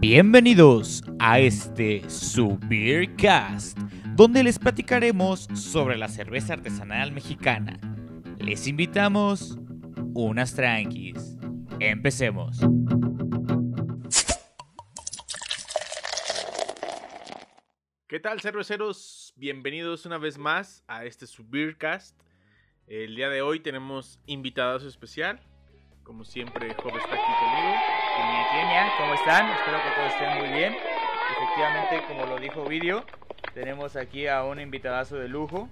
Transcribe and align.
Bienvenidos 0.00 1.02
a 1.18 1.40
este 1.40 2.08
Subircast, 2.08 3.76
donde 4.14 4.44
les 4.44 4.56
platicaremos 4.56 5.48
sobre 5.54 5.98
la 5.98 6.06
cerveza 6.06 6.52
artesanal 6.52 7.10
mexicana. 7.10 7.80
Les 8.38 8.68
invitamos 8.68 9.58
unas 10.14 10.54
tranquis. 10.54 11.36
Empecemos. 11.80 12.60
¿Qué 18.06 18.20
tal, 18.20 18.40
cerveceros? 18.40 19.34
Bienvenidos 19.34 20.06
una 20.06 20.18
vez 20.18 20.38
más 20.38 20.84
a 20.86 21.06
este 21.06 21.26
Subircast. 21.26 22.16
El 22.86 23.16
día 23.16 23.30
de 23.30 23.42
hoy 23.42 23.58
tenemos 23.58 24.20
invitados 24.26 24.84
especial. 24.84 25.40
Como 26.04 26.24
siempre, 26.24 26.72
Job 26.74 26.96
está 26.96 27.14
aquí 27.14 27.32
conmigo. 27.40 27.97
¿Cómo 28.98 29.14
están? 29.14 29.48
Espero 29.50 29.78
que 29.82 29.90
todos 29.96 30.12
estén 30.12 30.38
muy 30.38 30.48
bien. 30.48 30.76
Efectivamente, 31.36 32.02
como 32.08 32.26
lo 32.26 32.38
dijo 32.38 32.64
Video, 32.64 33.04
tenemos 33.54 33.96
aquí 33.96 34.26
a 34.26 34.44
un 34.44 34.60
invitadazo 34.60 35.16
de 35.16 35.28
lujo, 35.28 35.68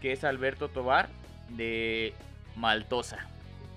que 0.00 0.12
es 0.12 0.22
Alberto 0.24 0.68
Tobar, 0.68 1.08
de 1.48 2.14
Maltosa. 2.56 3.26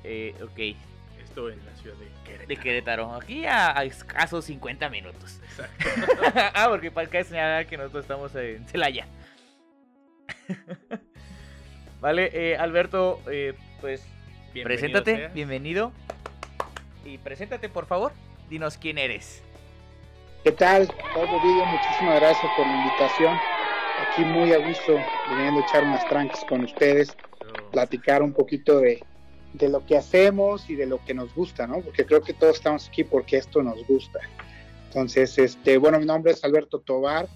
Eh, 0.03 0.35
ok, 0.41 0.77
Esto 1.23 1.49
en 1.49 1.65
la 1.65 1.75
ciudad 1.75 1.95
de 1.97 2.07
Querétaro. 2.23 2.47
de 2.47 2.57
Querétaro. 2.57 3.13
Aquí 3.15 3.45
a, 3.45 3.77
a 3.77 3.83
escasos 3.85 4.45
50 4.45 4.89
minutos. 4.89 5.39
Exacto. 5.43 5.87
ah, 6.53 6.67
porque 6.69 6.91
para 6.91 7.07
acá 7.07 7.23
señalar 7.23 7.65
que 7.65 7.77
nosotros 7.77 8.03
estamos 8.03 8.35
en 8.35 8.67
Celaya. 8.67 9.07
vale, 12.01 12.29
eh, 12.33 12.57
Alberto, 12.57 13.21
eh, 13.31 13.53
pues 13.79 14.05
Bienvenido 14.53 14.63
preséntate, 15.03 15.27
bienvenido. 15.33 15.91
Y 17.05 17.17
preséntate, 17.17 17.69
por 17.69 17.85
favor. 17.85 18.11
Dinos 18.49 18.77
quién 18.77 18.97
eres. 18.97 19.41
¿Qué 20.43 20.51
tal? 20.51 20.87
Pablo 21.13 21.39
Video, 21.41 21.65
muchísimas 21.65 22.19
gracias 22.19 22.51
por 22.57 22.65
la 22.65 22.75
invitación. 22.83 23.37
Aquí 23.99 24.25
muy 24.25 24.51
a 24.53 24.57
gusto, 24.57 24.99
viniendo 25.29 25.61
a 25.61 25.65
echar 25.65 25.83
unas 25.83 26.07
tranques 26.07 26.43
con 26.49 26.63
ustedes, 26.63 27.15
platicar 27.71 28.23
un 28.23 28.33
poquito 28.33 28.79
de, 28.79 29.03
de 29.53 29.69
lo 29.69 29.85
que 29.85 29.97
hacemos 29.97 30.69
y 30.69 30.75
de 30.75 30.87
lo 30.87 31.03
que 31.05 31.13
nos 31.13 31.33
gusta, 31.35 31.67
¿no? 31.67 31.81
Porque 31.81 32.05
creo 32.05 32.21
que 32.21 32.33
todos 32.33 32.55
estamos 32.55 32.87
aquí 32.87 33.03
porque 33.03 33.37
esto 33.37 33.61
nos 33.61 33.85
gusta. 33.87 34.19
Entonces, 34.87 35.37
este, 35.37 35.77
bueno, 35.77 35.99
mi 35.99 36.05
nombre 36.05 36.31
es 36.31 36.43
Alberto 36.43 36.79
Tobar, 36.79 37.27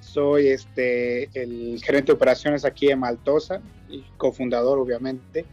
soy 0.00 0.48
este, 0.48 1.24
el 1.34 1.82
gerente 1.82 2.08
de 2.08 2.12
operaciones 2.12 2.64
aquí 2.64 2.90
en 2.90 3.00
Maltosa 3.00 3.60
y 3.88 4.04
cofundador, 4.16 4.78
obviamente, 4.78 5.44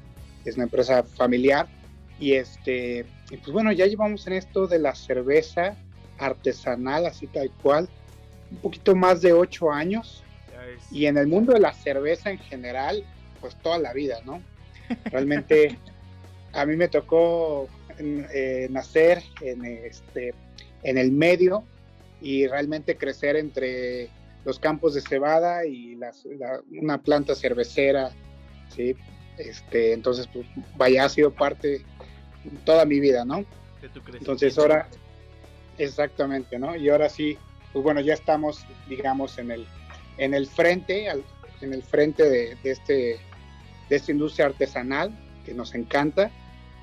es 0.45 0.55
una 0.55 0.65
empresa 0.65 1.03
familiar. 1.03 1.67
Y 2.21 2.33
este, 2.35 3.05
y 3.31 3.37
pues 3.37 3.51
bueno, 3.51 3.71
ya 3.73 3.87
llevamos 3.87 4.25
en 4.27 4.33
esto 4.33 4.67
de 4.67 4.77
la 4.79 4.93
cerveza 4.95 5.75
artesanal, 6.19 7.05
así 7.07 7.27
tal 7.27 7.51
cual, 7.63 7.89
un 8.51 8.57
poquito 8.57 8.95
más 8.95 9.21
de 9.21 9.33
ocho 9.33 9.71
años. 9.71 10.23
Y 10.91 11.07
en 11.07 11.17
el 11.17 11.27
mundo 11.27 11.51
de 11.53 11.59
la 11.59 11.73
cerveza 11.73 12.29
en 12.29 12.37
general, 12.37 13.03
pues 13.39 13.55
toda 13.63 13.79
la 13.79 13.91
vida, 13.91 14.19
¿no? 14.23 14.41
Realmente 15.05 15.77
a 16.53 16.65
mí 16.65 16.75
me 16.75 16.87
tocó 16.87 17.67
eh, 17.97 18.67
nacer 18.69 19.23
en, 19.41 19.65
este, 19.65 20.33
en 20.83 20.97
el 20.99 21.11
medio 21.11 21.63
y 22.21 22.45
realmente 22.47 22.97
crecer 22.97 23.35
entre 23.35 24.09
los 24.45 24.59
campos 24.59 24.93
de 24.93 25.01
cebada 25.01 25.65
y 25.65 25.95
las- 25.95 26.25
la- 26.25 26.61
una 26.79 27.01
planta 27.01 27.33
cervecera, 27.33 28.11
¿sí? 28.75 28.95
Este, 29.39 29.93
entonces, 29.93 30.27
pues 30.31 30.45
vaya, 30.75 31.05
ha 31.05 31.09
sido 31.09 31.31
parte 31.33 31.83
toda 32.65 32.85
mi 32.85 32.99
vida, 32.99 33.25
¿no? 33.25 33.45
de 33.81 33.89
tu. 33.89 34.01
Entonces 34.13 34.57
ahora, 34.57 34.87
exactamente, 35.77 36.59
¿no? 36.59 36.75
Y 36.75 36.89
ahora 36.89 37.09
sí, 37.09 37.37
pues 37.73 37.83
bueno, 37.83 38.01
ya 38.01 38.13
estamos, 38.13 38.65
digamos, 38.87 39.37
en 39.37 39.51
el, 39.51 39.65
en 40.17 40.33
el 40.33 40.47
frente, 40.47 41.09
al- 41.09 41.23
en 41.61 41.73
el 41.73 41.83
frente 41.83 42.23
de, 42.29 42.55
de 42.63 42.71
este, 42.71 43.19
de 43.89 43.95
esta 43.95 44.11
industria 44.11 44.47
artesanal 44.47 45.11
que 45.45 45.53
nos 45.53 45.73
encanta 45.75 46.29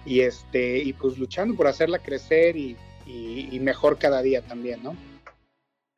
y 0.04 0.20
este, 0.20 0.78
y 0.78 0.92
pues 0.92 1.18
luchando 1.18 1.54
por 1.56 1.66
hacerla 1.66 1.98
crecer 1.98 2.56
y, 2.56 2.76
y- 3.06 3.48
y 3.54 3.60
mejor 3.60 3.98
cada 3.98 4.22
día 4.22 4.42
también, 4.42 4.82
¿no? 4.82 4.96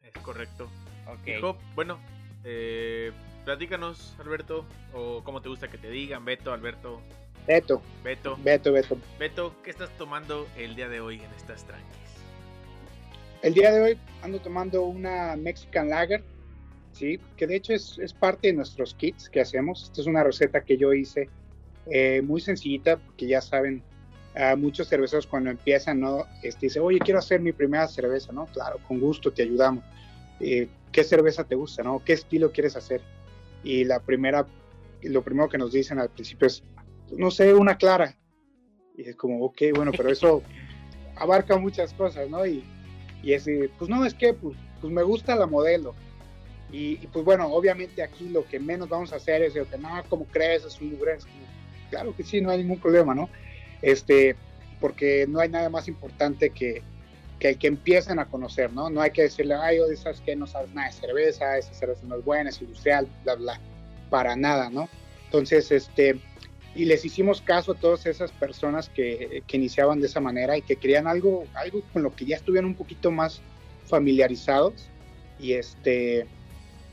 Es 0.03 0.13
correcto. 0.23 0.69
Ok. 1.07 1.27
Y 1.29 1.41
Job, 1.41 1.57
bueno, 1.75 1.99
eh, 2.45 3.13
platícanos, 3.45 4.15
Alberto, 4.19 4.67
o 4.93 5.23
cómo 5.25 5.41
te 5.41 5.49
gusta 5.49 5.69
que 5.69 5.79
te 5.79 5.91
digan, 5.91 6.25
Beto, 6.25 6.53
Alberto, 6.53 7.01
Beto, 7.51 7.83
Beto. 8.05 8.39
Beto, 8.45 8.73
Beto. 8.73 8.97
Beto, 9.19 9.57
¿qué 9.65 9.71
estás 9.71 9.91
tomando 9.99 10.47
el 10.57 10.77
día 10.77 10.89
de 10.89 11.01
hoy 11.01 11.17
en 11.17 11.33
estas 11.37 11.65
tranquis? 11.65 11.97
El 13.43 13.55
día 13.55 13.73
de 13.73 13.81
hoy 13.81 13.99
ando 14.23 14.39
tomando 14.39 14.85
una 14.85 15.35
Mexican 15.35 15.91
Lager, 15.91 16.23
sí, 16.93 17.19
que 17.37 17.49
de 17.49 17.57
hecho 17.57 17.73
es, 17.73 17.99
es 17.99 18.13
parte 18.13 18.47
de 18.47 18.53
nuestros 18.53 18.95
kits 18.95 19.29
que 19.29 19.41
hacemos. 19.41 19.83
Esta 19.83 20.01
es 20.01 20.07
una 20.07 20.23
receta 20.23 20.61
que 20.61 20.77
yo 20.77 20.93
hice 20.93 21.29
eh, 21.87 22.23
muy 22.23 22.41
sencillita, 22.41 22.99
porque 22.99 23.27
ya 23.27 23.41
saben, 23.41 23.83
a 24.37 24.55
muchos 24.55 24.89
cerveceros 24.89 25.27
cuando 25.27 25.51
empiezan, 25.51 25.99
¿no? 25.99 26.27
Este, 26.45 26.67
dice, 26.67 26.79
oye, 26.79 27.01
quiero 27.01 27.19
hacer 27.19 27.41
mi 27.41 27.51
primera 27.51 27.89
cerveza, 27.89 28.31
¿no? 28.31 28.47
Claro, 28.47 28.79
con 28.87 29.01
gusto 29.01 29.33
te 29.33 29.43
ayudamos. 29.43 29.83
Eh, 30.39 30.69
¿Qué 30.93 31.03
cerveza 31.03 31.43
te 31.43 31.57
gusta, 31.57 31.83
no? 31.83 32.01
¿Qué 32.05 32.13
estilo 32.13 32.53
quieres 32.53 32.77
hacer? 32.77 33.01
Y 33.65 33.83
la 33.83 33.99
primera, 33.99 34.47
lo 35.03 35.23
primero 35.23 35.49
que 35.49 35.59
nos 35.59 35.73
dicen 35.73 35.99
al 35.99 36.11
principio 36.11 36.47
es, 36.47 36.63
no 37.17 37.31
sé, 37.31 37.55
una 37.55 37.77
clara. 37.77 38.17
Y 38.97 39.09
es 39.09 39.17
como, 39.17 39.45
ok, 39.45 39.63
bueno, 39.75 39.93
pero 39.97 40.11
eso 40.11 40.43
abarca 41.17 41.57
muchas 41.57 41.93
cosas, 41.95 42.29
¿no? 42.29 42.45
Y, 42.47 42.65
y 43.23 43.33
es, 43.33 43.47
pues 43.79 43.89
no, 43.89 44.05
es 44.05 44.15
que 44.15 44.35
pues, 44.35 44.57
pues 44.81 44.93
me 44.93 45.03
gusta 45.03 45.37
la 45.37 45.47
modelo. 45.47 45.95
Y, 46.73 46.93
y, 47.03 47.09
pues 47.13 47.25
bueno, 47.25 47.49
obviamente 47.49 48.03
aquí 48.03 48.29
lo 48.29 48.47
que 48.47 48.61
menos 48.61 48.89
vamos 48.89 49.13
a 49.13 49.17
hacer 49.17 49.43
es 49.43 49.55
que 49.55 49.79
no, 49.79 49.89
¿cómo 50.09 50.25
crees? 50.27 50.65
Es 50.65 50.81
un 50.81 50.91
lugar. 50.91 51.19
Claro 51.91 52.15
que 52.15 52.23
sí, 52.23 52.41
no 52.41 52.51
hay 52.51 52.59
ningún 52.59 52.79
problema, 52.79 53.15
¿no? 53.15 53.29
Este, 53.83 54.37
porque 54.81 55.27
no 55.29 55.41
hay 55.41 55.49
nada 55.49 55.69
más 55.69 55.89
importante 55.89 56.51
que, 56.51 56.83
que 57.41 57.49
el 57.49 57.59
que 57.59 57.67
empiecen 57.67 58.19
a 58.19 58.27
conocer, 58.27 58.73
¿no? 58.73 58.89
No 58.91 59.01
hay 59.01 59.11
que 59.11 59.23
decirle, 59.23 59.55
ay, 59.55 59.81
oye, 59.81 59.97
sabes 59.97 60.21
que 60.21 60.37
no 60.37 60.47
sabes 60.47 60.73
nada 60.73 60.89
de 60.89 60.93
cerveza, 60.93 61.59
esa 61.59 61.75
cerveza 61.75 62.03
no 62.05 62.17
es 62.17 62.25
buena, 62.25 62.51
es 62.51 62.61
industrial, 62.61 63.09
bla, 63.25 63.35
bla, 63.35 63.61
para 64.09 64.37
nada, 64.37 64.71
¿no? 64.71 64.89
Entonces, 65.25 65.73
este, 65.73 66.21
y 66.75 66.85
les 66.85 67.05
hicimos 67.05 67.41
caso 67.41 67.73
a 67.73 67.75
todas 67.75 68.07
esas 68.07 68.31
personas 68.31 68.89
que, 68.89 69.43
que 69.47 69.57
iniciaban 69.57 70.01
de 70.01 70.07
esa 70.07 70.21
manera 70.21 70.57
y 70.57 70.63
que 70.63 70.77
querían 70.77 71.07
algo, 71.09 71.45
algo 71.55 71.83
con 71.93 72.03
lo 72.03 72.15
que 72.15 72.25
ya 72.25 72.37
estuvieran 72.37 72.67
un 72.67 72.77
poquito 72.77 73.11
más 73.11 73.41
familiarizados. 73.87 74.89
Y 75.39 75.55
este 75.55 76.27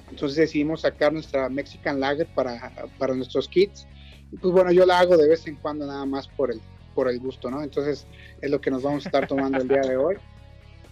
entonces 0.10 0.38
decidimos 0.38 0.82
sacar 0.82 1.12
nuestra 1.12 1.50
Mexican 1.50 2.00
Lager 2.00 2.28
para, 2.28 2.72
para 2.98 3.14
nuestros 3.14 3.48
kits. 3.48 3.88
Y 4.32 4.38
pues 4.38 4.52
bueno 4.52 4.72
yo 4.72 4.86
la 4.86 5.00
hago 5.00 5.16
de 5.16 5.28
vez 5.28 5.46
en 5.48 5.56
cuando 5.56 5.86
nada 5.86 6.06
más 6.06 6.28
por 6.28 6.52
el 6.52 6.60
por 6.96 7.08
el 7.08 7.20
gusto 7.20 7.52
no 7.52 7.62
entonces 7.62 8.08
es 8.42 8.50
lo 8.50 8.60
que 8.60 8.72
nos 8.72 8.82
vamos 8.82 9.06
a 9.06 9.10
estar 9.10 9.28
tomando 9.28 9.60
el 9.60 9.68
día 9.68 9.82
de 9.82 9.98
hoy. 9.98 10.16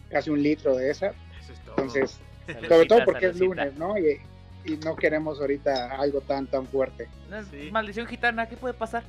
Casi 0.09 0.29
un 0.29 0.43
litro 0.43 0.75
de 0.75 0.91
esa. 0.91 1.07
Eso 1.41 1.53
es 1.53 1.59
todo. 1.61 1.75
entonces 1.77 2.19
sobre 2.67 2.85
todo 2.85 2.99
porque 3.03 3.27
es 3.27 3.37
saludcita. 3.37 3.65
lunes 3.65 3.79
no 3.79 3.97
y, 3.97 4.19
y 4.65 4.77
no 4.77 4.95
queremos 4.95 5.39
ahorita 5.39 5.95
algo 5.99 6.21
tan 6.21 6.47
tan 6.47 6.65
fuerte 6.67 7.07
Sí. 7.51 7.69
Maldición 7.71 8.07
gitana, 8.07 8.47
¿qué 8.47 8.57
puede 8.57 8.73
pasar? 8.73 9.03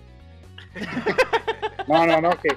no 1.88 2.06
no 2.06 2.20
no 2.20 2.30
que 2.40 2.48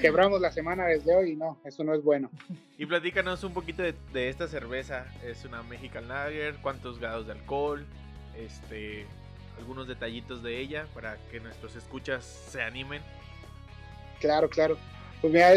quebramos 0.00 0.40
la 0.40 0.52
semana 0.52 0.86
desde 0.86 1.14
hoy 1.14 1.30
y 1.32 1.36
no 1.36 1.58
eso 1.64 1.84
no 1.84 1.94
es 1.94 2.02
bueno 2.02 2.30
Y 2.78 2.86
platícanos 2.86 3.44
un 3.44 3.52
poquito 3.52 3.82
de, 3.82 3.94
de 4.12 4.28
esta 4.28 4.48
cerveza. 4.48 5.06
Es 5.24 5.44
una 5.44 5.62
Mexican 5.62 6.08
Lager, 6.08 6.56
cuántos 6.60 6.98
grados 6.98 7.26
de 7.26 7.32
alcohol, 7.32 7.86
este, 8.36 9.06
algunos 9.58 9.86
detallitos 9.86 10.42
de 10.42 10.58
ella 10.60 10.86
para 10.92 11.16
que 11.30 11.38
nuestros 11.40 11.76
escuchas 11.76 12.24
se 12.24 12.60
animen. 12.62 13.00
Claro, 14.20 14.48
claro. 14.48 14.76
Pues 15.20 15.32
mira, 15.32 15.52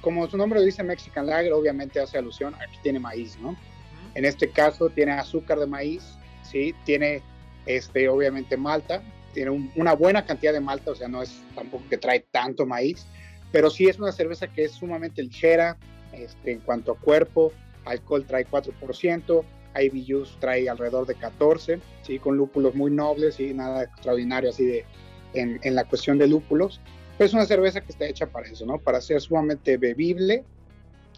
como 0.00 0.26
su 0.26 0.36
nombre 0.36 0.58
lo 0.58 0.64
dice 0.64 0.82
Mexican 0.82 1.26
Lager, 1.26 1.52
obviamente 1.52 2.00
hace 2.00 2.16
alusión, 2.18 2.54
aquí 2.54 2.78
tiene 2.82 2.98
maíz, 2.98 3.38
¿no? 3.38 3.54
En 4.14 4.24
este 4.24 4.50
caso 4.50 4.90
tiene 4.90 5.12
azúcar 5.12 5.58
de 5.58 5.66
maíz, 5.66 6.02
¿sí? 6.42 6.74
Tiene, 6.84 7.22
este, 7.66 8.08
obviamente, 8.08 8.56
malta, 8.56 9.02
tiene 9.32 9.50
un- 9.50 9.72
una 9.76 9.94
buena 9.94 10.24
cantidad 10.24 10.52
de 10.52 10.60
malta, 10.60 10.92
o 10.92 10.94
sea, 10.94 11.08
no 11.08 11.22
es 11.22 11.42
tampoco 11.54 11.84
que 11.88 11.98
trae 11.98 12.20
tanto 12.30 12.66
maíz, 12.66 13.06
pero 13.50 13.70
sí 13.70 13.86
es 13.86 13.98
una 13.98 14.12
cerveza 14.12 14.46
que 14.48 14.64
es 14.64 14.72
sumamente 14.72 15.22
ligera, 15.22 15.76
este, 16.12 16.52
en 16.52 16.60
cuanto 16.60 16.92
a 16.92 16.98
cuerpo, 16.98 17.52
alcohol 17.84 18.24
trae 18.24 18.44
4%, 18.46 19.44
IBUs 19.76 20.38
trae 20.38 20.68
alrededor 20.68 21.06
de 21.06 21.16
14, 21.16 21.80
¿sí? 22.02 22.20
Con 22.20 22.36
lúpulos 22.36 22.74
muy 22.76 22.92
nobles 22.92 23.40
y 23.40 23.52
nada 23.52 23.84
extraordinario 23.84 24.50
así 24.50 24.64
de, 24.64 24.84
en, 25.32 25.58
en 25.64 25.74
la 25.74 25.84
cuestión 25.84 26.16
de 26.18 26.28
lúpulos. 26.28 26.80
Pero 27.18 27.26
es 27.26 27.34
una 27.34 27.44
cerveza 27.46 27.80
que 27.80 27.90
está 27.90 28.06
hecha 28.06 28.26
para 28.26 28.46
eso, 28.48 28.64
¿no? 28.66 28.78
Para 28.78 29.00
ser 29.00 29.20
sumamente 29.20 29.76
bebible, 29.76 30.44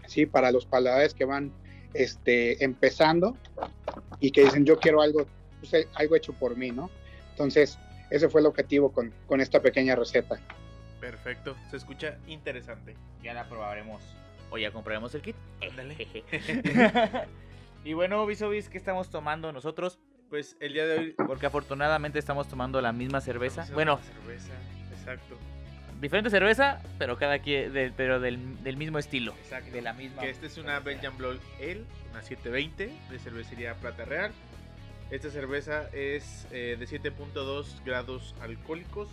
¿sí? 0.06 0.24
Para 0.24 0.50
los 0.50 0.64
paladares 0.64 1.12
que 1.12 1.26
van 1.26 1.52
este, 2.02 2.64
empezando 2.64 3.36
y 4.20 4.30
que 4.30 4.44
dicen, 4.44 4.64
yo 4.64 4.78
quiero 4.78 5.00
algo, 5.00 5.26
pues, 5.60 5.74
eh, 5.74 5.88
algo 5.94 6.16
hecho 6.16 6.32
por 6.32 6.56
mí, 6.56 6.70
¿no? 6.70 6.90
Entonces, 7.30 7.78
ese 8.10 8.28
fue 8.28 8.40
el 8.40 8.46
objetivo 8.46 8.92
con, 8.92 9.12
con 9.26 9.40
esta 9.40 9.60
pequeña 9.60 9.94
receta. 9.96 10.38
Perfecto, 11.00 11.56
se 11.70 11.76
escucha 11.76 12.18
interesante. 12.26 12.94
Ya 13.22 13.34
la 13.34 13.48
probaremos. 13.48 14.02
o 14.50 14.58
ya 14.58 14.70
compraremos 14.70 15.14
el 15.14 15.22
kit. 15.22 15.36
Ándale. 15.68 15.96
y 17.84 17.92
bueno, 17.92 18.24
Visobis, 18.26 18.68
¿qué 18.68 18.78
estamos 18.78 19.10
tomando 19.10 19.52
nosotros? 19.52 19.98
Pues 20.30 20.56
el 20.60 20.72
día 20.72 20.86
de 20.86 20.98
hoy. 20.98 21.14
Porque 21.26 21.46
afortunadamente 21.46 22.18
estamos 22.18 22.48
tomando 22.48 22.80
la 22.80 22.92
misma 22.92 23.20
cerveza. 23.20 23.66
Bueno, 23.72 23.98
cerveza, 23.98 24.52
exacto. 25.06 25.36
diferente 26.00 26.30
cerveza, 26.30 26.80
pero 26.98 27.16
cada 27.16 27.38
quien, 27.38 27.72
de- 27.72 27.92
pero 27.96 28.20
del, 28.20 28.62
del 28.62 28.76
mismo 28.76 28.98
estilo. 28.98 29.32
Exacto. 29.42 29.70
De 29.70 29.80
la 29.82 29.92
misma. 29.92 30.20
Que 30.22 30.30
esta 30.30 30.46
es 30.46 30.58
una 30.58 30.80
Belgian 30.80 31.16
Blood 31.16 31.38
Ale, 31.60 31.84
una 32.10 32.22
720 32.22 32.92
de 33.10 33.18
cervecería 33.18 33.74
Plata 33.74 34.04
Real. 34.04 34.32
Esta 35.10 35.30
cerveza 35.30 35.88
es 35.92 36.46
eh, 36.50 36.76
de 36.78 36.86
7.2 36.86 37.84
grados 37.84 38.34
alcohólicos 38.40 39.08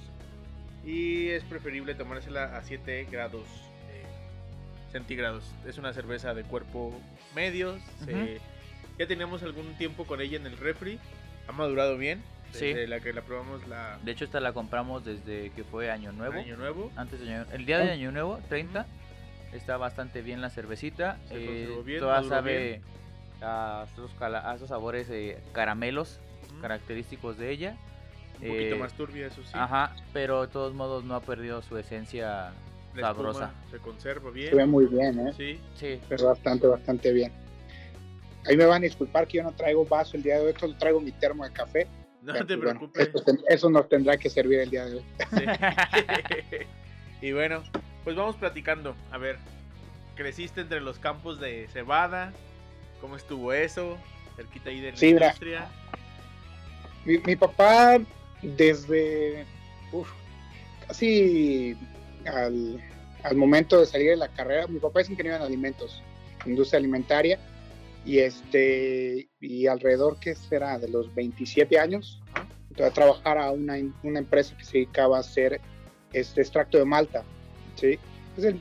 y 0.85 1.29
es 1.29 1.43
preferible 1.43 1.93
tomársela 1.95 2.57
a 2.57 2.63
7 2.63 3.07
grados 3.11 3.45
eh, 3.91 4.03
centígrados. 4.91 5.43
Es 5.67 5.77
una 5.77 5.93
cerveza 5.93 6.33
de 6.33 6.43
cuerpo 6.43 6.99
medio. 7.35 7.77
se- 8.03 8.39
ya 8.99 9.07
tenemos 9.07 9.41
algún 9.43 9.75
tiempo 9.77 10.05
con 10.05 10.19
ella 10.21 10.37
en 10.37 10.45
el 10.47 10.57
refri. 10.57 10.99
Ha 11.47 11.51
madurado 11.51 11.97
bien. 11.97 12.21
Sí. 12.53 12.67
Desde 12.67 12.87
la 12.87 12.99
que 12.99 13.13
la 13.13 13.21
probamos 13.21 13.67
la 13.67 13.97
De 14.03 14.11
hecho, 14.11 14.25
esta 14.25 14.39
la 14.39 14.53
compramos 14.53 15.03
desde 15.03 15.49
que 15.51 15.63
fue 15.63 15.89
Año 15.91 16.11
Nuevo. 16.11 16.39
año 16.39 16.55
nuevo. 16.57 16.91
Antes 16.95 17.19
de 17.19 17.33
Año- 17.33 17.45
El 17.51 17.65
día 17.65 17.79
de 17.79 17.91
Año 17.91 18.11
Nuevo, 18.11 18.39
30. 18.49 18.85
Está 19.53 19.77
bastante 19.77 20.21
bien 20.21 20.41
la 20.41 20.49
cervecita. 20.49 21.17
Se 21.29 21.35
eh, 21.65 21.69
bien, 21.85 21.99
toda 21.99 22.23
sabe 22.23 22.81
a 23.41 23.85
esos, 23.93 24.11
cala- 24.19 24.49
a 24.49 24.55
esos 24.55 24.69
sabores 24.69 25.09
eh, 25.09 25.37
caramelos 25.51 26.19
característicos 26.61 27.37
de 27.37 27.51
ella. 27.51 27.75
Un 28.41 28.47
poquito 28.49 28.75
eh, 28.75 28.79
más 28.79 28.93
turbia, 28.93 29.27
eso 29.27 29.41
sí. 29.43 29.51
Ajá, 29.53 29.95
pero 30.11 30.41
de 30.41 30.47
todos 30.47 30.73
modos 30.73 31.03
no 31.03 31.15
ha 31.15 31.21
perdido 31.21 31.61
su 31.61 31.77
esencia 31.77 32.51
La 32.95 33.01
sabrosa. 33.01 33.45
espuma 33.45 33.71
se 33.71 33.77
conserva 33.77 34.31
bien. 34.31 34.49
Se 34.49 34.55
ve 34.55 34.65
muy 34.65 34.85
bien, 34.87 35.27
¿eh? 35.27 35.33
Sí. 35.37 35.59
Sí. 35.75 35.99
Es 36.09 36.23
bastante, 36.23 36.67
bastante 36.67 37.11
bien. 37.11 37.31
Ahí 38.47 38.57
me 38.57 38.65
van 38.65 38.81
a 38.81 38.85
disculpar 38.85 39.27
que 39.27 39.37
yo 39.37 39.43
no 39.43 39.51
traigo 39.53 39.85
vaso 39.85 40.17
el 40.17 40.23
día 40.23 40.37
de 40.39 40.47
hoy, 40.47 40.53
solo 40.59 40.75
traigo 40.77 40.99
mi 40.99 41.11
termo 41.11 41.43
de 41.45 41.51
café. 41.53 41.87
No 42.23 42.33
pero 42.33 42.45
te 42.45 42.55
bueno, 42.55 42.79
preocupes. 42.79 43.09
eso, 43.49 43.69
nos 43.69 43.89
tendrá 43.89 44.17
que 44.17 44.29
servir 44.29 44.59
el 44.59 44.69
día 44.69 44.85
de 44.85 44.95
hoy. 44.95 45.03
Sí. 45.37 45.43
y 47.21 47.31
bueno, 47.33 47.63
pues 48.03 48.15
vamos 48.15 48.35
platicando. 48.37 48.95
A 49.11 49.17
ver, 49.17 49.37
creciste 50.15 50.61
entre 50.61 50.79
los 50.81 50.99
campos 50.99 51.39
de 51.39 51.67
cebada. 51.73 52.31
¿Cómo 53.01 53.17
estuvo 53.17 53.51
eso? 53.51 53.97
Cerquita 54.37 54.69
ahí 54.69 54.79
de 54.79 54.91
la 54.91 54.97
Sí, 54.97 55.09
industria. 55.09 55.67
Mi, 57.05 57.17
mi 57.19 57.35
papá, 57.35 57.99
desde 58.41 59.45
uf, 59.91 60.09
casi 60.87 61.75
al, 62.25 62.81
al 63.23 63.35
momento 63.35 63.79
de 63.81 63.85
salir 63.85 64.11
de 64.11 64.15
la 64.17 64.29
carrera, 64.29 64.67
mi 64.67 64.79
papá 64.79 65.01
es 65.01 65.09
ingeniero 65.09 65.37
en 65.37 65.43
alimentos, 65.43 66.01
industria 66.45 66.79
alimentaria, 66.79 67.37
y 68.05 68.19
este 68.19 69.29
y 69.39 69.67
alrededor 69.67 70.19
que 70.19 70.35
será 70.35 70.77
de 70.77 70.89
los 70.89 71.13
27 71.13 71.79
años, 71.79 72.21
Ajá. 72.33 72.47
entró 72.69 72.85
a 72.85 72.91
trabajar 72.91 73.37
a 73.37 73.51
una, 73.51 73.75
una 74.03 74.19
empresa 74.19 74.55
que 74.57 74.63
se 74.63 74.77
dedicaba 74.79 75.17
a 75.17 75.21
hacer 75.21 75.61
este 76.11 76.41
extracto 76.41 76.77
de 76.77 76.85
malta, 76.85 77.23
¿sí? 77.75 77.97
Es 78.37 78.43
el, 78.43 78.59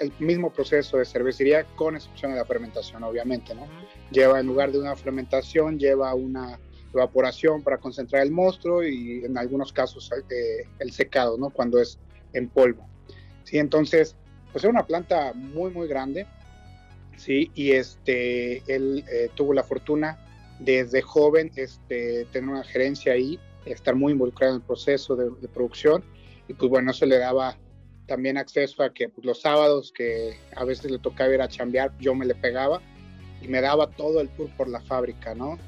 el 0.00 0.12
mismo 0.18 0.52
proceso 0.52 0.98
de 0.98 1.04
cervecería 1.04 1.64
con 1.76 1.96
excepción 1.96 2.32
de 2.32 2.38
la 2.38 2.44
fermentación, 2.44 3.02
obviamente, 3.04 3.54
¿no? 3.54 3.66
Lleva 4.10 4.40
en 4.40 4.46
lugar 4.46 4.72
de 4.72 4.78
una 4.78 4.94
fermentación, 4.96 5.78
lleva 5.78 6.14
una 6.14 6.58
evaporación 6.92 7.62
para 7.62 7.78
concentrar 7.78 8.22
el 8.22 8.30
monstruo 8.30 8.82
y 8.82 9.24
en 9.24 9.36
algunos 9.36 9.72
casos 9.72 10.10
eh, 10.30 10.68
el 10.78 10.92
secado, 10.92 11.36
¿no? 11.38 11.50
Cuando 11.50 11.80
es 11.80 11.98
en 12.32 12.48
polvo. 12.48 12.86
Sí, 13.44 13.58
entonces, 13.58 14.16
pues 14.52 14.64
es 14.64 14.70
una 14.70 14.86
planta 14.86 15.32
muy, 15.34 15.70
muy 15.70 15.88
grande, 15.88 16.26
sí, 17.16 17.50
y 17.54 17.72
este, 17.72 18.62
él 18.72 19.04
eh, 19.10 19.30
tuvo 19.34 19.52
la 19.54 19.62
fortuna 19.62 20.18
desde 20.58 21.02
joven 21.02 21.50
este, 21.56 22.24
tener 22.26 22.48
una 22.48 22.64
gerencia 22.64 23.12
ahí, 23.12 23.38
estar 23.64 23.94
muy 23.94 24.12
involucrado 24.12 24.54
en 24.54 24.60
el 24.60 24.66
proceso 24.66 25.16
de, 25.16 25.28
de 25.40 25.48
producción, 25.48 26.04
y 26.48 26.54
pues 26.54 26.70
bueno, 26.70 26.90
eso 26.92 27.04
le 27.06 27.18
daba 27.18 27.58
también 28.06 28.36
acceso 28.38 28.82
a 28.82 28.92
que 28.94 29.08
pues, 29.08 29.24
los 29.24 29.40
sábados 29.40 29.92
que 29.92 30.38
a 30.54 30.64
veces 30.64 30.90
le 30.90 30.98
tocaba 30.98 31.34
ir 31.34 31.42
a 31.42 31.48
chambear, 31.48 31.92
yo 31.98 32.14
me 32.14 32.24
le 32.24 32.34
pegaba 32.36 32.80
y 33.42 33.48
me 33.48 33.60
daba 33.60 33.88
todo 33.90 34.20
el 34.20 34.28
tour 34.30 34.48
por 34.56 34.68
la 34.68 34.80
fábrica, 34.80 35.34
¿no? 35.34 35.58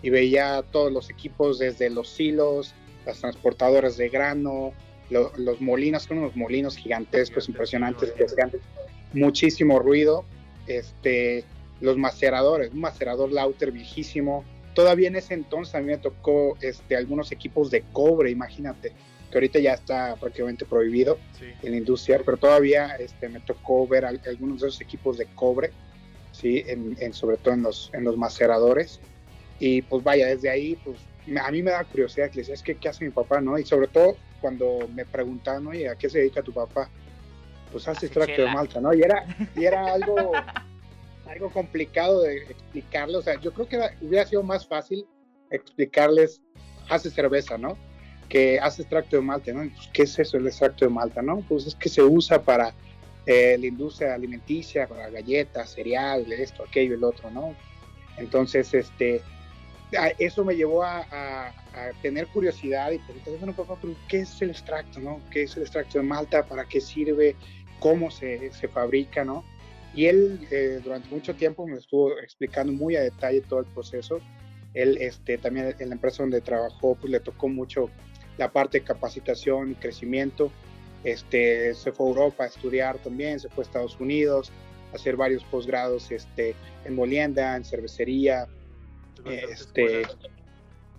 Y 0.00 0.10
veía 0.10 0.64
todos 0.70 0.92
los 0.92 1.10
equipos 1.10 1.58
desde 1.58 1.90
los 1.90 2.08
silos, 2.10 2.72
las 3.04 3.20
transportadoras 3.20 3.96
de 3.96 4.08
grano, 4.08 4.72
lo- 5.10 5.32
los 5.36 5.60
molinos, 5.60 6.04
son 6.04 6.18
unos 6.18 6.36
molinos 6.36 6.76
gigantescos, 6.76 7.48
impresionantes, 7.48 8.12
que 8.12 8.24
hacían 8.24 8.52
muchísimo 9.12 9.78
ruido, 9.80 10.24
este, 10.68 11.44
los 11.80 11.96
maceradores, 11.96 12.72
un 12.72 12.80
macerador 12.80 13.32
Lauter 13.32 13.72
viejísimo. 13.72 14.44
Todavía 14.74 15.08
en 15.08 15.16
ese 15.16 15.34
entonces 15.34 15.74
a 15.74 15.80
mí 15.80 15.86
me 15.86 15.98
tocó 15.98 16.56
este, 16.60 16.96
algunos 16.96 17.32
equipos 17.32 17.70
de 17.70 17.82
cobre, 17.92 18.30
imagínate, 18.30 18.92
que 19.30 19.36
ahorita 19.36 19.58
ya 19.58 19.74
está 19.74 20.16
prácticamente 20.16 20.64
prohibido 20.64 21.18
Sí. 21.38 21.46
en 21.62 21.72
la 21.72 21.76
industria, 21.78 22.20
pero 22.24 22.36
todavía 22.36 22.96
este, 22.98 23.28
me 23.28 23.40
tocó 23.40 23.86
ver 23.86 24.04
al- 24.04 24.20
algunos 24.26 24.60
de 24.60 24.68
esos 24.68 24.80
equipos 24.80 25.18
de 25.18 25.26
cobre, 25.34 25.70
¿sí? 26.32 26.64
En, 26.66 26.96
en- 27.00 27.12
sobre 27.12 27.36
todo 27.36 27.54
en 27.54 27.62
los, 27.62 27.90
en 27.92 28.04
los 28.04 28.16
maceradores. 28.16 29.00
Y 29.60 29.82
pues 29.82 30.04
vaya, 30.04 30.28
desde 30.28 30.48
ahí, 30.48 30.76
pues 30.76 31.00
me- 31.26 31.40
a 31.40 31.50
mí 31.50 31.62
me 31.62 31.72
da 31.72 31.84
curiosidad, 31.84 32.30
que 32.30 32.40
decía, 32.40 32.54
es 32.54 32.62
que 32.62 32.76
¿qué 32.76 32.88
hace 32.88 33.04
mi 33.04 33.10
papá, 33.10 33.40
no? 33.40 33.58
Y 33.58 33.64
sobre 33.64 33.88
todo 33.88 34.16
cuando 34.40 34.88
me 34.94 35.04
preguntaban, 35.04 35.66
oye, 35.66 35.88
¿a 35.88 35.96
qué 35.96 36.08
se 36.08 36.18
dedica 36.18 36.42
tu 36.42 36.52
papá? 36.52 36.88
Pues 37.70 37.86
hace 37.88 38.06
extracto 38.06 38.32
de 38.42 38.48
malta, 38.54 38.80
¿no? 38.80 38.92
Y 38.94 39.02
era, 39.02 39.24
y 39.56 39.64
era 39.64 39.84
algo, 39.94 40.32
algo 41.26 41.50
complicado 41.50 42.22
de 42.22 42.38
explicarle, 42.38 43.16
o 43.16 43.22
sea, 43.22 43.38
yo 43.40 43.52
creo 43.52 43.68
que 43.68 43.76
era- 43.76 43.92
hubiera 44.00 44.26
sido 44.26 44.42
más 44.42 44.66
fácil 44.66 45.06
explicarles, 45.50 46.40
hace 46.88 47.10
cerveza, 47.10 47.58
¿no? 47.58 47.76
que 48.28 48.60
hace 48.60 48.82
extracto 48.82 49.16
de 49.16 49.22
malta, 49.22 49.52
¿no? 49.54 49.60
Pues, 49.74 49.88
¿Qué 49.90 50.02
es 50.02 50.18
eso 50.18 50.36
el 50.36 50.46
extracto 50.46 50.84
de 50.84 50.90
malta, 50.90 51.22
no? 51.22 51.40
Pues 51.48 51.66
es 51.66 51.74
que 51.74 51.88
se 51.88 52.02
usa 52.02 52.42
para 52.42 52.74
eh, 53.24 53.56
la 53.58 53.66
industria 53.66 54.12
alimenticia, 54.12 54.86
para 54.86 55.08
galletas, 55.08 55.70
cereal, 55.72 56.30
esto, 56.30 56.62
aquello, 56.62 56.94
el 56.94 57.04
otro, 57.04 57.30
¿no? 57.30 57.54
Entonces, 58.18 58.74
este, 58.74 59.22
eso 60.18 60.44
me 60.44 60.54
llevó 60.56 60.82
a, 60.82 60.98
a- 61.10 61.48
a 61.48 61.92
tener 62.02 62.26
curiosidad 62.26 62.90
y 62.90 62.98
preguntar, 62.98 63.34
bueno, 63.38 63.56
papá, 63.56 63.78
pero 63.80 63.94
¿qué 64.08 64.18
es 64.20 64.42
el 64.42 64.50
extracto, 64.50 65.00
no? 65.00 65.22
¿Qué 65.30 65.44
es 65.44 65.56
el 65.56 65.62
extracto 65.62 65.96
de 65.96 66.04
malta? 66.04 66.44
¿Para 66.44 66.66
qué 66.66 66.82
sirve? 66.82 67.34
¿Cómo 67.80 68.10
se, 68.10 68.52
se 68.52 68.68
fabrica, 68.68 69.24
no? 69.24 69.44
Y 69.94 70.06
él 70.06 70.46
eh, 70.50 70.80
durante 70.82 71.08
mucho 71.08 71.34
tiempo 71.34 71.66
me 71.66 71.78
estuvo 71.78 72.18
explicando 72.18 72.72
muy 72.72 72.96
a 72.96 73.00
detalle 73.00 73.40
todo 73.40 73.60
el 73.60 73.66
proceso. 73.66 74.20
Él 74.74 74.98
este, 75.00 75.38
también 75.38 75.74
en 75.78 75.88
la 75.88 75.94
empresa 75.94 76.22
donde 76.22 76.40
trabajó, 76.40 76.94
pues 76.94 77.10
le 77.10 77.20
tocó 77.20 77.48
mucho 77.48 77.90
la 78.36 78.52
parte 78.52 78.80
de 78.80 78.84
capacitación 78.84 79.72
y 79.72 79.74
crecimiento. 79.74 80.52
Este, 81.04 81.74
se 81.74 81.92
fue 81.92 82.06
a 82.06 82.08
Europa 82.10 82.44
a 82.44 82.46
estudiar 82.48 82.98
también, 82.98 83.40
se 83.40 83.48
fue 83.48 83.64
a 83.64 83.66
Estados 83.66 83.98
Unidos 83.98 84.52
a 84.92 84.96
hacer 84.96 85.16
varios 85.16 85.44
posgrados 85.44 86.10
este, 86.10 86.54
en 86.84 86.94
molienda, 86.94 87.56
en 87.56 87.64
cervecería, 87.64 88.46
este, 89.24 90.02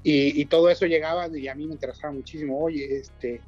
y, 0.03 0.41
y 0.41 0.45
todo 0.45 0.69
eso 0.69 0.85
llegaba 0.85 1.27
y 1.35 1.47
a 1.47 1.55
mí 1.55 1.65
me 1.65 1.73
interesaba 1.73 2.13
muchísimo. 2.13 2.59
Oye, 2.59 2.97
este, 2.97 3.41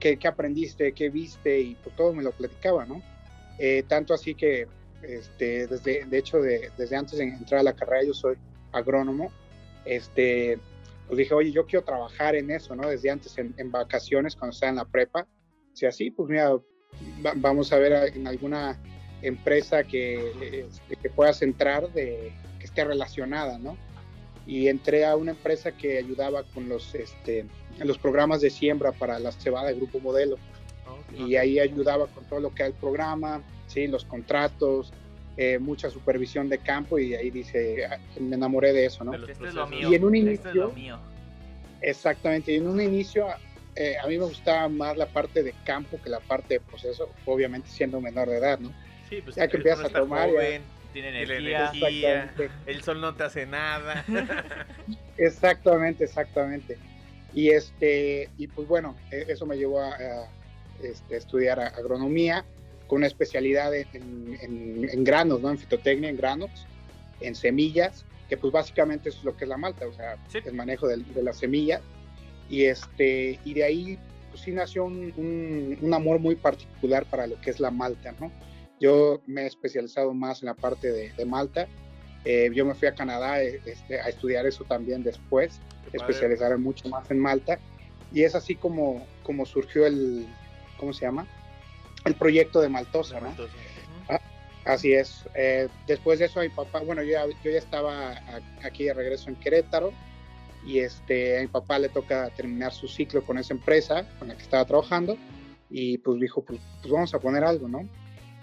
¿qué, 0.00 0.18
qué 0.18 0.28
aprendiste? 0.28 0.92
¿Qué 0.92 1.10
viste? 1.10 1.60
Y 1.60 1.74
pues 1.76 1.94
todo 1.96 2.12
me 2.12 2.22
lo 2.22 2.32
platicaba, 2.32 2.84
¿no? 2.84 3.02
Eh, 3.58 3.82
tanto 3.88 4.12
así 4.14 4.34
que, 4.34 4.66
este, 5.02 5.66
desde, 5.66 6.04
de 6.04 6.18
hecho, 6.18 6.38
de- 6.40 6.70
desde 6.76 6.96
antes 6.96 7.18
de 7.18 7.24
entrar 7.24 7.60
a 7.60 7.64
la 7.64 7.74
carrera, 7.74 8.04
yo 8.04 8.14
soy 8.14 8.36
agrónomo. 8.72 9.30
Este, 9.84 10.58
pues 11.06 11.18
dije, 11.18 11.32
oye, 11.34 11.52
yo 11.52 11.66
quiero 11.66 11.84
trabajar 11.84 12.34
en 12.34 12.50
eso, 12.50 12.74
¿no? 12.74 12.88
Desde 12.88 13.10
antes, 13.10 13.36
en, 13.38 13.54
en 13.56 13.70
vacaciones, 13.70 14.34
cuando 14.36 14.52
estaba 14.54 14.70
en 14.70 14.76
la 14.76 14.84
prepa. 14.84 15.26
Si 15.72 15.86
así, 15.86 16.10
pues 16.10 16.28
mira, 16.28 16.50
va- 16.52 17.34
vamos 17.36 17.72
a 17.72 17.78
ver 17.78 18.12
en 18.14 18.26
alguna 18.26 18.78
empresa 19.22 19.84
que, 19.84 20.66
este, 20.68 20.96
que 20.96 21.10
puedas 21.10 21.40
entrar, 21.42 21.90
de, 21.92 22.32
que 22.58 22.66
esté 22.66 22.84
relacionada, 22.84 23.58
¿no? 23.58 23.78
Y 24.46 24.68
entré 24.68 25.04
a 25.04 25.16
una 25.16 25.32
empresa 25.32 25.72
que 25.72 25.98
ayudaba 25.98 26.44
con 26.44 26.68
los, 26.68 26.94
este, 26.94 27.46
los 27.78 27.98
programas 27.98 28.40
de 28.40 28.50
siembra 28.50 28.92
para 28.92 29.18
la 29.18 29.32
cebada 29.32 29.68
de 29.68 29.74
Grupo 29.74 29.98
Modelo 30.00 30.36
y 31.18 31.34
ahí 31.36 31.58
ayudaba 31.58 32.06
con 32.06 32.24
todo 32.26 32.38
lo 32.40 32.54
que 32.54 32.62
era 32.62 32.68
el 32.68 32.74
programa, 32.74 33.42
¿sí? 33.66 33.88
los 33.88 34.04
contratos, 34.04 34.92
eh, 35.36 35.58
mucha 35.58 35.90
supervisión 35.90 36.48
de 36.48 36.58
campo 36.58 36.98
y 36.98 37.14
ahí 37.14 37.30
dice, 37.30 37.84
ah, 37.86 37.98
me 38.20 38.36
enamoré 38.36 38.72
de 38.72 38.86
eso, 38.86 39.02
¿no? 39.04 39.12
Esto 39.14 39.46
es 39.46 39.54
lo 39.54 39.66
mío. 39.66 39.90
Y 39.90 39.94
en 39.96 40.04
un 40.04 40.14
Esto 40.14 40.48
es 40.50 40.54
lo 40.54 40.62
inicio- 40.70 40.74
mío. 40.74 40.98
Exactamente, 41.82 42.52
y 42.52 42.56
en 42.56 42.68
un 42.68 42.80
inicio 42.80 43.26
eh, 43.74 43.96
a 44.02 44.06
mí 44.06 44.16
me 44.18 44.24
gustaba 44.24 44.68
más 44.68 44.96
la 44.96 45.06
parte 45.06 45.42
de 45.42 45.52
campo 45.64 46.00
que 46.02 46.08
la 46.08 46.20
parte 46.20 46.54
de 46.54 46.60
proceso, 46.60 47.10
obviamente 47.26 47.68
siendo 47.68 48.00
menor 48.00 48.28
de 48.28 48.38
edad, 48.38 48.58
¿no? 48.58 48.72
Sí, 49.10 49.20
pues 49.22 49.36
ya 49.36 49.46
que 49.48 49.58
empiezas 49.58 49.84
a 49.84 49.88
tomar, 50.00 50.28
ya- 50.30 50.60
Tiene 50.96 51.10
energía. 51.10 52.32
el 52.64 52.82
sol 52.82 53.02
no 53.02 53.14
te 53.14 53.24
hace 53.24 53.44
nada. 53.44 54.02
Exactamente, 55.18 56.04
exactamente. 56.04 56.78
Y 57.34 57.50
este, 57.50 58.30
y 58.38 58.46
pues 58.46 58.66
bueno, 58.66 58.96
e- 59.10 59.26
eso 59.28 59.44
me 59.44 59.58
llevó 59.58 59.82
a, 59.82 59.90
a, 59.90 60.30
este, 60.82 61.18
estudiar 61.18 61.60
agronomía. 61.60 62.46
con 62.86 62.98
una 62.98 63.08
especialidad 63.08 63.74
en, 63.74 64.38
en, 64.40 64.88
en, 64.90 65.04
granos, 65.04 65.42
¿no? 65.42 65.50
En 65.50 65.58
fitotecnia, 65.58 66.08
en 66.08 66.16
granos, 66.16 66.66
en 67.20 67.34
semillas, 67.34 68.06
que 68.30 68.38
pues 68.38 68.50
básicamente 68.50 69.10
eso 69.10 69.18
es 69.18 69.24
lo 69.24 69.36
que 69.36 69.44
es 69.44 69.50
la 69.50 69.58
malta, 69.58 69.86
o 69.86 69.92
sea, 69.92 70.16
el 70.32 70.54
manejo 70.54 70.88
de, 70.88 70.96
de 70.96 71.22
la 71.22 71.34
semilla. 71.34 71.82
Y, 72.48 72.64
este, 72.64 73.38
y 73.44 73.52
de 73.52 73.64
ahí, 73.64 73.98
pues 74.30 74.40
sí 74.44 74.50
nació 74.50 74.86
un, 74.86 75.12
un, 75.18 75.78
un, 75.78 75.92
amor 75.92 76.20
muy 76.20 76.36
particular 76.36 77.04
para 77.04 77.26
lo 77.26 77.38
que 77.38 77.50
es 77.50 77.60
la 77.60 77.70
malta, 77.70 78.14
¿no? 78.18 78.32
Yo 78.80 79.22
me 79.26 79.42
he 79.42 79.46
especializado 79.46 80.12
más 80.12 80.42
en 80.42 80.46
la 80.46 80.54
parte 80.54 80.92
de, 80.92 81.12
de 81.12 81.24
malta. 81.24 81.66
Eh, 82.24 82.50
yo 82.52 82.66
me 82.66 82.74
fui 82.74 82.88
a 82.88 82.94
Canadá 82.94 83.40
este, 83.40 84.00
a 84.00 84.08
estudiar 84.08 84.46
eso 84.46 84.64
también 84.64 85.02
después, 85.02 85.60
especializarme 85.92 86.56
mucho 86.56 86.88
más 86.88 87.10
en 87.10 87.20
malta. 87.20 87.58
Y 88.12 88.24
es 88.24 88.34
así 88.34 88.56
como, 88.56 89.06
como 89.22 89.46
surgió 89.46 89.86
el, 89.86 90.26
¿cómo 90.76 90.92
se 90.92 91.06
llama? 91.06 91.26
El 92.04 92.14
proyecto 92.14 92.60
de 92.60 92.68
Maltosa, 92.68 93.20
¿no? 93.20 93.28
Maltosa. 93.28 93.54
Ah, 94.08 94.20
así 94.64 94.92
es. 94.92 95.24
Eh, 95.34 95.68
después 95.86 96.18
de 96.18 96.26
eso, 96.26 96.40
mi 96.40 96.48
papá, 96.48 96.80
bueno, 96.80 97.02
yo 97.02 97.12
ya, 97.12 97.26
yo 97.44 97.50
ya 97.50 97.58
estaba 97.58 98.20
aquí 98.64 98.84
de 98.84 98.94
regreso 98.94 99.30
en 99.30 99.36
Querétaro 99.36 99.92
y 100.66 100.80
este, 100.80 101.38
a 101.38 101.40
mi 101.42 101.46
papá 101.46 101.78
le 101.78 101.88
toca 101.88 102.28
terminar 102.30 102.72
su 102.72 102.88
ciclo 102.88 103.24
con 103.24 103.38
esa 103.38 103.54
empresa 103.54 104.04
con 104.18 104.28
la 104.28 104.36
que 104.36 104.42
estaba 104.42 104.64
trabajando 104.64 105.16
y 105.70 105.98
pues 105.98 106.20
dijo, 106.20 106.42
pues, 106.42 106.60
pues 106.82 106.92
vamos 106.92 107.14
a 107.14 107.20
poner 107.20 107.44
algo, 107.44 107.68
¿no? 107.68 107.88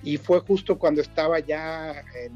Y 0.04 0.18
fue 0.18 0.40
justo 0.42 0.78
cuando 0.78 1.02
estaba 1.02 1.40
ya 1.40 2.04
en, 2.16 2.34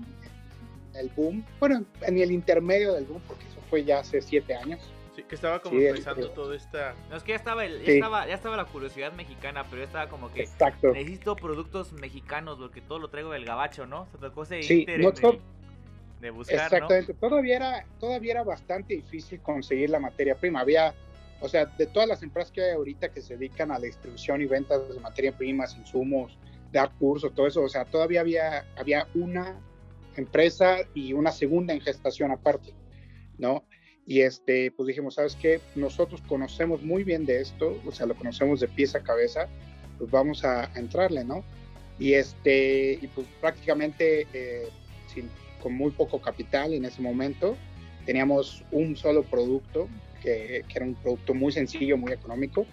en 0.93 0.95
el 0.95 1.09
boom, 1.15 1.45
bueno, 1.59 1.85
en 2.01 2.17
el 2.17 2.31
intermedio 2.31 2.93
del 2.93 3.05
boom, 3.05 3.21
porque 3.27 3.45
eso 3.45 3.59
fue 3.69 3.83
ya 3.83 3.99
hace 3.99 4.21
siete 4.21 4.55
años 4.55 4.79
Sí, 5.17 5.23
que 5.23 5.33
estaba 5.33 5.59
como 5.59 5.79
sí, 5.79 5.87
empezando 5.87 6.29
toda 6.29 6.55
esta. 6.55 6.93
No, 7.09 7.17
es 7.17 7.23
que 7.23 7.31
ya 7.31 7.37
estaba, 7.37 7.65
el, 7.65 7.79
ya, 7.79 7.85
sí. 7.85 7.91
estaba, 7.93 8.27
ya 8.27 8.35
estaba 8.35 8.55
la 8.55 8.65
curiosidad 8.65 9.11
mexicana, 9.13 9.63
pero 9.67 9.81
ya 9.81 9.87
estaba 9.87 10.09
como 10.09 10.31
que. 10.31 10.43
Exacto. 10.43 10.91
Necesito 10.91 11.35
productos 11.35 11.91
mexicanos, 11.93 12.59
porque 12.59 12.81
todo 12.81 12.99
lo 12.99 13.09
traigo 13.09 13.31
del 13.31 13.43
gabacho, 13.43 13.87
¿no? 13.87 14.07
Se 14.11 14.19
tocó 14.19 14.43
ese 14.43 14.61
sí, 14.61 14.85
no, 14.85 14.91
de, 15.11 15.39
de, 16.21 16.29
buscar. 16.29 16.65
Exactamente. 16.65 17.13
¿no? 17.13 17.29
Todavía, 17.29 17.55
era, 17.55 17.85
todavía 17.99 18.33
era 18.33 18.43
bastante 18.43 18.93
difícil 18.93 19.41
conseguir 19.41 19.89
la 19.89 19.99
materia 19.99 20.35
prima. 20.35 20.59
Había. 20.59 20.93
O 21.41 21.49
sea, 21.49 21.65
de 21.65 21.87
todas 21.87 22.07
las 22.07 22.21
empresas 22.21 22.51
que 22.51 22.61
hay 22.61 22.71
ahorita 22.73 23.09
que 23.09 23.21
se 23.21 23.37
dedican 23.37 23.71
a 23.71 23.79
la 23.79 23.85
distribución 23.85 24.43
y 24.43 24.45
ventas 24.45 24.87
de 24.87 24.99
materia 24.99 25.31
prima, 25.31 25.65
insumos, 25.65 26.37
dar 26.77 26.91
cursos, 26.99 27.33
todo 27.33 27.47
eso, 27.47 27.63
o 27.63 27.69
sea, 27.69 27.85
todavía 27.85 28.21
había, 28.21 28.65
había 28.77 29.07
una 29.15 29.59
empresa 30.15 30.77
y 30.93 31.13
una 31.13 31.31
segunda 31.31 31.73
en 31.73 31.81
gestación 31.81 32.31
aparte, 32.31 32.73
¿no? 33.37 33.63
Y 34.05 34.21
este, 34.21 34.71
pues 34.71 34.87
dijimos, 34.87 35.15
¿sabes 35.15 35.35
qué? 35.35 35.59
Nosotros 35.75 36.21
conocemos 36.27 36.81
muy 36.83 37.03
bien 37.03 37.25
de 37.25 37.41
esto, 37.41 37.81
o 37.85 37.91
sea, 37.91 38.05
lo 38.05 38.15
conocemos 38.15 38.59
de 38.59 38.67
pies 38.67 38.95
a 38.95 39.01
cabeza, 39.01 39.47
pues 39.97 40.09
vamos 40.11 40.45
a, 40.45 40.65
a 40.73 40.79
entrarle, 40.79 41.25
¿no? 41.25 41.43
Y 41.99 42.13
este, 42.13 42.99
y 43.01 43.07
pues 43.07 43.27
prácticamente 43.41 44.27
eh, 44.33 44.67
sin, 45.07 45.29
con 45.61 45.73
muy 45.73 45.91
poco 45.91 46.21
capital 46.21 46.73
en 46.73 46.85
ese 46.85 47.01
momento, 47.01 47.57
teníamos 48.05 48.63
un 48.71 48.95
solo 48.95 49.23
producto, 49.23 49.89
que, 50.21 50.63
que, 50.67 50.77
era 50.77 50.85
un 50.85 50.95
producto 50.95 51.33
muy 51.33 51.51
sencillo, 51.51 51.97
muy 51.97 52.11
económico, 52.13 52.65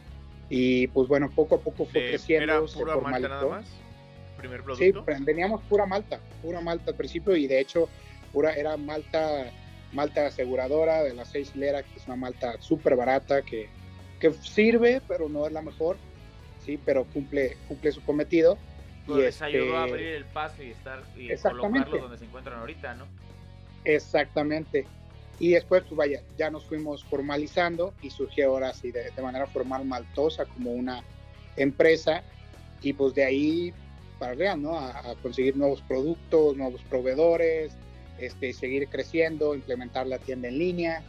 y 0.50 0.88
pues 0.88 1.08
bueno, 1.08 1.30
poco 1.34 1.56
a 1.56 1.60
poco 1.60 1.86
fue 1.86 2.02
de, 2.02 2.08
creciendo. 2.10 2.44
¿Era 2.44 2.60
pura 2.60 2.96
malta 2.98 3.28
nada 3.28 3.46
más? 3.46 3.83
¿Primer 4.36 4.62
producto? 4.62 5.04
Sí, 5.06 5.24
teníamos 5.24 5.62
pura 5.62 5.86
malta, 5.86 6.20
pura 6.42 6.60
malta 6.60 6.90
al 6.90 6.96
principio, 6.96 7.36
y 7.36 7.46
de 7.46 7.60
hecho, 7.60 7.88
pura, 8.32 8.54
era 8.54 8.76
malta 8.76 9.50
malta 9.94 10.26
aseguradora 10.26 11.02
de 11.02 11.14
la 11.14 11.24
seis 11.24 11.52
hilera, 11.54 11.82
que 11.82 11.98
es 11.98 12.06
una 12.06 12.16
malta 12.16 12.60
súper 12.60 12.96
barata, 12.96 13.42
que, 13.42 13.68
que, 14.20 14.32
sirve, 14.32 15.00
pero 15.06 15.28
no 15.28 15.46
es 15.46 15.52
la 15.52 15.62
mejor, 15.62 15.96
sí, 16.64 16.78
pero 16.84 17.04
cumple, 17.04 17.56
cumple 17.68 17.92
su 17.92 18.02
cometido. 18.02 18.58
Pero 19.06 19.20
y 19.20 19.22
les 19.22 19.34
este... 19.36 19.44
ayudó 19.44 19.76
a 19.76 19.84
abrir 19.84 20.08
el 20.08 20.24
paso 20.24 20.62
y 20.62 20.70
estar 20.70 21.02
y 21.16 21.34
colocarlos 21.36 22.00
donde 22.00 22.18
se 22.18 22.24
encuentran 22.24 22.58
ahorita, 22.58 22.94
¿no? 22.94 23.06
Exactamente. 23.84 24.86
Y 25.38 25.50
después, 25.50 25.82
pues 25.82 25.96
vaya, 25.96 26.20
ya 26.38 26.50
nos 26.50 26.64
fuimos 26.64 27.04
formalizando 27.04 27.92
y 28.02 28.10
surgió 28.10 28.50
ahora 28.50 28.72
sí 28.72 28.90
de, 28.90 29.10
de 29.10 29.22
manera 29.22 29.46
formal 29.46 29.84
Maltosa 29.84 30.44
como 30.46 30.72
una 30.72 31.02
empresa 31.56 32.22
y 32.82 32.92
pues 32.92 33.14
de 33.14 33.24
ahí 33.24 33.74
para 34.18 34.32
arriba, 34.32 34.56
¿no? 34.56 34.78
A, 34.78 35.10
a 35.10 35.14
conseguir 35.16 35.56
nuevos 35.56 35.82
productos, 35.82 36.56
nuevos 36.56 36.82
proveedores, 36.84 37.76
este, 38.18 38.52
seguir 38.52 38.88
creciendo, 38.88 39.54
implementar 39.54 40.06
la 40.06 40.18
tienda 40.18 40.48
en 40.48 40.58
línea 40.58 41.02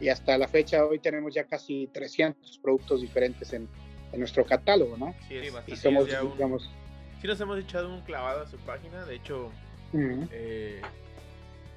y 0.00 0.08
hasta 0.08 0.36
la 0.38 0.48
fecha 0.48 0.84
hoy 0.84 0.98
tenemos 0.98 1.34
ya 1.34 1.44
casi 1.44 1.88
300 1.92 2.58
productos 2.58 3.00
diferentes 3.00 3.52
en, 3.52 3.68
en 4.12 4.18
nuestro 4.18 4.44
catálogo, 4.44 4.96
¿no? 4.96 5.14
Sí, 5.28 5.36
es, 5.36 5.54
y 5.66 5.76
somos, 5.76 6.08
sí, 6.08 6.14
un, 6.20 6.32
digamos, 6.32 6.70
sí 7.20 7.26
nos 7.26 7.40
hemos 7.40 7.58
echado 7.58 7.88
un 7.88 8.00
clavado 8.02 8.42
a 8.42 8.46
su 8.46 8.56
página, 8.58 9.04
de 9.04 9.14
hecho, 9.14 9.50
uh 9.92 9.96
-huh. 9.96 10.28
eh, 10.32 10.80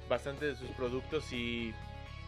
bastante 0.08 0.46
de 0.46 0.56
sus 0.56 0.68
productos 0.70 1.32
y 1.32 1.72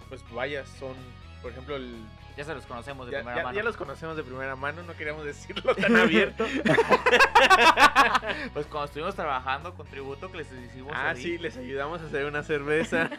pues 0.09 0.23
vaya, 0.33 0.65
son, 0.67 0.95
por 1.43 1.53
ejemplo, 1.53 1.77
el... 1.77 1.95
Ya 2.38 2.45
se 2.45 2.54
los 2.54 2.66
conocemos 2.66 3.07
de 3.07 3.12
ya, 3.12 3.18
primera 3.18 3.38
ya, 3.38 3.42
mano. 3.42 3.57
Ya 3.57 3.64
los 3.64 3.76
conocemos 3.76 4.16
de 4.16 4.23
primera 4.23 4.54
mano, 4.54 4.85
no 4.85 4.95
queríamos 4.95 5.25
decirlo 5.25 5.75
tan 5.75 5.97
abierto. 5.97 6.47
pues 8.54 8.66
cuando 8.66 8.85
estuvimos 8.85 9.16
trabajando 9.16 9.75
con 9.75 9.88
Tributo, 9.88 10.30
que 10.30 10.38
les 10.38 10.52
hicimos. 10.52 10.92
Ah, 10.95 11.11
ahí. 11.11 11.21
sí, 11.21 11.37
les 11.37 11.57
ayudamos 11.57 12.00
a 12.00 12.04
hacer 12.04 12.26
una 12.26 12.45
cerveza. 12.45 13.11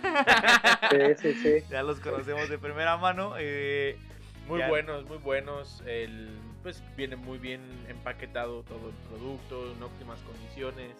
sí, 0.89 1.15
sí, 1.17 1.33
sí. 1.33 1.65
Ya 1.69 1.83
los 1.83 1.99
conocemos 1.99 2.47
de 2.47 2.57
primera 2.57 2.95
mano. 2.95 3.33
Eh, 3.37 3.99
muy 4.47 4.59
ya. 4.59 4.69
buenos, 4.69 5.03
muy 5.03 5.17
buenos. 5.17 5.83
El, 5.85 6.29
pues 6.63 6.81
viene 6.95 7.17
muy 7.17 7.39
bien 7.39 7.59
empaquetado 7.89 8.63
todo 8.63 8.87
el 8.87 8.95
producto, 9.09 9.73
en 9.73 9.83
óptimas 9.83 10.21
condiciones. 10.21 10.95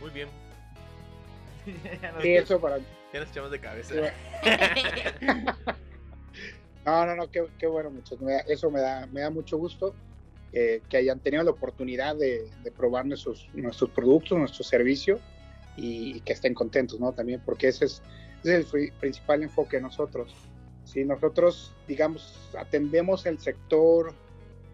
Muy 0.00 0.08
bien. 0.08 0.30
ya 2.00 2.10
nos, 2.10 2.22
sí, 2.22 2.36
eso 2.36 2.58
para. 2.58 2.78
Ya 3.12 3.20
nos 3.20 3.28
echamos 3.28 3.50
de 3.50 3.60
cabeza. 3.60 3.94
No, 6.84 7.06
no, 7.06 7.16
no, 7.16 7.30
qué, 7.30 7.46
qué 7.58 7.66
bueno, 7.66 7.90
muchachos. 7.90 8.20
Eso 8.46 8.70
me 8.70 8.80
da, 8.80 9.06
me 9.06 9.20
da 9.20 9.30
mucho 9.30 9.56
gusto 9.56 9.94
eh, 10.52 10.82
que 10.88 10.98
hayan 10.98 11.20
tenido 11.20 11.42
la 11.42 11.50
oportunidad 11.50 12.14
de, 12.16 12.48
de, 12.62 12.70
probar 12.70 13.06
nuestros, 13.06 13.48
nuestros 13.54 13.90
productos, 13.90 14.38
nuestro 14.38 14.64
servicio 14.64 15.18
y, 15.76 16.16
y, 16.16 16.20
que 16.20 16.32
estén 16.32 16.54
contentos, 16.54 17.00
¿no? 17.00 17.12
También, 17.12 17.42
porque 17.44 17.68
ese 17.68 17.86
es, 17.86 18.02
ese 18.42 18.58
es 18.58 18.74
el 18.74 18.92
principal 18.92 19.42
enfoque 19.42 19.78
de 19.78 19.82
nosotros. 19.82 20.34
Si 20.84 21.04
nosotros, 21.04 21.72
digamos, 21.88 22.38
atendemos 22.58 23.26
el 23.26 23.38
sector 23.38 24.14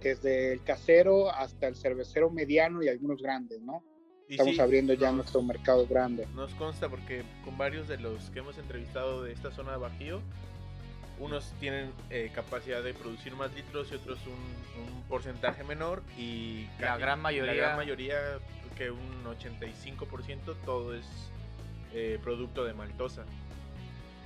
desde 0.02 0.52
el 0.52 0.62
casero 0.62 1.30
hasta 1.30 1.68
el 1.68 1.76
cervecero 1.76 2.30
mediano 2.30 2.82
y 2.82 2.88
algunos 2.88 3.22
grandes, 3.22 3.60
¿no? 3.62 3.84
Y 4.28 4.34
Estamos 4.34 4.54
sí, 4.54 4.60
abriendo 4.60 4.94
ya 4.94 5.08
nos, 5.08 5.16
nuestro 5.16 5.42
mercado 5.42 5.86
grande. 5.86 6.26
Nos 6.34 6.54
consta 6.54 6.88
porque 6.88 7.24
con 7.44 7.58
varios 7.58 7.88
de 7.88 7.98
los 7.98 8.30
que 8.30 8.40
hemos 8.40 8.58
entrevistado 8.58 9.22
de 9.22 9.32
esta 9.32 9.50
zona 9.50 9.72
de 9.72 9.78
Bajío, 9.78 10.20
unos 11.20 11.52
tienen 11.60 11.92
eh, 12.08 12.30
capacidad 12.34 12.82
de 12.82 12.94
producir 12.94 13.36
más 13.36 13.54
litros 13.54 13.92
y 13.92 13.94
otros 13.94 14.18
un, 14.26 14.82
un 14.82 15.02
porcentaje 15.02 15.62
menor 15.62 16.02
y 16.18 16.66
la 16.78 16.96
gran 16.96 17.20
mayoría 17.20 17.52
la 17.52 17.58
gran 17.58 17.76
mayoría 17.76 18.16
que 18.76 18.90
un 18.90 19.24
85% 19.24 20.56
todo 20.64 20.94
es 20.94 21.04
eh, 21.92 22.18
producto 22.22 22.64
de 22.64 22.72
maltosa. 22.72 23.24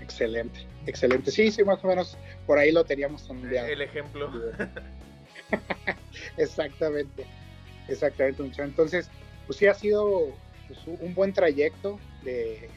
Excelente 0.00 0.66
excelente. 0.86 1.30
Sí 1.30 1.50
sí 1.50 1.64
más 1.64 1.82
o 1.84 1.88
menos 1.88 2.16
por 2.46 2.58
ahí 2.58 2.70
lo 2.70 2.84
teníamos 2.84 3.22
sondeado 3.22 3.68
el 3.68 3.82
ejemplo. 3.82 4.30
Exactamente 6.36 7.26
exactamente 7.88 8.62
entonces 8.62 9.10
pues 9.46 9.58
sí 9.58 9.66
ha 9.66 9.74
sido 9.74 10.34
pues, 10.68 10.78
un 10.86 11.14
buen 11.14 11.34
trayecto 11.34 11.98
de, 12.22 12.70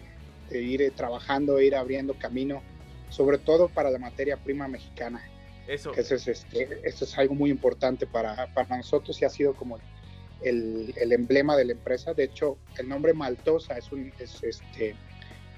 de 0.50 0.62
ir 0.62 0.92
trabajando 0.96 1.62
ir 1.62 1.76
abriendo 1.76 2.14
camino 2.16 2.62
sobre 3.10 3.38
todo 3.38 3.70
para 3.70 3.90
la 3.90 4.00
materia 4.00 4.38
prima 4.38 4.68
mexicana. 4.68 5.24
Eso. 5.68 5.94
Eso 5.94 6.16
es, 6.16 6.28
este, 6.28 6.82
es 6.84 7.18
algo 7.18 7.36
muy 7.36 7.50
importante 7.50 8.08
para, 8.08 8.54
para 8.54 8.78
nosotros 8.78 9.22
y 9.22 9.26
ha 9.26 9.30
sido 9.30 9.54
como 9.54 9.78
el, 10.42 10.94
el, 10.96 11.12
emblema 11.12 11.58
de 11.58 11.66
la 11.66 11.74
empresa. 11.74 12.14
De 12.14 12.24
hecho, 12.24 12.58
el 12.78 12.88
nombre 12.88 13.14
Maltosa 13.14 13.78
es 13.78 13.92
un, 13.92 14.14
es, 14.20 14.44
este, 14.44 14.96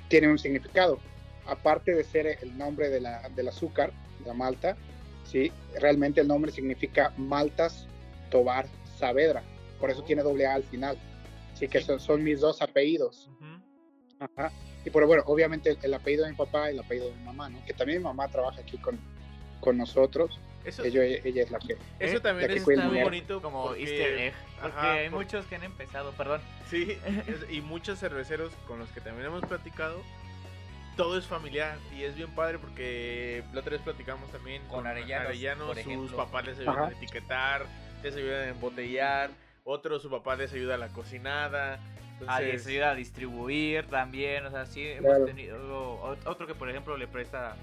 tiene 0.08 0.28
un 0.28 0.40
significado. 0.40 1.00
Aparte 1.46 1.94
de 1.94 2.04
ser 2.04 2.38
el 2.42 2.58
nombre 2.58 2.90
de 2.90 3.02
la, 3.02 3.30
del 3.30 3.48
azúcar, 3.48 3.92
de 4.20 4.28
la 4.28 4.34
malta, 4.34 4.78
¿sí? 5.26 5.52
realmente 5.80 6.22
el 6.22 6.28
nombre 6.28 6.52
significa 6.52 7.14
Maltas 7.18 7.88
Tobar 8.32 8.68
Saavedra. 8.98 9.44
Por 9.80 9.92
eso 9.92 10.02
oh. 10.02 10.06
tiene 10.06 10.24
doble 10.24 10.46
A 10.46 10.56
al 10.56 10.64
final. 10.64 10.98
Así 11.54 11.68
que 11.68 11.82
son, 11.82 12.00
son 12.00 12.24
mis 12.24 12.40
dos 12.40 12.62
apellidos. 12.62 13.30
Uh 13.40 13.44
-huh. 13.44 13.62
Ajá. 14.20 14.52
Y 14.86 14.90
pero 14.90 15.08
bueno, 15.08 15.24
obviamente 15.26 15.72
el, 15.72 15.78
el, 15.82 15.94
apellido 15.94 16.26
de 16.26 16.32
mi 16.32 16.38
papá 16.38 16.70
y 16.70 16.74
el 16.74 16.80
apellido 16.80 17.10
de 17.10 17.16
mi 17.16 17.24
mamá, 17.24 17.50
¿no? 17.50 17.64
Que 17.66 17.74
también 17.74 18.00
mi 18.00 18.06
mamá 18.06 18.28
trabaja 18.28 18.62
aquí 18.62 18.78
con, 18.78 19.00
con 19.60 19.78
nosotros. 19.78 20.40
Eso, 20.64 20.84
ella, 20.84 21.04
ella, 21.04 21.44
es 21.44 21.52
la 21.52 21.60
que. 21.60 21.78
Eso 22.00 22.18
eh, 22.18 22.20
también 22.20 22.50
que 22.50 22.58
es 22.58 22.68
muy 22.68 23.02
bonito. 23.02 23.42
Como 23.42 23.66
porque, 23.66 23.82
Easter 23.82 24.20
egg. 24.20 24.34
Porque 24.62 24.78
ajá, 24.78 24.92
hay 24.94 25.10
por... 25.10 25.20
muchos 25.20 25.46
que 25.46 25.56
han 25.56 25.64
empezado, 25.64 26.12
perdón. 26.12 26.42
Sí, 26.70 26.98
es, 27.28 27.52
y 27.52 27.62
muchos 27.62 28.00
cerveceros 28.00 28.54
con 28.68 28.80
los 28.80 28.90
que 28.90 29.02
también 29.02 29.28
hemos 29.28 29.46
platicado. 29.46 30.02
Todo 30.98 31.18
es 31.18 31.26
familiar 31.26 31.78
y 31.98 32.04
es 32.04 32.16
bien 32.16 32.30
padre 32.36 32.60
porque 32.60 33.42
la 33.54 33.62
otra 33.62 33.72
vez 33.72 33.82
platicamos 33.82 34.30
también 34.32 34.62
con, 34.64 34.80
con 34.80 34.88
Arellanos, 34.88 35.28
Arellanos 35.28 35.80
sus 35.80 36.12
papás 36.12 36.46
les 36.46 36.60
ayudan 36.60 36.80
a 36.80 36.90
etiquetar, 36.90 37.66
les 38.04 38.16
ayudan 38.18 38.42
a 38.42 38.48
embotellar 38.50 39.30
otro 39.72 40.00
su 40.00 40.10
papá 40.10 40.36
les 40.36 40.52
ayuda 40.52 40.76
a 40.76 40.78
la 40.78 40.88
cocinada. 40.90 41.80
Entonces, 42.22 42.68
ayuda 42.68 42.92
a 42.92 42.96
distribuir 42.96 43.86
también, 43.88 44.46
o 44.46 44.52
sea, 44.52 44.66
sí 44.66 44.86
hemos 44.88 45.26
tenido 45.26 45.58
ot- 46.02 46.26
otro 46.26 46.46
que 46.48 46.54
por 46.56 46.70
ejemplo 46.70 46.98
le 46.98 47.08
presta 47.08 47.56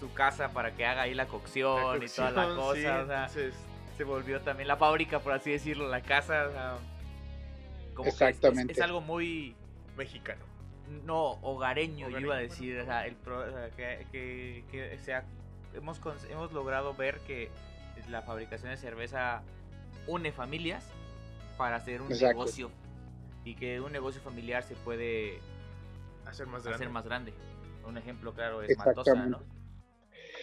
su 0.00 0.12
casa 0.12 0.48
para 0.52 0.72
que 0.72 0.84
haga 0.84 1.02
ahí 1.02 1.14
la 1.14 1.26
cocción, 1.26 1.98
la 2.00 2.04
y 2.04 2.08
toda 2.08 2.30
la 2.32 2.44
cosa, 2.54 2.74
sí, 2.74 2.80
o 2.80 2.82
sea, 2.84 3.00
entonces, 3.26 3.54
se 3.96 4.04
volvió 4.04 4.40
también 4.40 4.66
la 4.68 4.76
fábrica, 4.76 5.20
por 5.20 5.32
así 5.32 5.50
decirlo, 5.52 5.88
la 5.88 6.00
casa, 6.00 6.46
o 6.48 6.52
sea, 6.52 6.74
como 7.94 8.04
que 8.04 8.08
es- 8.10 8.20
Exactamente. 8.22 8.72
es, 8.72 8.78
es 8.78 8.84
algo 8.84 9.00
muy 9.00 9.54
mexicano. 9.96 10.44
no 11.04 11.38
hogareño, 11.42 12.08
yo 12.10 12.18
iba 12.18 12.34
a 12.34 12.38
decir, 12.38 12.78
o 12.80 12.84
sea, 12.84 13.06
el 13.06 13.14
pro- 13.14 13.38
o 13.48 13.50
sea, 13.50 13.70
que, 13.70 14.04
que, 14.10 14.64
que 14.70 14.98
sea, 14.98 15.24
hemos, 15.74 16.00
hemos 16.28 16.52
logrado 16.52 16.92
ver 16.94 17.18
que 17.20 17.48
la 18.10 18.20
fabricación 18.22 18.70
de 18.72 18.76
cerveza 18.76 19.42
une 20.08 20.32
familias 20.32 20.84
para 21.56 21.76
hacer 21.76 22.02
un 22.02 22.08
Exacto. 22.10 22.28
negocio 22.38 22.70
y 23.44 23.54
que 23.54 23.80
un 23.80 23.92
negocio 23.92 24.20
familiar 24.22 24.62
se 24.62 24.74
puede 24.76 25.38
Hacer 26.26 26.46
más 26.46 26.62
grande. 26.62 26.76
hacer 26.76 26.88
más 26.90 27.04
grande. 27.04 27.32
Un 27.86 27.98
ejemplo 27.98 28.32
claro 28.32 28.62
es 28.62 28.76
Maltosa. 28.78 29.14
¿no? 29.26 29.42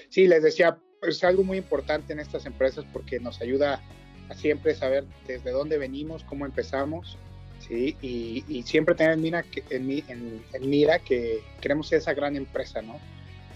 Sí, 0.10 0.28
les 0.28 0.44
decía, 0.44 0.78
es 1.02 1.24
algo 1.24 1.44
muy 1.44 1.58
importante 1.58 2.12
en 2.14 2.20
estas 2.20 2.46
empresas 2.46 2.86
porque 2.92 3.20
nos 3.20 3.42
ayuda 3.42 3.82
a 4.30 4.34
siempre 4.34 4.76
saber 4.76 5.06
desde 5.26 5.52
dónde 5.52 5.78
venimos, 5.78 6.24
cómo 6.26 6.46
empezamos, 6.46 7.18
¿sí? 7.60 7.96
Y, 8.02 8.44
y 8.48 8.64
siempre 8.64 8.94
tener 8.96 9.14
en 9.14 9.22
mira, 9.22 9.44
que, 9.44 9.64
en- 9.70 10.44
en 10.54 10.70
mira 10.70 11.00
que 11.00 11.42
queremos 11.62 11.88
ser 11.88 12.00
esa 12.00 12.14
gran 12.14 12.36
empresa, 12.36 12.82
¿no? 12.82 13.00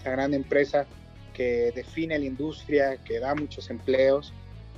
Esa 0.00 0.10
gran 0.10 0.32
empresa 0.34 0.86
que 1.34 1.72
define 1.74 2.18
la 2.18 2.24
industria, 2.24 2.96
que 3.04 3.20
da 3.20 3.34
muchos 3.34 3.68
empleos 3.70 4.32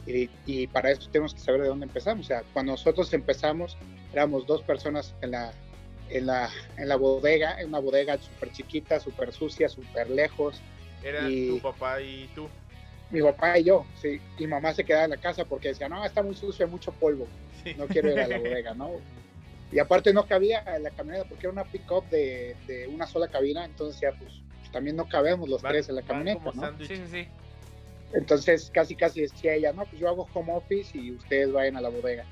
y, 0.07 0.31
y 0.47 0.67
para 0.69 0.91
eso 0.91 1.09
tenemos 1.11 1.35
que 1.35 1.41
saber 1.41 1.63
de 1.63 1.69
dónde 1.69 1.87
empezamos. 1.87 2.27
O 2.27 2.29
sea, 2.29 2.43
cuando 2.53 2.73
nosotros 2.73 3.13
empezamos 3.13 3.77
éramos 4.13 4.47
dos 4.47 4.63
personas 4.63 5.15
en 5.21 5.33
la, 5.33 5.53
en 6.09 6.27
la, 6.27 6.51
en 6.77 6.89
la 6.89 6.97
bodega, 6.97 7.61
en 7.61 7.69
una 7.69 7.81
bodega 7.81 8.17
súper 8.19 8.53
chiquita, 8.53 9.01
súper 9.01 9.33
sucia, 9.33 9.69
súper 9.69 10.09
lejos, 10.11 10.61
Era 11.03 11.29
Y- 11.29 11.49
tu 11.49 11.61
papá 11.61 12.01
y 12.01 12.29
tú. 12.35 12.49
mi 13.11 13.21
papá 13.23 13.59
y 13.59 13.65
yo, 13.65 13.85
sí. 14.01 14.21
Mi 14.39 14.47
mamá 14.47 14.73
se 14.75 14.85
quedaba 14.85 15.05
en 15.05 15.11
la 15.11 15.17
casa 15.19 15.45
porque 15.45 15.69
decía, 15.69 15.89
no, 15.89 16.05
está 16.05 16.23
muy 16.23 16.35
sucio, 16.35 16.65
hay 16.65 16.71
mucho 16.71 16.93
polvo, 16.93 17.27
Sí. 17.63 17.75
no 17.77 17.87
quiero 17.87 18.11
ir 18.11 18.19
a 18.21 18.27
la 18.29 18.39
bodega, 18.39 18.75
¿no? 18.75 18.91
Y 19.73 19.79
aparte 19.81 20.13
no 20.13 20.27
cabía 20.27 20.63
en 20.67 20.83
la 20.85 20.91
camioneta 20.91 21.29
porque 21.29 21.47
era 21.47 21.53
una 21.53 21.65
pick-up 21.65 22.09
de, 22.09 22.57
de 22.69 22.87
una 22.89 23.07
sola 23.07 23.27
cabina, 23.29 23.65
entonces 23.65 24.01
ya 24.01 24.13
pues, 24.13 24.33
pues, 24.61 24.71
también 24.73 24.97
no 24.97 25.09
cabemos 25.09 25.49
los 25.49 25.61
Van- 25.63 25.73
tres 25.73 25.89
en 25.89 25.97
la 25.97 26.03
camioneta, 26.03 26.39
como 26.45 26.63
¿no? 26.71 26.79
Sí, 26.79 26.97
sí, 26.97 27.03
sí. 27.11 27.29
Entonces 28.13 28.71
casi 28.73 28.95
casi 28.95 29.23
decía 29.23 29.55
ella, 29.55 29.73
no, 29.73 29.85
pues 29.85 30.01
yo 30.01 30.09
hago 30.09 30.29
home 30.33 30.53
office 30.55 30.97
y 30.97 31.13
ustedes 31.13 31.53
vayan 31.53 31.77
a 31.77 31.81
la 31.81 31.89
bodega. 31.89 32.25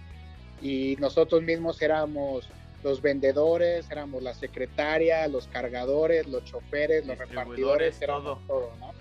Y 0.63 0.97
nosotros 0.99 1.43
mismos 1.43 1.83
éramos 1.83 2.49
los 2.83 3.01
vendedores, 3.03 3.91
éramos 3.91 4.23
la 4.23 4.35
secretaria, 4.35 5.27
los 5.29 5.47
cargadores, 5.49 6.27
los 6.27 6.45
choferes, 6.45 7.07
los 7.07 7.19
repartidores, 7.19 8.01
éramos 8.03 8.39
todo. 8.47 8.61
todo, 8.61 8.77
¿no? 8.79 8.93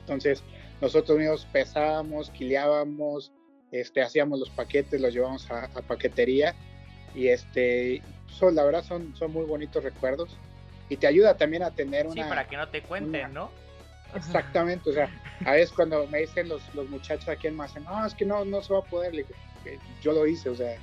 Entonces 0.00 0.42
nosotros 0.80 1.18
mismos 1.18 1.46
pesábamos, 1.52 2.30
quileábamos, 2.30 3.32
este, 3.70 4.02
hacíamos 4.02 4.38
los 4.40 4.50
paquetes, 4.50 5.00
los 5.00 5.12
llevábamos 5.12 5.50
a, 5.50 5.64
a 5.64 5.82
paquetería 5.82 6.54
y 7.14 7.28
este, 7.28 8.02
son, 8.26 8.54
la 8.54 8.64
verdad 8.64 8.82
son, 8.84 9.14
son 9.14 9.32
muy 9.32 9.44
bonitos 9.44 9.84
recuerdos 9.84 10.36
y 10.88 10.96
te 10.96 11.06
ayuda 11.06 11.36
también 11.36 11.62
a 11.62 11.70
tener 11.70 12.06
Sí, 12.10 12.18
una... 12.20 12.28
para 12.28 12.46
que 12.48 12.56
no 12.56 12.68
te 12.68 12.82
cuenten, 12.82 13.26
una- 13.26 13.28
¿no? 13.28 13.50
Exactamente, 14.14 14.90
o 14.90 14.92
sea, 14.92 15.08
a 15.44 15.52
veces 15.52 15.72
cuando 15.72 16.06
me 16.06 16.18
dicen 16.20 16.48
los, 16.48 16.62
los 16.74 16.88
muchachos 16.88 17.28
aquí 17.28 17.46
en 17.46 17.56
Mazen, 17.56 17.84
no, 17.84 18.04
es 18.06 18.14
que 18.14 18.24
no, 18.24 18.44
no 18.44 18.62
se 18.62 18.72
va 18.72 18.80
a 18.80 18.84
poder, 18.84 19.14
le 19.14 19.22
digo, 19.22 19.34
"Eh, 19.64 19.78
yo 20.02 20.12
lo 20.12 20.26
hice, 20.26 20.48
o 20.50 20.54
sea, 20.54 20.76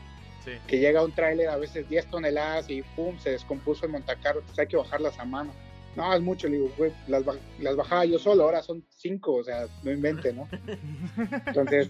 Sí. 0.43 0.51
que 0.67 0.79
llega 0.79 1.03
un 1.03 1.11
tráiler 1.11 1.49
a 1.49 1.57
veces 1.57 1.87
10 1.89 2.05
toneladas 2.07 2.69
y 2.69 2.81
pum, 2.95 3.17
se 3.19 3.31
descompuso 3.31 3.85
el 3.85 3.91
montacarro, 3.91 4.41
pues 4.41 4.57
hay 4.57 4.67
que 4.67 4.77
bajarlas 4.77 5.19
a 5.19 5.25
mano. 5.25 5.51
No, 5.97 6.13
es 6.13 6.21
mucho, 6.21 6.47
le 6.47 6.57
digo, 6.57 6.71
güey, 6.77 6.93
las, 7.07 7.23
las 7.59 7.75
bajaba 7.75 8.05
yo 8.05 8.17
solo, 8.19 8.43
ahora 8.43 8.63
son 8.63 8.83
5, 8.89 9.33
o 9.35 9.43
sea, 9.43 9.65
no 9.83 9.91
invente, 9.91 10.31
¿no? 10.31 10.47
Entonces, 11.47 11.89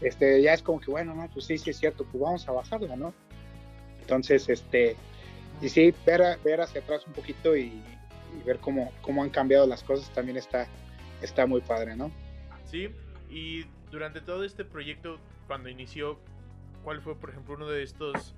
este, 0.00 0.40
ya 0.40 0.54
es 0.54 0.62
como 0.62 0.80
que, 0.80 0.90
bueno, 0.90 1.14
no, 1.14 1.28
pues 1.32 1.44
sí, 1.44 1.58
sí 1.58 1.70
es 1.70 1.76
cierto, 1.78 2.04
pues 2.10 2.22
vamos 2.22 2.48
a 2.48 2.52
bajarla, 2.52 2.96
¿no? 2.96 3.12
Entonces, 4.00 4.48
este, 4.48 4.96
y 5.60 5.68
sí, 5.68 5.94
ver, 6.06 6.38
ver 6.42 6.60
hacia 6.62 6.80
atrás 6.80 7.06
un 7.06 7.12
poquito 7.12 7.54
y, 7.56 7.82
y 8.38 8.42
ver 8.44 8.58
cómo, 8.58 8.92
cómo 9.02 9.22
han 9.22 9.30
cambiado 9.30 9.66
las 9.66 9.82
cosas 9.82 10.10
también 10.12 10.36
está, 10.36 10.66
está 11.20 11.46
muy 11.46 11.60
padre, 11.60 11.96
¿no? 11.96 12.10
Sí, 12.64 12.88
y 13.30 13.64
durante 13.90 14.20
todo 14.20 14.44
este 14.44 14.64
proyecto, 14.64 15.18
cuando 15.46 15.68
inició, 15.68 16.18
¿cuál 16.84 17.00
fue, 17.02 17.14
por 17.16 17.30
ejemplo, 17.30 17.54
uno 17.54 17.68
de 17.68 17.82
estos 17.82 18.34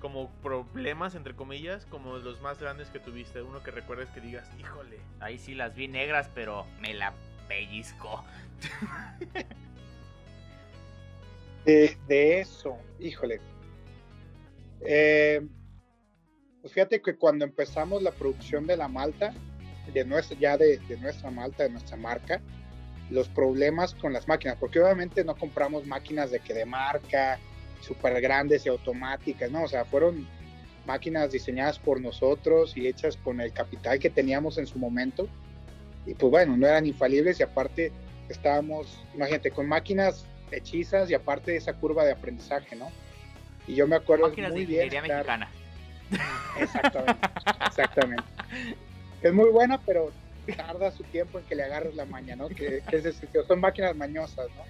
como 0.00 0.30
problemas, 0.42 1.14
entre 1.14 1.34
comillas, 1.34 1.86
como 1.86 2.16
los 2.18 2.40
más 2.40 2.58
grandes 2.60 2.88
que 2.88 2.98
tuviste? 2.98 3.42
Uno 3.42 3.62
que 3.62 3.70
recuerdes 3.70 4.08
que 4.10 4.20
digas, 4.20 4.48
híjole. 4.58 4.98
Ahí 5.20 5.38
sí 5.38 5.54
las 5.54 5.74
vi 5.74 5.88
negras, 5.88 6.30
pero 6.34 6.66
me 6.80 6.94
la 6.94 7.12
pellizco. 7.48 8.24
De, 11.64 11.98
de 12.06 12.40
eso, 12.40 12.78
híjole. 13.00 13.40
Eh, 14.82 15.46
pues 16.66 16.74
fíjate 16.74 17.00
que 17.00 17.14
cuando 17.14 17.44
empezamos 17.44 18.02
la 18.02 18.10
producción 18.10 18.66
de 18.66 18.76
la 18.76 18.88
malta, 18.88 19.32
de 19.94 20.04
nuestra, 20.04 20.36
ya 20.36 20.56
de, 20.56 20.78
de 20.78 20.96
nuestra 20.96 21.30
malta, 21.30 21.62
de 21.62 21.70
nuestra 21.70 21.96
marca, 21.96 22.40
los 23.08 23.28
problemas 23.28 23.94
con 23.94 24.12
las 24.12 24.26
máquinas, 24.26 24.56
porque 24.58 24.80
obviamente 24.80 25.22
no 25.22 25.36
compramos 25.36 25.86
máquinas 25.86 26.32
de 26.32 26.40
que 26.40 26.54
de 26.54 26.64
marca, 26.66 27.38
súper 27.80 28.20
grandes 28.20 28.66
y 28.66 28.68
automáticas, 28.68 29.48
¿no? 29.48 29.62
O 29.62 29.68
sea, 29.68 29.84
fueron 29.84 30.26
máquinas 30.86 31.30
diseñadas 31.30 31.78
por 31.78 32.00
nosotros 32.00 32.76
y 32.76 32.88
hechas 32.88 33.16
con 33.16 33.40
el 33.40 33.52
capital 33.52 34.00
que 34.00 34.10
teníamos 34.10 34.58
en 34.58 34.66
su 34.66 34.80
momento. 34.80 35.28
Y 36.04 36.14
pues 36.14 36.32
bueno, 36.32 36.56
no 36.56 36.66
eran 36.66 36.84
infalibles 36.84 37.38
y 37.38 37.44
aparte 37.44 37.92
estábamos, 38.28 38.98
imagínate, 39.14 39.52
con 39.52 39.68
máquinas 39.68 40.26
hechizas 40.50 41.08
y 41.12 41.14
aparte 41.14 41.52
de 41.52 41.58
esa 41.58 41.74
curva 41.74 42.04
de 42.04 42.10
aprendizaje, 42.10 42.74
¿no? 42.74 42.90
Y 43.68 43.76
yo 43.76 43.86
me 43.86 43.94
acuerdo 43.94 44.28
Máquinas 44.30 44.50
de 44.52 44.56
muy 44.56 44.66
bien. 44.66 44.86
ingeniería 44.86 45.02
estar- 45.02 45.16
mexicana. 45.18 45.65
Exactamente, 46.60 47.28
exactamente. 47.66 48.24
Es 49.22 49.32
muy 49.32 49.50
buena, 49.50 49.80
pero 49.84 50.12
tarda 50.56 50.90
su 50.90 51.02
tiempo 51.04 51.38
en 51.38 51.44
que 51.44 51.54
le 51.54 51.64
agarres 51.64 51.94
la 51.94 52.04
maña, 52.04 52.36
¿no? 52.36 52.48
Que, 52.48 52.82
que 52.88 52.96
es 52.96 53.22
son 53.46 53.60
máquinas 53.60 53.96
mañosas, 53.96 54.46
¿no? 54.56 54.62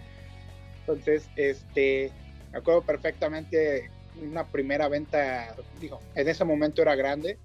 Entonces, 0.80 1.28
este, 1.36 2.10
me 2.52 2.58
acuerdo 2.58 2.82
perfectamente 2.82 3.90
una 4.22 4.46
primera 4.46 4.88
venta, 4.88 5.54
digo, 5.80 6.00
en 6.14 6.28
ese 6.28 6.44
momento 6.44 6.80
era 6.82 6.94
grande, 6.94 7.38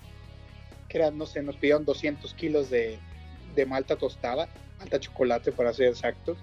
que 0.88 0.98
era, 1.00 1.12
no 1.12 1.26
sé, 1.26 1.42
nos 1.42 1.58
pidieron 1.58 1.84
200 1.86 2.34
kilos 2.34 2.70
de, 2.70 3.00
de 3.56 3.66
malta 3.66 3.96
tostada, 3.96 4.48
malta 4.80 5.00
chocolate 5.00 5.52
para 5.52 5.74
ser 5.74 5.88
exactos, 5.88 6.38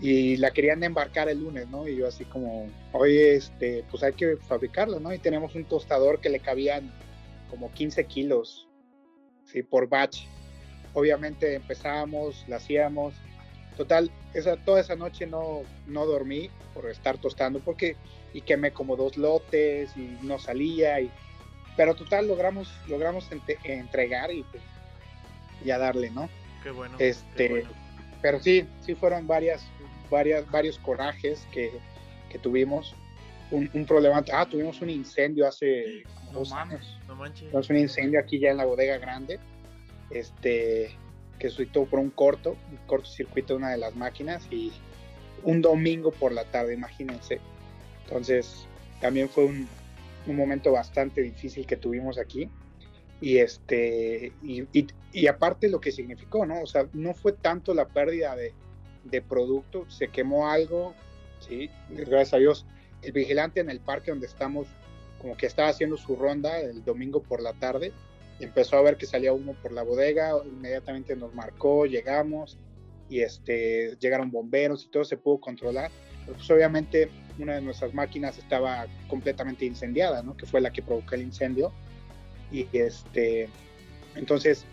Y 0.00 0.36
la 0.36 0.50
querían 0.50 0.82
embarcar 0.82 1.28
el 1.28 1.40
lunes, 1.40 1.68
¿no? 1.68 1.86
Y 1.88 1.96
yo 1.96 2.06
así 2.06 2.24
como, 2.24 2.68
oye, 2.92 3.36
este, 3.36 3.84
pues 3.90 4.02
hay 4.02 4.12
que 4.12 4.36
fabricarla, 4.36 4.98
¿no? 5.00 5.12
Y 5.12 5.18
tenemos 5.18 5.54
un 5.54 5.64
tostador 5.64 6.20
que 6.20 6.28
le 6.28 6.40
cabían 6.40 6.92
como 7.50 7.72
15 7.72 8.04
kilos, 8.06 8.68
¿sí? 9.44 9.62
Por 9.62 9.88
batch. 9.88 10.24
Obviamente 10.92 11.54
empezábamos, 11.54 12.44
la 12.48 12.56
hacíamos. 12.56 13.14
Total, 13.76 14.10
esa, 14.32 14.56
toda 14.56 14.80
esa 14.80 14.96
noche 14.96 15.26
no, 15.26 15.62
no 15.86 16.06
dormí 16.06 16.48
por 16.72 16.88
estar 16.88 17.18
tostando, 17.18 17.60
porque, 17.60 17.96
y 18.32 18.40
quemé 18.40 18.70
como 18.72 18.96
dos 18.96 19.16
lotes 19.18 19.94
y 19.96 20.16
no 20.22 20.38
salía, 20.38 20.98
y, 21.00 21.10
pero 21.76 21.94
total 21.94 22.26
logramos, 22.26 22.72
logramos 22.88 23.30
ente- 23.30 23.58
entregar 23.64 24.32
y 24.32 24.42
pues, 24.44 24.62
y 25.62 25.70
a 25.70 25.78
darle, 25.78 26.10
¿no? 26.10 26.30
Qué 26.62 26.70
bueno. 26.70 26.96
Este, 26.98 27.36
qué 27.36 27.48
bueno. 27.50 27.70
pero 28.22 28.40
sí, 28.40 28.66
sí 28.80 28.94
fueron 28.94 29.26
varias, 29.26 29.66
varias, 30.10 30.50
varios 30.50 30.78
corajes 30.78 31.46
que, 31.52 31.70
que 32.30 32.38
tuvimos. 32.38 32.94
Un, 33.50 33.70
un 33.74 33.86
problema, 33.86 34.24
ah, 34.32 34.46
tuvimos 34.46 34.80
un 34.80 34.90
incendio 34.90 35.46
hace 35.46 36.02
No 36.32 36.40
dos 36.40 36.50
mames. 36.50 36.80
años. 36.80 36.98
No 37.06 37.14
manches. 37.16 37.48
Tuvimos 37.50 37.70
un 37.70 37.76
incendio 37.78 38.18
aquí 38.20 38.38
ya 38.40 38.50
en 38.50 38.56
la 38.56 38.64
bodega 38.64 38.98
grande, 38.98 39.38
este, 40.10 40.90
que 41.38 41.48
suscitó 41.48 41.84
por 41.86 42.00
un 42.00 42.10
corto, 42.10 42.56
un 42.70 42.76
cortocircuito 42.86 43.54
de 43.54 43.58
una 43.58 43.70
de 43.70 43.78
las 43.78 43.94
máquinas 43.94 44.46
y 44.50 44.72
un 45.44 45.62
domingo 45.62 46.10
por 46.10 46.32
la 46.32 46.44
tarde, 46.44 46.74
imagínense. 46.74 47.40
Entonces, 48.04 48.66
también 49.00 49.28
fue 49.28 49.44
un, 49.44 49.68
un 50.26 50.36
momento 50.36 50.72
bastante 50.72 51.22
difícil 51.22 51.66
que 51.66 51.76
tuvimos 51.76 52.18
aquí. 52.18 52.50
Y 53.20 53.38
este, 53.38 54.32
y, 54.42 54.62
y- 54.78 54.86
y 55.12 55.26
aparte 55.28 55.68
lo 55.70 55.80
que 55.80 55.90
significó, 55.92 56.44
¿no? 56.44 56.60
O 56.60 56.66
sea, 56.66 56.86
no 56.92 57.14
fue 57.14 57.32
tanto 57.32 57.72
la 57.74 57.86
pérdida 57.86 58.36
de, 58.36 58.52
de 59.10 59.22
producto, 59.22 59.88
se 59.90 60.08
quemó 60.08 60.48
algo, 60.48 60.94
sí, 61.40 61.70
gracias 61.90 62.34
a 62.34 62.38
Dios. 62.38 62.66
El 63.02 63.12
vigilante 63.12 63.60
en 63.60 63.70
el 63.70 63.80
parque 63.80 64.10
donde 64.10 64.26
estamos, 64.26 64.66
como 65.20 65.36
que 65.36 65.46
estaba 65.46 65.68
haciendo 65.68 65.96
su 65.96 66.16
ronda 66.16 66.60
el 66.60 66.84
domingo 66.84 67.22
por 67.22 67.42
la 67.42 67.52
tarde, 67.54 67.92
empezó 68.40 68.76
a 68.76 68.82
ver 68.82 68.96
que 68.96 69.06
salía 69.06 69.32
humo 69.32 69.54
por 69.54 69.72
la 69.72 69.82
bodega, 69.82 70.32
inmediatamente 70.44 71.16
nos 71.16 71.34
marcó, 71.34 71.86
llegamos, 71.86 72.58
y 73.08 73.20
este, 73.20 73.96
llegaron 74.00 74.30
bomberos 74.30 74.84
y 74.84 74.88
todo 74.88 75.04
se 75.04 75.16
pudo 75.16 75.38
controlar. 75.38 75.90
Pues 76.26 76.50
obviamente 76.50 77.08
una 77.38 77.54
de 77.54 77.60
nuestras 77.60 77.94
máquinas 77.94 78.38
estaba 78.38 78.86
completamente 79.08 79.64
incendiada, 79.64 80.22
¿no? 80.22 80.36
Que 80.36 80.46
fue 80.46 80.60
la 80.60 80.72
que 80.72 80.82
provocó 80.82 81.14
el 81.14 81.22
incendio. 81.22 81.72
Y 82.50 82.66
este, 82.72 83.48
entonces, 84.14 84.64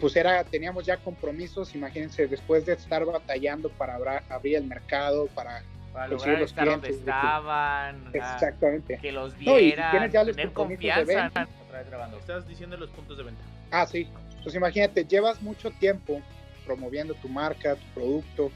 pues 0.00 0.16
era, 0.16 0.42
teníamos 0.44 0.86
ya 0.86 0.96
compromisos, 0.96 1.74
imagínense, 1.74 2.26
después 2.26 2.66
de 2.66 2.74
estar 2.74 3.04
batallando 3.04 3.68
para 3.70 3.96
abrir 4.28 4.56
el 4.56 4.64
mercado, 4.64 5.26
para 5.34 5.62
para 5.92 6.08
lograr 6.08 6.42
estar 6.42 6.68
donde 6.68 6.90
estaban. 6.90 8.10
Exactamente. 8.12 8.98
Que 8.98 9.12
los 9.12 9.36
vieran, 9.36 10.10
ya 10.10 10.24
tener 10.24 10.52
confianza. 10.52 11.48
Vez 11.72 11.86
grabando. 11.88 12.18
Estás 12.18 12.46
diciendo 12.46 12.76
los 12.76 12.90
puntos 12.90 13.18
de 13.18 13.24
venta. 13.24 13.42
Ah, 13.70 13.86
sí. 13.86 14.08
Pues 14.42 14.54
imagínate, 14.54 15.04
llevas 15.04 15.42
mucho 15.42 15.70
tiempo 15.72 16.22
promoviendo 16.64 17.14
tu 17.14 17.28
marca, 17.28 17.76
tu 17.76 17.86
producto, 17.94 18.50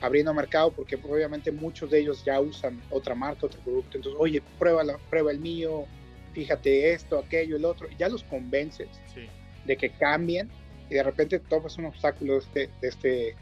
abriendo 0.00 0.32
mercado, 0.32 0.70
porque 0.70 0.96
obviamente 0.96 1.50
muchos 1.50 1.90
de 1.90 2.00
ellos 2.00 2.24
ya 2.24 2.40
usan 2.40 2.80
otra 2.90 3.14
marca, 3.14 3.46
otro 3.46 3.60
producto. 3.60 3.96
Entonces, 3.96 4.18
oye, 4.20 4.42
prueba, 4.58 4.82
prueba 5.10 5.30
el 5.30 5.40
mío, 5.40 5.86
fíjate 6.32 6.92
esto, 6.92 7.18
aquello, 7.18 7.56
el 7.56 7.64
otro. 7.64 7.88
Ya 7.98 8.08
los 8.08 8.22
convences 8.24 8.88
de 9.64 9.76
que 9.76 9.90
cambien 9.90 10.50
y 10.94 10.98
de 10.98 11.02
repente 11.02 11.38
tomas 11.40 11.76
un 11.78 11.86
obstáculo 11.86 12.34
de 12.34 12.38
este, 12.38 12.70
de 12.80 12.88
este, 12.88 13.36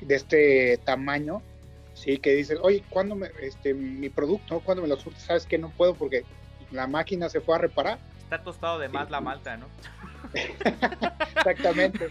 de 0.00 0.14
este 0.14 0.78
tamaño 0.84 1.42
Sí, 1.94 2.18
que 2.18 2.34
dices, 2.34 2.58
oye, 2.60 2.84
¿cuándo 2.90 3.14
me, 3.14 3.30
este, 3.40 3.72
mi 3.72 4.10
producto, 4.10 4.60
cuando 4.60 4.82
me 4.82 4.88
lo 4.88 4.96
surtes? 4.96 5.22
Sabes 5.22 5.46
que 5.46 5.58
no 5.58 5.70
puedo 5.70 5.94
porque 5.94 6.24
la 6.72 6.88
máquina 6.88 7.28
se 7.28 7.40
fue 7.40 7.54
a 7.54 7.58
reparar. 7.58 7.98
Está 8.18 8.42
tostado 8.42 8.80
de 8.80 8.88
más 8.88 9.10
la 9.10 9.20
malta, 9.20 9.56
¿no? 9.56 9.66
Exactamente. 11.36 12.08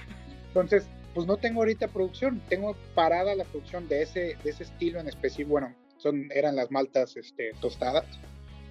Entonces, 0.47 0.87
pues 1.13 1.27
no 1.27 1.35
tengo 1.35 1.59
ahorita 1.59 1.89
producción, 1.89 2.41
tengo 2.47 2.75
parada 2.95 3.35
la 3.35 3.43
producción 3.43 3.87
de 3.89 4.03
ese, 4.03 4.37
de 4.41 4.49
ese 4.49 4.63
estilo 4.63 5.01
en 5.01 5.09
específico. 5.09 5.49
Bueno, 5.49 5.75
son, 5.97 6.29
eran 6.33 6.55
las 6.55 6.71
maltas 6.71 7.17
este, 7.17 7.51
tostadas. 7.59 8.05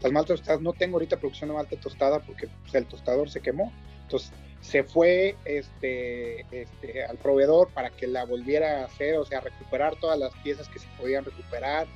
Las 0.02 0.12
maltas 0.12 0.38
tostadas, 0.38 0.62
no 0.62 0.72
tengo 0.72 0.96
ahorita 0.96 1.18
producción 1.18 1.50
de 1.50 1.56
malta 1.56 1.76
tostada 1.76 2.20
porque 2.20 2.48
pues, 2.62 2.74
el 2.74 2.87
tostador 2.87 3.28
se 3.28 3.40
quemó. 3.40 3.70
Entonces, 4.04 4.32
se 4.62 4.85
fue 4.85 5.37
este, 5.44 6.46
este, 6.53 7.05
al 7.05 7.18
proveedor 7.18 7.68
para 7.70 7.90
que 7.90 8.07
la 8.07 8.25
volviera 8.25 8.81
a 8.81 8.85
hacer, 8.85 9.18
o 9.18 9.25
sea, 9.27 9.40
recuperar 9.40 9.96
todas 9.96 10.18
las 10.18 10.33
piezas 10.37 10.68
que 10.68 10.79
se 10.79 10.87
podían 10.98 11.25
recuperar, 11.25 11.87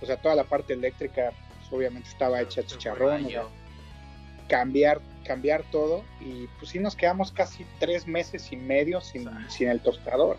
o 0.00 0.06
sea, 0.06 0.18
toda 0.18 0.34
la 0.34 0.44
parte 0.44 0.74
eléctrica 0.74 1.32
pues, 1.48 1.72
obviamente 1.72 2.08
estaba 2.10 2.40
hecha 2.42 2.62
chicharrón, 2.62 3.26
cambiar, 4.48 5.00
cambiar 5.24 5.64
todo. 5.72 6.04
Y 6.20 6.46
pues 6.58 6.70
sí 6.70 6.78
nos 6.78 6.94
quedamos 6.94 7.32
casi 7.32 7.66
tres 7.78 8.06
meses 8.06 8.52
y 8.52 8.56
medio 8.56 9.00
sin, 9.00 9.28
sin 9.48 9.68
el 9.68 9.80
tostador. 9.80 10.36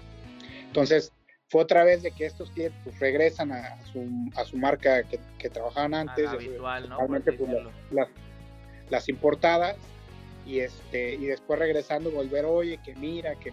Entonces 0.67 1.11
fue 1.49 1.63
otra 1.63 1.83
vez 1.83 2.03
de 2.03 2.11
que 2.11 2.27
estos 2.27 2.51
clientes 2.51 2.79
pues, 2.83 2.99
regresan 2.99 3.51
a 3.51 3.83
su, 3.91 4.07
a 4.35 4.45
su 4.45 4.55
marca 4.55 5.01
que, 5.03 5.19
que 5.39 5.49
trabajaban 5.49 5.95
antes, 5.95 6.27
habitual, 6.27 6.89
¿no? 6.89 6.97
Pues, 7.07 7.25
las, 7.89 8.07
las 8.89 9.09
importadas 9.09 9.77
y 10.45 10.59
este 10.59 11.15
y 11.15 11.25
después 11.25 11.59
regresando 11.59 12.11
volver 12.11 12.45
oye 12.45 12.79
que 12.83 12.95
mira 12.95 13.35
que 13.35 13.51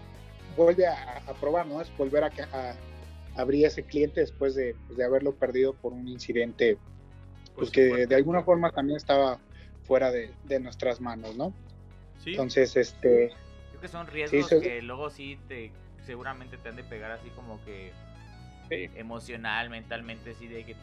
vuelve 0.56 0.86
a, 0.86 1.22
probar 1.40 1.66
no 1.66 1.80
es 1.80 1.94
volver 1.96 2.24
a, 2.24 2.30
a, 2.52 2.74
abrir 3.40 3.66
ese 3.66 3.84
cliente 3.84 4.20
después 4.20 4.54
de, 4.54 4.74
pues, 4.86 4.98
de, 4.98 5.04
haberlo 5.04 5.34
perdido 5.34 5.74
por 5.74 5.92
un 5.92 6.08
incidente 6.08 6.78
pues 7.54 7.70
que 7.70 8.06
de 8.06 8.14
alguna 8.14 8.42
forma 8.42 8.70
también 8.70 8.96
estaba 8.96 9.38
fuera 9.84 10.10
de, 10.10 10.30
de 10.44 10.60
nuestras 10.60 11.00
manos 11.00 11.36
no 11.36 11.52
¿Sí? 12.22 12.30
entonces 12.30 12.76
este 12.76 13.32
creo 13.70 13.80
que 13.80 13.88
son 13.88 14.06
riesgos 14.06 14.48
que 14.48 14.82
luego 14.82 15.10
sí 15.10 15.38
te 15.48 15.70
seguramente 16.06 16.56
te 16.56 16.68
han 16.68 16.76
de 16.76 16.84
pegar 16.84 17.10
así 17.12 17.28
como 17.30 17.62
que 17.64 17.92
emocional 18.70 19.70
mentalmente 19.70 20.34
sí 20.34 20.46
de 20.46 20.64
que 20.64 20.76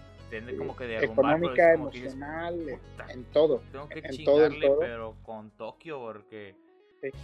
como 0.58 0.76
que 0.76 0.98
económica, 0.98 1.74
emocional, 1.74 2.80
en 3.10 3.24
todo. 3.26 3.62
Tengo 3.72 3.88
que 3.90 4.00
en 4.00 4.12
chingarle, 4.12 4.72
pero 4.80 5.16
con 5.24 5.52
Tokio, 5.52 6.00
porque 6.00 6.56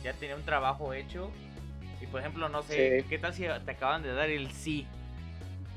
ya 0.03 0.13
tenía 0.13 0.35
un 0.35 0.43
trabajo 0.43 0.93
hecho. 0.93 1.31
Y 2.01 2.07
por 2.07 2.19
ejemplo, 2.19 2.49
no 2.49 2.63
sé, 2.63 3.05
¿qué 3.09 3.19
tal 3.19 3.33
si 3.33 3.43
te 3.43 3.71
acaban 3.71 4.01
de 4.01 4.13
dar 4.13 4.29
el 4.29 4.51
sí? 4.51 4.87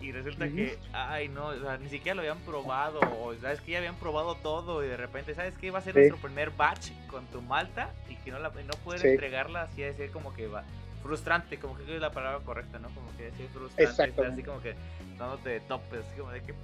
Y 0.00 0.12
resulta 0.12 0.48
que, 0.48 0.78
ay, 0.92 1.28
no, 1.28 1.54
ni 1.78 1.88
siquiera 1.88 2.14
lo 2.14 2.20
habían 2.20 2.38
probado, 2.40 3.00
o 3.22 3.34
sabes 3.36 3.60
que 3.60 3.72
ya 3.72 3.78
habían 3.78 3.96
probado 3.96 4.34
todo, 4.36 4.84
y 4.84 4.88
de 4.88 4.96
repente, 4.96 5.34
¿sabes 5.34 5.56
qué? 5.56 5.70
Va 5.70 5.78
a 5.78 5.82
ser 5.82 5.94
nuestro 5.94 6.18
primer 6.18 6.50
batch 6.50 6.90
con 7.06 7.24
tu 7.26 7.40
malta, 7.40 7.90
y 8.08 8.16
que 8.16 8.30
no, 8.30 8.38
la, 8.38 8.50
no 8.50 8.92
entregarla, 8.92 9.62
así 9.62 9.82
de 9.82 9.94
ser 9.94 10.10
como 10.10 10.34
que 10.34 10.46
va 10.46 10.64
frustrante, 11.04 11.58
como 11.58 11.76
que 11.76 11.94
es 11.94 12.00
la 12.00 12.10
palabra 12.10 12.42
correcta, 12.44 12.78
¿no? 12.78 12.88
Como 12.88 13.14
que 13.16 13.28
es 13.28 13.34
frustrante, 13.52 14.26
así 14.26 14.42
como 14.42 14.60
que 14.62 14.74
dándote 15.18 15.60
topes, 15.60 16.00
así 16.06 16.18
como 16.18 16.32
de 16.32 16.42
que 16.42 16.54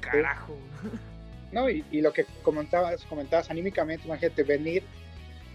carajo. 0.00 0.56
No, 1.52 1.68
y, 1.68 1.82
lo 2.00 2.12
que 2.12 2.26
comentabas, 2.42 3.04
comentabas 3.06 3.50
anímicamente, 3.50 4.06
imagínate 4.06 4.44
venir, 4.44 4.84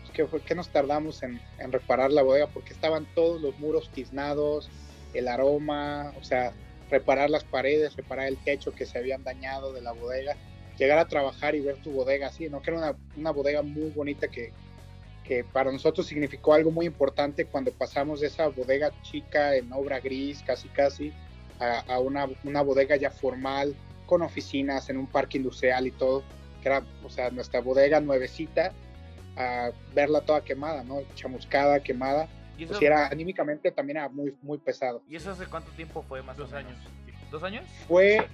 pues, 0.01 0.12
que, 0.12 0.41
que 0.41 0.55
nos 0.55 0.67
tardamos 0.69 1.23
en, 1.23 1.39
reparar 1.71 2.12
la 2.12 2.21
bodega 2.21 2.47
porque 2.47 2.73
estaban 2.73 3.05
todos 3.15 3.41
los 3.41 3.58
muros 3.60 3.89
tiznados, 3.91 4.69
el 5.13 5.29
aroma, 5.29 6.12
o 6.19 6.23
sea, 6.23 6.51
reparar 6.89 7.29
las 7.29 7.45
paredes, 7.45 7.95
reparar 7.95 8.27
el 8.27 8.38
techo 8.38 8.73
que 8.73 8.86
se 8.86 8.97
habían 8.97 9.23
dañado 9.23 9.71
de 9.71 9.81
la 9.81 9.93
bodega, 9.93 10.36
llegar 10.77 10.99
a 10.99 11.08
trabajar 11.08 11.55
y 11.55 11.62
ver 11.62 11.77
tu 11.77 11.91
bodega 11.91 12.27
así, 12.27 12.49
¿no? 12.49 12.62
Que 12.62 12.71
era 12.71 12.95
una, 13.15 13.31
bodega 13.31 13.62
muy 13.62 13.89
bonita 13.91 14.27
que, 14.27 14.51
para 15.53 15.71
nosotros 15.71 16.05
significó 16.05 16.53
algo 16.53 16.71
muy 16.71 16.86
importante 16.86 17.45
cuando 17.45 17.71
pasamos 17.71 18.19
de 18.19 18.27
esa 18.27 18.47
bodega 18.47 18.91
chica 19.01 19.55
en 19.55 19.71
obra 19.71 20.01
gris, 20.01 20.43
casi 20.45 20.67
casi, 20.67 21.13
a, 21.60 21.99
una 21.99 22.62
bodega 22.62 22.97
ya 22.97 23.10
formal, 23.10 23.75
con 24.06 24.22
oficinas 24.22 24.89
en 24.89 24.98
un 24.98 25.08
parque 25.08 25.38
industrial 25.38 25.88
y 25.88 25.91
todo, 25.91 26.24
que 26.62 26.70
era, 26.70 26.84
o 27.04 27.10
sea, 27.10 27.30
nuestra 27.32 27.62
bodega 27.62 28.00
nuevecita, 28.00 28.74
a 29.38 29.72
verla 29.94 30.22
toda 30.22 30.44
quemada, 30.44 30.84
¿no? 30.84 31.02
Chamuscada, 31.15 31.80
quemada. 31.82 32.28
¿Y 32.58 32.65
pues 32.65 32.82
era 32.82 33.08
anímicamente 33.08 33.72
también 33.72 33.98
era 33.98 34.10
muy, 34.10 34.34
muy 34.41 34.58
pesado. 34.58 35.02
¿Y 35.10 35.18
eso 35.18 35.32
hace 35.32 35.46
cuánto 35.46 35.72
tiempo 35.72 36.04
fue 36.04 36.22
más 36.24 36.38
Dos 36.38 36.54
años. 36.54 36.78
¿Dos 37.30 37.44
años? 37.44 37.65
Fue, 37.88 38.26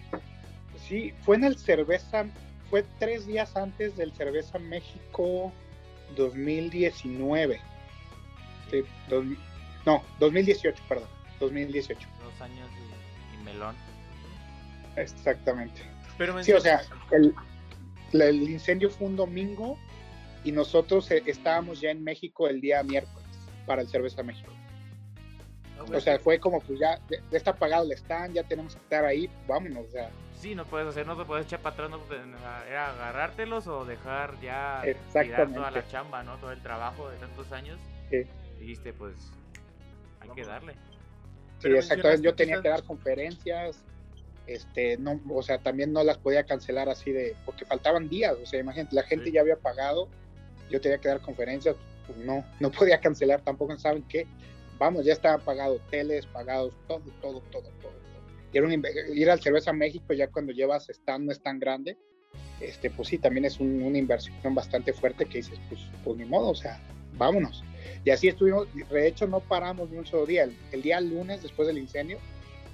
sí, 0.88 1.14
fue 1.24 1.38
en 1.38 1.46
el 1.46 1.58
Cerveza, 1.58 2.26
fue 2.70 2.86
tres 3.00 3.26
días 3.26 3.56
antes 3.56 3.98
del 3.98 4.12
Cerveza 4.14 4.60
México 4.60 5.52
2019. 6.16 7.60
Sí, 8.70 8.84
no, 9.86 10.04
2018, 10.20 10.84
perdón, 10.88 11.08
2018. 11.40 12.08
Dos 12.24 12.42
años 12.42 12.70
y 13.34 13.44
melón. 13.44 13.76
Exactamente. 14.95 15.82
Pero 16.17 16.43
sí, 16.43 16.51
o 16.51 16.60
sea, 16.60 16.82
el, 17.12 17.34
el, 18.13 18.49
incendio 18.49 18.89
fue 18.89 19.08
un 19.08 19.15
domingo 19.15 19.77
y 20.43 20.51
nosotros 20.51 21.10
eh, 21.12 21.23
estábamos 21.25 21.82
ya 21.82 21.91
en 21.91 22.04
México 22.04 22.47
el 22.47 22.62
día 22.62 22.84
miércoles 22.84 23.25
para 23.65 23.82
el 23.82 23.88
Cerveza 23.88 24.23
México. 24.23 24.51
Ah, 25.80 25.86
o 25.95 25.99
sea, 25.99 26.19
fue 26.19 26.39
como 26.39 26.60
pues 26.62 26.80
ya, 26.80 26.99
ya 27.10 27.38
está 27.38 27.51
apagado 27.51 27.86
el 27.86 27.91
stand, 27.93 28.36
ya 28.36 28.43
tenemos 28.43 28.75
que 28.75 28.82
estar 28.82 29.06
ahí, 29.06 29.30
vámonos, 29.47 29.88
o 29.88 29.91
sea. 29.91 30.10
Sí, 30.36 30.56
no 30.56 30.65
puedes 30.65 30.88
hacer, 30.88 31.06
no 31.06 31.15
te 31.15 31.23
puedes 31.23 31.45
echar 31.45 31.60
para 31.60 31.75
atrás, 31.75 31.89
no, 31.91 31.99
era 32.67 32.91
agarrártelos 32.91 33.67
o 33.67 33.86
dejar 33.86 34.39
ya 34.41 34.82
tirar 35.13 35.54
toda 35.54 35.69
la 35.69 35.88
chamba, 35.88 36.23
¿no? 36.23 36.38
Todo 36.38 36.51
el 36.51 36.62
trabajo 36.62 37.10
de 37.10 37.17
tantos 37.17 37.51
años. 37.51 37.80
Sí. 38.10 38.23
Dijiste, 38.60 38.91
pues, 38.93 39.32
hay 40.19 40.30
que 40.30 40.43
darle. 40.43 40.75
Sí, 41.60 41.69
exactamente, 41.69 42.23
yo 42.23 42.34
tenía 42.34 42.60
que 42.60 42.69
dar 42.69 42.84
conferencias, 42.84 43.84
este, 44.47 44.97
no, 44.97 45.19
o 45.30 45.43
sea, 45.43 45.60
también 45.60 45.93
no 45.93 46.04
las 46.04 46.17
podía 46.17 46.43
cancelar 46.43 46.89
así 46.89 47.12
de, 47.12 47.36
porque 47.45 47.65
faltaban 47.65 48.10
días, 48.10 48.36
o 48.41 48.45
sea, 48.45 48.60
imagínate, 48.60 48.95
la 48.95 49.04
gente 49.04 49.32
ya 49.32 49.41
había 49.41 49.58
pagado, 49.58 50.10
yo 50.69 50.82
tenía 50.82 50.97
que 50.97 51.10
dar 51.10 51.21
conferencias, 51.21 51.75
pues 52.08 52.17
no, 52.19 52.45
no 52.60 52.71
podía 52.71 52.99
cancelar 52.99 53.41
tampoco, 53.41 53.77
¿saben 53.77 54.04
qué? 54.04 54.27
Vamos, 54.77 55.06
ya 55.06 55.13
estaban 55.13 55.41
pagados 55.41 55.80
hoteles, 55.82 56.25
pagados 56.25 56.73
todo, 56.88 57.04
todo, 57.21 57.41
todo, 57.51 57.69
todo. 57.82 57.93
Y 58.51 58.58
era 58.58 58.67
un, 58.67 58.84
ir 59.13 59.30
al 59.30 59.39
Cerveza 59.39 59.71
México 59.71 60.13
ya 60.13 60.27
cuando 60.27 60.51
llevas 60.51 60.89
stand 60.89 61.25
no 61.25 61.32
es 61.32 61.41
tan 61.41 61.60
grande, 61.60 61.97
este, 62.60 62.89
pues 62.89 63.08
sí, 63.08 63.17
también 63.17 63.45
es 63.45 63.60
una 63.60 63.97
inversión 63.97 64.54
bastante 64.54 64.93
fuerte 64.93 65.25
que 65.25 65.38
dices, 65.38 65.60
pues, 65.69 65.82
pues 66.04 66.17
ni 66.17 66.25
modo, 66.25 66.49
o 66.49 66.56
sea, 66.56 66.82
vámonos. 67.17 67.63
Y 68.04 68.10
así 68.10 68.27
estuvimos, 68.27 68.67
de 68.89 69.08
hecho 69.08 69.27
no 69.27 69.39
paramos 69.39 69.89
ni 69.89 69.97
un 69.97 70.06
solo 70.06 70.25
día, 70.25 70.49
el 70.71 70.82
día 70.82 70.99
lunes 70.99 71.41
después 71.41 71.67
del 71.67 71.77
incendio, 71.77 72.19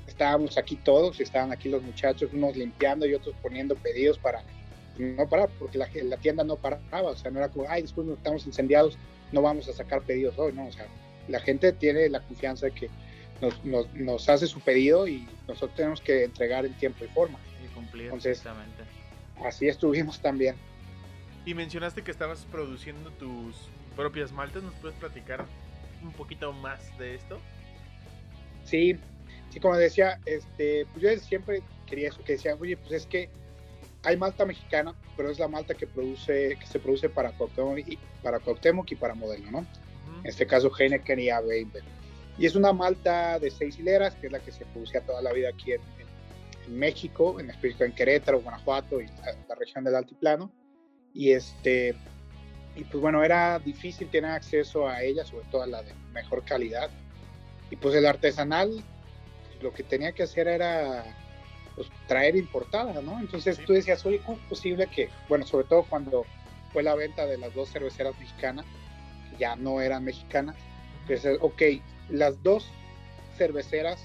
estábamos 0.07 0.57
aquí 0.57 0.75
todos, 0.77 1.19
estaban 1.19 1.51
aquí 1.51 1.69
los 1.69 1.83
muchachos, 1.83 2.31
unos 2.33 2.55
limpiando 2.55 3.05
y 3.05 3.13
otros 3.13 3.35
poniendo 3.41 3.75
pedidos 3.75 4.17
para 4.17 4.41
no 4.97 5.29
parar, 5.29 5.49
porque 5.59 5.77
la, 5.77 5.87
la 6.03 6.17
tienda 6.17 6.43
no 6.43 6.55
paraba, 6.55 7.09
o 7.09 7.15
sea, 7.15 7.29
no 7.29 7.39
era 7.39 7.49
como, 7.49 7.69
ay, 7.69 7.83
después 7.83 8.07
nos 8.07 8.17
estamos 8.17 8.47
incendiados, 8.47 8.97
no 9.31 9.41
vamos 9.41 9.67
a 9.67 9.73
sacar 9.73 10.01
pedidos 10.01 10.37
hoy, 10.39 10.53
no, 10.53 10.65
o 10.67 10.71
sea, 10.71 10.87
la 11.27 11.39
gente 11.39 11.71
tiene 11.73 12.09
la 12.09 12.21
confianza 12.21 12.67
de 12.67 12.71
que 12.71 12.89
nos, 13.41 13.63
nos, 13.63 13.93
nos 13.93 14.29
hace 14.29 14.47
su 14.47 14.59
pedido 14.59 15.07
y 15.07 15.27
nosotros 15.47 15.75
tenemos 15.75 16.01
que 16.01 16.23
entregar 16.23 16.65
en 16.65 16.73
tiempo 16.73 17.05
y 17.05 17.07
forma. 17.09 17.37
Y 17.63 17.67
cumplir, 17.73 18.05
Entonces, 18.05 18.43
Así 19.43 19.67
estuvimos 19.67 20.19
también. 20.19 20.55
Y 21.45 21.53
mencionaste 21.53 22.01
que 22.01 22.09
estabas 22.09 22.45
produciendo 22.51 23.11
tus 23.11 23.55
propias 23.95 24.31
maltas, 24.31 24.63
¿nos 24.63 24.73
puedes 24.75 24.97
platicar 24.97 25.45
un 26.01 26.11
poquito 26.11 26.51
más 26.53 26.97
de 26.97 27.15
esto? 27.15 27.39
Sí, 28.65 28.97
Sí, 29.49 29.59
como 29.59 29.75
decía, 29.75 30.19
este, 30.25 30.85
pues 30.93 31.01
yo 31.01 31.25
siempre 31.25 31.61
quería 31.85 32.09
eso, 32.09 32.23
que 32.23 32.33
decía, 32.33 32.55
oye, 32.59 32.77
pues 32.77 32.91
es 32.91 33.05
que 33.05 33.29
hay 34.03 34.17
malta 34.17 34.45
mexicana, 34.45 34.95
pero 35.15 35.29
es 35.29 35.39
la 35.39 35.47
malta 35.47 35.73
que 35.73 35.87
produce, 35.87 36.57
que 36.59 36.65
se 36.65 36.79
produce 36.79 37.09
para 37.09 37.31
Cuauhtémoc 37.31 37.79
y 37.79 37.97
para, 38.21 38.39
Cuauhtémoc 38.39 38.91
y 38.91 38.95
para 38.95 39.15
Modelo, 39.15 39.51
¿no? 39.51 39.59
En 40.23 40.25
este 40.25 40.47
caso 40.47 40.71
Heineken 40.77 41.19
y 41.19 41.29
AB 41.29 41.67
Y 42.37 42.45
es 42.45 42.55
una 42.55 42.73
malta 42.73 43.39
de 43.39 43.51
seis 43.51 43.77
hileras, 43.77 44.15
que 44.15 44.27
es 44.27 44.31
la 44.31 44.39
que 44.39 44.51
se 44.51 44.65
producía 44.65 45.01
toda 45.01 45.21
la 45.21 45.33
vida 45.33 45.49
aquí 45.49 45.73
en, 45.73 45.81
México, 46.69 47.39
en 47.39 47.49
específico 47.49 47.85
en 47.85 47.93
Querétaro, 47.93 48.41
Guanajuato 48.41 48.99
y 48.99 49.07
la, 49.07 49.55
región 49.55 49.85
del 49.85 49.95
Altiplano. 49.95 50.51
Y 51.13 51.31
este, 51.31 51.95
y 52.75 52.83
pues 52.83 53.01
bueno, 53.01 53.23
era 53.23 53.57
difícil 53.59 54.09
tener 54.09 54.31
acceso 54.31 54.85
a 54.87 55.01
ella, 55.01 55.23
sobre 55.25 55.45
todo 55.49 55.63
a 55.63 55.67
la 55.67 55.81
de 55.81 55.93
mejor 56.11 56.43
calidad. 56.43 56.89
Y 57.71 57.77
pues 57.77 57.95
el 57.95 58.05
artesanal, 58.05 58.83
lo 59.61 59.73
que 59.73 59.83
tenía 59.83 60.11
que 60.11 60.23
hacer 60.23 60.47
era 60.47 61.03
pues, 61.75 61.89
traer 62.07 62.35
importada, 62.35 63.01
¿no? 63.01 63.19
Entonces 63.19 63.63
tú 63.65 63.73
decías, 63.73 64.05
oye, 64.05 64.19
¿cómo 64.25 64.37
es 64.37 64.43
posible 64.45 64.87
que, 64.87 65.09
bueno, 65.29 65.45
sobre 65.45 65.67
todo 65.67 65.83
cuando 65.83 66.25
fue 66.73 66.83
la 66.83 66.95
venta 66.95 67.25
de 67.25 67.37
las 67.37 67.53
dos 67.53 67.69
cerveceras 67.69 68.17
mexicanas, 68.19 68.65
que 69.31 69.37
ya 69.37 69.55
no 69.55 69.81
eran 69.81 70.03
mexicanas, 70.03 70.55
pues, 71.05 71.25
ok, 71.41 71.61
las 72.09 72.41
dos 72.43 72.69
cerveceras 73.37 73.99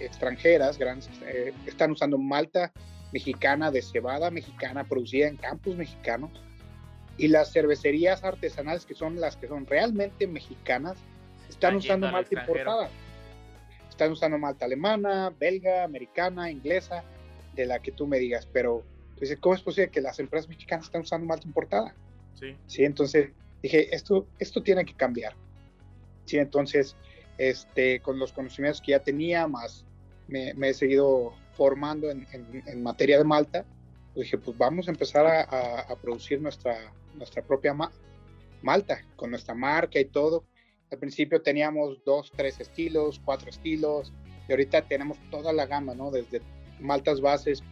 extranjeras 0.00 0.78
grandes 0.78 1.08
eh, 1.26 1.52
están 1.66 1.90
usando 1.90 2.18
malta 2.18 2.72
mexicana 3.12 3.70
de 3.70 3.82
cebada 3.82 4.30
mexicana 4.30 4.84
producida 4.84 5.26
en 5.28 5.36
campos 5.36 5.76
mexicanos 5.76 6.30
y 7.18 7.28
las 7.28 7.52
cervecerías 7.52 8.22
artesanales 8.24 8.84
que 8.84 8.94
son 8.94 9.20
las 9.20 9.36
que 9.36 9.48
son 9.48 9.66
realmente 9.66 10.26
mexicanas 10.26 10.98
están 11.48 11.76
usando 11.76 12.10
malta 12.10 12.40
importada. 12.40 12.90
Están 13.96 14.12
usando 14.12 14.36
malta 14.36 14.66
alemana, 14.66 15.32
belga, 15.40 15.82
americana, 15.82 16.50
inglesa, 16.50 17.02
de 17.54 17.64
la 17.64 17.78
que 17.78 17.92
tú 17.92 18.06
me 18.06 18.18
digas, 18.18 18.46
pero 18.52 18.84
pues, 19.16 19.34
¿cómo 19.40 19.54
es 19.54 19.62
posible 19.62 19.90
que 19.90 20.02
las 20.02 20.20
empresas 20.20 20.50
mexicanas 20.50 20.84
están 20.84 21.00
usando 21.00 21.26
malta 21.26 21.46
importada? 21.46 21.94
Sí. 22.34 22.54
Sí, 22.66 22.84
entonces 22.84 23.30
dije, 23.62 23.94
esto, 23.94 24.26
esto 24.38 24.62
tiene 24.62 24.84
que 24.84 24.92
cambiar. 24.92 25.34
Sí, 26.26 26.36
entonces, 26.36 26.94
este, 27.38 28.00
con 28.00 28.18
los 28.18 28.34
conocimientos 28.34 28.82
que 28.82 28.90
ya 28.90 28.98
tenía, 28.98 29.46
más 29.48 29.86
me, 30.28 30.50
he 30.50 30.74
seguido 30.74 31.32
formando 31.54 32.10
en, 32.10 32.82
materia 32.82 33.16
de 33.16 33.24
malta, 33.24 33.64
pues 34.12 34.26
dije, 34.26 34.36
pues 34.36 34.58
vamos 34.58 34.88
a 34.88 34.90
empezar 34.90 35.26
a, 35.26 35.96
producir 36.02 36.38
nuestra, 36.42 36.92
nuestra 37.14 37.42
propia 37.42 37.74
malta, 38.60 39.00
con 39.16 39.30
nuestra 39.30 39.54
marca 39.54 39.98
y 39.98 40.04
todo. 40.04 40.44
Al 40.90 40.98
principio 40.98 41.42
teníamos 41.42 42.02
dos, 42.04 42.32
tres 42.36 42.60
estilos, 42.60 43.20
cuatro 43.24 43.50
estilos, 43.50 44.12
y 44.48 44.52
ahorita 44.52 44.82
tenemos 44.82 45.18
toda 45.30 45.52
la 45.52 45.66
gama, 45.66 45.94
¿no? 45.94 46.10
Desde 46.10 46.40
maltas 46.80 47.20
bases, 47.20 47.62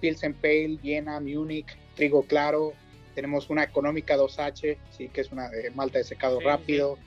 Pilsen 0.00 0.34
Pale, 0.34 0.78
Viena, 0.82 1.20
Múnich, 1.20 1.76
trigo 1.94 2.22
claro. 2.22 2.72
Tenemos 3.14 3.50
una 3.50 3.64
económica 3.64 4.16
2H, 4.16 4.76
sí, 4.90 5.08
que 5.08 5.20
es 5.20 5.32
una 5.32 5.48
de 5.48 5.70
malta 5.70 5.98
de 5.98 6.04
secado 6.04 6.40
rápido. 6.40 6.98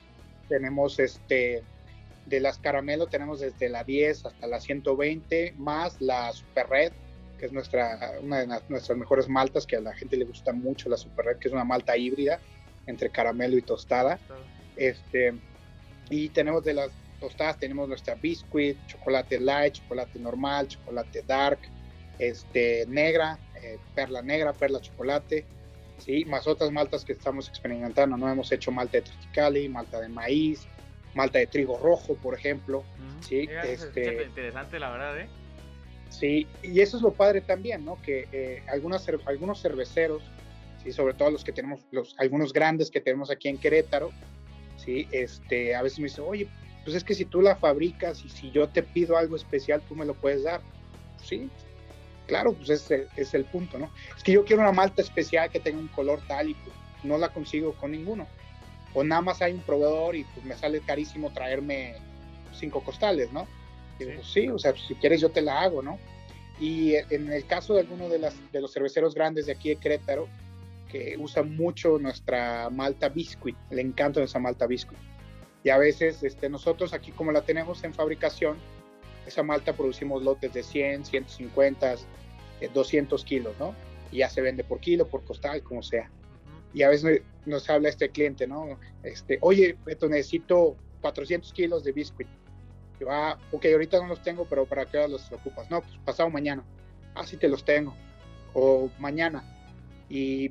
Tenemos 0.48 0.98
este 0.98 1.62
de 2.26 2.40
las 2.40 2.58
caramelo 2.58 3.06
tenemos 3.08 3.40
desde 3.40 3.68
la 3.68 3.84
10 3.84 4.26
hasta 4.26 4.46
la 4.46 4.60
120, 4.60 5.54
más 5.58 6.00
la 6.00 6.32
Super 6.32 6.68
Red, 6.68 6.92
que 7.38 7.46
es 7.46 7.52
nuestra, 7.52 8.12
una 8.22 8.40
de 8.40 8.46
nuestras 8.68 8.96
mejores 8.96 9.28
maltas, 9.28 9.66
que 9.66 9.76
a 9.76 9.80
la 9.80 9.94
gente 9.94 10.16
le 10.16 10.24
gusta 10.24 10.52
mucho 10.52 10.88
la 10.88 10.96
Super 10.96 11.26
Red, 11.26 11.38
que 11.38 11.48
es 11.48 11.54
una 11.54 11.64
malta 11.64 11.96
híbrida 11.96 12.38
entre 12.86 13.10
caramelo 13.10 13.56
y 13.56 13.62
tostada. 13.62 14.18
Este, 14.76 15.34
y 16.10 16.28
tenemos 16.30 16.64
de 16.64 16.74
las 16.74 16.90
tostadas, 17.20 17.58
tenemos 17.58 17.88
nuestra 17.88 18.14
biscuit, 18.16 18.76
chocolate 18.86 19.38
light, 19.40 19.74
chocolate 19.74 20.18
normal, 20.18 20.68
chocolate 20.68 21.22
dark, 21.26 21.60
este, 22.18 22.84
negra, 22.88 23.38
eh, 23.62 23.78
perla 23.94 24.22
negra, 24.22 24.52
perla 24.52 24.80
chocolate, 24.80 25.44
¿sí? 25.98 26.24
más 26.24 26.46
otras 26.46 26.70
maltas 26.70 27.04
que 27.04 27.12
estamos 27.12 27.48
experimentando. 27.48 28.16
No 28.16 28.30
hemos 28.30 28.50
hecho 28.52 28.70
malta 28.72 28.98
de 28.98 29.02
triticali, 29.02 29.68
malta 29.68 30.00
de 30.00 30.08
maíz, 30.08 30.66
malta 31.14 31.38
de 31.38 31.46
trigo 31.46 31.78
rojo, 31.78 32.16
por 32.16 32.34
ejemplo. 32.34 32.84
¿sí? 33.20 33.48
este, 33.64 34.24
interesante, 34.24 34.78
la 34.78 34.90
verdad, 34.90 35.20
¿eh? 35.20 35.28
Sí, 36.10 36.46
y 36.62 36.80
eso 36.80 36.98
es 36.98 37.02
lo 37.02 37.12
padre 37.12 37.40
también, 37.40 37.84
¿no? 37.84 38.00
Que 38.02 38.28
eh, 38.32 38.62
algunas, 38.68 39.08
algunos 39.24 39.62
cerveceros, 39.62 40.22
¿sí? 40.82 40.92
sobre 40.92 41.14
todo 41.14 41.30
los 41.30 41.42
que 41.42 41.52
tenemos, 41.52 41.80
los, 41.90 42.14
algunos 42.18 42.52
grandes 42.52 42.90
que 42.90 43.00
tenemos 43.00 43.30
aquí 43.30 43.48
en 43.48 43.56
Querétaro, 43.56 44.12
¿sí? 44.84 45.08
Este, 45.12 45.74
a 45.74 45.82
veces 45.82 45.98
me 45.98 46.04
dicen, 46.04 46.24
oye, 46.26 46.48
pues 46.84 46.96
es 46.96 47.04
que 47.04 47.14
si 47.14 47.24
tú 47.24 47.40
la 47.40 47.56
fabricas 47.56 48.24
y 48.24 48.28
si 48.28 48.50
yo 48.50 48.68
te 48.68 48.82
pido 48.82 49.16
algo 49.16 49.36
especial, 49.36 49.82
tú 49.88 49.94
me 49.94 50.04
lo 50.04 50.14
puedes 50.14 50.44
dar. 50.44 50.60
Sí, 51.22 51.48
claro, 52.26 52.52
pues 52.52 52.70
ese 52.70 53.06
es 53.16 53.34
el 53.34 53.44
punto, 53.44 53.78
¿no? 53.78 53.90
Es 54.16 54.22
que 54.22 54.32
yo 54.32 54.44
quiero 54.44 54.62
una 54.62 54.72
malta 54.72 55.02
especial 55.02 55.50
que 55.50 55.60
tenga 55.60 55.78
un 55.78 55.88
color 55.88 56.20
tal 56.26 56.50
y 56.50 56.54
pues 56.54 56.74
no 57.04 57.18
la 57.18 57.28
consigo 57.28 57.74
con 57.74 57.92
ninguno. 57.92 58.26
O 58.94 59.04
nada 59.04 59.22
más 59.22 59.40
hay 59.40 59.52
un 59.52 59.60
proveedor 59.60 60.16
y 60.16 60.24
pues 60.24 60.44
me 60.44 60.56
sale 60.56 60.80
carísimo 60.80 61.30
traerme 61.30 61.94
cinco 62.52 62.82
costales, 62.82 63.32
¿no? 63.32 63.46
Y 63.98 64.04
pues 64.04 64.26
sí, 64.26 64.48
o 64.48 64.58
sea, 64.58 64.74
si 64.76 64.94
quieres 64.96 65.20
yo 65.20 65.30
te 65.30 65.40
la 65.40 65.60
hago, 65.60 65.82
¿no? 65.82 65.98
Y 66.60 66.94
en 66.94 67.32
el 67.32 67.46
caso 67.46 67.74
de 67.74 67.80
alguno 67.80 68.08
de, 68.08 68.18
las, 68.18 68.34
de 68.52 68.60
los 68.60 68.72
cerveceros 68.72 69.14
grandes 69.14 69.46
de 69.46 69.52
aquí 69.52 69.70
de 69.70 69.76
Querétaro, 69.76 70.28
que 70.92 71.16
usa 71.18 71.42
mucho 71.42 71.98
nuestra 71.98 72.68
malta 72.68 73.08
biscuit, 73.08 73.56
le 73.70 73.80
encanta 73.80 74.22
esa 74.22 74.38
malta 74.38 74.66
biscuit. 74.66 74.98
Y 75.64 75.70
a 75.70 75.78
veces 75.78 76.22
este, 76.22 76.50
nosotros 76.50 76.92
aquí 76.92 77.12
como 77.12 77.32
la 77.32 77.40
tenemos 77.42 77.82
en 77.82 77.94
fabricación, 77.94 78.58
esa 79.26 79.42
malta 79.42 79.72
producimos 79.72 80.22
lotes 80.22 80.52
de 80.52 80.62
100, 80.62 81.06
150, 81.06 81.94
200 82.74 83.24
kilos, 83.24 83.54
¿no? 83.58 83.74
Y 84.10 84.18
ya 84.18 84.28
se 84.28 84.42
vende 84.42 84.64
por 84.64 84.80
kilo, 84.80 85.08
por 85.08 85.24
costal, 85.24 85.62
como 85.62 85.82
sea. 85.82 86.10
Y 86.74 86.82
a 86.82 86.90
veces 86.90 87.22
nos 87.46 87.68
habla 87.70 87.88
este 87.88 88.10
cliente, 88.10 88.46
¿no? 88.46 88.78
Este, 89.02 89.38
oye, 89.40 89.78
Beto, 89.86 90.08
necesito 90.08 90.76
400 91.00 91.52
kilos 91.54 91.84
de 91.84 91.92
biscuit. 91.92 92.28
Yo, 93.00 93.10
ah, 93.10 93.38
ok, 93.50 93.64
ahorita 93.72 93.98
no 93.98 94.08
los 94.08 94.22
tengo, 94.22 94.44
pero 94.44 94.66
¿para 94.66 94.84
qué 94.84 95.08
los 95.08 95.32
ocupas? 95.32 95.70
No, 95.70 95.80
pues 95.80 95.94
pasado 96.04 96.28
mañana. 96.28 96.62
Ah, 97.14 97.26
sí 97.26 97.38
te 97.38 97.48
los 97.48 97.64
tengo. 97.64 97.94
O 98.52 98.90
mañana. 98.98 99.42
Y 100.10 100.50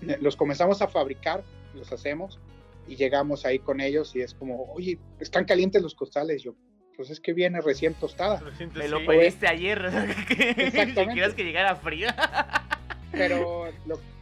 los 0.20 0.36
comenzamos 0.36 0.82
a 0.82 0.88
fabricar, 0.88 1.44
los 1.74 1.92
hacemos, 1.92 2.40
y 2.88 2.96
llegamos 2.96 3.44
ahí 3.44 3.58
con 3.58 3.80
ellos 3.80 4.14
y 4.14 4.20
es 4.20 4.34
como, 4.34 4.72
oye, 4.72 4.98
están 5.18 5.44
calientes 5.44 5.82
los 5.82 5.94
costales. 5.94 6.42
Yo, 6.42 6.54
pues 6.96 7.10
es 7.10 7.20
que 7.20 7.32
viene 7.32 7.60
recién 7.60 7.94
tostada. 7.94 8.42
Me 8.74 8.88
lo 8.88 9.04
pediste 9.04 9.48
ayer. 9.48 9.84
Exactamente. 10.30 11.14
Quieres 11.14 11.34
que 11.34 11.44
llegara 11.44 11.76
fría. 11.76 12.14
Pero 13.12 13.66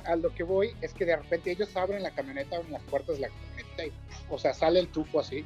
a 0.04 0.16
lo 0.16 0.34
que 0.34 0.42
voy 0.42 0.74
es 0.80 0.92
que 0.92 1.04
de 1.04 1.16
repente 1.16 1.50
ellos 1.50 1.74
abren 1.76 2.02
la 2.02 2.10
camioneta, 2.10 2.56
abren 2.56 2.72
las 2.72 2.82
puertas 2.82 3.16
de 3.16 3.22
la 3.22 3.28
camioneta 3.28 3.86
y, 3.86 3.92
o 4.30 4.38
sea, 4.38 4.54
sale 4.54 4.80
el 4.80 4.88
tufo 4.88 5.20
así. 5.20 5.44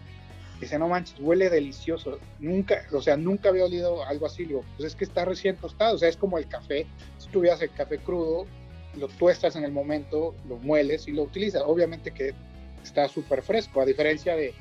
Dice, 0.61 0.79
no 0.79 0.88
manches, 0.88 1.19
huele 1.21 1.49
delicioso. 1.49 2.19
Nunca, 2.41 2.85
o 2.93 3.01
sea, 3.01 3.17
nunca 3.17 3.49
había 3.49 3.64
olido 3.64 4.05
algo 4.05 4.27
así. 4.27 4.45
Digo, 4.45 4.64
pues 4.77 4.88
es 4.88 4.97
que 4.97 5.05
está 5.05 5.25
recién 5.25 5.57
tostado. 5.57 5.95
O 5.95 5.99
sea, 5.99 6.09
es 6.09 6.17
como 6.17 6.37
el 6.37 6.49
café. 6.49 6.87
Si 7.19 7.29
tuvieras 7.29 7.62
el 7.62 7.71
café 7.71 7.99
crudo, 7.99 8.47
lo 8.96 9.09
tuestas 9.09 9.57
en 9.57 9.64
el 9.64 9.72
momento, 9.72 10.35
lo 10.48 10.57
mueles 10.57 11.09
y 11.09 11.12
lo 11.12 11.22
utilizas. 11.22 11.62
Obviamente 11.64 12.12
que 12.12 12.35
está 12.83 13.09
súper 13.09 13.42
fresco, 13.42 13.81
a 13.81 13.85
diferencia 13.85 14.35
de 14.35 14.55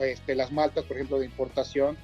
este, 0.00 0.34
las 0.34 0.52
maltas, 0.52 0.84
por 0.84 0.96
ejemplo, 0.96 1.18
de 1.18 1.26
importación, 1.26 1.96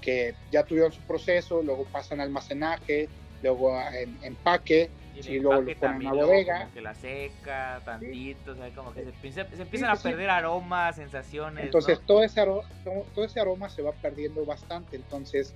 que 0.00 0.34
ya 0.50 0.64
tuvieron 0.64 0.92
su 0.92 1.00
proceso, 1.02 1.62
luego 1.62 1.84
pasan 1.84 2.20
a 2.20 2.24
almacenaje, 2.24 3.08
luego 3.42 3.78
en 3.92 4.18
empaque, 4.22 4.90
y, 5.14 5.38
luego 5.38 5.62
lo 5.62 5.76
ponen 5.76 5.96
en 5.98 6.04
la 6.04 6.12
bodega. 6.12 6.58
Como 6.60 6.74
que 6.74 6.80
la 6.80 6.94
seca, 6.94 7.80
tantito, 7.84 8.52
o 8.52 8.54
sea, 8.56 8.70
como 8.70 8.92
que 8.92 9.04
se, 9.04 9.40
empiezan 9.40 9.90
a 9.90 9.96
perder 9.96 10.28
aromas, 10.28 10.96
sensaciones. 10.96 11.64
Entonces 11.64 12.00
todo, 12.04 12.24
ese 12.24 12.40
aroma, 12.40 12.68
todo, 13.14 13.24
ese 13.24 13.40
aroma 13.40 13.68
se 13.68 13.82
va 13.82 13.92
perdiendo 13.92 14.44
bastante, 14.44 14.96
entonces, 14.96 15.54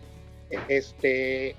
este, 0.69 1.57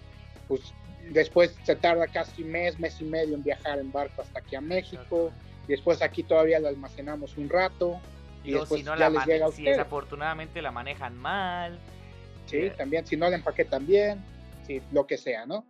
pues 0.47 0.73
después 1.09 1.55
se 1.63 1.75
tarda 1.75 2.07
casi 2.07 2.43
mes, 2.43 2.79
mes 2.79 2.99
y 3.01 3.05
medio 3.05 3.35
en 3.35 3.43
viajar 3.43 3.79
en 3.79 3.91
barco 3.91 4.21
hasta 4.21 4.39
aquí 4.39 4.55
a 4.55 4.61
México 4.61 5.31
y 5.67 5.71
después 5.71 6.01
aquí 6.01 6.23
todavía 6.23 6.59
la 6.59 6.69
almacenamos 6.69 7.37
un 7.37 7.49
rato 7.49 7.99
y 8.43 8.53
después 8.53 8.81
si 8.81 8.85
no 8.85 8.95
ya 8.95 9.09
la 9.09 9.19
les 9.19 9.25
llega 9.25 9.47
a 9.47 9.51
Si 9.51 9.63
desafortunadamente 9.63 10.61
la 10.61 10.71
manejan 10.71 11.17
mal. 11.17 11.79
Sí, 12.45 12.57
eh, 12.57 12.73
también, 12.75 13.05
si 13.05 13.15
no 13.15 13.29
la 13.29 13.35
empaquetan 13.35 13.85
bien, 13.85 14.23
sí, 14.65 14.81
lo 14.91 15.05
que 15.05 15.17
sea, 15.17 15.45
¿no? 15.45 15.65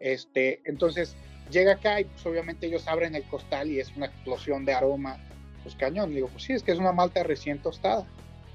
Este, 0.00 0.62
entonces 0.64 1.14
llega 1.50 1.72
acá 1.72 2.00
y 2.00 2.04
pues 2.04 2.24
obviamente 2.26 2.66
ellos 2.66 2.88
abren 2.88 3.14
el 3.14 3.24
costal 3.24 3.70
y 3.70 3.80
es 3.80 3.94
una 3.96 4.06
explosión 4.06 4.64
de 4.64 4.72
aroma, 4.72 5.18
pues 5.62 5.74
cañón. 5.74 6.14
digo, 6.14 6.28
pues 6.28 6.44
sí, 6.44 6.54
es 6.54 6.62
que 6.62 6.72
es 6.72 6.78
una 6.78 6.92
malta 6.92 7.22
recién 7.22 7.60
tostada. 7.60 8.06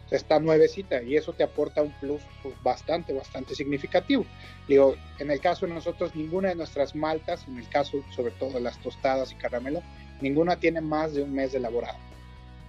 O 0.07 0.09
sea, 0.09 0.17
está 0.17 0.39
nuevecita 0.39 1.03
y 1.03 1.15
eso 1.17 1.33
te 1.33 1.43
aporta 1.43 1.83
un 1.83 1.91
plus 1.99 2.23
pues, 2.41 2.55
bastante, 2.63 3.13
bastante 3.13 3.53
significativo. 3.55 4.25
Digo, 4.67 4.95
en 5.19 5.29
el 5.29 5.39
caso 5.41 5.67
de 5.67 5.73
nosotros, 5.73 6.15
ninguna 6.15 6.49
de 6.49 6.55
nuestras 6.55 6.95
maltas, 6.95 7.45
en 7.47 7.59
el 7.59 7.67
caso 7.69 8.03
sobre 8.15 8.31
todo 8.31 8.53
de 8.53 8.61
las 8.61 8.81
tostadas 8.81 9.31
y 9.33 9.35
caramelo, 9.35 9.83
Ninguna 10.21 10.59
tiene 10.59 10.81
más 10.81 11.13
de 11.13 11.23
un 11.23 11.33
mes 11.33 11.51
de 11.51 11.59
elaborado. 11.59 11.97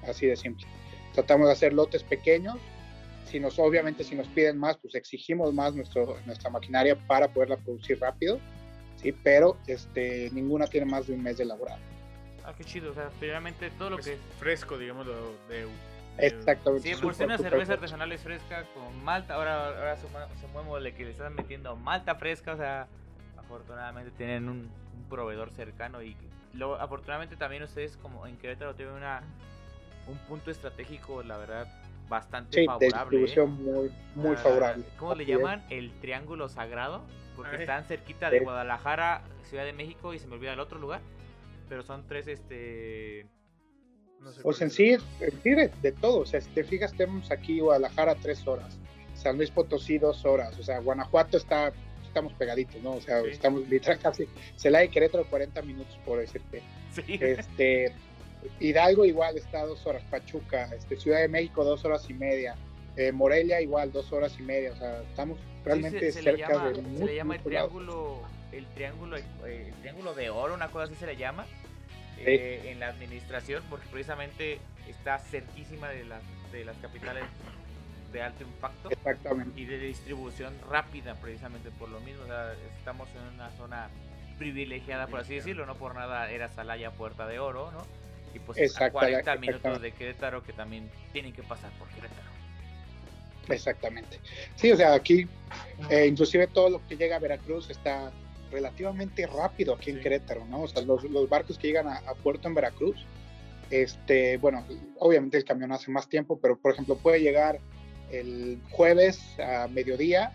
Así 0.06 0.26
de 0.26 0.36
simple. 0.36 0.66
Tratamos 1.14 1.46
de 1.46 1.52
hacer 1.52 1.72
lotes 1.72 2.02
pequeños. 2.02 2.56
Si 3.26 3.40
nos, 3.40 3.58
obviamente, 3.58 4.04
si 4.04 4.14
nos 4.14 4.26
piden 4.28 4.58
más, 4.58 4.78
pues 4.78 4.94
exigimos 4.94 5.52
más 5.52 5.74
nuestro, 5.74 6.16
nuestra 6.26 6.50
maquinaria 6.50 6.96
para 7.06 7.28
poderla 7.28 7.56
producir 7.56 7.98
rápido. 8.00 8.38
sí, 8.96 9.12
pero 9.12 9.56
este, 9.66 10.30
ninguna 10.32 10.66
tiene 10.66 10.86
más 10.86 11.06
de 11.06 11.14
un 11.14 11.22
mes 11.22 11.36
de 11.38 11.44
elaborado. 11.44 11.80
Ah, 12.44 12.54
qué 12.56 12.64
chido, 12.64 12.90
o 12.90 12.94
sea, 12.94 13.10
primeramente 13.18 13.70
todo 13.78 13.90
lo 13.90 13.98
que... 13.98 14.16
fresco, 14.38 14.78
digamos, 14.78 15.06
de- 15.06 15.66
Exactamente. 16.18 16.94
Sí, 16.94 17.00
por 17.00 17.14
ser 17.14 17.26
una 17.26 17.38
cerveza 17.38 17.74
artesanal 17.74 18.10
es 18.12 18.22
fresca 18.22 18.64
con 18.74 19.04
malta, 19.04 19.34
ahora, 19.34 19.68
ahora 19.68 19.96
mueve 20.52 20.90
de 20.90 20.94
que 20.96 21.04
le 21.04 21.10
están 21.12 21.34
metiendo 21.34 21.76
malta 21.76 22.14
fresca, 22.16 22.52
o 22.54 22.56
sea, 22.56 22.88
afortunadamente 23.36 24.10
tienen 24.16 24.48
un, 24.48 24.58
un 24.96 25.04
proveedor 25.08 25.50
cercano 25.50 26.02
y 26.02 26.16
luego, 26.54 26.74
afortunadamente 26.76 27.36
también 27.36 27.62
ustedes 27.62 27.96
como 27.98 28.26
en 28.26 28.36
Querétaro 28.36 28.74
tienen 28.74 28.94
una, 28.94 29.22
un 30.08 30.18
punto 30.28 30.50
estratégico, 30.50 31.22
la 31.22 31.36
verdad, 31.38 31.68
bastante 32.08 32.54
Sí, 32.54 32.60
de 32.62 32.66
favorable. 32.66 32.88
¿eh? 33.18 33.20
distribución 33.20 33.62
muy, 33.62 33.90
muy 34.14 34.34
Ah, 34.36 34.40
favorable. 34.40 34.84
¿Cómo 34.98 35.14
le 35.14 35.22
es. 35.22 35.28
llaman? 35.28 35.64
El 35.70 35.92
Triángulo 36.00 36.48
Sagrado, 36.48 37.02
porque 37.36 37.56
Ay. 37.56 37.60
están 37.62 37.84
cerquita 37.84 38.30
de 38.30 38.38
Sí. 38.38 38.44
Guadalajara, 38.44 39.22
Ciudad 39.44 39.64
de 39.64 39.72
México 39.72 40.12
y 40.14 40.18
se 40.18 40.26
me 40.26 40.34
olvida 40.34 40.52
el 40.52 40.60
otro 40.60 40.78
lugar, 40.78 41.00
pero 41.68 41.82
son 41.82 42.06
tres, 42.06 42.26
este... 42.28 43.26
no 44.20 44.32
sé 44.32 44.40
Pues 44.42 44.58
cuál 44.58 44.68
en 44.68 44.70
sí, 44.74 44.90
en 45.20 45.42
sí 45.42 45.50
de, 45.50 45.70
de 45.82 45.92
todo. 45.92 46.20
O 46.20 46.26
sea, 46.26 46.40
si 46.40 46.48
te 46.50 46.64
fijas, 46.64 46.92
tenemos 46.94 47.30
aquí 47.30 47.60
Guadalajara 47.60 48.14
tres 48.16 48.46
horas, 48.46 48.76
San 49.14 49.36
Luis 49.36 49.50
Potosí 49.50 49.98
dos 49.98 50.24
horas, 50.24 50.58
o 50.58 50.62
sea, 50.62 50.78
Guanajuato 50.80 51.36
está, 51.36 51.72
estamos 52.04 52.32
pegaditos, 52.34 52.80
¿no? 52.82 52.92
O 52.92 53.00
sea, 53.00 53.20
Sí. 53.22 53.28
estamos 53.30 53.68
literal 53.68 53.98
casi, 53.98 54.26
Celaya 54.56 54.84
y 54.84 54.88
Querétaro 54.88 55.24
40 55.28 55.62
minutos 55.62 55.98
por 56.04 56.18
decirte. 56.18 56.62
Sí. 56.92 57.18
Este, 57.20 57.92
Hidalgo 58.60 59.04
igual 59.04 59.36
está 59.36 59.64
dos 59.66 59.84
horas, 59.86 60.02
Pachuca, 60.10 60.70
este, 60.76 60.96
Ciudad 60.96 61.20
de 61.20 61.28
México 61.28 61.64
dos 61.64 61.84
horas 61.84 62.08
y 62.08 62.14
media, 62.14 62.54
eh, 62.96 63.10
Morelia 63.12 63.60
igual 63.60 63.90
dos 63.92 64.12
horas 64.12 64.34
y 64.38 64.42
media, 64.42 64.72
o 64.72 64.76
sea, 64.76 65.02
estamos 65.02 65.38
realmente 65.64 65.98
Sí, 66.00 66.06
se, 66.06 66.12
se 66.12 66.22
cerca 66.22 66.48
llama, 66.52 66.68
de 66.70 66.74
se 66.98 67.04
le 67.04 67.14
llama 67.16 67.34
el 67.36 67.42
triángulo 67.42 68.22
el 68.52 68.66
triángulo 68.68 69.16
eh, 69.18 69.22
el 69.68 69.74
triángulo 69.82 70.14
de 70.14 70.30
oro 70.30 70.54
una 70.54 70.68
cosa 70.68 70.84
así 70.84 70.94
se 70.94 71.04
le 71.06 71.16
llama 71.16 71.44
eh, 72.26 72.70
en 72.72 72.80
la 72.80 72.88
administración 72.88 73.62
porque 73.70 73.86
precisamente 73.90 74.58
está 74.88 75.18
cerquísima 75.18 75.88
de 75.88 76.04
las 76.04 76.22
de 76.52 76.64
las 76.64 76.76
capitales 76.78 77.24
de 78.12 78.22
alto 78.22 78.42
impacto 78.42 78.90
Exactamente. 78.90 79.60
y 79.60 79.66
de 79.66 79.78
distribución 79.78 80.54
rápida 80.70 81.14
precisamente 81.16 81.70
por 81.70 81.88
lo 81.90 82.00
mismo. 82.00 82.22
O 82.22 82.26
sea, 82.26 82.54
estamos 82.78 83.06
en 83.10 83.34
una 83.34 83.50
zona 83.50 83.88
privilegiada 84.38 85.06
por 85.08 85.20
así 85.20 85.34
decirlo. 85.34 85.66
No 85.66 85.74
por 85.74 85.94
nada 85.94 86.30
era 86.30 86.48
Salaya 86.48 86.90
Puerta 86.90 87.26
de 87.26 87.38
Oro 87.38 87.70
no 87.72 87.86
y 88.34 88.38
pues 88.40 88.58
a 88.58 88.62
Exacta- 88.62 88.92
40 88.92 89.36
minutos 89.36 89.80
de 89.82 89.92
Querétaro 89.92 90.42
que 90.42 90.52
también 90.52 90.90
tienen 91.12 91.32
que 91.32 91.42
pasar 91.42 91.70
por 91.72 91.88
Querétaro. 91.88 92.28
Exactamente. 93.48 94.20
Sí, 94.56 94.70
o 94.72 94.76
sea, 94.76 94.94
aquí, 94.94 95.26
eh, 95.90 96.06
inclusive 96.06 96.46
todo 96.48 96.68
lo 96.68 96.86
que 96.86 96.96
llega 96.96 97.16
a 97.16 97.18
Veracruz 97.18 97.70
está 97.70 98.10
relativamente 98.50 99.26
rápido 99.26 99.74
aquí 99.74 99.90
en 99.90 99.96
Sí. 99.96 100.02
Querétaro, 100.02 100.44
¿no? 100.46 100.62
O 100.62 100.68
sea, 100.68 100.82
los, 100.82 101.04
los 101.04 101.28
barcos 101.28 101.58
que 101.58 101.68
llegan 101.68 101.88
a, 101.88 101.96
a 101.98 102.14
puerto 102.14 102.48
en 102.48 102.54
Veracruz, 102.54 102.96
este, 103.70 104.38
bueno, 104.38 104.64
obviamente 104.98 105.36
el 105.36 105.44
camión 105.44 105.72
hace 105.72 105.90
más 105.90 106.08
tiempo, 106.08 106.38
pero 106.40 106.56
por 106.58 106.72
ejemplo 106.72 106.96
puede 106.96 107.20
llegar 107.20 107.60
el 108.10 108.60
jueves 108.70 109.20
a 109.38 109.68
mediodía 109.68 110.32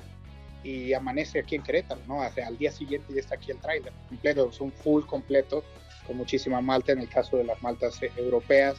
y 0.64 0.94
amanece 0.94 1.40
aquí 1.40 1.56
en 1.56 1.64
Querétaro, 1.64 2.02
¿no? 2.08 2.20
O 2.20 2.32
sea, 2.32 2.48
al 2.48 2.58
día 2.58 2.72
siguiente 2.72 3.14
ya 3.14 3.20
está 3.20 3.36
aquí 3.36 3.52
el 3.52 3.60
tráiler 3.60 3.92
completo, 4.08 4.50
es 4.50 4.62
un 4.62 4.72
full 4.72 5.04
completo 5.06 5.64
con 6.08 6.18
muchísima 6.18 6.62
malta 6.62 6.92
en 6.92 7.00
el 7.00 7.10
caso 7.10 7.38
de 7.38 7.44
las 7.44 7.62
maltas 7.62 8.02
eh, 8.02 8.12
europeas. 8.18 8.78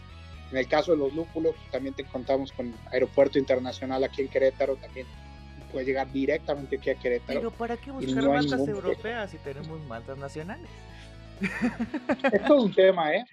En 0.50 0.58
el 0.58 0.68
caso 0.68 0.92
de 0.92 0.98
los 0.98 1.12
lúpulos, 1.14 1.54
también 1.72 1.94
te 1.94 2.04
contamos 2.04 2.52
con 2.52 2.74
Aeropuerto 2.92 3.38
Internacional 3.38 4.04
aquí 4.04 4.22
en 4.22 4.28
Querétaro, 4.28 4.76
también 4.76 5.06
puede 5.74 5.86
llegar 5.86 6.10
directamente 6.12 6.76
aquí 6.76 6.90
a 6.90 6.94
Querétaro. 6.94 7.40
pero 7.40 7.50
para 7.50 7.76
qué 7.76 7.90
buscar 7.90 8.22
no 8.24 8.40
ningún- 8.40 8.68
europeas 8.68 9.30
si 9.32 9.38
tenemos 9.38 9.80
maltas 9.88 10.16
nacionales 10.16 10.70
Es 12.32 12.44
todo 12.46 12.62
un 12.62 12.72
tema, 12.72 13.12
¿eh? 13.14 13.24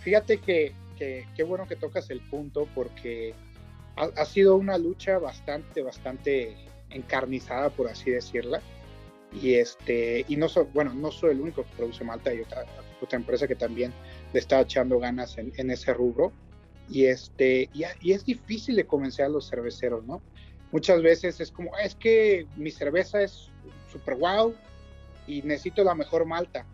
Fíjate 0.00 0.38
que, 0.38 0.72
que 0.98 1.26
qué 1.36 1.42
bueno 1.42 1.68
que 1.68 1.76
tocas 1.76 2.08
el 2.10 2.20
punto 2.20 2.66
porque 2.74 3.34
ha, 3.96 4.04
ha 4.16 4.24
sido 4.24 4.56
una 4.56 4.78
lucha 4.78 5.18
bastante, 5.18 5.82
bastante 5.82 6.56
encarnizada, 6.90 7.68
por 7.70 7.88
así 7.88 8.10
decirla. 8.10 8.60
Y 9.40 9.54
este, 9.54 10.24
y 10.28 10.36
no 10.36 10.48
soy, 10.48 10.66
bueno, 10.72 10.92
no 10.94 11.10
soy 11.10 11.32
el 11.32 11.40
único 11.40 11.62
que 11.64 11.70
produce 11.76 12.04
Malta, 12.04 12.30
hay 12.30 12.40
otra, 12.40 12.64
otra 13.00 13.18
empresa 13.18 13.46
que 13.46 13.54
también 13.54 13.92
le 14.32 14.40
está 14.40 14.60
echando 14.60 14.98
ganas 14.98 15.36
en, 15.38 15.52
en 15.56 15.70
ese 15.70 15.92
rubro. 15.94 16.32
Y 16.88 17.04
este, 17.04 17.68
y, 17.74 17.84
y 18.00 18.12
es 18.12 18.24
difícil 18.24 18.76
de 18.76 18.86
convencer 18.86 19.26
a 19.26 19.28
los 19.28 19.48
cerveceros, 19.48 20.04
¿no? 20.04 20.22
Muchas 20.72 21.02
veces 21.02 21.38
es 21.40 21.52
como, 21.52 21.76
es 21.78 21.94
que 21.94 22.46
mi 22.56 22.70
cerveza 22.70 23.22
es 23.22 23.50
super 23.90 24.16
wow 24.16 24.54
y 25.26 25.42
necesito 25.42 25.84
la 25.84 25.94
mejor 25.94 26.24
malta. 26.24 26.66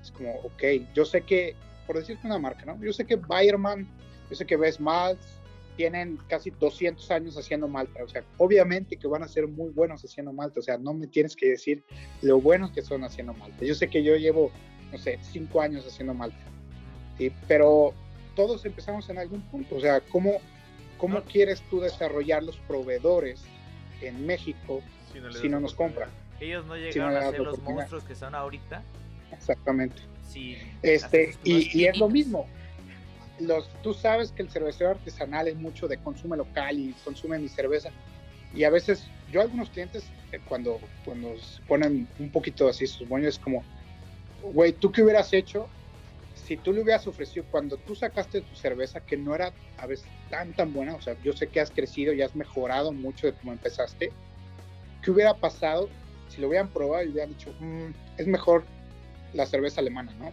Es 0.00 0.10
como, 0.12 0.32
ok, 0.36 0.62
yo 0.94 1.04
sé 1.04 1.22
que, 1.22 1.54
por 1.86 1.98
decirte 1.98 2.26
una 2.26 2.38
marca, 2.38 2.64
¿no? 2.64 2.80
Yo 2.82 2.92
sé 2.92 3.04
que 3.04 3.16
Bayerman, 3.16 3.88
yo 4.30 4.36
sé 4.36 4.46
que 4.46 4.56
Best 4.56 4.80
Malts 4.80 5.40
tienen 5.76 6.18
casi 6.28 6.50
200 6.50 7.10
años 7.10 7.36
haciendo 7.36 7.66
malta, 7.66 8.04
o 8.04 8.08
sea, 8.08 8.22
obviamente 8.38 8.96
que 8.96 9.08
van 9.08 9.22
a 9.22 9.28
ser 9.28 9.48
muy 9.48 9.70
buenos 9.70 10.04
haciendo 10.04 10.32
malta, 10.32 10.60
o 10.60 10.62
sea, 10.62 10.78
no 10.78 10.94
me 10.94 11.08
tienes 11.08 11.34
que 11.34 11.48
decir 11.50 11.84
lo 12.22 12.40
buenos 12.40 12.70
que 12.70 12.82
son 12.82 13.02
haciendo 13.02 13.34
malta. 13.34 13.64
Yo 13.64 13.74
sé 13.74 13.88
que 13.88 14.02
yo 14.02 14.16
llevo, 14.16 14.52
no 14.92 14.98
sé, 14.98 15.18
5 15.20 15.60
años 15.60 15.84
haciendo 15.86 16.14
malta, 16.14 16.38
¿sí? 17.18 17.32
Pero 17.48 17.92
todos 18.36 18.64
empezamos 18.64 19.08
en 19.10 19.18
algún 19.18 19.40
punto, 19.42 19.76
o 19.76 19.80
sea, 19.80 20.00
¿cómo, 20.00 20.38
cómo 21.04 21.18
No. 21.18 21.24
quieres 21.24 21.60
tú 21.68 21.80
desarrollar 21.80 22.42
los 22.42 22.56
proveedores 22.60 23.44
en 24.00 24.24
México 24.24 24.82
Si 25.12 25.20
no, 25.20 25.30
si 25.32 25.48
no 25.50 25.60
nos 25.60 25.74
compran? 25.74 26.08
Ellos 26.40 26.64
no 26.64 26.70
no 26.70 26.76
llegaron 26.76 27.12
le 27.12 27.18
a 27.18 27.22
das 27.24 27.30
ser 27.32 27.40
los 27.40 27.58
monstruos 27.60 28.04
que 28.04 28.14
son 28.14 28.34
ahorita. 28.34 28.82
Exactamente. 29.30 30.00
sin 30.26 30.56
Este, 30.82 31.36
y, 31.44 31.78
y 31.78 31.84
es 31.84 31.98
lo 31.98 32.08
mismo. 32.08 32.46
Los, 33.38 33.68
tú 33.82 33.92
sabes 33.92 34.32
que 34.32 34.40
el 34.42 34.48
cervecero 34.50 34.90
artesanal 34.92 35.46
es 35.48 35.56
mucho 35.56 35.88
de 35.88 35.98
consume 35.98 36.38
local 36.38 36.78
y 36.78 36.94
consume 37.04 37.38
mi 37.38 37.48
cerveza. 37.48 37.90
Y 38.54 38.64
a 38.64 38.70
veces, 38.70 39.06
yo 39.30 39.40
a 39.40 39.42
algunos 39.44 39.68
clientes, 39.68 40.04
eh, 40.32 40.40
cuando, 40.48 40.80
cuando 41.04 41.36
se 41.36 41.60
ponen 41.64 42.08
un 42.18 42.30
poquito 42.30 42.66
así 42.66 42.86
sus 42.86 43.06
moños, 43.08 43.34
es 43.34 43.38
como, 43.38 43.62
güey, 44.42 44.72
¿tú 44.72 44.90
qué 44.90 45.02
hubieras 45.02 45.34
hecho 45.34 45.68
si 46.44 46.58
tú 46.58 46.72
le 46.72 46.82
hubieras 46.82 47.06
ofrecido, 47.06 47.46
cuando 47.50 47.78
tú 47.78 47.94
sacaste 47.94 48.42
tu 48.42 48.54
cerveza, 48.54 49.00
que 49.00 49.16
no 49.16 49.34
era 49.34 49.52
a 49.78 49.86
veces 49.86 50.06
tan, 50.30 50.52
tan 50.52 50.72
buena, 50.74 50.94
o 50.94 51.00
sea, 51.00 51.16
yo 51.22 51.32
sé 51.32 51.48
que 51.48 51.60
has 51.60 51.70
crecido 51.70 52.12
y 52.12 52.20
has 52.20 52.36
mejorado 52.36 52.92
mucho 52.92 53.26
de 53.26 53.32
cómo 53.32 53.52
empezaste, 53.52 54.12
¿qué 55.02 55.10
hubiera 55.10 55.34
pasado 55.34 55.88
si 56.28 56.40
lo 56.40 56.48
hubieran 56.48 56.68
probado 56.68 57.02
y 57.04 57.08
hubieran 57.08 57.30
dicho, 57.30 57.54
"Mm, 57.60 57.90
es 58.18 58.26
mejor 58.26 58.64
la 59.32 59.46
cerveza 59.46 59.80
alemana, 59.80 60.12
¿no? 60.18 60.32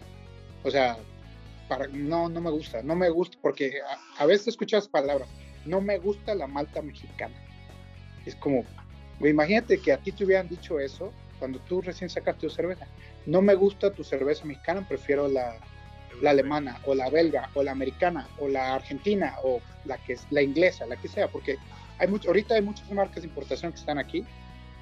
O 0.63 0.71
sea, 0.71 0.97
no, 1.93 2.27
no 2.27 2.41
me 2.41 2.51
gusta, 2.51 2.83
no 2.83 2.95
me 2.95 3.09
gusta, 3.09 3.37
porque 3.41 3.81
a, 3.81 4.21
a 4.21 4.25
veces 4.25 4.49
escuchas 4.49 4.89
palabras, 4.89 5.29
no 5.65 5.79
me 5.79 5.97
gusta 5.97 6.35
la 6.35 6.47
malta 6.47 6.81
mexicana. 6.81 7.35
Es 8.25 8.35
como, 8.35 8.65
imagínate 9.21 9.79
que 9.79 9.93
a 9.93 9.97
ti 9.97 10.11
te 10.11 10.25
hubieran 10.25 10.49
dicho 10.49 10.79
eso 10.79 11.13
cuando 11.39 11.59
tú 11.59 11.81
recién 11.81 12.09
sacaste 12.09 12.47
tu 12.47 12.49
cerveza. 12.49 12.85
No 13.25 13.41
me 13.41 13.55
gusta 13.55 13.93
tu 13.93 14.03
cerveza 14.03 14.45
mexicana, 14.45 14.85
prefiero 14.87 15.27
la, 15.27 15.57
la 16.21 16.31
alemana, 16.31 16.79
o 16.85 16.93
la 16.95 17.09
belga, 17.09 17.49
o 17.53 17.63
la 17.63 17.71
americana, 17.71 18.27
o 18.39 18.47
la 18.47 18.75
argentina, 18.75 19.35
o 19.43 19.61
la 19.85 19.97
que 19.97 20.13
es 20.13 20.27
la 20.29 20.41
inglesa, 20.41 20.85
la 20.85 20.95
que 20.95 21.07
sea, 21.07 21.27
porque 21.27 21.57
hay 21.97 22.07
mucho, 22.07 22.29
ahorita 22.29 22.55
hay 22.55 22.61
muchas 22.61 22.89
marcas 22.91 23.23
de 23.23 23.29
importación 23.29 23.71
que 23.71 23.79
están 23.79 23.97
aquí, 23.97 24.25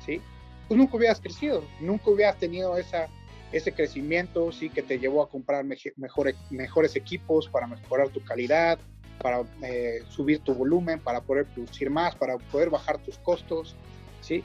¿sí? 0.06 0.22
Pues 0.68 0.78
nunca 0.78 0.98
hubieras 0.98 1.20
crecido, 1.20 1.64
nunca 1.80 2.12
hubieras 2.12 2.38
tenido 2.38 2.78
esa, 2.78 3.08
ese 3.52 3.74
crecimiento, 3.74 4.52
sí, 4.52 4.70
que 4.70 4.84
te 4.84 5.00
llevó 5.00 5.24
a 5.24 5.30
comprar 5.30 5.64
meje- 5.66 5.94
mejores, 5.98 6.36
mejores 6.50 6.96
equipos 6.96 7.48
para 7.50 7.68
mejorar 7.68 8.10
tu 8.10 8.24
calidad, 8.24 8.78
para 9.22 9.42
eh, 9.64 10.04
subir 10.08 10.40
tu 10.40 10.54
volumen, 10.54 11.00
para 11.00 11.22
poder 11.22 11.46
producir 11.46 11.90
más, 11.90 12.16
para 12.16 12.38
poder 12.38 12.70
bajar 12.70 13.00
tus 13.00 13.18
costos, 13.18 13.76
¿sí? 14.22 14.44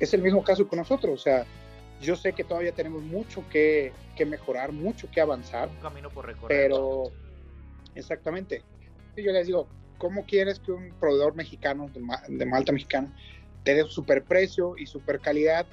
Es 0.00 0.14
el 0.14 0.22
mismo 0.22 0.42
caso 0.42 0.66
con 0.66 0.78
nosotros, 0.78 1.20
o 1.20 1.22
sea, 1.22 1.44
yo 2.00 2.16
sé 2.16 2.32
que 2.32 2.44
todavía 2.44 2.72
tenemos 2.72 3.02
mucho 3.02 3.44
que, 3.50 3.92
que 4.16 4.26
mejorar, 4.26 4.72
mucho 4.72 5.10
que 5.10 5.20
avanzar, 5.20 5.68
un 5.68 5.76
camino 5.76 6.10
por 6.10 6.26
recorrer. 6.26 6.68
pero 6.68 7.04
exactamente. 7.94 8.62
Y 9.16 9.22
yo 9.22 9.32
les 9.32 9.46
digo, 9.46 9.68
¿cómo 9.98 10.24
quieres 10.26 10.58
que 10.60 10.72
un 10.72 10.92
proveedor 11.00 11.34
mexicano 11.34 11.88
de, 11.94 12.02
de 12.36 12.46
malta 12.46 12.72
mexicana 12.72 13.14
te 13.62 13.74
dé 13.74 13.84
super 13.84 14.24
precio 14.24 14.74
y 14.76 14.86
super 14.86 15.20
calidad 15.20 15.66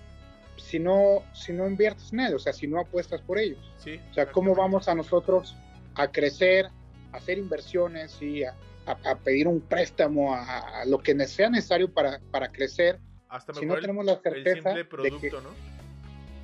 si 0.57 0.79
no, 0.79 1.23
si 1.33 1.51
no 1.51 1.67
inviertes 1.67 2.13
en 2.13 2.21
él? 2.21 2.35
O 2.35 2.39
sea, 2.39 2.53
si 2.53 2.67
no 2.67 2.79
apuestas 2.79 3.21
por 3.21 3.37
ellos. 3.37 3.59
Sí, 3.77 3.99
O 4.11 4.13
sea, 4.13 4.31
¿cómo 4.31 4.55
vamos 4.55 4.87
a 4.87 4.95
nosotros 4.95 5.55
a 5.95 6.07
crecer, 6.11 6.67
a 7.11 7.17
hacer 7.17 7.37
inversiones 7.37 8.21
y 8.21 8.43
a, 8.43 8.55
a- 8.85 9.11
a 9.11 9.15
pedir 9.19 9.47
un 9.47 9.61
préstamo, 9.61 10.33
a, 10.33 10.81
a 10.81 10.85
lo 10.85 10.99
que 10.99 11.13
sea 11.27 11.49
necesario 11.49 11.91
para, 11.93 12.19
para 12.31 12.47
crecer? 12.49 12.99
Hasta 13.27 13.53
si 13.53 13.65
no 13.65 13.75
tenemos 13.79 14.05
la 14.05 14.13
el, 14.13 14.21
certeza 14.21 14.73
de 14.73 14.85
que-. 15.19 15.31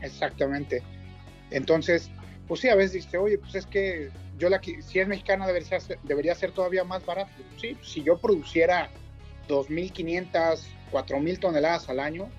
Exactamente. 0.01 0.83
Entonces, 1.51 2.09
pues 2.47 2.61
sí, 2.61 2.69
a 2.69 2.75
veces 2.75 2.93
dice, 2.93 3.17
oye, 3.17 3.37
pues 3.37 3.55
es 3.55 3.65
que 3.65 4.09
yo 4.37 4.49
la 4.49 4.61
si 4.61 4.99
es 4.99 5.07
mexicana 5.07 5.45
debería 5.45 5.79
ser, 5.79 5.99
debería 6.03 6.33
ser 6.35 6.51
todavía 6.51 6.83
más 6.83 7.05
barato. 7.05 7.31
Sí, 7.57 7.77
si 7.83 8.03
yo 8.03 8.17
produciera 8.17 8.89
2.500, 9.47 10.61
4.000 10.91 11.39
toneladas 11.39 11.89
al 11.89 11.99
año, 11.99 12.29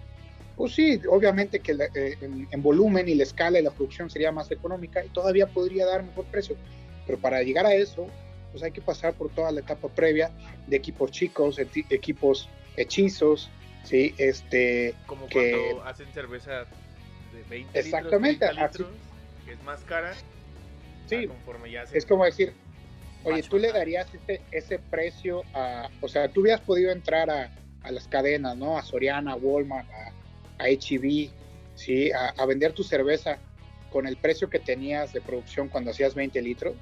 Pues 0.56 0.74
sí, 0.74 1.00
obviamente 1.08 1.60
que 1.60 1.72
eh, 1.72 2.18
en, 2.20 2.62
volumen 2.62 3.08
y 3.08 3.14
la 3.14 3.22
escala 3.22 3.58
y 3.58 3.62
la 3.62 3.70
producción 3.70 4.10
sería 4.10 4.30
más 4.30 4.50
económica 4.50 5.02
y 5.04 5.08
todavía 5.08 5.46
podría 5.46 5.86
dar 5.86 6.02
mejor 6.02 6.26
precio. 6.26 6.56
Pero 7.06 7.18
para 7.18 7.42
llegar 7.42 7.64
a 7.64 7.74
eso, 7.74 8.06
pues 8.50 8.62
hay 8.62 8.72
que 8.72 8.82
pasar 8.82 9.14
por 9.14 9.30
toda 9.30 9.50
la 9.52 9.60
etapa 9.60 9.88
previa 9.88 10.30
de 10.66 10.76
equipos 10.76 11.10
chicos, 11.12 11.58
equipos 11.58 12.48
hechizos, 12.76 13.48
¿sí? 13.84 14.14
Este, 14.18 14.94
Como 15.06 15.28
cuando 15.28 15.84
hacen 15.84 16.12
cerveza 16.12 16.50
de 16.50 16.66
20 17.50 17.78
exactamente, 17.78 18.46
litros, 18.52 18.88
que 19.44 19.52
es 19.52 19.62
más 19.64 19.80
cara. 19.80 20.14
Sí, 21.06 21.26
conforme 21.26 21.70
ya 21.70 21.82
es 21.82 22.06
como 22.06 22.24
decir, 22.24 22.54
oye, 23.24 23.42
tú 23.42 23.58
le 23.58 23.72
darías 23.72 24.06
ese, 24.14 24.40
ese 24.52 24.78
precio 24.78 25.42
a, 25.52 25.90
o 26.00 26.08
sea, 26.08 26.28
tú 26.28 26.42
hubieras 26.42 26.60
podido 26.60 26.92
entrar 26.92 27.28
a, 27.28 27.50
a 27.82 27.90
las 27.90 28.06
cadenas, 28.06 28.56
¿no? 28.56 28.78
A 28.78 28.82
Soriana, 28.82 29.32
a 29.32 29.36
Walmart, 29.36 29.88
a, 29.90 30.62
a 30.62 30.68
HEB, 30.68 31.30
¿sí? 31.74 32.10
A, 32.12 32.46
vender 32.46 32.72
tu 32.72 32.84
cerveza 32.84 33.38
con 33.90 34.06
el 34.06 34.16
precio 34.16 34.48
que 34.48 34.60
tenías 34.60 35.12
de 35.12 35.20
producción 35.20 35.68
cuando 35.68 35.90
hacías 35.90 36.14
20 36.14 36.40
litros. 36.42 36.76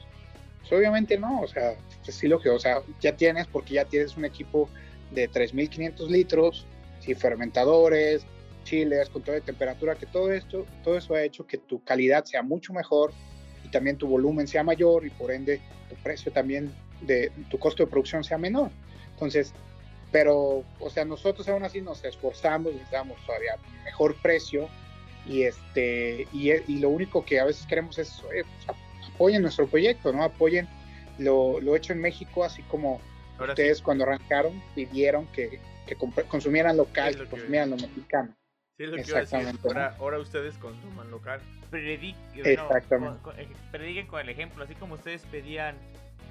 Pues 0.61 0.73
obviamente 0.73 1.17
no, 1.17 1.41
o 1.41 1.49
sea, 1.49 1.77
sí 2.03 2.29
lo 2.29 2.39
que, 2.39 2.51
o 2.51 2.59
sea, 2.59 2.83
ya 3.01 3.17
tienes 3.17 3.47
porque 3.47 3.75
ya 3.75 3.87
tienes 3.87 4.17
un 4.17 4.27
equipo 4.27 4.69
de 5.13 5.31
3.500 5.31 6.09
litros, 6.09 6.67
¿sí? 7.01 7.15
fermentadores, 7.15 8.27
chiles, 8.69 9.09
control 9.09 9.37
de 9.37 9.41
temperatura, 9.43 9.95
que 9.95 10.07
todo 10.07 10.31
esto, 10.31 10.67
todo 10.85 10.99
eso 10.99 11.15
ha 11.15 11.23
hecho 11.23 11.47
que 11.47 11.57
tu 11.57 11.83
calidad 11.85 12.25
sea 12.25 12.43
mucho 12.43 12.73
mejor 12.73 13.13
y 13.65 13.69
también 13.71 13.97
tu 13.97 14.07
volumen 14.07 14.47
sea 14.47 14.63
mayor 14.63 15.07
y 15.07 15.11
por 15.11 15.33
ende 15.33 15.61
tu 15.89 15.95
precio 15.97 16.31
también 16.33 16.73
de 17.01 17.33
tu 17.51 17.59
costo 17.59 17.85
de 17.85 17.91
producción 17.91 18.25
sea 18.25 18.37
menor. 18.37 18.71
Entonces, 19.13 19.55
pero, 20.13 20.65
o 20.81 20.91
sea, 20.91 21.05
nosotros 21.05 21.49
aún 21.49 21.65
así 21.65 21.81
nos 21.81 22.05
esforzamos, 22.05 22.75
les 22.75 22.91
damos 22.91 23.17
todavía 23.27 23.57
mejor 23.85 24.15
precio 24.21 24.69
y, 25.27 25.43
este, 25.43 26.27
y, 26.33 26.51
y 26.51 26.79
lo 26.79 26.91
único 26.91 27.25
que 27.25 27.41
a 27.41 27.45
veces 27.45 27.67
queremos 27.67 27.99
es 27.99 28.23
pues, 28.23 28.47
apoyen 29.15 29.43
nuestro 29.43 29.67
proyecto, 29.67 30.13
¿no? 30.13 30.23
Apoyen 30.23 30.69
lo, 31.19 31.61
lo 31.61 31.75
hecho 31.75 31.93
en 31.93 32.01
México, 32.01 32.45
así 32.45 32.63
como 32.63 33.01
ustedes 33.41 33.81
cuando 33.81 34.05
arrancaron 34.05 34.63
pidieron 34.75 35.27
que, 35.29 35.61
que 35.87 35.97
consumieran 36.27 36.77
local, 36.77 37.17
que, 37.17 37.27
consumieran 37.27 37.71
lo 37.71 37.77
mexicano. 37.77 38.35
Sí, 38.79 38.85
es 38.85 38.91
lo 38.91 38.97
Exactamente. 38.97 39.61
Que 39.61 39.69
ahora, 39.69 39.97
ahora, 39.99 40.19
ustedes 40.21 40.57
consuman 40.59 41.11
local. 41.11 41.41
Exactamente. 41.73 43.19
Eh, 43.37 43.49
prediquen 43.73 44.07
con 44.07 44.21
el 44.21 44.29
ejemplo, 44.29 44.63
así 44.63 44.77
como 44.77 44.95
ustedes 44.95 45.23
pedían 45.33 45.77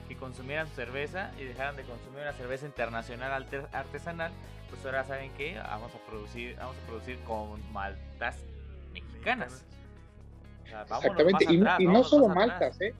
que 0.07 0.15
consumieran 0.15 0.65
cerveza 0.69 1.31
y 1.37 1.43
dejaran 1.43 1.75
de 1.75 1.83
consumir 1.83 2.21
una 2.21 2.31
cerveza 2.31 2.65
internacional 2.65 3.45
artesanal, 3.73 4.31
pues 4.69 4.85
ahora 4.85 5.03
saben 5.03 5.29
que 5.33 5.57
vamos 5.57 5.91
a 5.93 5.97
producir, 6.09 6.55
vamos 6.55 6.77
a 6.81 6.87
producir 6.87 7.19
con 7.25 7.61
maltas 7.73 8.37
mexicanas. 8.93 9.65
Exactamente, 10.63 11.45
y, 11.49 11.85
no 11.85 12.03
solo 12.05 12.29
maltas, 12.29 12.79
¿eh? 12.79 12.93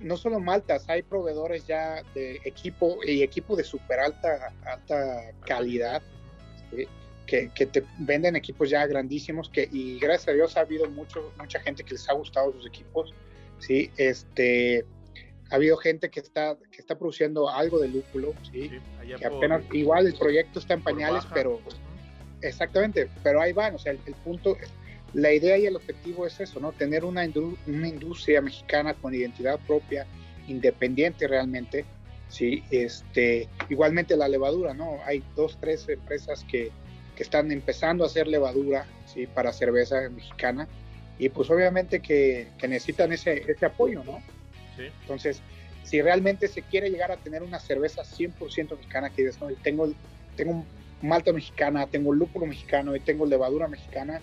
No 0.00 0.16
solo 0.16 0.40
maltas, 0.40 0.88
hay 0.88 1.02
proveedores 1.02 1.68
ya 1.68 2.02
de 2.14 2.40
equipo 2.44 2.98
y 3.04 3.22
equipo 3.22 3.54
de 3.54 3.62
super 3.62 4.00
alta, 4.00 4.52
alta 4.64 5.30
calidad 5.46 6.02
que, 7.26 7.50
que, 7.54 7.66
te 7.66 7.84
venden 7.98 8.36
equipos 8.36 8.70
ya 8.70 8.86
grandísimos 8.86 9.50
que, 9.50 9.68
y 9.72 9.98
gracias 9.98 10.28
a 10.28 10.32
Dios 10.32 10.56
ha 10.56 10.60
habido 10.60 10.88
mucho, 10.90 11.32
mucha 11.38 11.60
gente 11.60 11.84
que 11.84 11.92
les 11.92 12.08
ha 12.08 12.12
gustado 12.14 12.52
sus 12.52 12.66
equipos, 12.66 13.12
¿sí? 13.58 13.90
Este, 13.96 14.84
ha 15.50 15.56
habido 15.56 15.76
gente 15.76 16.10
que 16.10 16.20
está, 16.20 16.56
que 16.70 16.80
está 16.80 16.98
produciendo 16.98 17.48
algo 17.48 17.78
de 17.78 17.88
lúpulo, 17.88 18.34
¿sí? 18.50 18.70
que 19.18 19.26
apenas, 19.26 19.62
igual 19.72 20.06
el 20.06 20.14
proyecto 20.14 20.58
está 20.58 20.74
en 20.74 20.82
pañales, 20.82 21.24
pero 21.32 21.60
exactamente, 22.42 23.08
pero 23.22 23.40
ahí 23.40 23.52
van, 23.52 23.74
o 23.74 23.78
sea, 23.78 23.92
el, 23.92 24.14
punto, 24.24 24.56
la 25.14 25.32
idea 25.32 25.56
y 25.56 25.66
el 25.66 25.76
objetivo 25.76 26.26
es 26.26 26.40
eso, 26.40 26.58
¿no? 26.58 26.72
Tener 26.72 27.04
una, 27.04 27.22
una 27.66 27.88
industria 27.88 28.40
mexicana 28.40 28.94
con 28.94 29.14
identidad 29.14 29.60
propia, 29.66 30.06
independiente 30.48 31.28
realmente, 31.28 31.84
¿sí? 32.28 32.64
Este, 32.70 33.48
igualmente 33.68 34.16
la 34.16 34.28
levadura, 34.28 34.74
¿no? 34.74 34.98
Hay 35.04 35.22
dos, 35.36 35.58
tres 35.60 35.88
empresas 35.88 36.44
que, 36.50 36.72
que 37.16 37.22
están 37.22 37.50
empezando 37.50 38.04
a 38.04 38.06
hacer 38.06 38.28
levadura, 38.28 38.86
¿sí? 39.06 39.26
Para 39.26 39.52
cerveza 39.52 40.08
mexicana, 40.10 40.68
y 41.18 41.28
pues 41.30 41.50
obviamente 41.50 42.00
que, 42.00 42.48
que 42.58 42.68
necesitan 42.68 43.12
ese, 43.12 43.50
ese 43.50 43.66
apoyo, 43.66 44.04
¿no? 44.04 44.22
Entonces, 44.78 45.40
si 45.82 46.02
realmente 46.02 46.48
se 46.48 46.62
quiere 46.62 46.90
llegar 46.90 47.10
a 47.10 47.16
tener 47.16 47.42
una 47.42 47.58
cerveza 47.58 48.02
100% 48.02 48.76
mexicana, 48.76 49.10
que 49.10 49.24
dices, 49.24 49.40
tengo, 49.62 49.90
tengo 50.36 50.64
malta 51.00 51.32
mexicana, 51.32 51.86
tengo 51.86 52.12
lúpulo 52.12 52.46
mexicano 52.46 52.94
y 52.94 53.00
tengo 53.00 53.24
levadura 53.24 53.68
mexicana, 53.68 54.20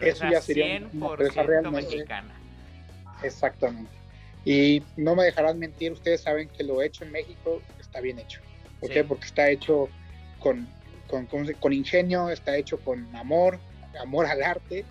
eso 0.00 0.28
ya 0.30 0.40
sería 0.40 0.80
100% 0.80 1.70
mexicana. 1.70 2.34
Exactamente. 3.22 3.92
Y 4.44 4.82
no 4.96 5.14
me 5.14 5.24
dejarán 5.24 5.58
mentir, 5.58 5.92
ustedes 5.92 6.22
saben 6.22 6.48
que 6.48 6.64
lo 6.64 6.82
hecho 6.82 7.04
en 7.04 7.12
México 7.12 7.62
está 7.78 8.00
bien 8.00 8.18
hecho. 8.18 8.40
¿Por 8.80 8.90
qué? 8.90 9.04
Porque 9.04 9.26
está 9.26 9.48
hecho 9.48 9.88
con, 10.40 10.66
con, 11.12 11.26
con, 11.26 11.72
ingenio, 11.74 12.30
está 12.30 12.56
hecho 12.56 12.80
con 12.80 13.14
amor, 13.14 13.58
amor 14.00 14.24
al 14.24 14.42
arte, 14.42 14.86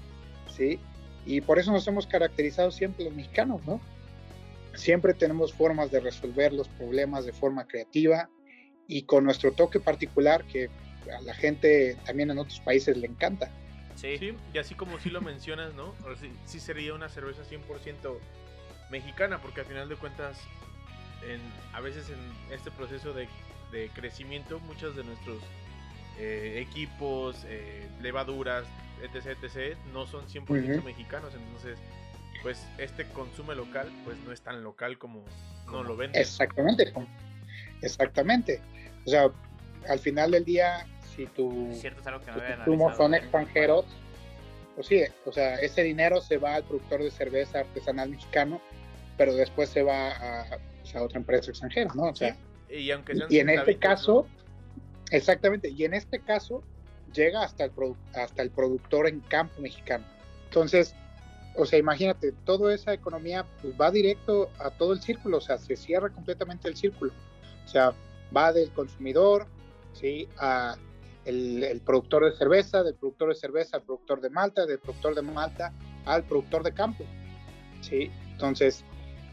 ¿sí? 0.56 0.80
Y 1.26 1.42
por 1.42 1.58
eso 1.58 1.72
nos 1.72 1.88
hemos 1.88 2.06
caracterizado 2.06 2.70
siempre 2.70 3.06
los 3.06 3.16
mexicanos, 3.16 3.66
¿no? 3.66 3.82
Siempre 4.76 5.16
tenemos 5.16 5.52
formas 5.52 5.90
de 5.90 6.00
resolver 6.00 6.54
los 6.54 6.68
problemas 6.68 7.26
de 7.26 7.34
forma 7.34 7.66
creativa 7.66 8.30
y 8.88 9.04
con 9.04 9.24
nuestro 9.24 9.52
toque 9.52 9.80
particular 9.80 10.44
que 10.46 10.70
a 11.18 11.22
la 11.22 11.34
gente 11.34 11.98
también 12.06 12.30
en 12.30 12.38
otros 12.38 12.60
países 12.60 12.96
le 12.98 13.08
encanta. 13.08 13.52
Sí, 13.96 14.18
sí 14.20 14.36
y 14.54 14.60
así 14.60 14.76
como 14.76 15.00
sí 15.00 15.10
lo 15.10 15.22
mencionas, 15.22 15.74
¿no? 15.74 15.96
Sí, 16.46 16.60
sería 16.60 16.94
una 16.94 17.10
cerveza 17.10 17.42
100% 17.44 18.18
mexicana, 18.92 19.42
porque 19.42 19.62
al 19.62 19.66
final 19.66 19.90
de 19.90 19.96
cuentas, 19.96 20.40
en, 21.28 21.42
a 21.74 21.82
veces 21.82 22.10
en 22.10 22.54
este 22.54 22.70
proceso 22.70 23.12
de, 23.14 23.28
de 23.72 23.90
crecimiento, 23.90 24.60
muchos 24.60 24.96
de 24.96 25.04
nuestros 25.04 25.42
eh, 26.24 26.62
equipos, 26.62 27.36
eh, 27.48 27.88
levaduras, 28.00 28.66
etc., 29.02 29.36
etc., 29.42 29.76
no 29.92 30.06
son 30.06 30.28
100% 30.28 30.84
mexicanos, 30.84 31.34
entonces 31.34 31.80
pues 32.44 32.64
este 32.78 33.06
consume 33.06 33.56
local 33.56 33.92
pues 34.06 34.20
no 34.20 34.32
es 34.32 34.42
tan 34.42 34.64
local 34.64 35.00
como 35.00 35.24
no 35.72 35.84
lo 35.84 35.98
venden. 35.98 36.22
Exactamente, 36.22 36.94
exactamente. 37.82 38.62
O 39.08 39.10
sea, 39.10 39.32
al 39.90 39.98
final 39.98 40.30
del 40.30 40.46
día, 40.46 40.86
si 41.16 41.26
tu, 41.26 41.74
son 42.96 43.16
extranjeros, 43.16 43.86
pues 44.76 44.86
sí, 44.86 45.02
o 45.26 45.32
sea, 45.32 45.56
ese 45.56 45.82
dinero 45.82 46.22
se 46.22 46.38
va 46.38 46.54
al 46.54 46.64
productor 46.64 47.02
de 47.02 47.10
cerveza 47.10 47.62
artesanal 47.62 48.10
mexicano, 48.10 48.62
pero 49.18 49.34
después 49.34 49.70
se 49.70 49.82
va 49.82 50.12
a, 50.12 50.60
otra 51.02 51.18
empresa 51.18 51.50
extranjera, 51.50 51.92
¿no? 51.96 52.04
O 52.04 52.16
sea, 52.16 52.38
y, 52.70 52.92
aunque 52.92 53.14
y 53.28 53.40
en 53.40 53.50
este 53.50 53.78
caso, 53.78 54.28
exactamente, 55.12 55.70
y 55.70 55.86
en 55.86 55.94
este 55.94 56.20
caso 56.20 56.64
llega 57.14 57.44
hasta 57.44 57.66
el, 57.66 57.72
hasta 58.14 58.42
el 58.42 58.50
productor 58.50 59.08
en 59.08 59.20
campo 59.22 59.62
mexicano. 59.62 60.06
Entonces, 60.46 60.96
o 61.56 61.66
sea, 61.66 61.80
imagínate, 61.80 62.32
toda 62.46 62.74
esa 62.74 62.94
economía 62.94 63.46
pues, 63.62 63.74
va 63.80 63.92
directo 63.92 64.50
a 64.60 64.70
todo 64.72 64.94
el 64.94 65.02
círculo, 65.02 65.38
o 65.38 65.42
sea, 65.42 65.58
se 65.58 65.76
cierra 65.76 66.10
completamente 66.10 66.68
el 66.68 66.76
círculo. 66.76 67.12
O 67.66 67.68
sea, 67.68 67.94
va 68.36 68.54
del 68.54 68.72
consumidor, 68.72 69.48
¿sí? 69.94 70.28
A 70.38 70.78
el, 71.26 71.82
productor 71.86 72.26
de 72.26 72.38
cerveza, 72.38 72.84
del 72.84 72.96
productor 72.96 73.30
de 73.30 73.36
cerveza 73.36 73.78
al 73.78 73.84
productor 73.84 74.22
de 74.22 74.30
malta, 74.30 74.66
del 74.66 74.80
productor 74.80 75.16
de 75.16 75.22
malta 75.22 75.74
al 76.06 76.24
productor 76.24 76.64
de 76.64 76.74
campo, 76.74 77.04
¿sí? 77.82 78.10
Entonces, 78.32 78.84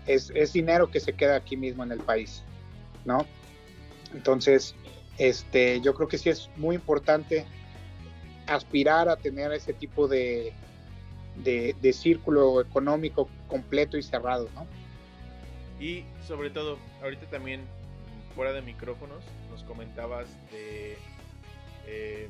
es, 0.07 0.31
es 0.35 0.53
dinero 0.53 0.91
que 0.91 1.01
se 1.01 1.15
queda 1.15 1.37
aquí 1.37 1.57
mismo 1.57 1.83
en 1.83 1.93
el 1.93 2.01
país, 2.01 2.43
¿no? 3.05 3.25
Entonces, 4.13 4.75
este, 5.19 5.81
yo 5.81 5.95
creo 5.95 6.09
que 6.09 6.17
sí 6.17 6.31
es 6.31 6.49
muy 6.57 6.77
importante 6.77 7.45
aspirar 8.47 9.09
a 9.09 9.17
tener 9.17 9.53
ese 9.53 9.73
tipo 9.73 10.09
de, 10.09 10.55
de, 11.37 11.93
círculo 11.93 12.61
económico 12.61 13.29
completo 13.49 13.97
y 13.99 14.03
cerrado, 14.03 14.49
¿no? 14.55 14.67
Y 15.85 16.05
sobre 16.27 16.51
todo, 16.51 16.79
ahorita 17.03 17.27
también 17.27 17.63
fuera 18.35 18.53
de 18.53 18.63
micrófonos 18.63 19.23
nos 19.51 19.65
comentabas 19.65 20.29
de, 20.51 20.97
eh, 21.87 22.29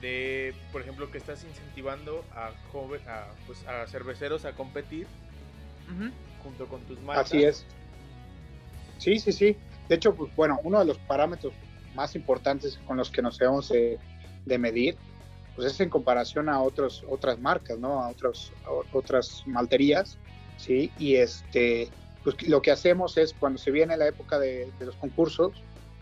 de 0.00 0.54
por 0.72 0.82
ejemplo, 0.82 1.10
que 1.10 1.18
estás 1.18 1.44
incentivando 1.44 2.24
a, 2.34 2.50
joven, 2.72 3.00
a, 3.06 3.26
pues, 3.46 3.66
a 3.66 3.86
cerveceros 3.86 4.44
a 4.44 4.52
competir 4.52 5.06
junto 6.42 6.66
con 6.66 6.80
tus 6.82 7.00
marcas. 7.00 7.26
Así 7.26 7.44
es. 7.44 7.66
Sí, 8.98 9.18
sí, 9.18 9.32
sí. 9.32 9.56
De 9.88 9.96
hecho, 9.96 10.14
pues 10.14 10.34
bueno, 10.34 10.58
uno 10.64 10.78
de 10.78 10.86
los 10.86 10.98
parámetros 10.98 11.52
más 11.94 12.14
importantes 12.16 12.78
con 12.86 12.96
los 12.96 13.10
que 13.10 13.22
nos 13.22 13.38
debemos 13.38 13.68
de 13.68 14.58
medir 14.58 14.96
pues 15.54 15.72
es 15.72 15.80
en 15.80 15.90
comparación 15.90 16.48
a 16.48 16.60
otros, 16.60 17.04
otras 17.08 17.38
marcas, 17.38 17.78
¿no? 17.78 18.02
A, 18.02 18.08
otros, 18.08 18.52
otras 18.92 19.42
malterías, 19.46 20.18
¿sí? 20.56 20.90
Y 20.98 21.16
este, 21.16 21.90
pues 22.24 22.40
lo 22.48 22.62
que 22.62 22.70
hacemos 22.70 23.18
es 23.18 23.34
cuando 23.34 23.58
se 23.58 23.70
viene 23.70 23.96
la 23.96 24.08
época 24.08 24.38
de, 24.38 24.72
los 24.80 24.96
concursos, 24.96 25.52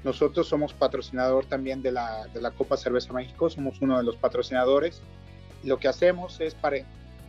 nosotros 0.04 0.48
somos 0.48 0.72
patrocinador 0.72 1.44
también 1.46 1.82
de 1.82 1.92
la, 1.92 2.26
de 2.28 2.40
la 2.40 2.52
Copa 2.52 2.76
Cerveza 2.76 3.12
México, 3.12 3.50
somos 3.50 3.80
uno 3.82 3.98
de 3.98 4.04
los 4.04 4.16
patrocinadores. 4.16 5.02
Lo 5.62 5.78
que 5.78 5.88
hacemos 5.88 6.40
es 6.40 6.54
para 6.54 6.78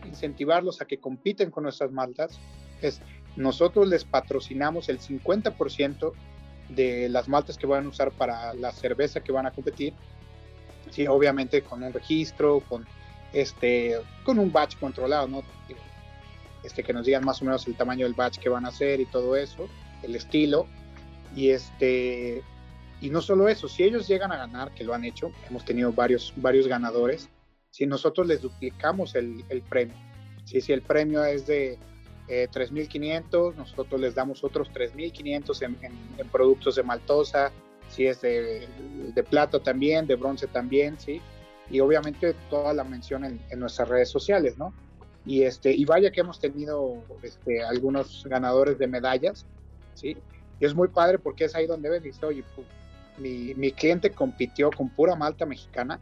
incentivarlos 0.05 0.81
a 0.81 0.85
que 0.85 0.97
compiten 0.97 1.51
con 1.51 1.63
nuestras 1.63 1.91
maltas, 1.91 2.39
es 2.81 3.01
nosotros 3.35 3.87
les 3.87 4.05
patrocinamos 4.05 4.89
el 4.89 4.99
50% 4.99 6.13
de 6.75 7.09
las 7.09 7.27
maltas 7.27 7.57
que 7.57 7.67
van 7.67 7.85
a 7.85 7.89
usar 7.89 8.11
para 8.11 8.53
la 8.53 8.71
cerveza 8.71 9.21
que 9.21 9.31
van 9.31 9.45
a 9.45 9.51
competir. 9.51 9.93
Sí, 10.89 11.07
obviamente 11.07 11.61
con 11.61 11.83
un 11.83 11.93
registro, 11.93 12.61
con 12.61 12.85
este, 13.33 13.97
con 14.25 14.39
un 14.39 14.51
batch 14.51 14.77
controlado, 14.77 15.27
¿no? 15.27 15.43
Este, 16.63 16.83
que 16.83 16.93
nos 16.93 17.05
digan 17.05 17.23
más 17.23 17.41
o 17.41 17.45
menos 17.45 17.65
el 17.67 17.75
tamaño 17.75 18.05
del 18.05 18.13
batch 18.13 18.37
que 18.37 18.49
van 18.49 18.65
a 18.65 18.69
hacer 18.69 18.99
y 18.99 19.05
todo 19.05 19.35
eso, 19.35 19.67
el 20.03 20.15
estilo. 20.15 20.67
Y 21.35 21.49
este, 21.49 22.43
y 22.99 23.09
no 23.09 23.21
solo 23.21 23.47
eso, 23.47 23.67
si 23.67 23.83
ellos 23.83 24.07
llegan 24.07 24.31
a 24.31 24.37
ganar, 24.37 24.71
que 24.73 24.83
lo 24.83 24.93
han 24.93 25.05
hecho, 25.05 25.31
hemos 25.49 25.65
tenido 25.65 25.91
varios, 25.91 26.33
varios 26.35 26.67
ganadores, 26.67 27.29
si 27.69 27.87
nosotros 27.87 28.27
les 28.27 28.41
duplicamos 28.41 29.15
el, 29.15 29.43
el 29.49 29.61
premio, 29.61 29.95
si, 30.43 30.59
si 30.61 30.73
el 30.73 30.81
premio 30.81 31.23
es 31.23 31.47
de 31.47 31.79
eh, 32.31 32.47
3.500, 32.49 33.55
nosotros 33.55 33.99
les 33.99 34.15
damos 34.15 34.41
otros 34.41 34.71
3.500 34.71 35.63
en, 35.63 35.77
en, 35.81 35.91
en, 36.17 36.29
productos 36.29 36.77
de 36.77 36.83
maltosa, 36.83 37.51
si 37.89 38.07
es 38.07 38.21
de, 38.21 38.69
de 39.13 39.23
plata 39.23 39.59
también, 39.59 40.07
de 40.07 40.15
bronce 40.15 40.47
también, 40.47 40.97
¿sí? 40.97 41.21
Y 41.69 41.81
obviamente 41.81 42.33
toda 42.49 42.73
la 42.73 42.85
mención 42.85 43.25
en, 43.25 43.59
nuestras 43.59 43.89
redes 43.89 44.07
sociales, 44.07 44.57
¿no? 44.57 44.73
Y, 45.25 45.43
este, 45.43 45.73
y 45.73 45.83
vaya 45.83 46.09
que 46.09 46.21
hemos 46.21 46.39
tenido 46.39 47.03
este, 47.21 47.63
algunos 47.65 48.25
ganadores 48.25 48.77
de 48.79 48.87
medallas, 48.87 49.45
¿sí? 49.93 50.15
Y 50.61 50.65
es 50.65 50.73
muy 50.73 50.87
padre 50.87 51.19
porque 51.19 51.43
es 51.43 51.55
ahí 51.55 51.67
donde 51.67 51.89
ves 51.89 52.01
y 52.01 52.07
dices, 52.07 52.23
oye, 52.23 52.45
mi, 53.17 53.53
mi, 53.55 53.73
cliente 53.73 54.11
compitió 54.11 54.71
con 54.71 54.87
pura 54.87 55.17
malta 55.17 55.45
mexicana 55.45 55.99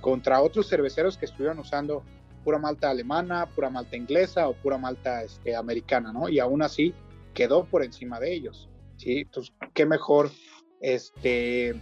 contra 0.00 0.40
otros 0.40 0.66
cerveceros 0.66 1.18
que 1.18 1.26
estuvieron 1.26 1.58
usando 1.58 2.02
pura 2.44 2.58
malta 2.58 2.90
alemana, 2.90 3.46
pura 3.46 3.70
malta 3.70 3.96
inglesa 3.96 4.48
o 4.48 4.54
pura 4.54 4.78
malta 4.78 5.22
este, 5.22 5.54
americana, 5.54 6.12
¿no? 6.12 6.28
Y 6.28 6.38
aún 6.38 6.62
así 6.62 6.94
quedó 7.34 7.64
por 7.64 7.84
encima 7.84 8.18
de 8.20 8.32
ellos, 8.32 8.68
¿sí? 8.96 9.20
Entonces, 9.20 9.54
qué 9.74 9.86
mejor 9.86 10.30
este, 10.80 11.74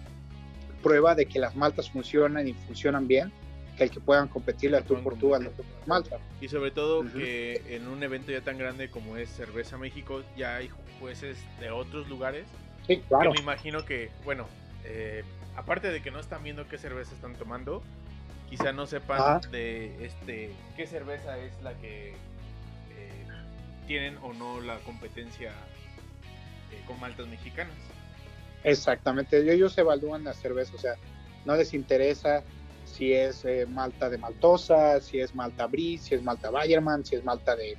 prueba 0.83 1.15
de 1.15 1.27
que 1.27 1.39
las 1.39 1.57
maltas 1.57 1.91
funcionan 1.91 2.49
y 2.49 2.53
funcionan 2.53 3.07
bien 3.07 3.33
que 3.77 3.85
el 3.85 3.91
que 3.91 4.01
puedan 4.01 4.29
competirle 4.29 4.79
a 4.79 4.83
tú 4.83 4.97
por 5.03 5.17
tú 5.17 5.35
a 5.35 5.39
las 5.39 5.53
maltas. 5.87 6.21
Y 6.41 6.49
sobre 6.49 6.71
todo 6.71 7.01
uh 7.01 7.05
-huh. 7.05 7.13
que 7.13 7.77
en 7.77 7.89
un 7.89 8.03
evento 8.03 8.33
ya 8.33 8.41
tan 8.41 8.57
grande 8.57 8.89
como 8.89 9.17
es 9.17 9.29
Cerveza 9.29 9.77
México, 9.77 10.23
ya 10.37 10.57
hay 10.57 10.71
jueces 10.99 11.39
de 11.61 11.71
otros 11.71 12.09
lugares. 12.09 12.47
Sí, 12.87 13.03
claro. 13.09 13.33
Que 13.33 13.39
me 13.39 13.43
imagino 13.43 13.85
que, 13.85 14.11
bueno, 14.25 14.47
eh, 14.85 15.25
aparte 15.57 15.91
de 15.91 16.03
que 16.03 16.11
no 16.11 16.21
están 16.21 16.43
viendo 16.43 16.69
qué 16.69 16.79
cerveza 16.79 17.15
están 17.15 17.35
tomando, 17.35 17.83
quizá 18.49 18.73
no 18.73 18.87
sepan 18.87 19.19
ah. 19.21 19.41
de 19.51 20.05
este 20.05 20.53
qué 20.77 20.87
cerveza 20.87 21.39
es 21.39 21.61
la 21.63 21.75
que 21.75 22.11
eh, 22.11 23.27
tienen 23.87 24.17
o 24.19 24.33
no 24.33 24.61
la 24.61 24.79
competencia 24.81 25.53
eh, 26.73 26.83
con 26.87 26.99
maltas 27.01 27.27
mexicanas. 27.27 27.75
Exactamente, 28.65 29.39
ellos 29.53 29.77
evalúan 29.79 30.25
la 30.25 30.33
cerveza, 30.33 30.75
o 30.75 30.79
sea, 30.79 30.95
no 31.45 31.55
les 31.55 31.73
interesa 31.75 32.43
si 32.85 33.13
es 33.13 33.45
eh, 33.45 33.67
malta 33.67 34.09
de 34.09 34.19
maltosa, 34.19 35.01
si 35.01 35.21
es 35.21 35.35
malta 35.35 35.67
brie, 35.67 35.99
si 35.99 36.15
es 36.15 36.23
malta 36.23 36.51
Bayerman, 36.51 37.05
si 37.05 37.17
es 37.17 37.25
malta 37.25 37.55
de 37.55 37.77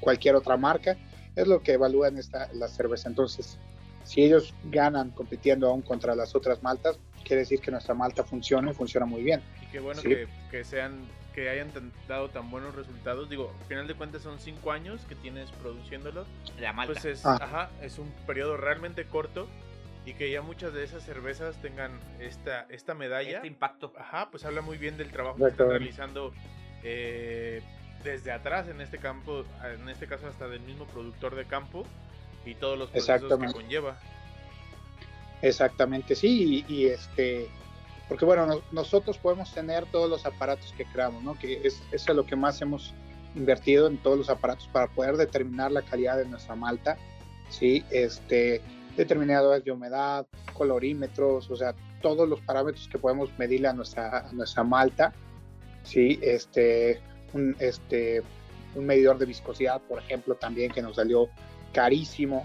cualquier 0.00 0.36
otra 0.36 0.56
marca, 0.56 0.96
es 1.34 1.46
lo 1.46 1.62
que 1.62 1.72
evalúan 1.72 2.18
esta, 2.18 2.48
la 2.52 2.68
cerveza. 2.68 3.08
Entonces, 3.08 3.58
si 4.04 4.22
ellos 4.22 4.54
ganan 4.64 5.10
compitiendo 5.10 5.68
aún 5.68 5.82
contra 5.82 6.14
las 6.14 6.34
otras 6.34 6.62
maltas, 6.62 6.98
quiere 7.24 7.40
decir 7.40 7.60
que 7.60 7.70
nuestra 7.70 7.94
malta 7.94 8.24
funciona 8.24 8.70
y 8.70 8.74
funciona 8.74 9.06
muy 9.06 9.22
bien. 9.22 9.42
Y 9.62 9.66
qué 9.66 9.80
bueno 9.80 10.00
¿sí? 10.00 10.08
que, 10.08 10.28
que, 10.50 10.64
sean 10.64 11.06
que 11.34 11.48
hayan 11.48 11.70
dado 12.08 12.28
tan 12.30 12.50
buenos 12.50 12.74
resultados. 12.74 13.28
Digo, 13.28 13.52
al 13.60 13.66
final 13.66 13.86
de 13.86 13.94
cuentas 13.94 14.22
son 14.22 14.38
cinco 14.40 14.72
años 14.72 15.04
que 15.08 15.14
tienes 15.14 15.50
produciéndolo. 15.52 16.26
La 16.58 16.72
malta. 16.72 16.94
Pues 16.94 17.04
es, 17.04 17.26
ah. 17.26 17.38
ajá, 17.40 17.70
es 17.82 17.98
un 17.98 18.10
periodo 18.26 18.56
realmente 18.56 19.04
corto 19.04 19.48
y 20.04 20.14
que 20.14 20.30
ya 20.30 20.42
muchas 20.42 20.72
de 20.72 20.84
esas 20.84 21.04
cervezas 21.04 21.60
tengan 21.60 21.92
esta, 22.18 22.66
esta 22.70 22.94
medalla. 22.94 23.36
Este 23.36 23.46
impacto. 23.46 23.92
Ajá, 23.98 24.30
pues 24.30 24.44
habla 24.44 24.62
muy 24.62 24.78
bien 24.78 24.96
del 24.96 25.10
trabajo 25.10 25.36
que 25.36 25.50
están 25.50 25.68
realizando 25.68 26.32
eh, 26.82 27.62
desde 28.02 28.32
atrás 28.32 28.68
en 28.68 28.80
este 28.80 28.98
campo, 28.98 29.44
en 29.62 29.88
este 29.88 30.06
caso 30.06 30.26
hasta 30.26 30.48
del 30.48 30.60
mismo 30.60 30.86
productor 30.86 31.34
de 31.34 31.44
campo 31.44 31.84
y 32.44 32.54
todos 32.54 32.78
los 32.78 32.90
procesos 32.90 33.38
que 33.38 33.52
conlleva. 33.52 33.98
Exactamente, 35.42 36.14
sí, 36.14 36.64
y, 36.68 36.86
este, 36.86 37.48
porque 38.08 38.24
bueno, 38.24 38.46
no, 38.46 38.60
nosotros 38.72 39.18
podemos 39.18 39.52
tener 39.52 39.86
todos 39.86 40.10
los 40.10 40.26
aparatos 40.26 40.74
que 40.76 40.84
creamos, 40.84 41.22
¿no? 41.22 41.34
Que 41.34 41.60
es, 41.64 41.80
eso 41.92 42.12
es 42.12 42.16
lo 42.16 42.26
que 42.26 42.36
más 42.36 42.60
hemos 42.60 42.94
invertido 43.34 43.86
en 43.86 43.98
todos 43.98 44.18
los 44.18 44.30
aparatos 44.30 44.68
para 44.72 44.88
poder 44.88 45.16
determinar 45.16 45.70
la 45.70 45.82
calidad 45.82 46.16
de 46.16 46.24
nuestra 46.24 46.56
malta, 46.56 46.96
¿sí? 47.50 47.84
Este, 47.90 48.60
determinadores 48.96 49.64
de 49.64 49.70
humedad, 49.70 50.26
colorímetros, 50.54 51.48
o 51.50 51.56
sea, 51.56 51.74
todos 52.02 52.28
los 52.28 52.40
parámetros 52.40 52.88
que 52.88 52.98
podemos 52.98 53.30
medirle 53.38 53.68
a 53.68 53.72
nuestra, 53.72 54.28
a 54.28 54.32
nuestra 54.32 54.64
malta, 54.64 55.12
¿sí? 55.84 56.18
Este, 56.20 57.00
un, 57.32 57.54
este, 57.60 58.22
un 58.74 58.86
medidor 58.86 59.18
de 59.18 59.26
viscosidad, 59.26 59.80
por 59.82 60.00
ejemplo, 60.00 60.34
también 60.34 60.72
que 60.72 60.82
nos 60.82 60.96
salió 60.96 61.28
carísimo, 61.72 62.44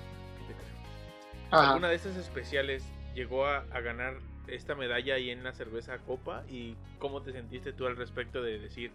¿Alguna 1.62 1.90
de 1.90 1.96
esas 1.96 2.16
especiales 2.18 2.84
llegó 3.14 3.46
a, 3.46 3.66
a, 3.72 3.82
ganar 3.82 4.16
esta 4.48 4.76
medalla 4.76 5.16
ahí 5.16 5.30
en 5.30 5.44
la 5.44 5.54
cerveza 5.54 5.98
Copa? 6.00 6.44
¿Y 6.50 6.76
cómo 7.00 7.22
te 7.22 7.32
sentiste 7.32 7.74
tú 7.74 7.86
al 7.86 7.96
respecto 7.96 8.42
de 8.42 8.60
decir, 8.60 8.92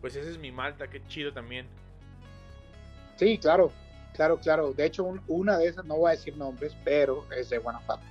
pues 0.00 0.16
esa 0.16 0.30
es 0.30 0.38
mi 0.38 0.52
Malta, 0.52 0.88
qué 0.88 1.04
chido 1.08 1.32
también? 1.32 1.66
Sí, 3.16 3.38
claro, 3.38 3.72
claro, 4.14 4.38
claro. 4.38 4.72
De 4.72 4.86
hecho, 4.86 5.04
un, 5.04 5.20
una 5.28 5.58
de 5.58 5.66
esas, 5.66 5.84
no 5.84 5.96
voy 5.96 6.08
a 6.08 6.12
decir 6.12 6.36
nombres, 6.36 6.76
pero 6.84 7.26
es 7.36 7.50
de 7.50 7.58
Guanajuato. 7.58 8.02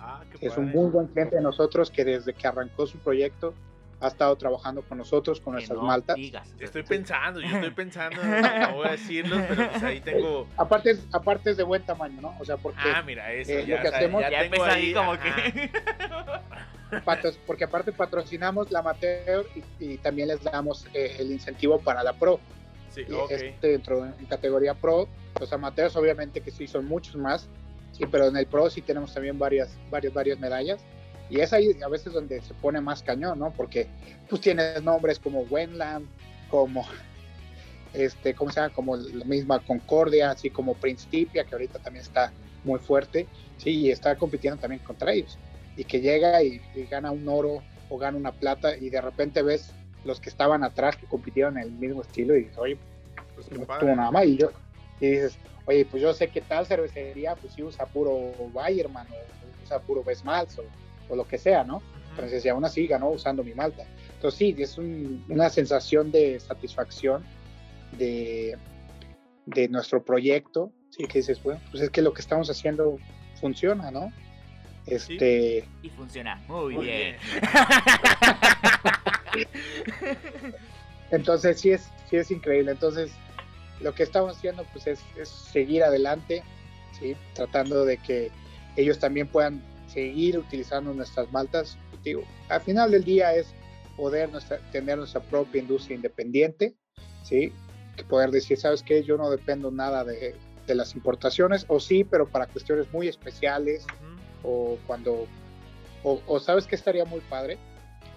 Ah, 0.00 0.22
es 0.40 0.56
un 0.56 0.70
muy 0.70 0.90
buen 0.90 1.06
cliente 1.06 1.36
de 1.36 1.42
nosotros 1.42 1.90
que 1.90 2.04
desde 2.04 2.32
que 2.32 2.46
arrancó 2.46 2.86
su 2.86 2.98
proyecto 2.98 3.54
ha 4.00 4.06
estado 4.08 4.36
trabajando 4.36 4.82
con 4.82 4.98
nosotros, 4.98 5.40
con 5.40 5.54
que 5.54 5.56
nuestras 5.56 5.78
no 5.78 5.84
maltas. 5.84 6.16
Digas. 6.16 6.54
Estoy 6.58 6.82
pensando, 6.82 7.40
yo 7.40 7.48
estoy 7.48 7.70
pensando, 7.74 8.22
no 8.22 8.74
voy 8.74 8.86
a 8.86 8.90
decirlo, 8.92 9.36
pero 9.48 9.70
pues 9.70 9.82
ahí 9.82 10.00
tengo... 10.00 10.46
Aparte 10.56 10.90
es, 10.90 11.06
aparte 11.12 11.50
es 11.50 11.56
de 11.56 11.64
buen 11.64 11.82
tamaño, 11.82 12.20
¿no? 12.20 12.34
O 12.38 12.44
sea, 12.44 12.56
porque... 12.56 12.80
Ah, 12.84 13.02
mira, 13.02 13.32
eso, 13.32 13.52
eh, 13.52 13.66
ya, 13.66 13.76
lo 13.76 13.82
que 13.82 13.88
hacemos... 13.88 14.22
Ya, 14.22 14.30
ya 14.30 14.50
tengo 14.50 14.64
ahí 14.64 14.92
como 14.92 15.12
ajá. 15.12 15.34
que... 15.52 15.70
porque 17.46 17.64
aparte 17.64 17.92
patrocinamos 17.92 18.70
la 18.70 18.80
amateur 18.80 19.46
y, 19.54 19.84
y 19.84 19.98
también 19.98 20.28
les 20.28 20.42
damos 20.42 20.86
eh, 20.94 21.16
el 21.18 21.32
incentivo 21.32 21.80
para 21.80 22.02
la 22.02 22.12
pro. 22.12 22.40
Sí, 22.90 23.02
okay. 23.12 23.48
este, 23.48 23.68
dentro 23.68 24.04
en 24.04 24.26
categoría 24.26 24.74
pro, 24.74 25.08
los 25.38 25.52
amateurs 25.52 25.94
obviamente 25.96 26.40
que 26.40 26.50
sí 26.50 26.66
son 26.66 26.86
muchos 26.86 27.16
más, 27.16 27.48
sí, 27.92 28.04
pero 28.10 28.26
en 28.26 28.36
el 28.36 28.46
pro 28.46 28.70
sí 28.70 28.80
tenemos 28.80 29.12
también 29.12 29.38
varias, 29.38 29.76
varias, 29.90 30.12
varias 30.14 30.38
medallas. 30.38 30.80
Y 31.30 31.40
es 31.40 31.52
ahí 31.52 31.76
a 31.84 31.88
veces 31.88 32.12
donde 32.12 32.40
se 32.40 32.54
pone 32.54 32.80
más 32.80 33.02
cañón, 33.02 33.38
¿no? 33.38 33.52
Porque 33.52 33.88
pues 34.28 34.40
tienes 34.40 34.82
nombres 34.82 35.18
como 35.18 35.40
Wenland, 35.42 36.06
como 36.50 36.86
este, 37.92 38.34
¿cómo 38.34 38.50
se 38.50 38.60
llama? 38.60 38.74
Como 38.74 38.96
la 38.96 39.24
misma 39.24 39.60
Concordia, 39.60 40.30
así 40.30 40.50
como 40.50 40.74
Prince 40.74 41.06
Tipia, 41.10 41.44
que 41.44 41.54
ahorita 41.54 41.78
también 41.78 42.04
está 42.04 42.32
muy 42.64 42.78
fuerte, 42.78 43.26
sí, 43.56 43.70
y 43.70 43.90
está 43.90 44.16
compitiendo 44.16 44.60
también 44.60 44.82
contra 44.82 45.12
ellos. 45.12 45.38
Y 45.76 45.84
que 45.84 46.00
llega 46.00 46.42
y, 46.42 46.60
y 46.74 46.84
gana 46.84 47.10
un 47.10 47.28
oro 47.28 47.62
o 47.88 47.98
gana 47.98 48.18
una 48.18 48.32
plata 48.32 48.76
y 48.76 48.90
de 48.90 49.00
repente 49.00 49.42
ves 49.42 49.72
los 50.04 50.20
que 50.20 50.28
estaban 50.28 50.64
atrás 50.64 50.96
que 50.96 51.06
compitieron 51.06 51.56
en 51.58 51.64
el 51.64 51.70
mismo 51.72 52.02
estilo 52.02 52.36
y 52.36 52.44
dices, 52.44 52.58
oye, 52.58 52.78
pues 53.34 53.50
no 53.50 53.94
nada 53.94 54.10
más. 54.10 54.26
Y, 54.26 54.36
yo, 54.36 54.50
y 55.00 55.10
dices, 55.10 55.38
oye, 55.66 55.84
pues 55.84 56.02
yo 56.02 56.12
sé 56.12 56.28
que 56.28 56.40
tal 56.40 56.66
cervecería, 56.66 57.34
pues 57.36 57.52
sí 57.52 57.62
usa 57.62 57.86
puro 57.86 58.32
Bayerman 58.52 59.06
o 59.06 59.64
usa 59.64 59.78
puro 59.80 60.02
Besmals 60.02 60.58
o 60.58 60.64
o 61.08 61.16
lo 61.16 61.26
que 61.26 61.38
sea, 61.38 61.64
¿no? 61.64 61.82
Entonces, 62.10 62.44
y 62.44 62.48
aún 62.48 62.64
así 62.64 62.86
ganó 62.86 63.10
usando 63.10 63.44
mi 63.44 63.54
malta. 63.54 63.84
Entonces, 64.14 64.38
sí, 64.38 64.54
es 64.58 64.76
un, 64.78 65.24
una 65.28 65.48
sensación 65.50 66.10
de 66.10 66.40
satisfacción 66.40 67.24
de, 67.92 68.58
de 69.46 69.68
nuestro 69.68 70.04
proyecto, 70.04 70.72
sí, 70.90 71.04
que 71.06 71.18
dices, 71.18 71.42
bueno, 71.42 71.60
pues 71.70 71.84
es 71.84 71.90
que 71.90 72.02
lo 72.02 72.12
que 72.12 72.20
estamos 72.20 72.50
haciendo 72.50 72.98
funciona, 73.40 73.90
¿no? 73.90 74.12
Este... 74.86 75.62
Sí. 75.62 75.68
Y 75.86 75.90
funciona 75.90 76.42
muy, 76.48 76.74
muy 76.74 76.86
bien. 76.86 77.16
bien. 79.34 79.48
Entonces, 81.10 81.60
sí 81.60 81.70
es, 81.70 81.88
sí 82.10 82.16
es 82.16 82.30
increíble. 82.30 82.72
Entonces, 82.72 83.12
lo 83.80 83.94
que 83.94 84.02
estamos 84.02 84.36
haciendo, 84.36 84.64
pues, 84.72 84.86
es, 84.86 85.00
es 85.16 85.28
seguir 85.28 85.84
adelante, 85.84 86.42
¿sí? 86.98 87.16
Tratando 87.34 87.84
de 87.84 87.98
que 87.98 88.30
ellos 88.76 88.98
también 88.98 89.28
puedan 89.28 89.62
seguir 89.88 90.38
utilizando 90.38 90.92
nuestras 90.92 91.30
maltas. 91.32 91.76
Digo, 92.04 92.22
al 92.48 92.60
final 92.60 92.90
del 92.90 93.04
día 93.04 93.34
es 93.34 93.48
poder 93.96 94.30
nuestra, 94.30 94.58
tener 94.70 94.98
nuestra 94.98 95.20
propia 95.20 95.60
industria 95.60 95.96
independiente, 95.96 96.76
¿sí? 97.24 97.52
Que 97.96 98.04
poder 98.04 98.30
decir, 98.30 98.58
¿sabes 98.58 98.82
qué? 98.82 99.02
Yo 99.02 99.16
no 99.16 99.30
dependo 99.30 99.70
nada 99.70 100.04
de, 100.04 100.36
de, 100.66 100.74
las 100.74 100.94
importaciones, 100.94 101.64
o 101.68 101.80
sí, 101.80 102.04
pero 102.04 102.28
para 102.28 102.46
cuestiones 102.46 102.92
muy 102.92 103.08
especiales, 103.08 103.84
uh 103.84 103.86
-huh. 103.86 104.18
o 104.44 104.78
cuando, 104.86 105.26
o, 106.04 106.22
o 106.26 106.40
sabes 106.40 106.66
que 106.66 106.76
estaría 106.76 107.04
muy 107.04 107.20
padre, 107.20 107.58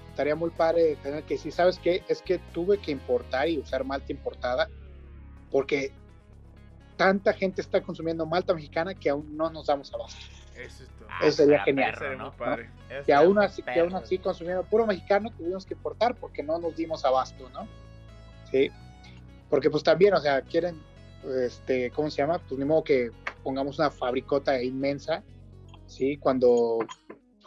estaría 0.09 0.35
muy 0.35 0.51
padre 0.51 0.97
tener 1.01 1.23
que 1.23 1.37
si 1.37 1.51
sabes 1.51 1.79
que 1.79 2.03
es 2.07 2.21
que 2.21 2.37
tuve 2.53 2.77
que 2.77 2.91
importar 2.91 3.47
y 3.49 3.57
usar 3.57 3.85
malta 3.85 4.11
importada 4.11 4.69
porque 5.49 5.91
tanta 6.97 7.33
gente 7.33 7.61
está 7.61 7.81
consumiendo 7.81 8.25
malta 8.25 8.53
mexicana 8.53 8.93
que 8.93 9.09
aún 9.09 9.35
no 9.35 9.49
nos 9.49 9.67
damos 9.67 9.93
abasto. 9.93 10.19
Eso. 10.65 10.83
Ah, 11.09 11.19
Eso 11.23 11.37
sería 11.43 11.63
genial. 11.63 11.93
Eso 11.93 13.05
Que 13.05 13.13
aún 13.13 13.37
así, 13.39 13.61
que 13.61 13.71
perro. 13.71 13.81
aún 13.83 13.95
así 13.95 14.17
consumiendo 14.17 14.63
puro 14.63 14.85
mexicano 14.87 15.29
tuvimos 15.37 15.65
que 15.65 15.73
importar 15.73 16.15
porque 16.15 16.43
no 16.43 16.57
nos 16.59 16.75
dimos 16.75 17.03
abasto, 17.05 17.49
¿no? 17.49 17.67
Sí. 18.49 18.69
Porque 19.49 19.69
pues 19.69 19.83
también, 19.83 20.13
o 20.13 20.19
sea, 20.19 20.41
quieren, 20.41 20.81
este, 21.45 21.91
¿cómo 21.91 22.09
se 22.09 22.17
llama? 22.21 22.39
Pues 22.39 22.57
ni 22.59 22.65
modo 22.65 22.83
que 22.83 23.11
pongamos 23.43 23.79
una 23.79 23.89
fabricota 23.91 24.61
inmensa, 24.61 25.23
¿sí? 25.87 26.17
Cuando 26.17 26.79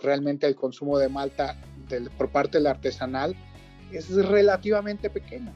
realmente 0.03 0.47
el 0.47 0.55
consumo 0.57 0.99
de 0.99 1.09
malta 1.09 1.57
del- 1.89 2.11
por 2.11 2.31
parte 2.31 2.59
del 2.59 2.67
artesanal 2.67 3.35
es 3.93 4.15
relativamente 4.15 5.09
pequeño. 5.09 5.53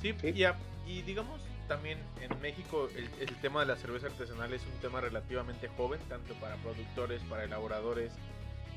Sí, 0.00 0.14
Sí. 0.20 0.28
Y, 0.34 0.44
a- 0.44 0.56
y 0.86 1.02
digamos 1.02 1.40
también 1.66 1.98
en 2.20 2.40
México 2.40 2.88
el, 2.96 3.08
el 3.20 3.36
tema 3.36 3.60
de 3.60 3.66
la 3.66 3.76
cerveza 3.76 4.06
artesanal 4.06 4.52
es 4.52 4.62
un 4.66 4.78
tema 4.80 5.00
relativamente 5.00 5.68
joven, 5.68 6.00
tanto 6.08 6.34
para 6.34 6.56
productores, 6.56 7.22
para 7.22 7.44
elaboradores, 7.44 8.12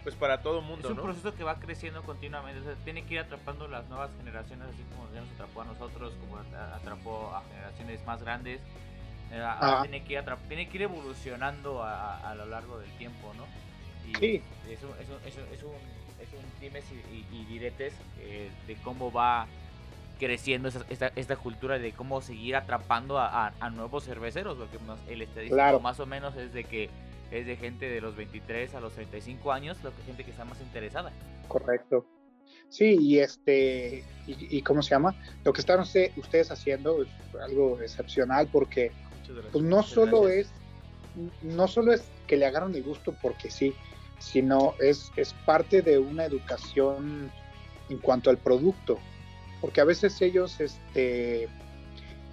pues 0.04 0.16
para 0.16 0.42
todo 0.42 0.60
Es 0.60 0.66
mundo, 0.66 0.90
un 0.90 0.96
¿no? 0.96 1.04
proceso 1.04 1.34
que 1.36 1.44
va 1.44 1.60
creciendo 1.60 2.02
continuamente, 2.04 2.62
o 2.62 2.64
sea, 2.64 2.76
tiene 2.84 3.04
que 3.06 3.16
ir 3.16 3.20
atrapando 3.20 3.68
las 3.68 3.88
nuevas 3.90 4.10
generaciones, 4.18 4.68
así 4.70 4.84
como 4.96 5.12
ya 5.14 5.22
nos 5.22 5.32
atrapó 5.32 5.62
a 5.62 5.66
nosotros, 5.66 6.14
como 6.22 6.38
atrapó 6.38 7.34
a 7.36 7.44
generaciones 7.50 8.06
más 8.06 8.22
grandes. 8.22 8.62
Eh, 9.32 9.40
Ajá. 9.44 9.82
tiene, 9.82 10.04
que 10.04 10.14
ir 10.14 10.20
atrap- 10.20 10.48
tiene 10.48 10.68
que 10.70 10.78
ir 10.78 10.82
evolucionando 10.84 11.84
a, 11.84 12.18
a 12.18 12.34
lo 12.34 12.48
largo 12.48 12.80
del 12.80 12.90
tiempo, 12.98 13.32
¿no? 13.38 13.46
Y 14.10 14.16
Sí. 14.18 14.44
es 14.68 14.82
un, 14.82 14.90
es 15.00 15.08
un, 15.10 15.18
es 15.28 15.38
un, 15.38 15.54
es 15.54 15.64
un, 15.64 15.72
es 16.20 16.34
un 16.34 16.60
dimes 16.60 16.84
y, 16.92 16.96
y- 17.14 17.28
y 17.32 17.46
diretes 17.46 17.94
eh, 18.18 18.50
de 18.66 18.76
cómo 18.78 19.12
va 19.12 19.46
creciendo 20.20 20.68
esa- 20.68 20.86
esta, 20.90 21.12
esta 21.16 21.36
cultura 21.38 21.80
de 21.80 21.94
cómo 21.94 22.22
seguir 22.22 22.56
atrapando 22.56 23.18
a, 23.18 23.48
a- 23.48 23.54
a 23.60 23.70
nuevos 23.70 24.04
cerveceros, 24.06 24.58
porque 24.58 24.78
más- 24.80 25.00
el 25.08 25.22
estadístico 25.22 25.56
Claro. 25.56 25.80
más 25.80 26.00
o 26.00 26.06
menos 26.06 26.36
es 26.36 26.54
de 26.54 26.64
que 26.66 26.90
es 27.32 27.46
de 27.46 27.56
gente 27.56 27.88
de 27.90 28.02
los 28.02 28.16
23 28.16 28.74
a 28.76 28.80
los 28.80 28.94
35 28.94 29.52
años, 29.52 29.78
lo 29.84 29.96
que 29.96 30.02
gente 30.04 30.24
que 30.24 30.32
está 30.32 30.46
más 30.46 30.60
interesada. 30.62 31.12
Correcto. 31.48 32.06
Sí, 32.70 32.98
y 33.00 33.20
este, 33.20 34.04
y, 34.28 34.58
y 34.58 34.62
¿cómo 34.64 34.82
se 34.82 34.92
llama? 34.92 35.16
Lo 35.44 35.54
que 35.54 35.62
están 35.62 35.80
usted- 35.80 36.12
ustedes 36.18 36.52
haciendo 36.52 37.02
es 37.04 37.08
algo 37.42 37.80
excepcional 37.82 38.48
porque 38.52 38.92
pues 39.52 39.64
no 39.64 39.84
solo 39.84 40.28
es 40.28 40.52
no 41.44 41.68
solo 41.68 41.94
es 41.94 42.04
que 42.28 42.36
le 42.38 42.46
agarran 42.46 42.74
el 42.76 42.82
gusto 42.84 43.14
porque 43.22 43.50
sí, 43.52 43.74
sino 44.20 44.74
es, 44.80 45.12
es 45.16 45.34
parte 45.46 45.82
de 45.82 45.98
una 46.00 46.26
educación 46.26 47.32
en 47.90 47.98
cuanto 48.00 48.30
al 48.32 48.38
producto, 48.38 48.98
porque 49.62 49.82
a 49.82 49.86
veces 49.86 50.22
ellos 50.22 50.60
este 50.60 51.48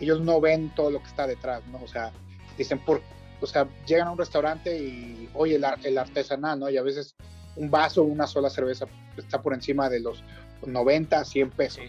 ellos 0.01 0.21
no 0.21 0.41
ven 0.41 0.73
todo 0.75 0.91
lo 0.91 1.01
que 1.01 1.09
está 1.09 1.27
detrás, 1.27 1.67
¿no? 1.69 1.83
O 1.83 1.89
sea, 1.89 2.13
dicen 2.59 2.79
por 2.79 3.03
o 3.41 3.47
sea, 3.47 3.69
llegan 3.87 4.09
a 4.09 4.13
un 4.13 4.19
restaurante 4.19 4.77
y 4.79 5.29
oye 5.35 5.57
el, 5.57 5.65
el 5.85 5.99
artesanal, 5.99 6.59
¿no? 6.59 6.71
Y 6.71 6.77
a 6.79 6.83
veces 6.83 7.15
un 7.57 7.71
vaso, 7.71 8.03
una 8.03 8.27
sola 8.27 8.49
cerveza 8.51 8.87
está 9.17 9.43
por 9.43 9.55
encima 9.55 9.89
de 9.89 10.01
los 10.01 10.23
90, 10.65 11.25
100 11.25 11.51
pesos. 11.51 11.85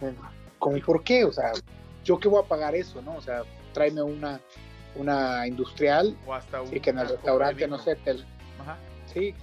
Sí. 0.00 0.06
como 0.58 0.78
por 0.80 1.02
qué, 1.04 1.24
o 1.24 1.32
sea, 1.32 1.52
yo 2.04 2.18
qué 2.18 2.28
voy 2.28 2.42
a 2.42 2.48
pagar 2.48 2.74
eso, 2.74 3.00
¿no? 3.02 3.16
O 3.16 3.20
sea, 3.20 3.42
tráeme 3.72 4.02
una, 4.02 4.40
una 4.96 5.46
industrial 5.46 6.16
O 6.26 6.34
hasta 6.34 6.62
un 6.62 6.74
y 6.74 6.80
que 6.80 6.90
en 6.90 6.98
el 6.98 7.08
restaurante, 7.08 7.66
no 7.68 7.78
sé, 7.78 7.96
te- 7.96 8.12
Ajá. 8.58 8.78
sí, 9.12 9.34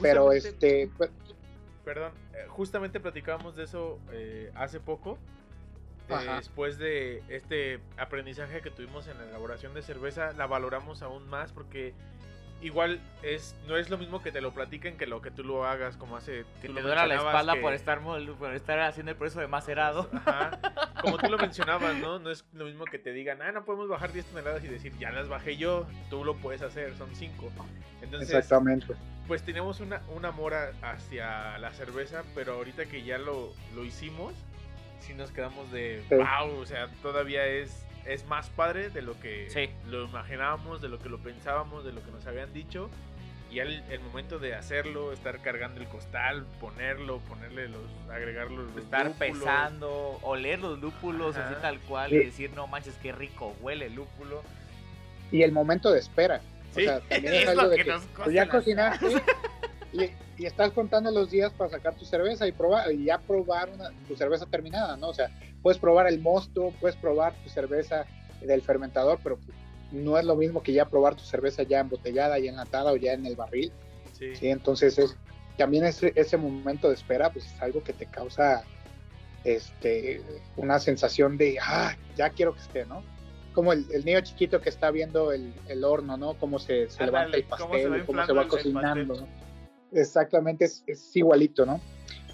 pero 0.00 0.32
este, 0.32 0.90
pues, 0.96 1.10
Perdón, 1.86 2.10
eh, 2.34 2.46
justamente 2.48 2.98
platicábamos 2.98 3.54
de 3.54 3.62
eso 3.62 4.00
eh, 4.10 4.50
hace 4.56 4.80
poco. 4.80 5.18
Ajá. 6.08 6.36
después 6.36 6.78
de 6.78 7.24
este 7.28 7.80
aprendizaje 7.96 8.60
que 8.60 8.70
tuvimos 8.70 9.08
en 9.08 9.18
la 9.18 9.24
elaboración 9.24 9.74
de 9.74 9.82
cerveza, 9.82 10.32
la 10.34 10.46
valoramos 10.46 11.02
aún 11.02 11.28
más 11.28 11.50
porque 11.50 11.94
igual 12.62 13.00
es 13.22 13.54
no 13.68 13.76
es 13.76 13.90
lo 13.90 13.98
mismo 13.98 14.22
que 14.22 14.32
te 14.32 14.40
lo 14.40 14.52
platiquen 14.52 14.96
que 14.96 15.06
lo 15.06 15.20
que 15.20 15.30
tú 15.30 15.44
lo 15.44 15.66
hagas, 15.66 15.96
como 15.96 16.16
hace. 16.16 16.44
Que 16.62 16.68
te 16.68 16.80
duela 16.82 17.06
la 17.06 17.16
espalda 17.16 17.54
que- 17.54 17.60
por 17.60 17.74
estar 17.74 18.00
mol- 18.00 18.34
por 18.36 18.54
estar 18.54 18.80
haciendo 18.80 19.12
el 19.12 19.18
proceso 19.18 19.40
de 19.40 19.46
macerado. 19.46 20.08
Ajá. 20.12 20.58
Como 21.02 21.18
tú 21.18 21.28
lo 21.30 21.36
mencionabas, 21.38 21.94
¿no? 21.96 22.18
No 22.18 22.30
es 22.30 22.44
lo 22.54 22.64
mismo 22.64 22.84
que 22.86 22.98
te 22.98 23.12
digan, 23.12 23.42
ah, 23.42 23.52
no 23.52 23.64
podemos 23.64 23.88
bajar 23.88 24.12
10 24.12 24.24
toneladas 24.26 24.64
y 24.64 24.68
decir, 24.68 24.92
ya 24.98 25.10
las 25.12 25.28
bajé 25.28 25.56
yo, 25.56 25.86
tú 26.10 26.24
lo 26.24 26.34
puedes 26.36 26.62
hacer, 26.62 26.96
son 26.96 27.14
5. 27.14 27.50
Entonces, 28.02 28.28
exactamente, 28.30 28.94
pues 29.26 29.42
tenemos 29.42 29.80
una, 29.80 30.00
un 30.14 30.24
amor 30.24 30.54
a- 30.54 30.72
hacia 30.82 31.58
la 31.58 31.70
cerveza, 31.72 32.22
pero 32.34 32.54
ahorita 32.54 32.86
que 32.86 33.02
ya 33.02 33.18
lo, 33.18 33.52
lo 33.74 33.84
hicimos, 33.84 34.34
sí 35.00 35.14
nos 35.14 35.30
quedamos 35.30 35.70
de 35.72 36.02
Sí. 36.08 36.14
wow, 36.14 36.58
o 36.58 36.66
sea, 36.66 36.88
todavía 37.02 37.46
es, 37.46 37.85
es 38.06 38.26
más 38.26 38.48
padre 38.50 38.90
de 38.90 39.02
lo 39.02 39.18
que 39.20 39.48
Sí. 39.50 39.68
lo 39.88 40.04
imaginábamos, 40.04 40.80
de 40.80 40.88
lo 40.88 40.98
que 40.98 41.08
lo 41.08 41.18
pensábamos, 41.18 41.84
de 41.84 41.92
lo 41.92 42.02
que 42.04 42.10
nos 42.10 42.26
habían 42.26 42.52
dicho. 42.52 42.90
Y 43.50 43.60
el, 43.60 43.82
el 43.90 44.00
momento 44.00 44.38
de 44.40 44.54
hacerlo, 44.54 45.12
estar 45.12 45.40
cargando 45.40 45.80
el 45.80 45.86
costal, 45.86 46.44
ponerlo, 46.60 47.20
ponerle 47.20 47.68
los, 47.68 47.80
agregarlo 48.10 48.64
los 48.64 48.76
estar 48.76 49.06
lúpulos. 49.06 49.38
pesando, 49.38 50.18
oler 50.22 50.58
los 50.58 50.78
lúpulos 50.80 51.36
Ajá. 51.36 51.50
así 51.50 51.60
tal 51.62 51.78
cual 51.80 52.10
Sí. 52.10 52.16
y 52.16 52.24
decir, 52.24 52.50
no 52.54 52.66
manches, 52.66 52.94
qué 53.00 53.12
rico 53.12 53.54
huele 53.60 53.86
el 53.86 53.94
lúpulo. 53.94 54.42
y 55.32 55.42
el 55.42 55.52
momento 55.52 55.90
de 55.92 56.00
espera, 56.00 56.40
Sí, 56.74 56.82
o 56.82 56.84
sea, 56.84 57.00
también 57.00 57.34
es, 57.34 57.42
es 57.44 57.48
algo 57.48 57.62
lo 57.62 57.68
de 57.70 57.76
que 57.76 57.84
que, 57.84 57.90
nos 57.90 58.02
pues, 58.16 58.32
ya 58.32 58.48
cocinaste 58.48 59.06
y, 59.92 60.10
y 60.36 60.46
estás 60.46 60.72
contando 60.72 61.10
los 61.10 61.30
días 61.30 61.52
para 61.52 61.70
sacar 61.70 61.94
tu 61.94 62.04
cerveza 62.04 62.46
y 62.46 62.52
probar, 62.52 62.92
y 62.92 63.04
ya 63.04 63.18
probar 63.18 63.70
una, 63.70 63.90
tu 64.06 64.16
cerveza 64.16 64.46
terminada, 64.46 64.96
¿no? 64.96 65.08
O 65.08 65.14
sea, 65.14 65.30
puedes 65.62 65.78
probar 65.78 66.06
el 66.06 66.20
mosto, 66.20 66.72
puedes 66.80 66.96
probar 66.96 67.34
tu 67.42 67.48
cerveza 67.48 68.06
del 68.40 68.62
fermentador, 68.62 69.18
pero 69.22 69.38
no 69.92 70.18
es 70.18 70.24
lo 70.24 70.36
mismo 70.36 70.62
que 70.62 70.72
ya 70.72 70.84
probar 70.88 71.14
tu 71.14 71.24
cerveza 71.24 71.62
ya 71.62 71.80
embotellada, 71.80 72.38
ya 72.38 72.50
enlatada 72.50 72.92
o 72.92 72.96
ya 72.96 73.12
en 73.12 73.26
el 73.26 73.36
barril. 73.36 73.72
Sí. 74.12 74.34
Sí, 74.34 74.48
entonces 74.48 74.98
es, 74.98 75.16
también 75.56 75.84
ese, 75.84 76.12
ese 76.14 76.36
momento 76.36 76.88
de 76.88 76.94
espera 76.94 77.30
pues 77.30 77.46
es 77.46 77.62
algo 77.62 77.82
que 77.82 77.92
te 77.92 78.06
causa 78.06 78.64
este, 79.44 80.22
una 80.56 80.78
sensación 80.80 81.36
de, 81.38 81.58
ah, 81.62 81.96
ya 82.16 82.30
quiero 82.30 82.54
que 82.54 82.60
esté, 82.60 82.84
¿no? 82.84 83.02
Como 83.54 83.72
el, 83.72 83.86
el 83.90 84.04
niño 84.04 84.20
chiquito 84.20 84.60
que 84.60 84.68
está 84.68 84.90
viendo 84.90 85.32
el, 85.32 85.54
el 85.68 85.84
horno, 85.84 86.16
¿no? 86.16 86.34
Cómo 86.34 86.58
se, 86.58 86.90
se 86.90 87.04
levanta 87.04 87.36
el 87.36 87.44
cómo 87.46 87.74
se 87.74 87.88
pastel, 87.88 87.92
va 87.92 88.06
cómo 88.06 88.26
se 88.26 88.32
va 88.32 88.48
cocinando, 88.48 89.14
pastel. 89.14 89.30
¿no? 89.30 89.45
Exactamente, 89.92 90.64
es, 90.64 90.82
es 90.86 91.16
igualito, 91.16 91.64
¿no? 91.64 91.80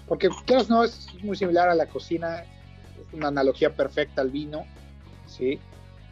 Porque, 0.07 0.29
claro, 0.45 0.65
no, 0.69 0.83
es 0.83 1.07
muy 1.23 1.37
similar 1.37 1.69
a 1.69 1.75
la 1.75 1.87
cocina, 1.87 2.41
es 2.41 3.13
una 3.13 3.29
analogía 3.29 3.75
perfecta 3.75 4.21
al 4.21 4.31
vino, 4.31 4.65
¿sí? 5.27 5.59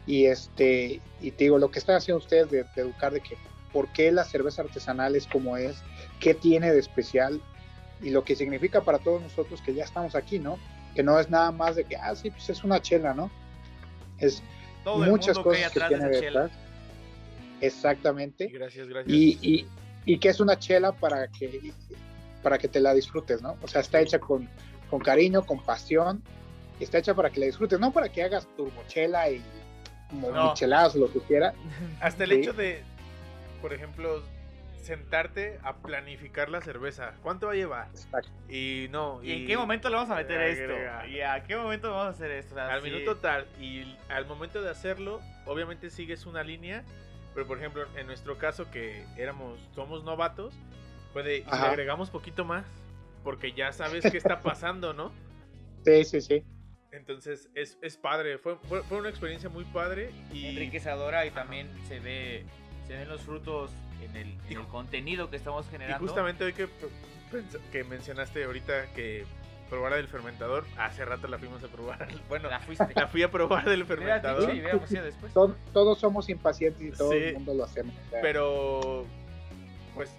Y, 0.06 0.24
este, 0.26 1.00
y 1.20 1.30
te 1.32 1.44
digo, 1.44 1.58
lo 1.58 1.70
que 1.70 1.78
están 1.78 1.96
haciendo 1.96 2.18
ustedes 2.18 2.50
de, 2.50 2.64
de 2.64 2.82
educar 2.82 3.12
de 3.12 3.20
que 3.20 3.36
por 3.72 3.88
qué 3.92 4.10
la 4.12 4.24
cerveza 4.24 4.62
artesanal 4.62 5.16
es 5.16 5.26
como 5.26 5.56
es, 5.56 5.76
qué 6.20 6.34
tiene 6.34 6.72
de 6.72 6.78
especial 6.78 7.40
y 8.02 8.10
lo 8.10 8.24
que 8.24 8.34
significa 8.36 8.82
para 8.82 8.98
todos 8.98 9.22
nosotros 9.22 9.60
que 9.62 9.74
ya 9.74 9.84
estamos 9.84 10.14
aquí, 10.14 10.38
¿no? 10.38 10.58
Que 10.94 11.02
no 11.02 11.18
es 11.18 11.30
nada 11.30 11.52
más 11.52 11.76
de 11.76 11.84
que, 11.84 11.96
ah, 11.96 12.14
sí, 12.14 12.30
pues 12.30 12.50
es 12.50 12.64
una 12.64 12.80
chela, 12.82 13.14
¿no? 13.14 13.30
Es 14.18 14.42
Todo 14.84 14.98
muchas 15.06 15.38
que 15.38 15.44
cosas 15.44 15.72
que 15.72 15.80
de 15.80 15.88
tiene 15.88 16.10
chela. 16.10 16.42
detrás. 16.42 16.50
Exactamente. 17.60 18.44
Y 18.44 18.52
gracias, 18.52 18.88
gracias. 18.88 19.14
Y, 19.14 19.38
y, 19.40 19.66
y 20.04 20.18
que 20.18 20.28
es 20.28 20.40
una 20.40 20.58
chela 20.58 20.92
para 20.92 21.28
que, 21.28 21.72
para 22.42 22.58
que 22.58 22.68
te 22.68 22.80
la 22.80 22.92
disfrutes, 22.94 23.40
¿no? 23.42 23.56
O 23.62 23.68
sea, 23.68 23.80
está 23.80 24.00
hecha 24.00 24.18
con, 24.18 24.48
con 24.90 25.00
cariño, 25.00 25.44
con 25.46 25.62
pasión, 25.64 26.22
y 26.80 26.84
está 26.84 26.98
hecha 26.98 27.14
para 27.14 27.30
que 27.30 27.40
la 27.40 27.46
disfrutes, 27.46 27.78
no 27.78 27.92
para 27.92 28.08
que 28.08 28.22
hagas 28.22 28.46
turbochela 28.56 29.30
y 29.30 29.42
No. 30.12 30.48
micheladas 30.50 30.96
o 30.96 30.98
lo 30.98 31.12
que 31.12 31.20
quieras. 31.20 31.54
Hasta 32.00 32.24
el 32.24 32.30
Sí. 32.30 32.36
hecho 32.36 32.52
de, 32.52 32.82
por 33.60 33.72
ejemplo, 33.72 34.22
sentarte 34.82 35.58
a 35.62 35.76
planificar 35.76 36.48
la 36.48 36.60
cerveza. 36.60 37.12
¿Cuánto 37.22 37.46
va 37.46 37.52
a 37.52 37.54
llevar? 37.54 37.86
Exacto. 37.94 38.28
Y 38.48 38.88
no. 38.90 39.22
¿Y 39.22 39.30
en 39.32 39.46
qué 39.46 39.56
momento 39.56 39.88
le 39.88 39.94
vamos 39.96 40.10
a 40.10 40.16
meter 40.16 40.40
esto? 40.42 40.72
¿Y 41.08 41.20
a 41.20 41.42
qué 41.44 41.56
momento 41.56 41.90
vamos 41.90 42.06
a 42.06 42.10
hacer 42.10 42.32
esto? 42.32 42.54
O 42.54 42.58
sea, 42.58 42.68
Al 42.68 42.82
sí. 42.82 42.90
minuto 42.90 43.16
tal. 43.18 43.46
Y 43.60 43.96
al 44.08 44.26
momento 44.26 44.60
de 44.60 44.70
hacerlo, 44.70 45.20
obviamente 45.46 45.88
sigues 45.88 46.26
una 46.26 46.42
línea. 46.42 46.82
Pero 47.34 47.46
por 47.46 47.58
ejemplo, 47.58 47.84
en 47.96 48.06
nuestro 48.06 48.36
caso 48.38 48.70
que 48.70 49.04
éramos, 49.16 49.58
somos 49.74 50.04
novatos, 50.04 50.54
puede, 51.12 51.38
y 51.38 51.42
si 51.44 51.50
le 51.50 51.56
agregamos 51.68 52.10
poquito 52.10 52.44
más, 52.44 52.64
porque 53.24 53.52
ya 53.52 53.72
sabes 53.72 54.02
qué 54.10 54.18
está 54.18 54.40
pasando, 54.40 54.92
¿no? 54.92 55.12
Sí, 55.84 56.04
sí, 56.04 56.20
sí. 56.20 56.44
Entonces 56.92 57.48
es, 57.56 57.76
es 57.82 57.96
padre, 57.96 58.38
fue, 58.38 58.56
fue, 58.68 58.82
fue 58.84 58.98
una 58.98 59.08
experiencia 59.08 59.48
muy 59.48 59.64
padre 59.64 60.10
y 60.32 60.46
enriquecedora 60.46 61.26
y 61.26 61.30
también 61.32 61.68
se 61.88 61.98
ve 61.98 62.44
se 62.86 62.94
ven 62.94 63.08
los 63.08 63.22
frutos 63.22 63.70
en 64.02 64.14
el, 64.16 64.28
en 64.48 64.58
el 64.60 64.66
contenido 64.68 65.28
que 65.30 65.36
estamos 65.36 65.66
Y 65.66 65.70
generando. 65.70 66.06
justamente 66.06 66.44
hoy 66.44 66.52
que, 66.52 66.66
pens- 67.32 67.58
que 67.72 67.82
mencionaste 67.84 68.44
ahorita 68.44 68.92
que 68.94 69.24
probara 69.72 69.96
del 69.96 70.06
fermentador, 70.06 70.66
hace 70.76 71.02
rato 71.02 71.28
la 71.28 71.38
fuimos 71.38 71.64
a 71.64 71.68
probar. 71.68 72.06
Bueno, 72.28 72.50
la 72.50 72.60
fuiste. 72.60 72.86
la 72.94 73.08
fui 73.08 73.22
a 73.22 73.30
probar 73.30 73.64
del 73.64 73.84
Mira, 73.84 73.86
fermentador, 73.86 74.50
sí, 74.52 74.60
veamos 74.60 74.90
ya 74.90 75.02
después. 75.02 75.32
Todos, 75.32 75.56
todos 75.72 75.98
somos 75.98 76.28
impacientes 76.28 76.82
y 76.82 76.90
todo 76.90 77.10
Sí. 77.12 77.16
el 77.16 77.34
mundo 77.34 77.54
lo 77.54 77.64
hacemos. 77.64 77.94
pero 78.20 79.06
pues 79.94 80.10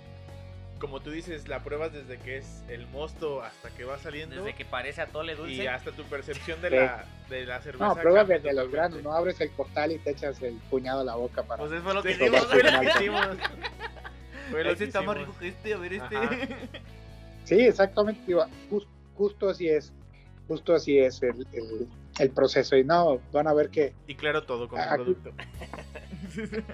como 0.79 1.01
tú 1.01 1.11
dices, 1.11 1.47
la 1.47 1.63
pruebas 1.63 1.93
desde 1.93 2.17
que 2.17 2.37
es 2.37 2.63
el 2.67 2.87
mosto 2.87 3.41
hasta 3.43 3.69
que 3.69 3.85
va 3.85 3.97
saliendo. 3.99 4.35
Desde 4.35 4.53
que 4.55 4.65
parece 4.65 5.01
a 5.01 5.05
tole 5.07 5.35
dulce. 5.35 5.53
Y 5.53 5.67
hasta 5.67 5.91
tu 5.91 6.03
percepción 6.03 6.59
de, 6.61 6.71
la, 6.71 7.05
de 7.29 7.45
la 7.45 7.61
cerveza. 7.61 7.87
No, 7.89 7.95
pruebas 7.95 8.27
desde 8.27 8.51
los 8.53 8.69
granos, 8.71 9.01
no 9.03 9.13
abres 9.13 9.39
el 9.39 9.51
costal 9.51 9.91
y 9.93 9.99
te 9.99 10.09
echas 10.09 10.41
el 10.41 10.55
puñado 10.69 11.01
a 11.01 11.03
la 11.05 11.15
boca 11.15 11.43
para... 11.43 11.59
Pues 11.61 11.71
eso 11.71 11.83
fue 11.83 11.93
lo 11.93 12.01
que 12.03 12.15
Sí, 12.15 12.23
hicimos, 12.23 12.45
fue 12.47 12.63
lo 12.63 12.79
que 12.81 12.85
hicimos. 12.97 13.27
Fue 14.51 14.63
lo 14.63 14.75
que 14.75 14.83
está 14.83 15.01
más 15.03 15.15
hicimos. 15.15 15.27
rico 15.27 15.39
que 15.39 15.47
este, 15.47 15.73
a 15.73 15.77
ver 15.77 15.93
este. 15.93 16.17
Ajá. 16.17 16.29
Sí, 17.45 17.59
exactamente, 17.59 18.21
digo, 18.25 18.45
jus- 18.69 18.87
justo 19.16 19.49
así 19.49 19.68
es, 19.70 19.91
justo 20.47 20.74
así 20.74 20.97
es 20.99 21.22
el, 21.24 21.47
el- 21.53 21.88
el 22.20 22.30
proceso. 22.30 22.76
Y 22.78 22.84
no, 22.84 23.20
van 23.32 23.47
a 23.47 23.53
ver 23.53 23.70
que, 23.70 23.93
Y 24.07 24.16
claro, 24.16 24.43
todo 24.43 24.68
con 24.70 24.80
el 24.80 24.88
Aquí- 24.88 24.95
producto. 25.03 25.32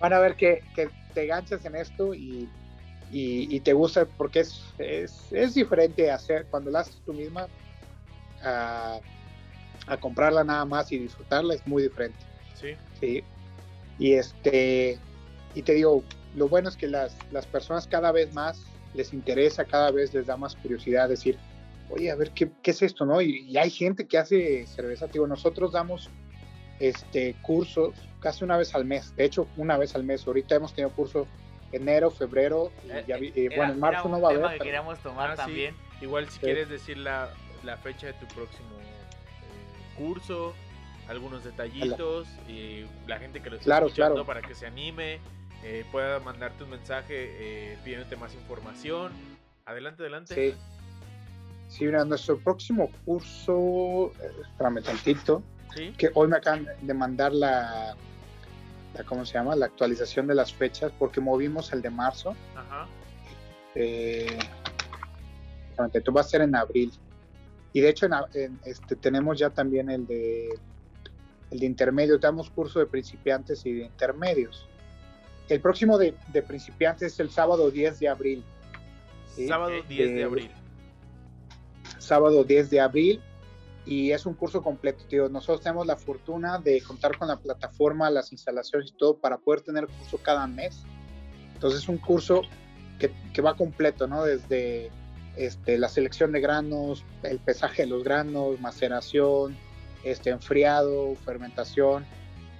van 0.00 0.12
a 0.12 0.18
ver 0.18 0.36
que, 0.36 0.62
que 0.74 0.88
te 1.14 1.26
ganchas 1.26 1.64
en 1.64 1.76
esto 1.76 2.14
y, 2.14 2.48
y- 3.10 3.54
y 3.54 3.60
te 3.60 3.72
gusta 3.72 4.04
porque 4.06 4.40
es, 4.40 4.62
es, 4.78 5.32
es 5.32 5.54
diferente 5.54 6.10
hacer 6.10 6.46
cuando 6.50 6.70
la 6.70 6.80
haces 6.80 7.00
tú 7.04 7.12
misma 7.12 7.46
a, 8.42 8.98
a 9.86 9.96
comprarla 9.98 10.44
nada 10.44 10.64
más 10.64 10.90
y 10.92 10.98
disfrutarla 10.98 11.54
es 11.54 11.66
muy 11.66 11.82
diferente. 11.82 12.18
Sí. 12.54 12.74
Sí. 13.00 13.24
Y 13.98 14.12
este, 14.14 14.98
y 15.54 15.62
te 15.62 15.74
digo, 15.74 16.02
lo 16.34 16.48
bueno 16.48 16.68
es 16.68 16.76
que 16.76 16.86
las, 16.88 17.16
las 17.32 17.46
personas 17.46 17.86
cada 17.86 18.12
vez 18.12 18.32
más 18.32 18.64
les 18.94 19.12
interesa, 19.12 19.64
cada 19.64 19.90
vez 19.90 20.12
les 20.14 20.26
da 20.26 20.36
más 20.36 20.56
curiosidad 20.56 21.08
decir, 21.08 21.38
oye, 21.90 22.10
a 22.10 22.16
ver, 22.16 22.30
¿qué, 22.32 22.50
qué 22.62 22.70
es 22.72 22.82
esto? 22.82 23.04
¿no? 23.04 23.20
Y, 23.20 23.40
y 23.48 23.56
hay 23.58 23.70
gente 23.70 24.06
que 24.06 24.18
hace 24.18 24.66
cerveza, 24.66 25.06
digo, 25.06 25.26
nosotros 25.26 25.72
damos 25.72 26.08
este 26.78 27.34
cursos 27.42 27.94
casi 28.20 28.44
una 28.44 28.56
vez 28.56 28.74
al 28.74 28.84
mes, 28.84 29.14
de 29.16 29.24
hecho, 29.24 29.46
una 29.56 29.76
vez 29.78 29.94
al 29.94 30.04
mes. 30.04 30.26
Ahorita 30.26 30.54
hemos 30.54 30.72
tenido 30.74 30.94
cursos 30.94 31.26
enero, 31.72 32.10
febrero, 32.10 32.70
y 32.84 33.08
ya 33.08 33.16
vi- 33.16 33.32
y 33.34 33.46
Era- 33.46 33.56
bueno, 33.56 33.72
en 33.74 33.80
marzo 33.80 34.08
no 34.08 34.20
va 34.20 34.28
a 34.28 34.30
haber. 34.32 34.42
que 34.44 34.50
pero- 34.52 34.64
queríamos 34.64 34.98
tomar 35.00 35.30
Ah, 35.30 35.36
sí. 35.36 35.42
también. 35.42 35.74
Igual 36.00 36.26
si 36.26 36.32
Sí. 36.34 36.40
quieres 36.40 36.68
decir 36.68 36.98
la, 36.98 37.30
la 37.64 37.76
fecha 37.76 38.08
de 38.08 38.12
tu 38.14 38.26
próximo 38.26 38.68
eh, 38.80 39.96
curso, 39.96 40.54
algunos 41.08 41.44
detallitos, 41.44 42.28
y 42.48 42.84
la 43.06 43.18
gente 43.18 43.40
que 43.40 43.50
lo 43.50 43.56
está 43.56 43.64
Claro, 43.64 43.86
escuchando 43.86 44.14
claro. 44.16 44.26
para 44.26 44.42
que 44.42 44.54
se 44.54 44.66
anime, 44.66 45.18
eh, 45.64 45.84
pueda 45.92 46.20
mandarte 46.20 46.64
un 46.64 46.70
mensaje 46.70 47.14
eh, 47.72 47.78
pidiéndote 47.84 48.16
más 48.16 48.34
información. 48.34 49.12
Adelante, 49.64 50.02
adelante. 50.02 50.34
Sí. 50.34 50.58
Sí, 51.68 51.84
mira, 51.84 52.04
nuestro 52.04 52.38
próximo 52.38 52.90
curso, 53.04 54.12
eh, 54.20 54.32
espérame 54.42 54.82
tantito, 54.82 55.42
Sí. 55.74 55.92
que 55.96 56.10
hoy 56.14 56.26
me 56.26 56.36
acaban 56.36 56.66
de 56.80 56.94
mandar 56.94 57.32
la, 57.32 57.94
la, 58.94 59.04
¿cómo 59.04 59.24
se 59.24 59.34
llama? 59.34 59.54
La 59.54 59.66
actualización 59.66 60.26
de 60.26 60.34
las 60.34 60.52
fechas, 60.52 60.90
porque 60.98 61.20
movimos 61.20 61.72
el 61.72 61.80
de 61.80 61.90
marzo. 61.90 62.34
Ajá. 62.56 62.88
Eh, 63.76 64.36
esto 65.92 66.12
va 66.12 66.22
a 66.22 66.24
ser 66.24 66.40
en 66.42 66.56
abril. 66.56 66.92
Y 67.72 67.80
de 67.80 67.88
hecho, 67.88 68.06
en, 68.34 68.58
este, 68.64 68.96
tenemos 68.96 69.38
ya 69.38 69.50
también 69.50 69.90
el 69.90 70.06
de, 70.06 70.48
el 71.50 71.58
de 71.60 71.66
intermedios. 71.66 72.20
Damos 72.20 72.50
curso 72.50 72.80
de 72.80 72.86
principiantes 72.86 73.64
y 73.64 73.72
de 73.74 73.84
intermedios. 73.84 74.66
El 75.50 75.60
próximo 75.60 75.98
de, 75.98 76.14
de 76.32 76.42
principiantes 76.42 77.14
es 77.14 77.20
el 77.20 77.30
sábado 77.30 77.70
10 77.70 77.98
de 77.98 78.08
abril. 78.08 78.44
Sí, 79.34 79.48
Sábado 79.48 79.72
eh, 79.72 79.84
10 79.88 80.10
de 80.10 80.20
eh, 80.20 80.24
abril. 80.24 80.50
sábado 81.98 82.44
10 82.44 82.70
de 82.70 82.80
abril 82.80 83.20
y 83.84 84.12
es 84.12 84.26
un 84.26 84.34
curso 84.34 84.62
completo, 84.62 85.04
tío. 85.08 85.28
Nosotros 85.28 85.62
tenemos 85.62 85.86
la 85.86 85.96
fortuna 85.96 86.58
de 86.58 86.80
contar 86.82 87.18
con 87.18 87.28
la 87.28 87.36
plataforma, 87.36 88.10
las 88.10 88.30
instalaciones 88.32 88.90
y 88.90 88.92
todo 88.96 89.16
para 89.16 89.38
poder 89.38 89.62
tener 89.62 89.86
curso 89.86 90.18
cada 90.18 90.46
mes. 90.46 90.84
Entonces 91.54 91.82
es 91.82 91.88
un 91.88 91.98
curso 91.98 92.42
que, 92.98 93.12
que 93.32 93.42
va 93.42 93.56
completo, 93.56 94.06
¿no? 94.06 94.24
Desde 94.24 94.90
este, 95.36 95.78
la 95.78 95.88
selección 95.88 96.32
de 96.32 96.40
granos, 96.40 97.04
el 97.22 97.38
pesaje 97.38 97.82
de 97.82 97.88
los 97.88 98.04
granos, 98.04 98.60
maceración, 98.60 99.56
este, 100.04 100.30
enfriado, 100.30 101.14
fermentación 101.16 102.04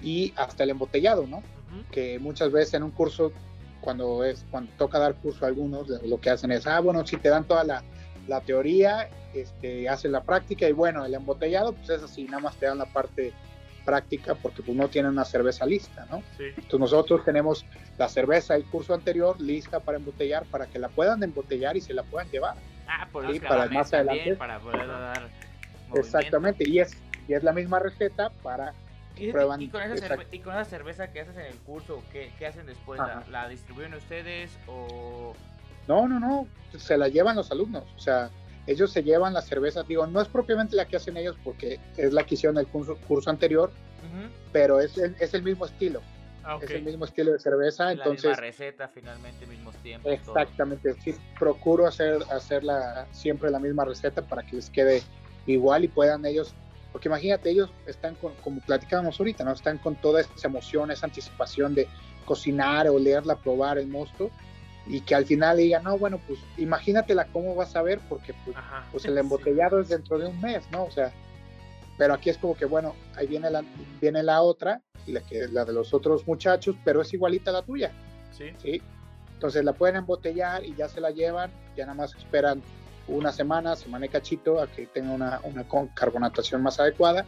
y 0.02 0.32
hasta 0.36 0.64
el 0.64 0.70
embotellado, 0.70 1.26
¿no? 1.26 1.42
Que 1.90 2.18
muchas 2.18 2.52
veces 2.52 2.74
en 2.74 2.82
un 2.82 2.90
curso, 2.90 3.32
cuando 3.80 4.24
es 4.24 4.44
cuando 4.50 4.72
toca 4.78 4.98
dar 4.98 5.14
curso 5.14 5.44
a 5.44 5.48
algunos, 5.48 5.88
lo 5.88 6.20
que 6.20 6.30
hacen 6.30 6.52
es, 6.52 6.66
ah, 6.66 6.80
bueno, 6.80 7.06
si 7.06 7.16
te 7.16 7.28
dan 7.28 7.44
toda 7.44 7.64
la, 7.64 7.82
la 8.28 8.40
teoría, 8.40 9.08
este, 9.34 9.88
hacen 9.88 10.12
la 10.12 10.22
práctica 10.22 10.68
y 10.68 10.72
bueno, 10.72 11.04
el 11.04 11.14
embotellado, 11.14 11.72
pues 11.72 11.90
es 11.90 12.02
así, 12.02 12.24
nada 12.24 12.40
más 12.40 12.56
te 12.56 12.66
dan 12.66 12.78
la 12.78 12.86
parte 12.86 13.32
práctica 13.84 14.34
porque 14.34 14.62
pues 14.62 14.76
no 14.76 14.88
tienen 14.88 15.12
una 15.12 15.24
cerveza 15.24 15.64
lista, 15.66 16.06
¿no? 16.10 16.22
Sí. 16.36 16.44
Entonces 16.48 16.80
nosotros 16.80 17.24
tenemos 17.24 17.64
la 17.98 18.08
cerveza 18.08 18.54
del 18.54 18.64
curso 18.66 18.94
anterior 18.94 19.40
lista 19.40 19.80
para 19.80 19.98
embotellar, 19.98 20.44
para 20.46 20.66
que 20.66 20.78
la 20.78 20.88
puedan 20.88 21.22
embotellar 21.22 21.76
y 21.76 21.80
se 21.80 21.94
la 21.94 22.02
puedan 22.02 22.28
llevar. 22.30 22.56
Ah, 22.86 23.08
por 23.10 23.30
Sí, 23.32 23.40
para 23.40 23.66
más 23.66 23.92
adelante. 23.92 24.36
para 24.36 24.60
poder 24.60 24.86
dar. 24.86 25.28
Exactamente, 25.94 26.68
y 26.68 26.78
es, 26.78 26.96
y 27.26 27.34
es 27.34 27.42
la 27.42 27.52
misma 27.52 27.78
receta 27.78 28.30
para 28.42 28.74
¿Y, 29.16 29.32
prueban- 29.32 29.60
y 29.60 29.68
con 29.68 29.82
esa 29.82 29.94
exacto. 29.94 30.22
cerve- 30.22 30.26
y 30.30 30.38
con 30.40 30.54
esa 30.54 30.64
cerveza 30.64 31.10
que 31.12 31.20
haces 31.20 31.36
en 31.36 31.46
el 31.46 31.58
curso, 31.58 32.02
¿qué, 32.12 32.32
qué 32.38 32.46
hacen 32.46 32.66
después? 32.66 33.00
¿La, 33.28 33.48
distribuyen 33.48 33.94
ustedes 33.94 34.50
o...? 34.66 35.34
No, 35.86 36.06
no, 36.08 36.20
no, 36.20 36.46
se 36.78 36.96
la 36.96 37.08
llevan 37.08 37.36
los 37.36 37.50
alumnos, 37.50 37.84
o 37.96 37.98
sea, 38.00 38.30
ellos 38.66 38.92
se 38.92 39.02
llevan 39.02 39.34
la 39.34 39.42
cerveza, 39.42 39.82
digo, 39.82 40.06
no 40.06 40.20
es 40.20 40.28
propiamente 40.28 40.76
la 40.76 40.84
que 40.86 40.96
hacen 40.96 41.16
ellos 41.16 41.36
porque 41.42 41.80
es 41.96 42.12
la 42.12 42.24
que 42.24 42.34
hicieron 42.36 42.58
el 42.58 42.66
curso, 42.68 42.96
curso 43.08 43.30
anterior, 43.30 43.72
pero 44.52 44.80
es 44.80 44.96
el, 44.98 45.16
es 45.18 45.34
el 45.34 45.42
mismo 45.42 45.66
estilo, 45.66 46.00
Ah, 46.42 46.58
es 46.62 46.70
el 46.70 46.82
mismo 46.82 47.04
estilo 47.04 47.32
de 47.32 47.38
cerveza, 47.38 47.84
la 47.86 47.90
entonces 47.92 48.24
misma 48.24 48.36
receta, 48.36 48.88
finalmente, 48.88 49.46
mismos 49.46 49.74
tiempos. 49.76 50.10
todo. 50.24 50.38
exactamente, 50.38 50.94
sí, 50.94 51.14
procuro 51.38 51.86
hacer, 51.86 52.18
hacerla 52.30 53.06
siempre 53.10 53.50
la 53.50 53.58
misma 53.58 53.84
receta 53.84 54.22
para 54.22 54.42
que 54.42 54.56
les 54.56 54.70
quede 54.70 55.02
igual 55.46 55.84
y 55.84 55.88
puedan 55.88 56.24
ellos, 56.24 56.54
porque 56.92 57.08
imagínate, 57.08 57.50
ellos 57.50 57.70
están 57.86 58.14
con, 58.16 58.34
como 58.42 58.60
platicábamos 58.60 59.18
ahorita, 59.18 59.44
¿no? 59.44 59.52
Están 59.52 59.78
con 59.78 59.94
toda 59.96 60.20
esa 60.20 60.48
emoción, 60.48 60.90
esa 60.90 61.06
anticipación 61.06 61.74
de 61.74 61.88
cocinar, 62.24 62.88
olerla, 62.88 63.36
probar 63.36 63.78
el 63.78 63.88
mosto 63.88 64.30
y 64.86 65.00
que 65.02 65.14
al 65.14 65.24
final 65.26 65.58
digan, 65.58 65.84
no, 65.84 65.98
bueno, 65.98 66.20
pues 66.26 66.40
imagínatela 66.56 67.26
cómo 67.26 67.54
vas 67.54 67.76
a 67.76 67.82
ver, 67.82 68.00
porque 68.08 68.34
pues, 68.44 68.56
Ajá. 68.56 68.86
pues 68.90 69.04
el 69.04 69.16
embotellado 69.18 69.80
es 69.80 69.88
dentro 69.88 70.18
de 70.18 70.26
un 70.26 70.40
mes, 70.40 70.64
¿no? 70.72 70.84
O 70.84 70.90
sea, 70.90 71.12
pero 71.98 72.14
aquí 72.14 72.30
es 72.30 72.38
como 72.38 72.56
que, 72.56 72.64
bueno, 72.64 72.94
ahí 73.16 73.26
viene 73.26 73.50
la, 73.50 73.62
viene 74.00 74.22
la 74.22 74.42
otra, 74.42 74.80
la, 75.06 75.20
que, 75.20 75.48
la 75.48 75.64
de 75.64 75.72
los 75.72 75.92
otros 75.92 76.26
muchachos, 76.26 76.74
pero 76.84 77.02
es 77.02 77.12
igualita 77.12 77.50
a 77.50 77.54
la 77.54 77.62
tuya, 77.62 77.92
Sí. 78.36 78.46
¿sí? 78.62 78.82
Entonces 79.34 79.64
la 79.64 79.72
pueden 79.72 79.96
embotellar 79.96 80.64
y 80.64 80.74
ya 80.74 80.88
se 80.88 81.00
la 81.00 81.10
llevan, 81.10 81.50
ya 81.76 81.84
nada 81.86 81.96
más 81.96 82.14
esperan 82.14 82.62
una 83.10 83.32
semana, 83.32 83.76
semana 83.76 84.06
y 84.06 84.08
cachito, 84.08 84.60
a 84.60 84.66
que 84.66 84.86
tenga 84.86 85.12
una, 85.12 85.40
una 85.44 85.66
carbonatación 85.94 86.62
más 86.62 86.78
adecuada 86.80 87.24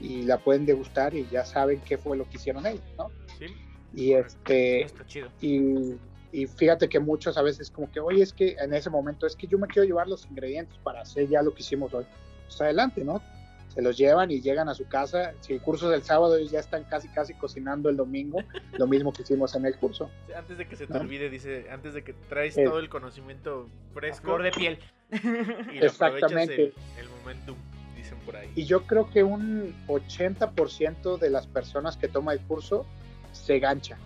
y 0.00 0.22
la 0.22 0.38
pueden 0.38 0.66
degustar 0.66 1.14
y 1.14 1.26
ya 1.30 1.44
saben 1.44 1.80
qué 1.80 1.98
fue 1.98 2.16
lo 2.16 2.28
que 2.28 2.36
hicieron 2.36 2.66
ellos, 2.66 2.82
¿no? 2.98 3.10
Sí. 3.38 3.46
Y 3.94 4.12
este, 4.14 4.82
Esto 4.82 5.04
chido. 5.06 5.28
y, 5.40 5.94
y 6.32 6.46
fíjate 6.46 6.88
que 6.88 6.98
muchos 6.98 7.36
a 7.38 7.42
veces 7.42 7.70
como 7.70 7.90
que, 7.92 8.00
oye, 8.00 8.22
es 8.22 8.32
que 8.32 8.56
en 8.58 8.74
ese 8.74 8.90
momento 8.90 9.26
es 9.26 9.36
que 9.36 9.46
yo 9.46 9.56
me 9.58 9.68
quiero 9.68 9.86
llevar 9.86 10.08
los 10.08 10.26
ingredientes 10.26 10.76
para 10.82 11.02
hacer 11.02 11.28
ya 11.28 11.42
lo 11.42 11.54
que 11.54 11.60
hicimos 11.62 11.94
hoy. 11.94 12.04
Pues 12.46 12.60
adelante, 12.60 13.04
¿no? 13.04 13.22
Se 13.72 13.82
los 13.82 13.96
llevan 13.96 14.30
y 14.30 14.40
llegan 14.40 14.68
a 14.68 14.74
su 14.74 14.86
casa. 14.86 15.32
Si 15.40 15.52
el 15.52 15.60
curso 15.60 15.90
es 15.92 15.96
el 15.98 16.04
sábado, 16.04 16.36
ellos 16.36 16.50
ya 16.52 16.60
están 16.60 16.84
casi, 16.84 17.08
casi 17.08 17.34
cocinando 17.34 17.88
el 17.88 17.96
domingo, 17.96 18.38
lo 18.78 18.86
mismo 18.86 19.12
que 19.12 19.22
hicimos 19.22 19.54
en 19.56 19.64
el 19.66 19.76
curso. 19.76 20.10
Antes 20.36 20.58
de 20.58 20.66
que 20.68 20.76
se 20.76 20.86
te 20.86 20.94
¿No? 20.94 21.00
olvide, 21.00 21.28
dice, 21.30 21.66
antes 21.70 21.94
de 21.94 22.02
que 22.04 22.12
traes 22.28 22.56
Eh. 22.58 22.64
todo 22.64 22.78
el 22.80 22.88
conocimiento 22.88 23.68
fresco 23.92 24.22
flor 24.24 24.42
de 24.42 24.50
piel. 24.52 24.78
Y 25.72 25.78
Exactamente. 25.78 26.54
el, 26.54 26.74
el 26.98 27.08
momentum, 27.08 27.56
dicen 27.96 28.18
por 28.24 28.36
ahí. 28.36 28.50
Y 28.54 28.64
yo 28.64 28.86
creo 28.86 29.10
que 29.10 29.22
un 29.22 29.74
80% 29.86 31.18
de 31.18 31.30
las 31.30 31.46
personas 31.46 31.96
que 31.96 32.08
toman 32.08 32.38
el 32.38 32.44
curso 32.44 32.86
se 33.32 33.58
ganchan. 33.58 33.98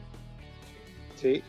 ¿sí? 1.16 1.42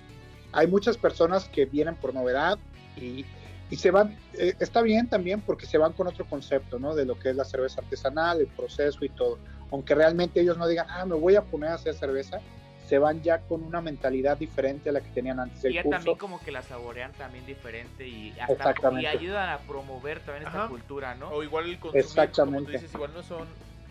Hay 0.51 0.67
muchas 0.67 0.97
personas 0.97 1.47
que 1.47 1.65
vienen 1.65 1.95
por 1.95 2.13
novedad 2.13 2.57
y, 2.97 3.25
y 3.69 3.75
se 3.75 3.91
van, 3.91 4.17
eh, 4.33 4.53
está 4.59 4.81
bien 4.81 5.07
también 5.07 5.41
porque 5.41 5.65
se 5.65 5.77
van 5.77 5.93
con 5.93 6.07
otro 6.07 6.25
concepto, 6.25 6.79
¿no? 6.79 6.95
De 6.95 7.05
lo 7.05 7.17
que 7.19 7.29
es 7.29 7.35
la 7.35 7.45
cerveza 7.45 7.81
artesanal, 7.81 8.41
el 8.41 8.47
proceso 8.47 9.05
y 9.05 9.09
todo. 9.09 9.37
Aunque 9.71 9.93
realmente 9.93 10.41
ellos 10.41 10.57
no 10.57 10.67
digan, 10.67 10.87
ah, 10.89 11.05
me 11.05 11.15
voy 11.15 11.35
a 11.35 11.43
poner 11.43 11.69
a 11.69 11.75
hacer 11.75 11.93
cerveza, 11.93 12.39
se 12.89 12.97
van 12.97 13.21
ya 13.21 13.37
con 13.37 13.61
una 13.61 13.81
mentalidad 13.81 14.35
diferente 14.35 14.89
a 14.89 14.91
la 14.91 15.01
que 15.01 15.11
tenían 15.11 15.39
antes 15.39 15.59
Y 15.59 15.65
del 15.65 15.75
ya 15.75 15.83
curso. 15.83 15.97
también 15.97 16.17
como 16.17 16.41
que 16.41 16.51
la 16.51 16.63
saborean 16.63 17.11
también 17.13 17.45
diferente 17.45 18.07
y 18.07 18.31
hasta 18.39 18.53
Exactamente. 18.53 19.03
y 19.03 19.05
ayudan 19.05 19.49
a 19.49 19.59
promover 19.59 20.19
también 20.21 20.47
esta 20.47 20.57
Ajá. 20.57 20.69
cultura, 20.69 21.13
¿no? 21.13 21.29
O 21.29 21.43
igual 21.43 21.65
el 21.65 21.77
consumir, 21.79 22.01
como 22.01 22.07
Exactamente. 22.07 22.65
tú 22.65 22.71
dices, 22.71 22.91
igual 22.95 23.13
no 23.13 23.21
son 23.21 23.47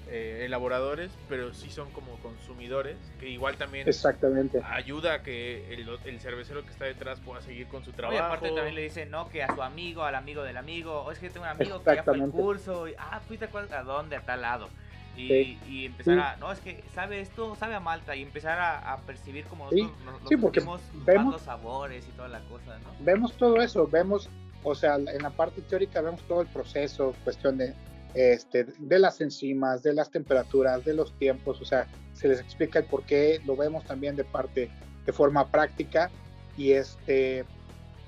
eh, 0.09 0.42
elaboradores, 0.46 1.12
pero 1.28 1.53
sí 1.55 1.70
son 1.70 1.90
como 1.92 2.18
consumidores, 2.18 2.96
que 3.20 3.28
igual 3.28 3.57
también 3.57 3.86
Exactamente. 3.86 4.61
ayuda 4.64 5.14
a 5.14 5.22
que 5.22 5.72
el, 5.74 5.88
el 6.05 6.18
cervecero 6.20 6.64
que 6.64 6.70
está 6.72 6.86
detrás 6.86 7.20
pueda 7.20 7.40
seguir 7.40 7.68
con 7.68 7.84
su 7.84 7.92
trabajo. 7.92 8.16
y 8.16 8.18
aparte 8.18 8.51
también 8.51 8.74
le 8.74 8.82
dicen, 8.82 9.11
no, 9.12 9.28
que 9.28 9.44
a 9.44 9.55
su 9.55 9.62
amigo, 9.62 10.03
al 10.03 10.16
amigo 10.16 10.42
del 10.42 10.57
amigo, 10.57 11.03
o 11.03 11.12
es 11.12 11.20
que 11.20 11.30
tengo 11.30 11.44
un 11.44 11.51
amigo 11.53 11.78
que 11.84 11.94
ya 11.94 12.03
fue 12.03 12.16
Exactamente. 12.16 12.42
curso, 12.42 12.88
y, 12.88 12.94
ah, 12.99 13.20
fuiste 13.28 13.44
a, 13.44 13.51
cuál- 13.51 13.72
a 13.72 13.82
dónde, 13.84 14.16
a 14.16 14.24
tal 14.24 14.40
lado. 14.40 14.70
Y, 15.18 15.86
empezar 15.86 16.18
a, 16.18 16.36
no, 16.36 16.52
es 16.52 16.60
que 16.60 16.84
sabe 16.94 17.20
esto, 17.20 17.56
sabe 17.56 17.74
a 17.74 17.80
Malta, 17.80 18.14
y 18.14 18.22
empezar 18.22 18.58
a, 18.60 18.96
percibir 19.06 19.44
como 19.46 19.64
nosotros, 19.64 19.90
sí, 20.28 20.36
porque 20.36 20.60
vemos 21.04 21.32
los 21.32 21.42
sabores 21.42 22.06
y 22.08 22.12
toda 22.12 22.28
la 22.28 22.40
cosa, 22.42 22.78
¿no? 22.78 23.04
Vemos 23.04 23.32
todo 23.36 23.60
eso, 23.60 23.86
vemos, 23.86 24.28
o 24.62 24.74
sea, 24.74 24.96
en 24.96 25.22
la 25.22 25.30
parte 25.30 25.60
teórica 25.62 26.00
vemos 26.00 26.22
todo 26.22 26.42
el 26.42 26.46
proceso, 26.46 27.14
cuestión 27.24 27.58
de, 27.58 27.74
este, 28.14 28.64
de 28.64 28.98
las 28.98 29.20
enzimas, 29.20 29.82
de 29.82 29.92
las 29.92 30.10
temperaturas, 30.10 30.84
de 30.84 30.94
los 30.94 31.12
tiempos, 31.18 31.60
o 31.60 31.64
sea, 31.64 31.86
se 32.12 32.28
les 32.28 32.40
explica 32.40 32.78
el 32.78 32.84
por 32.84 33.02
qué, 33.02 33.40
lo 33.44 33.56
vemos 33.56 33.84
también 33.84 34.14
de 34.14 34.24
parte, 34.24 34.70
de 35.04 35.12
forma 35.12 35.46
práctica, 35.48 36.10
y 36.56 36.72
este, 36.72 37.44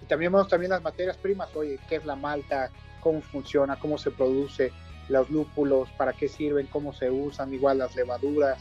y 0.02 0.06
también 0.06 0.32
vemos 0.32 0.48
también 0.48 0.70
las 0.70 0.82
materias 0.82 1.16
primas, 1.16 1.54
oye, 1.56 1.78
qué 1.88 1.96
es 1.96 2.04
la 2.04 2.16
malta, 2.16 2.70
cómo 3.00 3.20
funciona, 3.20 3.76
cómo 3.76 3.98
se 3.98 4.10
produce, 4.10 4.72
los 5.10 5.28
lúpulos, 5.30 5.90
para 5.92 6.12
qué 6.12 6.28
sirven, 6.28 6.66
cómo 6.68 6.92
se 6.92 7.10
usan, 7.10 7.52
igual 7.52 7.78
las 7.78 7.94
levaduras. 7.94 8.58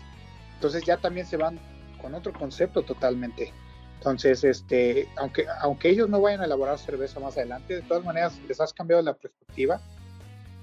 Entonces 0.56 0.84
ya 0.84 0.98
también 0.98 1.26
se 1.26 1.38
van 1.38 1.60
con 2.02 2.14
otro 2.16 2.34
concepto 2.34 2.84
totalmente. 2.84 3.54
Entonces, 3.98 4.44
este, 4.44 5.10
aunque, 5.18 5.46
aunque 5.62 5.90
ellos 5.90 6.10
no 6.10 6.22
vayan 6.22 6.42
a 6.42 6.46
elaborar 6.46 6.78
cerveza 6.78 7.20
más 7.20 7.38
adelante, 7.38 7.76
de 7.76 7.82
todas 7.82 8.04
maneras 8.04 8.40
les 8.48 8.60
has 8.60 8.74
cambiado 8.74 9.02
la 9.02 9.14
perspectiva 9.14 9.82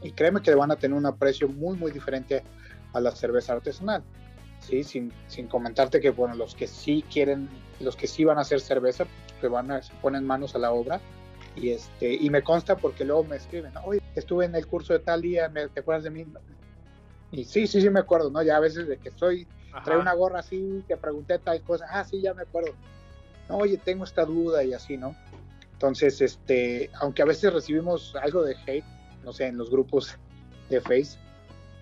y 0.03 0.13
créeme 0.13 0.43
que 0.43 0.55
van 0.55 0.71
a 0.71 0.77
tener 0.77 0.97
un 0.97 1.07
aprecio 1.07 1.49
muy, 1.49 1.77
muy 1.77 1.93
diferente 1.93 2.43
a 2.93 3.01
la 3.01 3.13
cerveza 3.13 3.53
artesanal. 3.53 4.03
¿sí? 4.61 4.85
Sin, 4.85 5.13
sin 5.29 5.49
comentarte 5.49 6.01
que, 6.01 6.11
bueno, 6.11 6.35
los 6.35 6.55
que 6.55 6.67
sí 6.67 7.05
quieren, 7.13 7.49
los 7.81 7.95
que 7.95 8.07
sí 8.07 8.25
van 8.25 8.39
a 8.39 8.43
hacer 8.43 8.61
cerveza, 8.61 9.05
que 9.41 9.49
van 9.49 9.71
a, 9.71 9.83
se 9.83 9.93
ponen 9.97 10.25
manos 10.25 10.55
a 10.55 10.59
la 10.59 10.73
obra 10.73 11.01
y, 11.57 11.71
este, 11.71 12.13
y 12.13 12.29
me 12.31 12.43
consta 12.43 12.77
porque 12.77 13.05
luego 13.05 13.25
me 13.25 13.37
escriben, 13.37 13.73
oye, 13.85 14.01
estuve 14.15 14.45
en 14.45 14.55
el 14.55 14.67
curso 14.67 14.93
de 14.93 14.99
tal 15.01 15.23
día, 15.23 15.51
¿te 15.73 15.81
acuerdas 15.81 16.05
de 16.05 16.11
mí? 16.11 16.27
Y 17.33 17.45
sí, 17.45 17.67
sí, 17.67 17.81
sí 17.81 17.91
me 17.91 18.01
acuerdo, 18.01 18.31
¿no? 18.31 18.43
Ya 18.43 18.57
a 18.57 18.61
veces 18.61 18.87
de 18.87 18.99
que 18.99 19.09
estoy, 19.09 19.49
trae 19.85 19.99
una 19.99 20.13
gorra 20.13 20.41
así, 20.41 20.85
te 20.87 20.97
pregunté 20.97 21.39
tal 21.39 21.63
cosa, 21.63 21.87
ah, 21.91 22.05
sí, 22.05 22.21
ya 22.21 22.35
me 22.35 22.43
acuerdo. 22.43 22.73
No, 23.49 23.57
oye, 23.59 23.79
tengo 23.79 24.05
esta 24.05 24.25
duda 24.25 24.63
y 24.65 24.75
así, 24.75 24.97
¿no? 24.97 25.17
Entonces, 25.73 26.21
este, 26.21 26.91
aunque 27.01 27.23
a 27.23 27.27
veces 27.27 27.53
recibimos 27.53 28.15
algo 28.17 28.43
de 28.43 28.57
hate, 28.67 28.85
no 29.25 29.33
sé, 29.33 29.47
en 29.47 29.57
los 29.57 29.71
grupos 29.71 30.17
de 30.69 30.81
Face, 30.81 31.19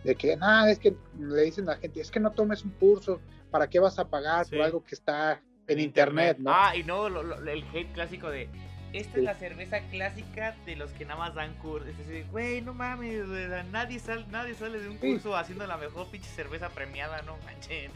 de 0.05 0.15
que, 0.15 0.37
nada, 0.37 0.71
es 0.71 0.79
que 0.79 0.95
le 1.19 1.43
dicen 1.43 1.69
a 1.69 1.73
la 1.73 1.79
gente, 1.79 2.01
es 2.01 2.11
que 2.11 2.21
no 2.21 2.31
tomes 2.33 2.65
un 2.65 2.71
curso, 2.73 3.21
¿para 3.51 3.69
qué 3.69 3.81
vas 3.81 3.99
a 3.99 4.09
pagar 4.09 4.47
por 4.49 4.61
algo 4.61 4.85
que 4.85 4.95
está 4.95 5.41
en 5.67 5.81
internet, 5.81 6.39
¿no? 6.39 6.51
Ah, 6.53 6.77
y 6.77 6.85
no, 6.85 7.07
el 7.07 7.65
hate 7.73 7.93
clásico 7.93 8.31
de, 8.31 8.49
esta 8.95 9.19
es 9.19 9.25
la 9.25 9.35
cerveza 9.35 9.81
clásica 9.91 10.55
de 10.65 10.77
los 10.77 10.93
que 10.93 11.05
nada 11.05 11.19
más 11.19 11.35
dan 11.35 11.53
cursos. 11.55 11.89
Es 11.89 11.99
decir, 11.99 12.27
güey, 12.31 12.63
no 12.63 12.75
mames, 12.75 13.27
nadie, 13.73 13.99
sale, 13.99 14.25
nadie 14.31 14.55
sale 14.55 14.79
de 14.79 14.89
un 14.89 14.99
curso 14.99 15.37
haciendo 15.37 15.67
la 15.67 15.77
mejor 15.77 16.07
pinche 16.07 16.31
cerveza 16.31 16.69
premiada, 16.69 17.21
no 17.23 17.37
manchen. 17.45 17.91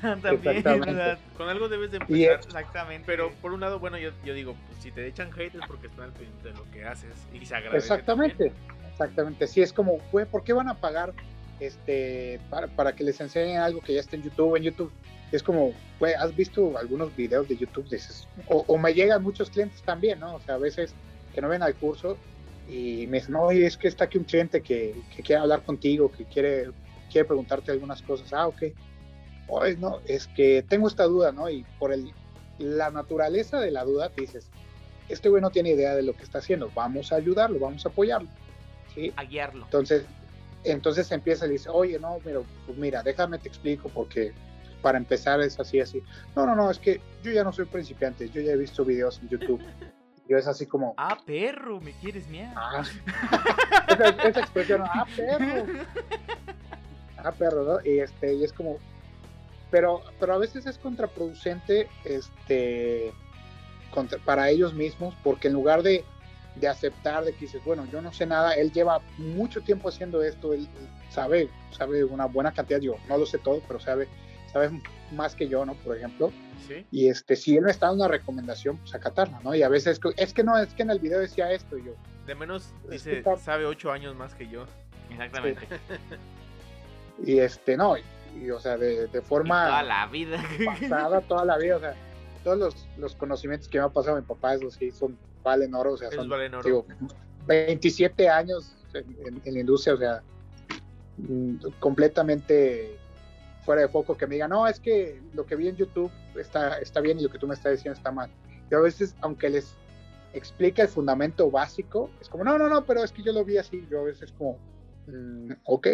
También, 0.22 0.62
¿verdad? 0.62 1.18
Con 1.36 1.50
algo 1.50 1.68
debes 1.68 1.90
de 1.90 1.98
empezar. 1.98 2.40
Exactamente. 2.42 3.04
Pero 3.06 3.30
por 3.42 3.52
un 3.52 3.60
lado, 3.60 3.78
bueno, 3.78 3.98
yo, 3.98 4.10
yo 4.24 4.32
digo, 4.32 4.56
pues, 4.66 4.82
si 4.82 4.90
te 4.90 5.06
echan 5.06 5.30
hate 5.32 5.54
es 5.54 5.60
porque 5.66 5.88
están 5.88 6.06
al 6.06 6.12
pendiente 6.12 6.48
de 6.48 6.54
lo 6.54 6.70
que 6.70 6.82
haces 6.82 7.12
y 7.30 7.44
se 7.44 7.54
agradece. 7.54 7.76
Exactamente, 7.76 8.52
exactamente. 8.90 9.46
Sí, 9.46 9.60
es 9.60 9.74
como, 9.74 9.98
güey, 10.10 10.24
¿por 10.24 10.44
qué 10.44 10.54
van 10.54 10.68
a 10.68 10.74
pagar 10.74 11.12
este 11.60 12.40
para, 12.48 12.68
para 12.68 12.94
que 12.94 13.04
les 13.04 13.20
enseñen 13.20 13.58
algo 13.58 13.82
que 13.82 13.92
ya 13.92 14.00
está 14.00 14.16
en 14.16 14.22
YouTube? 14.22 14.56
En 14.56 14.62
YouTube 14.62 14.92
es 15.32 15.42
como, 15.42 15.72
güey, 15.98 16.14
has 16.14 16.34
visto 16.34 16.76
algunos 16.78 17.14
videos 17.14 17.48
de 17.48 17.56
YouTube, 17.56 17.88
dices, 17.88 18.26
o, 18.48 18.78
me 18.78 18.94
llegan 18.94 19.22
muchos 19.22 19.50
clientes 19.50 19.82
también, 19.82 20.20
¿no? 20.20 20.36
O 20.36 20.40
sea, 20.40 20.54
a 20.54 20.58
veces 20.58 20.94
que 21.34 21.40
no 21.40 21.48
ven 21.48 21.62
al 21.62 21.74
curso 21.74 22.16
y 22.68 23.06
me 23.08 23.18
dicen, 23.18 23.32
no, 23.32 23.50
es 23.50 23.76
que 23.76 23.88
está 23.88 24.04
aquí 24.04 24.18
un 24.18 24.24
cliente 24.24 24.62
que, 24.62 24.94
que 25.14 25.22
quiere 25.22 25.42
hablar 25.42 25.62
contigo, 25.62 26.10
que 26.10 26.24
quiere, 26.24 26.70
quiere 27.10 27.26
preguntarte 27.26 27.72
algunas 27.72 28.00
cosas. 28.02 28.32
Ah, 28.32 28.46
ok. 28.46 28.62
Oye, 29.48 29.76
no, 29.76 30.00
es 30.06 30.26
que 30.28 30.64
tengo 30.66 30.88
esta 30.88 31.04
duda, 31.04 31.32
¿no? 31.32 31.48
Y 31.50 31.64
por 31.78 31.92
el, 31.92 32.12
la 32.58 32.90
naturaleza 32.90 33.60
de 33.60 33.70
la 33.70 33.84
duda, 33.84 34.10
te 34.10 34.22
dices, 34.22 34.48
este 35.08 35.28
güey 35.28 35.42
no 35.42 35.50
tiene 35.50 35.70
idea 35.70 35.94
de 35.94 36.02
lo 36.02 36.14
que 36.14 36.22
está 36.22 36.38
haciendo, 36.38 36.70
vamos 36.74 37.12
a 37.12 37.16
ayudarlo, 37.16 37.58
vamos 37.58 37.84
a 37.84 37.88
apoyarlo. 37.88 38.28
¿sí? 38.94 39.12
A 39.16 39.24
guiarlo. 39.24 39.64
Entonces, 39.64 40.04
entonces 40.64 41.10
empieza 41.12 41.46
y 41.46 41.50
dice, 41.50 41.68
oye, 41.70 41.98
no, 41.98 42.18
pero, 42.24 42.44
pues 42.66 42.78
mira, 42.78 43.02
déjame 43.02 43.38
te 43.38 43.48
explico 43.48 43.88
porque 43.88 44.32
para 44.82 44.98
empezar 44.98 45.40
es 45.40 45.58
así, 45.58 45.80
así. 45.80 46.02
No, 46.36 46.46
no, 46.46 46.54
no, 46.54 46.70
es 46.70 46.78
que 46.78 47.00
yo 47.22 47.32
ya 47.32 47.44
no 47.44 47.52
soy 47.52 47.66
principiante, 47.66 48.28
yo 48.30 48.40
ya 48.40 48.52
he 48.52 48.56
visto 48.56 48.84
videos 48.84 49.20
en 49.22 49.28
YouTube. 49.28 49.62
Yo 50.28 50.36
es 50.36 50.46
así 50.46 50.66
como... 50.66 50.94
Ah, 50.98 51.18
perro, 51.24 51.80
me 51.80 51.92
quieres 51.92 52.28
miedo. 52.28 52.52
Ah, 52.54 52.84
esa, 53.88 54.40
expresión, 54.40 54.82
ah, 54.84 55.06
perro. 55.16 55.64
Ah, 57.16 57.32
perro, 57.32 57.64
¿no? 57.64 57.90
Y, 57.90 58.00
este, 58.00 58.34
y 58.34 58.44
es 58.44 58.52
como... 58.52 58.76
Pero, 59.70 60.02
pero 60.20 60.34
a 60.34 60.38
veces 60.38 60.66
es 60.66 60.78
contraproducente 60.78 61.88
este, 62.04 63.12
para 64.24 64.50
ellos 64.50 64.74
mismos, 64.74 65.14
porque 65.22 65.48
en 65.48 65.54
lugar 65.54 65.82
de, 65.82 66.04
de 66.56 66.68
aceptar 66.68 67.24
de 67.24 67.32
que 67.32 67.40
dices, 67.40 67.62
bueno, 67.64 67.86
yo 67.90 68.00
no 68.00 68.12
sé 68.12 68.26
nada, 68.26 68.54
él 68.54 68.72
lleva 68.72 69.00
mucho 69.16 69.60
tiempo 69.62 69.88
haciendo 69.88 70.22
esto, 70.22 70.52
él 70.52 70.68
sabe, 71.10 71.50
sabe 71.70 72.04
una 72.04 72.26
buena 72.26 72.52
cantidad, 72.52 72.80
yo 72.80 72.96
no 73.08 73.18
lo 73.18 73.26
sé 73.26 73.38
todo, 73.38 73.60
pero 73.66 73.80
sabe 73.80 74.08
sabes 74.52 74.72
más 75.12 75.34
que 75.34 75.48
yo, 75.48 75.64
¿no? 75.64 75.74
Por 75.74 75.96
ejemplo. 75.96 76.32
¿Sí? 76.66 76.86
Y 76.90 77.08
este, 77.08 77.36
si 77.36 77.56
él 77.56 77.64
me 77.64 77.70
está 77.70 77.86
dando 77.86 78.04
una 78.04 78.12
recomendación, 78.12 78.76
pues 78.78 78.94
acatarla, 78.94 79.40
¿no? 79.42 79.54
Y 79.54 79.62
a 79.62 79.68
veces 79.68 80.00
es 80.16 80.34
que 80.34 80.42
no, 80.42 80.58
es 80.58 80.74
que 80.74 80.82
en 80.82 80.90
el 80.90 80.98
video 80.98 81.20
decía 81.20 81.50
esto 81.52 81.78
y 81.78 81.84
yo. 81.84 81.92
De 82.26 82.34
menos 82.34 82.74
dice, 82.90 83.22
sabe 83.40 83.64
ocho 83.64 83.90
años 83.90 84.14
más 84.14 84.34
que 84.34 84.48
yo. 84.48 84.66
Exactamente. 85.10 85.66
Y 87.24 87.38
este, 87.38 87.76
no, 87.76 87.96
y, 87.96 88.50
o 88.50 88.60
sea, 88.60 88.76
de, 88.76 89.08
forma. 89.22 89.66
toda 89.66 89.82
la 89.82 90.06
vida. 90.06 90.40
Pasada, 90.64 91.20
toda 91.22 91.44
la 91.44 91.58
vida, 91.58 91.76
o 91.76 91.80
sea, 91.80 91.94
todos 92.44 92.58
los, 92.58 92.88
los 92.96 93.14
conocimientos 93.16 93.68
que 93.68 93.78
me 93.78 93.84
ha 93.84 93.88
pasado 93.88 94.16
mi 94.16 94.22
papá, 94.22 94.54
esos 94.54 94.74
sí 94.74 94.92
son, 94.92 95.18
valen 95.42 95.74
oro, 95.74 95.94
o 95.94 95.96
sea, 95.96 96.12
son. 96.12 96.28
Valen 96.28 96.54
oro. 96.54 96.64
Digo, 96.64 96.86
27 97.46 98.28
años 98.28 98.76
en, 98.94 99.40
en 99.44 99.54
la 99.54 99.60
industria, 99.60 99.94
o 99.94 99.96
sea, 99.96 100.22
mm, 101.16 101.56
completamente 101.80 102.96
fuera 103.68 103.82
de 103.82 103.88
foco 103.88 104.16
que 104.16 104.26
me 104.26 104.36
digan, 104.36 104.48
no, 104.48 104.66
es 104.66 104.80
que 104.80 105.20
lo 105.34 105.44
que 105.44 105.54
vi 105.54 105.68
en 105.68 105.76
YouTube 105.76 106.10
está, 106.36 106.78
está 106.78 107.02
bien 107.02 107.20
y 107.20 107.22
lo 107.22 107.28
que 107.28 107.38
tú 107.38 107.46
me 107.46 107.52
estás 107.52 107.72
diciendo 107.72 107.98
está 107.98 108.10
mal. 108.10 108.30
Y 108.70 108.74
a 108.74 108.78
veces, 108.78 109.14
aunque 109.20 109.50
les 109.50 109.74
explica 110.32 110.80
el 110.80 110.88
fundamento 110.88 111.50
básico, 111.50 112.08
es 112.18 112.30
como, 112.30 112.44
no, 112.44 112.56
no, 112.56 112.70
no, 112.70 112.86
pero 112.86 113.04
es 113.04 113.12
que 113.12 113.22
yo 113.22 113.30
lo 113.30 113.44
vi 113.44 113.58
así. 113.58 113.86
Yo 113.90 114.00
a 114.00 114.04
veces 114.04 114.32
como, 114.32 114.56
mm, 115.06 115.52
ok. 115.64 115.86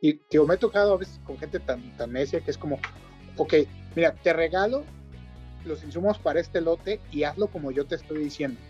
Y 0.00 0.14
tío, 0.28 0.46
me 0.46 0.54
he 0.54 0.58
tocado 0.58 0.94
a 0.94 0.96
veces 0.98 1.20
con 1.24 1.36
gente 1.38 1.58
tan, 1.58 1.96
tan 1.96 2.12
necia 2.12 2.40
que 2.40 2.52
es 2.52 2.56
como, 2.56 2.78
ok, 3.36 3.54
mira, 3.96 4.14
te 4.14 4.32
regalo 4.32 4.84
los 5.64 5.82
insumos 5.82 6.18
para 6.18 6.38
este 6.38 6.60
lote 6.60 7.00
y 7.10 7.24
hazlo 7.24 7.48
como 7.48 7.72
yo 7.72 7.84
te 7.84 7.96
estoy 7.96 8.22
diciendo. 8.22 8.60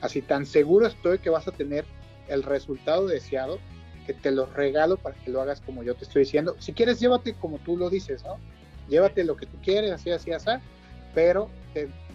Así 0.00 0.22
tan 0.22 0.46
seguro 0.46 0.86
estoy 0.86 1.18
que 1.18 1.28
vas 1.28 1.46
a 1.46 1.52
tener 1.52 1.84
el 2.26 2.42
resultado 2.42 3.06
deseado 3.06 3.58
te 4.14 4.30
los 4.30 4.52
regalo 4.52 4.96
para 4.96 5.14
que 5.16 5.30
lo 5.30 5.40
hagas 5.40 5.60
como 5.60 5.82
yo 5.82 5.94
te 5.94 6.04
estoy 6.04 6.22
diciendo. 6.22 6.56
Si 6.58 6.72
quieres, 6.72 7.00
llévate 7.00 7.34
como 7.34 7.58
tú 7.58 7.76
lo 7.76 7.90
dices, 7.90 8.24
¿no? 8.24 8.38
Llévate 8.88 9.24
lo 9.24 9.36
que 9.36 9.46
tú 9.46 9.56
quieres, 9.62 9.92
así, 9.92 10.10
así, 10.10 10.32
así, 10.32 10.50
pero 11.14 11.48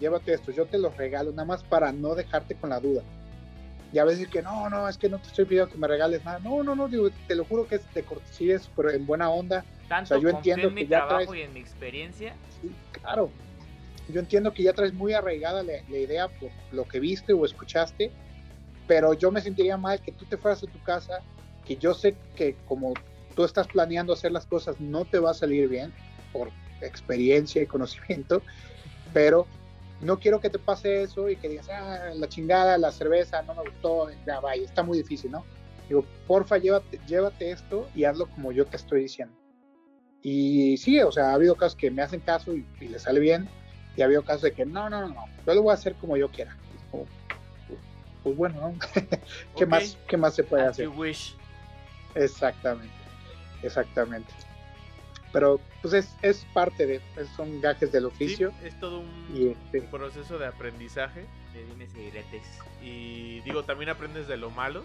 llévate 0.00 0.34
esto, 0.34 0.52
yo 0.52 0.66
te 0.66 0.78
los 0.78 0.96
regalo 0.96 1.30
nada 1.30 1.46
más 1.46 1.62
para 1.62 1.92
no 1.92 2.14
dejarte 2.14 2.54
con 2.54 2.70
la 2.70 2.80
duda. 2.80 3.02
Y 3.92 3.98
a 3.98 4.04
veces 4.04 4.28
que 4.28 4.42
no, 4.42 4.68
no, 4.68 4.88
es 4.88 4.98
que 4.98 5.08
no 5.08 5.18
te 5.18 5.28
estoy 5.28 5.44
pidiendo 5.44 5.70
que 5.70 5.78
me 5.78 5.86
regales 5.86 6.24
nada. 6.24 6.38
No, 6.40 6.62
no, 6.62 6.74
no, 6.74 6.88
digo, 6.88 7.08
te 7.28 7.34
lo 7.34 7.44
juro 7.44 7.66
que 7.66 7.76
es 7.76 7.94
de 7.94 8.02
cortesía, 8.02 8.60
pero 8.74 8.90
en 8.90 9.06
buena 9.06 9.30
onda. 9.30 9.64
Tanto 9.88 10.18
yo 10.18 10.28
entiendo 10.28 10.68
en 10.68 10.74
mi 10.74 10.84
trabajo 10.84 11.34
y 11.34 11.42
en 11.42 11.52
mi 11.54 11.60
experiencia. 11.60 12.34
Sí, 12.60 12.70
claro. 12.92 13.30
Yo 14.08 14.20
entiendo 14.20 14.52
que 14.52 14.64
ya 14.64 14.72
traes 14.72 14.92
muy 14.92 15.14
arraigada 15.14 15.62
la, 15.62 15.74
la 15.88 15.98
idea 15.98 16.28
por 16.28 16.50
lo 16.72 16.86
que 16.86 17.00
viste 17.00 17.32
o 17.32 17.44
escuchaste, 17.44 18.12
pero 18.86 19.14
yo 19.14 19.30
me 19.30 19.40
sentiría 19.40 19.76
mal 19.76 20.00
que 20.00 20.12
tú 20.12 20.24
te 20.26 20.36
fueras 20.36 20.62
a 20.62 20.66
tu 20.66 20.80
casa 20.82 21.22
que 21.66 21.76
yo 21.76 21.94
sé 21.94 22.16
que 22.34 22.56
como 22.66 22.94
tú 23.34 23.44
estás 23.44 23.66
planeando 23.66 24.12
hacer 24.12 24.32
las 24.32 24.46
cosas 24.46 24.80
no 24.80 25.04
te 25.04 25.18
va 25.18 25.32
a 25.32 25.34
salir 25.34 25.68
bien 25.68 25.92
por 26.32 26.50
experiencia 26.80 27.62
y 27.62 27.66
conocimiento, 27.66 28.42
pero 29.12 29.46
no 30.00 30.18
quiero 30.18 30.40
que 30.40 30.50
te 30.50 30.58
pase 30.58 31.02
eso 31.02 31.28
y 31.28 31.36
que 31.36 31.48
digas, 31.48 31.68
ah, 31.70 32.10
la 32.14 32.28
chingada, 32.28 32.78
la 32.78 32.92
cerveza, 32.92 33.42
no 33.42 33.54
me 33.54 33.62
gustó, 33.62 34.08
ya 34.26 34.40
vaya, 34.40 34.62
está 34.62 34.82
muy 34.82 34.98
difícil, 34.98 35.30
¿no? 35.30 35.44
Digo, 35.88 36.04
porfa, 36.26 36.58
llévate, 36.58 37.00
llévate 37.06 37.50
esto 37.50 37.88
y 37.94 38.04
hazlo 38.04 38.26
como 38.26 38.52
yo 38.52 38.66
te 38.66 38.76
estoy 38.76 39.02
diciendo. 39.02 39.34
Y 40.22 40.76
sí, 40.78 41.00
o 41.00 41.12
sea, 41.12 41.30
ha 41.30 41.34
habido 41.34 41.54
casos 41.54 41.76
que 41.76 41.90
me 41.90 42.02
hacen 42.02 42.20
caso 42.20 42.52
y, 42.54 42.66
les 42.80 43.02
sale 43.02 43.20
bien, 43.20 43.48
y 43.96 44.02
ha 44.02 44.06
habido 44.06 44.22
casos 44.22 44.42
de 44.42 44.52
que 44.52 44.66
no, 44.66 44.90
no, 44.90 45.00
no, 45.00 45.08
no, 45.08 45.24
yo 45.46 45.54
lo 45.54 45.62
voy 45.62 45.70
a 45.70 45.74
hacer 45.74 45.94
como 45.94 46.16
yo 46.16 46.28
quiera. 46.28 46.56
pues 48.22 48.36
bueno, 48.36 48.60
¿no? 48.60 48.74
¿Qué, 49.56 49.66
más, 49.66 49.96
¿Qué 50.08 50.16
más 50.16 50.34
se 50.34 50.42
puede 50.42 50.64
hacer? 50.64 50.88
Exactamente, 52.16 52.94
exactamente. 53.62 54.32
Pero 55.32 55.60
pues 55.82 55.92
es, 55.92 56.16
es 56.22 56.46
parte 56.54 56.86
de, 56.86 57.00
son 57.36 57.60
gajes 57.60 57.92
del 57.92 58.06
oficio. 58.06 58.52
es 58.62 58.78
todo 58.80 59.00
un 59.00 59.54
este 59.62 59.82
proceso 59.82 60.38
de 60.38 60.46
aprendizaje. 60.46 61.26
De 61.52 61.64
dimes 61.64 61.90
y 62.82 62.86
Y 62.86 63.40
digo, 63.40 63.64
también 63.64 63.90
aprendes 63.90 64.28
de 64.28 64.36
lo 64.36 64.50
malo. 64.50 64.82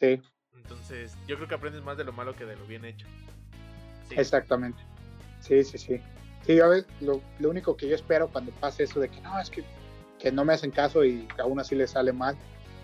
Sí. 0.00 0.20
Entonces, 0.54 1.16
yo 1.26 1.36
creo 1.36 1.48
que 1.48 1.54
aprendes 1.54 1.82
más 1.82 1.96
de 1.96 2.04
lo 2.04 2.12
malo 2.12 2.36
que 2.36 2.44
de 2.44 2.56
lo 2.56 2.66
bien 2.66 2.84
hecho. 2.84 3.06
Sí. 4.08 4.14
Exactamente. 4.16 4.80
Sí, 5.40 5.64
sí, 5.64 5.78
sí. 5.78 6.00
Sí, 6.46 6.60
a 6.60 6.68
ver, 6.68 6.86
lo, 7.00 7.20
lo 7.40 7.50
único 7.50 7.76
que 7.76 7.88
yo 7.88 7.96
espero 7.96 8.28
cuando 8.28 8.52
pase 8.52 8.84
eso 8.84 9.00
de 9.00 9.08
que 9.08 9.20
no, 9.20 9.38
es 9.40 9.50
que, 9.50 9.64
que 10.18 10.30
no 10.30 10.44
me 10.44 10.52
hacen 10.52 10.70
caso 10.70 11.04
y 11.04 11.26
aún 11.38 11.58
así 11.58 11.74
les 11.74 11.90
sale 11.90 12.12
mal, 12.12 12.36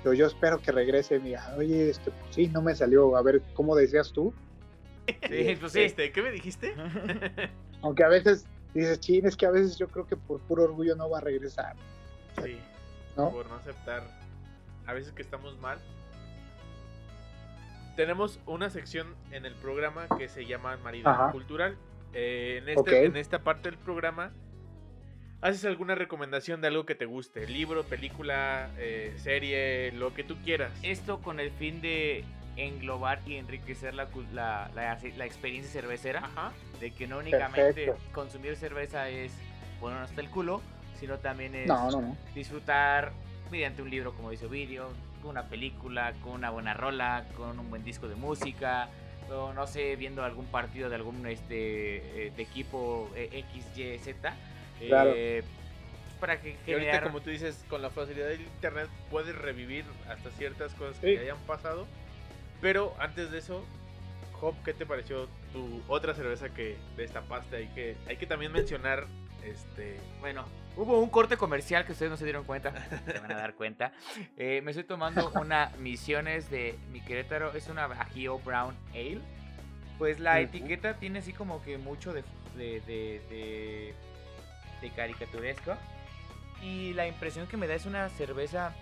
pero 0.02 0.14
yo 0.14 0.26
espero 0.26 0.60
que 0.60 0.72
regrese 0.72 1.16
y 1.16 1.18
me 1.20 1.24
diga, 1.26 1.54
oye, 1.56 1.90
este, 1.90 2.10
pues 2.10 2.34
sí, 2.34 2.48
no 2.48 2.60
me 2.60 2.74
salió, 2.74 3.16
a 3.16 3.22
ver, 3.22 3.42
¿cómo 3.54 3.76
decías 3.76 4.12
tú? 4.12 4.34
Sí, 5.06 5.56
pues 5.58 5.72
sí. 5.72 5.80
Este, 5.82 6.12
¿qué 6.12 6.22
me 6.22 6.30
dijiste? 6.30 6.74
Aunque 7.82 8.04
a 8.04 8.08
veces 8.08 8.46
dices, 8.74 9.00
chin, 9.00 9.26
es 9.26 9.36
que 9.36 9.46
a 9.46 9.50
veces 9.50 9.76
yo 9.76 9.88
creo 9.88 10.06
que 10.06 10.16
por 10.16 10.40
puro 10.42 10.64
orgullo 10.64 10.96
no 10.96 11.08
va 11.10 11.18
a 11.18 11.20
regresar, 11.20 11.74
sí, 12.42 12.58
¿no? 13.16 13.30
por 13.30 13.48
no 13.48 13.56
aceptar 13.56 14.02
a 14.86 14.92
veces 14.92 15.12
que 15.12 15.22
estamos 15.22 15.58
mal. 15.58 15.78
Tenemos 17.96 18.40
una 18.46 18.70
sección 18.70 19.14
en 19.30 19.44
el 19.44 19.54
programa 19.54 20.08
que 20.16 20.28
se 20.28 20.46
llama 20.46 20.76
Marido 20.78 21.10
Ajá. 21.10 21.30
Cultural. 21.30 21.76
Eh, 22.14 22.60
en, 22.62 22.68
este, 22.68 23.04
en 23.04 23.16
esta 23.16 23.40
parte 23.40 23.70
del 23.70 23.78
programa, 23.78 24.32
¿haces 25.42 25.64
alguna 25.66 25.94
recomendación 25.94 26.60
de 26.60 26.68
algo 26.68 26.86
que 26.86 26.94
te 26.94 27.04
guste? 27.04 27.46
Libro, 27.46 27.84
película, 27.84 28.70
eh, 28.78 29.12
serie, 29.18 29.92
lo 29.92 30.14
que 30.14 30.24
tú 30.24 30.36
quieras. 30.44 30.72
Esto 30.82 31.20
con 31.20 31.40
el 31.40 31.50
fin 31.50 31.80
de 31.82 32.24
englobar 32.56 33.20
y 33.26 33.36
enriquecer 33.36 33.94
la, 33.94 34.10
cul- 34.10 34.30
la, 34.32 34.70
la- 34.74 34.98
la 35.16 35.26
experiencia 35.26 35.70
cervecera. 35.72 36.20
Ajá. 36.24 36.52
De 36.80 36.92
que 36.92 37.06
no 37.06 37.18
únicamente 37.18 37.86
Perfecto. 37.86 38.12
consumir 38.12 38.56
cerveza 38.56 39.08
es 39.08 39.32
ponernos 39.80 40.10
hasta 40.10 40.20
el 40.20 40.30
culo, 40.30 40.62
sino 40.98 41.18
también 41.18 41.54
es 41.54 41.66
No, 41.68 41.90
no, 41.90 42.00
no. 42.00 42.16
disfrutar 42.34 43.12
mediante 43.50 43.82
un 43.82 43.90
libro, 43.90 44.14
como 44.14 44.30
dice 44.30 44.46
Video, 44.46 44.88
con 45.20 45.30
una 45.32 45.48
película, 45.48 46.12
con 46.22 46.32
una 46.32 46.50
buena 46.50 46.74
rola, 46.74 47.26
con 47.36 47.58
un 47.58 47.68
buen 47.68 47.84
disco 47.84 48.08
de 48.08 48.14
música, 48.14 48.88
o 49.30 49.52
no 49.52 49.66
sé, 49.66 49.96
viendo 49.96 50.24
algún 50.24 50.46
partido 50.46 50.88
de 50.88 50.96
algún 50.96 51.26
este 51.26 52.26
eh, 52.26 52.32
de 52.36 52.42
equipo 52.42 53.10
eh, 53.14 53.28
X, 53.50 53.66
Y, 53.78 53.98
Z. 53.98 54.34
Claro. 54.88 55.12
eh, 55.14 55.42
para 56.20 56.40
que 56.40 56.50
Y 56.50 56.52
ahorita, 56.72 56.74
generar... 56.92 57.02
como 57.04 57.20
tú 57.20 57.30
dices, 57.30 57.64
con 57.68 57.82
la 57.82 57.90
facilidad 57.90 58.28
del 58.28 58.42
internet 58.42 58.88
puedes 59.10 59.34
revivir 59.36 59.84
hasta 60.08 60.30
ciertas 60.30 60.72
cosas 60.74 60.96
Sí. 60.96 61.14
que 61.14 61.18
hayan 61.20 61.38
pasado. 61.46 61.86
Pero 62.60 62.94
antes 63.00 63.30
de 63.32 63.38
eso, 63.38 63.64
Job, 64.34 64.54
¿qué 64.64 64.72
te 64.72 64.86
pareció 64.86 65.28
tu 65.52 65.82
otra 65.88 66.14
cerveza 66.14 66.48
que 66.54 66.76
destapaste? 66.96 67.56
Hay 67.56 67.66
que, 67.68 67.96
hay 68.06 68.16
que 68.16 68.26
también 68.26 68.52
mencionar, 68.52 69.06
este... 69.44 69.98
Bueno, 70.20 70.44
hubo 70.76 71.00
un 71.00 71.10
corte 71.10 71.36
comercial 71.36 71.84
que 71.84 71.90
ustedes 71.92 72.10
no 72.10 72.16
se 72.16 72.24
dieron 72.24 72.44
cuenta, 72.44 72.72
se 73.04 73.18
van 73.18 73.32
a 73.32 73.36
dar 73.36 73.54
cuenta. 73.54 73.92
Eh, 74.36 74.60
me 74.62 74.70
estoy 74.70 74.84
tomando 74.84 75.32
una 75.40 75.72
Misiones 75.80 76.50
de 76.50 76.78
mi 76.92 77.00
Querétaro, 77.00 77.52
es 77.52 77.68
una 77.68 77.88
Bajío 77.88 78.38
Brown 78.38 78.76
Ale. 78.92 79.18
Pues 79.98 80.20
la 80.20 80.40
etiqueta 80.40 80.94
tiene 80.94 81.18
así 81.18 81.32
como 81.32 81.62
que 81.62 81.78
mucho 81.78 82.12
de, 82.12 82.22
de, 82.56 82.80
de, 82.86 83.20
de- 83.28 83.94
de 84.82 84.90
caricaturesco. 84.90 85.74
Y 86.60 86.92
la 86.92 87.06
impresión 87.08 87.46
que 87.46 87.56
me 87.56 87.66
da 87.66 87.74
es 87.74 87.86
una 87.86 88.08
cerveza 88.10 88.74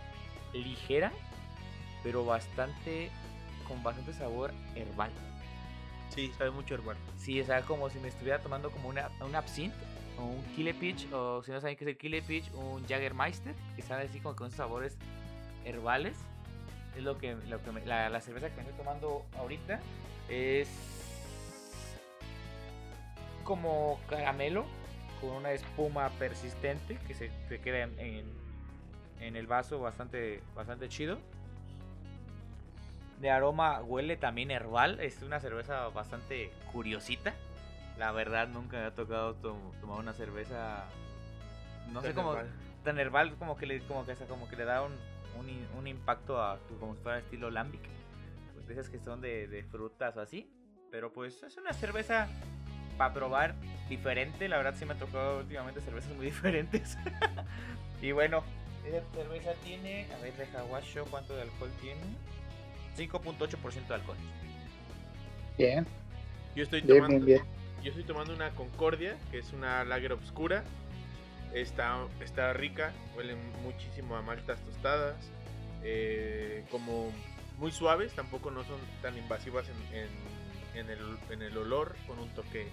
ligera, 0.52 1.12
pero 2.02 2.24
bastante, 2.24 3.10
con 3.68 3.82
bastante 3.82 4.12
sabor 4.12 4.52
herbal. 4.74 5.10
Sí, 6.08 6.32
sabe 6.36 6.50
mucho 6.50 6.74
herbal. 6.74 6.96
Sí, 7.16 7.40
o 7.40 7.46
sea, 7.46 7.62
como 7.62 7.88
si 7.88 8.00
me 8.00 8.08
estuviera 8.08 8.40
tomando 8.40 8.70
como 8.72 8.88
una, 8.88 9.08
un 9.20 9.34
absinthe 9.34 9.76
o 10.18 10.24
un 10.24 10.42
Kille 10.56 10.74
Peach, 10.74 11.06
o 11.12 11.42
si 11.44 11.52
no 11.52 11.60
saben 11.60 11.76
qué 11.76 11.84
es 11.84 11.88
el 11.90 11.96
Kille 11.96 12.20
Peach, 12.20 12.50
un 12.52 12.84
Jagermeister, 12.86 13.54
que 13.76 13.82
sabe 13.82 14.04
así 14.04 14.18
como 14.18 14.34
con 14.34 14.50
sabores 14.50 14.98
herbales. 15.64 16.16
Es 16.96 17.04
lo 17.04 17.16
que, 17.16 17.36
lo 17.48 17.62
que 17.62 17.70
me- 17.70 17.86
la, 17.86 18.10
la 18.10 18.20
cerveza 18.20 18.50
que 18.50 18.56
me 18.56 18.62
estoy 18.62 18.76
tomando 18.76 19.24
ahorita 19.38 19.78
es 20.28 20.68
como 23.44 24.00
caramelo 24.08 24.64
con 25.20 25.30
una 25.30 25.52
espuma 25.52 26.08
persistente 26.18 26.96
que 27.06 27.14
se, 27.14 27.30
se 27.48 27.60
queda 27.60 27.82
en, 27.84 27.98
en- 27.98 28.40
en 29.20 29.36
el 29.36 29.46
vaso 29.46 29.78
bastante, 29.80 30.42
bastante 30.54 30.88
chido. 30.88 31.18
De 33.20 33.30
aroma 33.30 33.80
huele 33.82 34.16
también 34.16 34.50
herbal. 34.50 34.98
Es 35.00 35.22
una 35.22 35.40
cerveza 35.40 35.88
bastante 35.88 36.50
curiosita. 36.72 37.34
La 37.98 38.12
verdad 38.12 38.48
nunca 38.48 38.78
me 38.78 38.84
ha 38.86 38.94
tocado 38.94 39.34
to- 39.34 39.58
tomar 39.80 39.98
una 39.98 40.14
cerveza. 40.14 40.84
No 41.92 42.00
sé 42.00 42.08
Tan 42.08 42.16
cómo. 42.16 42.32
herbal. 42.32 42.50
Tan 42.82 42.98
herbal 42.98 43.34
como 43.36 43.56
que 43.58 43.66
le, 43.66 43.80
como 43.80 44.06
que, 44.06 44.14
como 44.26 44.48
que 44.48 44.56
le 44.56 44.64
da 44.64 44.82
un, 44.82 44.92
un, 45.38 45.66
un 45.78 45.86
impacto 45.86 46.42
a 46.42 46.58
como 46.78 46.94
si 46.94 47.02
fuera 47.02 47.18
estilo 47.18 47.50
lambic. 47.50 47.82
Pues 48.54 48.66
de 48.68 48.72
esas 48.72 48.88
que 48.88 48.98
son 48.98 49.20
de, 49.20 49.46
de 49.48 49.64
frutas 49.64 50.16
o 50.16 50.22
así. 50.22 50.50
Pero 50.90 51.12
pues 51.12 51.42
es 51.42 51.58
una 51.58 51.74
cerveza 51.74 52.26
para 53.00 53.14
probar 53.14 53.54
diferente. 53.88 54.46
La 54.46 54.58
verdad 54.58 54.74
sí 54.78 54.84
me 54.84 54.92
ha 54.92 54.98
tocado 54.98 55.38
últimamente 55.38 55.80
cervezas 55.80 56.14
muy 56.16 56.26
diferentes. 56.32 56.98
y 58.02 58.12
bueno, 58.12 58.44
esa 58.86 59.00
cerveza 59.14 59.52
tiene, 59.64 60.06
a 60.12 60.18
ver, 60.22 60.34
deja 60.36 60.60
guacho, 60.60 61.06
¿cuánto 61.10 61.34
de 61.34 61.42
alcohol 61.42 61.70
tiene? 61.80 62.02
5.8% 62.98 63.88
de 63.88 63.94
alcohol. 63.94 64.18
Bien, 65.56 65.86
Yo 66.54 66.64
estoy 66.64 66.82
bien, 66.82 66.98
tomando... 66.98 67.24
bien, 67.24 67.42
bien. 67.42 67.60
Yo 67.82 67.88
estoy 67.88 68.04
tomando 68.04 68.34
una 68.34 68.50
Concordia, 68.50 69.16
que 69.30 69.38
es 69.38 69.50
una 69.54 69.82
lager 69.86 70.12
obscura. 70.12 70.62
Está, 71.54 72.04
está 72.22 72.52
rica, 72.52 72.92
huele 73.16 73.34
muchísimo 73.64 74.14
a 74.16 74.20
maltas 74.22 74.60
tostadas. 74.60 75.16
eh, 75.82 76.64
como 76.70 77.10
muy 77.56 77.72
suaves, 77.72 78.12
tampoco 78.12 78.50
no 78.50 78.62
son 78.64 78.78
tan 79.00 79.16
invasivas 79.16 79.64
en, 79.70 79.96
en- 79.98 80.40
en 80.72 80.88
el, 80.90 81.18
en 81.30 81.40
el 81.42 81.56
olor, 81.56 81.96
con 82.06 82.18
un 82.18 82.28
toque 82.30 82.68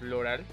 floral 0.00 0.44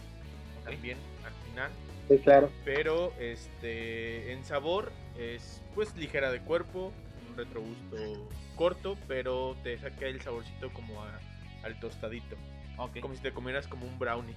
también 0.64 0.98
al 1.26 1.34
final. 1.50 1.72
Sí, 2.08 2.20
claro. 2.20 2.52
Pero 2.64 3.14
este 3.20 4.32
en 4.34 4.44
sabor 4.46 4.92
es 5.18 5.62
pues 5.74 5.96
ligera 5.96 6.32
de 6.32 6.40
cuerpo, 6.42 6.94
un 7.32 7.38
retrogusto 7.38 8.30
corto, 8.56 8.98
pero 9.08 9.56
te 9.64 9.78
saca 9.80 10.06
el 10.06 10.22
saborcito 10.22 10.72
como 10.74 11.04
a- 11.04 11.20
al 11.64 11.80
tostadito 11.80 12.36
Ok. 12.78 13.00
como 13.00 13.16
si 13.16 13.22
te 13.22 13.32
comieras 13.32 13.68
como 13.68 13.86
un 13.88 13.98
brownie, 13.98 14.36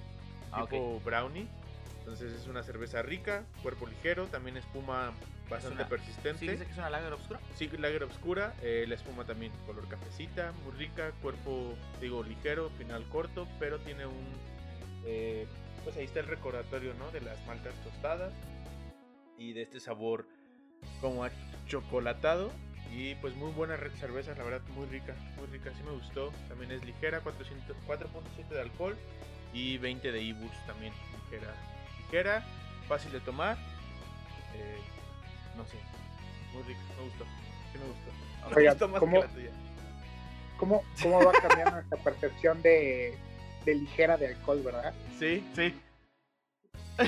Ah, 0.51 0.65
tipo 0.69 0.99
brownie. 1.01 1.47
Entonces 1.99 2.33
es 2.33 2.47
una 2.47 2.63
cerveza 2.63 3.01
rica, 3.03 3.45
cuerpo 3.61 3.85
ligero, 3.87 4.25
también 4.25 4.57
espuma 4.57 5.13
bastante 5.49 5.77
una- 5.77 5.87
persistente. 5.89 6.39
¿Sí 6.39 6.47
dice 6.47 6.65
que 6.65 6.71
es 6.71 6.77
una 6.77 6.89
lager 6.89 7.13
oscura? 7.13 7.39
Sí, 7.55 7.69
lager 7.77 8.03
oscura, 8.03 8.53
eh, 8.61 8.85
la 8.87 8.95
espuma 8.95 9.23
también 9.23 9.51
color 9.67 9.87
cafecita, 9.87 10.51
muy 10.65 10.73
rica, 10.73 11.11
cuerpo, 11.21 11.75
digo, 12.01 12.23
ligero, 12.23 12.69
final 12.71 13.03
corto, 13.09 13.47
pero 13.59 13.79
tiene 13.79 14.05
un, 14.07 14.25
eh, 15.05 15.47
pues 15.83 15.95
ahí 15.97 16.05
está 16.05 16.19
el 16.19 16.27
recordatorio, 16.27 16.93
¿no? 16.95 17.09
De 17.11 17.21
las 17.21 17.43
maltas 17.47 17.73
tostadas 17.83 18.33
y 19.37 19.53
de 19.53 19.63
este 19.63 19.79
sabor 19.79 20.25
como 20.99 21.23
a 21.23 21.31
chocolatado 21.67 22.51
y 22.93 23.15
pues 23.15 23.35
muy 23.35 23.51
buena 23.51 23.77
re- 23.77 23.89
cerveza, 23.97 24.35
la 24.35 24.43
verdad, 24.43 24.61
muy 24.75 24.85
rica, 24.87 25.15
muy 25.37 25.47
rica, 25.47 25.71
sí 25.75 25.83
me 25.83 25.91
gustó, 25.91 26.31
también 26.49 26.71
es 26.71 26.83
ligera, 26.85 27.21
400 27.21 27.75
4.7 27.87 28.47
de 28.49 28.61
alcohol 28.61 28.97
y 29.53 29.77
20 29.77 30.11
de 30.11 30.21
IBUs 30.21 30.51
también, 30.67 30.93
ligera, 31.31 31.53
ligera, 31.99 32.45
fácil 32.87 33.11
de 33.13 33.21
tomar, 33.21 33.57
eh, 34.55 34.77
no 35.55 35.65
sé, 35.65 35.77
muy 36.53 36.63
rica, 36.63 36.81
me 36.97 37.03
gustó. 37.05 37.25
Sí 37.71 37.77
me 37.77 37.85
gustó. 37.87 38.49
Me 38.49 38.55
Oiga, 38.57 38.71
gustó 38.71 38.87
más 38.89 38.99
¿cómo- 38.99 39.21
que 39.21 39.27
la 39.27 39.33
tuya. 39.33 39.51
¿Cómo, 40.57 40.83
¿Cómo 41.01 41.23
va 41.25 41.31
cambiando 41.31 41.71
nuestra 41.75 41.97
percepción 41.97 42.61
de, 42.61 43.17
de 43.65 43.75
ligera 43.75 44.17
de 44.17 44.27
alcohol, 44.27 44.61
verdad? 44.63 44.93
Sí, 45.19 45.43
sí. 45.55 45.73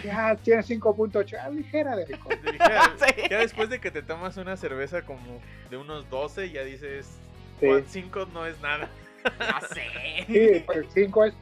Ya 0.03 0.35
tiene 0.37 0.61
5.8, 0.63 1.37
ah, 1.39 1.49
ligera 1.49 1.95
de 1.95 2.05
alcohol. 2.13 2.39
de 2.41 2.51
ligera. 2.53 2.93
Sí. 2.99 3.21
Ya 3.29 3.39
después 3.39 3.69
de 3.69 3.79
que 3.79 3.91
te 3.91 4.01
tomas 4.01 4.37
una 4.37 4.57
cerveza 4.57 5.03
como 5.03 5.39
de 5.69 5.77
unos 5.77 6.09
12, 6.09 6.51
ya 6.51 6.63
dices, 6.63 7.07
Sí. 7.59 7.67
5 7.87 8.27
no 8.33 8.45
es 8.45 8.59
nada. 8.61 8.89
Ya 9.39 9.59
sé. 9.73 10.25
Sí, 10.27 10.63
pues 10.65 10.85
5 10.93 11.25
es, 11.25 11.33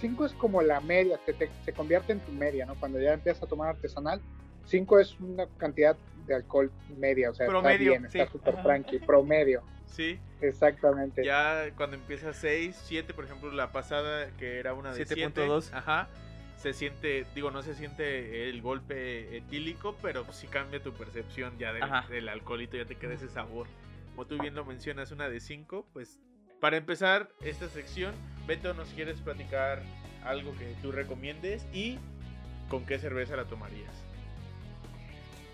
cinco 0.00 0.26
es 0.26 0.32
como 0.32 0.60
la 0.62 0.80
media, 0.80 1.18
que 1.24 1.32
te- 1.32 1.50
se 1.64 1.72
convierte 1.72 2.12
en 2.12 2.20
tu 2.20 2.32
media, 2.32 2.66
¿no? 2.66 2.74
Cuando 2.74 2.98
ya 3.00 3.12
empiezas 3.14 3.42
a 3.42 3.46
tomar 3.46 3.68
artesanal, 3.70 4.20
5 4.66 4.98
es 4.98 5.18
una 5.20 5.46
cantidad 5.58 5.96
de 6.26 6.34
alcohol 6.34 6.70
media, 6.98 7.30
o 7.30 7.34
sea, 7.34 7.46
Promedio, 7.46 7.92
está 7.92 7.98
bien, 8.00 8.04
está 8.06 8.24
sí. 8.26 8.32
súper 8.32 8.54
Ajá. 8.54 8.62
tranqui, 8.62 8.98
promedio, 8.98 9.62
Sí, 9.86 10.18
exactamente. 10.42 11.24
ya 11.24 11.70
cuando 11.76 11.96
empieza 11.96 12.32
6, 12.32 12.80
7, 12.84 13.14
por 13.14 13.24
ejemplo, 13.24 13.50
la 13.52 13.72
pasada 13.72 14.30
que 14.38 14.58
era 14.58 14.74
una 14.74 14.92
de 14.92 15.06
7. 15.06 15.28
7.2. 15.34 15.70
Ajá. 15.72 16.08
Se 16.56 16.74
siente, 16.74 17.24
digo, 17.34 17.50
no 17.50 17.62
se 17.62 17.74
siente 17.74 18.50
el 18.50 18.60
golpe 18.60 19.36
etílico, 19.36 19.96
pero 20.02 20.30
sí 20.30 20.46
cambia 20.46 20.82
tu 20.82 20.92
percepción 20.92 21.56
ya 21.58 21.72
del 21.72 22.28
alcoholito, 22.28 22.76
ya 22.76 22.84
te 22.84 22.96
queda 22.96 23.14
ese 23.14 23.28
sabor. 23.28 23.66
Como 24.10 24.26
tú 24.26 24.38
bien 24.38 24.54
lo 24.54 24.66
mencionas, 24.66 25.10
una 25.10 25.30
de 25.30 25.40
5, 25.40 25.86
pues 25.94 26.18
para 26.60 26.76
empezar 26.76 27.30
esta 27.40 27.68
sección, 27.68 28.14
Beto, 28.46 28.74
¿nos 28.74 28.88
quieres 28.90 29.18
platicar 29.20 29.82
algo 30.22 30.52
que 30.58 30.74
tú 30.82 30.92
recomiendes 30.92 31.66
y 31.72 31.98
con 32.68 32.84
qué 32.84 32.98
cerveza 32.98 33.36
la 33.36 33.46
tomarías? 33.46 33.94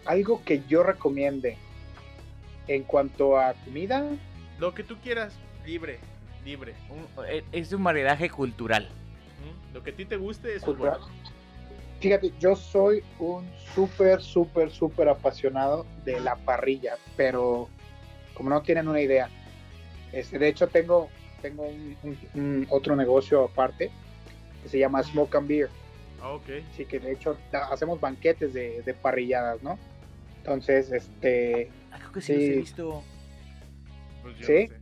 Algo 0.05 0.43
que 0.45 0.63
yo 0.69 0.83
recomiende 0.83 1.57
en 2.67 2.83
cuanto 2.83 3.39
a 3.39 3.55
comida, 3.55 4.05
Lo 4.59 4.75
que 4.75 4.83
tú 4.83 4.97
quieras, 5.03 5.35
libre, 5.65 5.99
libre. 6.45 6.75
Un- 6.91 7.07
eh, 7.29 7.45
es 7.53 7.73
un 7.73 7.83
maridaje 7.83 8.31
cultural. 8.31 8.89
Lo 9.75 9.83
que 9.83 9.91
a 9.91 9.95
ti 9.97 10.07
te 10.07 10.17
guste 10.17 10.55
es 10.55 10.63
Cultural. 10.63 10.99
bueno. 11.01 11.15
Fíjate, 12.01 12.33
yo 12.41 12.57
soy 12.57 13.03
un 13.19 13.51
súper, 13.75 14.23
súper, 14.23 14.71
súper 14.71 15.09
apasionado 15.09 15.87
de 16.05 16.21
la 16.21 16.37
parrilla, 16.37 16.97
pero 17.17 17.69
como 18.35 18.51
no 18.51 18.63
tienen 18.63 18.89
una 18.89 19.01
idea, 19.01 19.29
este, 20.13 20.39
de 20.39 20.49
hecho 20.49 20.69
tengo, 20.69 21.09
tengo 21.43 21.65
un, 21.65 21.97
un- 22.03 22.19
un 22.35 22.67
otro 22.71 22.97
negocio 22.97 23.45
aparte 23.45 23.91
que 24.63 24.69
se 24.69 24.79
llama 24.79 25.03
Smoke 25.03 25.35
and 25.37 25.49
Beer, 25.49 25.69
Ah, 26.23 26.31
ok. 26.33 26.49
así 26.73 26.85
que 26.87 26.99
de 27.01 27.13
hecho 27.13 27.39
da- 27.51 27.69
hacemos 27.69 28.01
banquetes 28.01 28.53
de, 28.55 28.83
de 28.83 28.95
parrilladas, 28.95 29.63
¿no? 29.63 29.79
Entonces, 30.39 30.91
este, 30.93 31.71
Ah, 31.93 31.99
creo 31.99 32.13
que 32.13 32.21
sí, 32.21 32.27
Sí. 32.27 32.39
los 32.41 32.43
he 32.49 32.57
visto. 32.61 33.05
Pues 34.27 34.39
yo 34.39 34.47
¿Sí? 34.47 34.69
no 34.69 34.75
sé. 34.75 34.81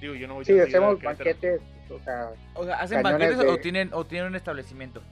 Digo, 0.00 0.14
yo 0.14 0.28
no 0.28 0.34
voy 0.34 0.44
sí, 0.44 0.58
a 0.58 0.62
hacemos 0.62 1.02
banquetes, 1.02 1.60
o 1.90 1.98
sea, 2.00 2.30
O 2.54 2.64
sea, 2.64 2.76
¿hacen 2.76 3.02
banquetes 3.02 3.38
o 3.38 3.58
tienen, 3.58 3.90
o 3.92 4.06
tienen 4.06 4.28
un 4.28 4.36
establecimiento? 4.36 5.02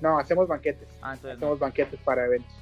no, 0.00 0.18
hacemos 0.18 0.48
banquetes. 0.48 0.88
Ah, 1.00 1.14
entonces 1.14 1.36
hacemos 1.36 1.58
no. 1.58 1.64
banquetes 1.64 2.00
para 2.00 2.26
eventos. 2.26 2.52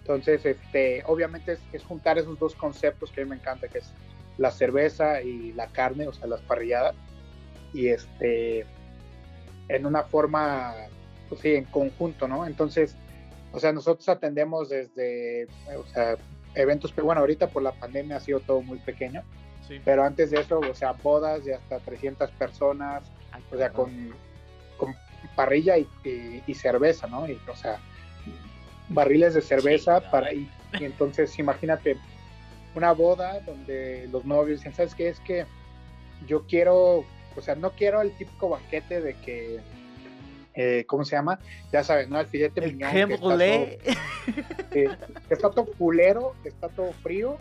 Entonces, 0.00 0.44
este, 0.44 1.02
obviamente 1.06 1.52
es, 1.52 1.60
es 1.72 1.82
juntar 1.82 2.18
esos 2.18 2.38
dos 2.38 2.54
conceptos 2.54 3.10
que 3.10 3.22
a 3.22 3.24
mí 3.24 3.30
me 3.30 3.36
encanta, 3.36 3.66
que 3.68 3.78
es 3.78 3.92
la 4.38 4.50
cerveza 4.50 5.22
y 5.22 5.52
la 5.52 5.66
carne, 5.68 6.06
o 6.06 6.12
sea, 6.12 6.28
las 6.28 6.40
parrilladas, 6.42 6.94
y 7.72 7.88
este, 7.88 8.66
en 9.68 9.86
una 9.86 10.02
forma, 10.02 10.74
pues 11.28 11.40
sí, 11.40 11.54
en 11.54 11.64
conjunto, 11.64 12.28
¿no? 12.28 12.46
Entonces, 12.46 12.94
o 13.52 13.58
sea, 13.58 13.72
nosotros 13.72 14.08
atendemos 14.08 14.68
desde, 14.68 15.48
o 15.76 15.86
sea, 15.86 16.16
eventos, 16.54 16.92
pero 16.92 17.06
bueno, 17.06 17.22
ahorita 17.22 17.48
por 17.48 17.62
la 17.62 17.72
pandemia 17.72 18.16
ha 18.16 18.20
sido 18.20 18.40
todo 18.40 18.60
muy 18.60 18.78
pequeño, 18.78 19.22
Sí. 19.68 19.80
pero 19.84 20.04
antes 20.04 20.30
de 20.30 20.40
eso, 20.40 20.60
o 20.60 20.74
sea, 20.74 20.92
bodas 20.92 21.44
de 21.44 21.54
hasta 21.54 21.78
300 21.80 22.30
personas, 22.32 23.02
Ay, 23.32 23.42
o 23.50 23.56
sea, 23.56 23.70
con, 23.70 24.14
con 24.76 24.94
parrilla 25.34 25.76
y, 25.76 25.88
y- 26.04 26.42
y 26.46 26.54
cerveza, 26.54 27.06
¿no? 27.08 27.28
Y, 27.28 27.38
o 27.50 27.56
sea, 27.56 27.78
barriles 28.88 29.34
de 29.34 29.40
cerveza 29.42 30.00
para 30.10 30.32
y, 30.32 30.48
y 30.78 30.84
entonces 30.84 31.36
imagínate 31.38 31.96
una 32.74 32.92
boda 32.92 33.40
donde 33.40 34.08
los 34.12 34.24
novios 34.24 34.58
dicen, 34.60 34.74
¿sabes 34.74 34.94
qué? 34.94 35.08
Es 35.08 35.20
que 35.20 35.46
yo 36.26 36.46
quiero, 36.46 37.04
o 37.36 37.40
sea, 37.40 37.54
no 37.56 37.70
quiero 37.72 38.00
el 38.02 38.12
típico 38.12 38.48
banquete 38.50 39.00
de 39.00 39.14
que, 39.14 39.60
eh, 40.54 40.84
¿cómo 40.86 41.04
se 41.04 41.16
llama? 41.16 41.38
Ya 41.72 41.82
sabes, 41.82 42.08
¿no? 42.08 42.20
El 42.20 42.26
filete 42.26 42.64
El 42.64 42.72
miñón, 42.74 42.90
que 43.08 43.14
está 43.14 43.16
todo- 43.18 43.38
sí, 44.72 44.84
que 45.28 45.34
está 45.34 45.50
todo 45.50 45.66
culero, 45.78 46.34
que 46.42 46.50
está 46.50 46.68
todo 46.68 46.92
frío 47.02 47.38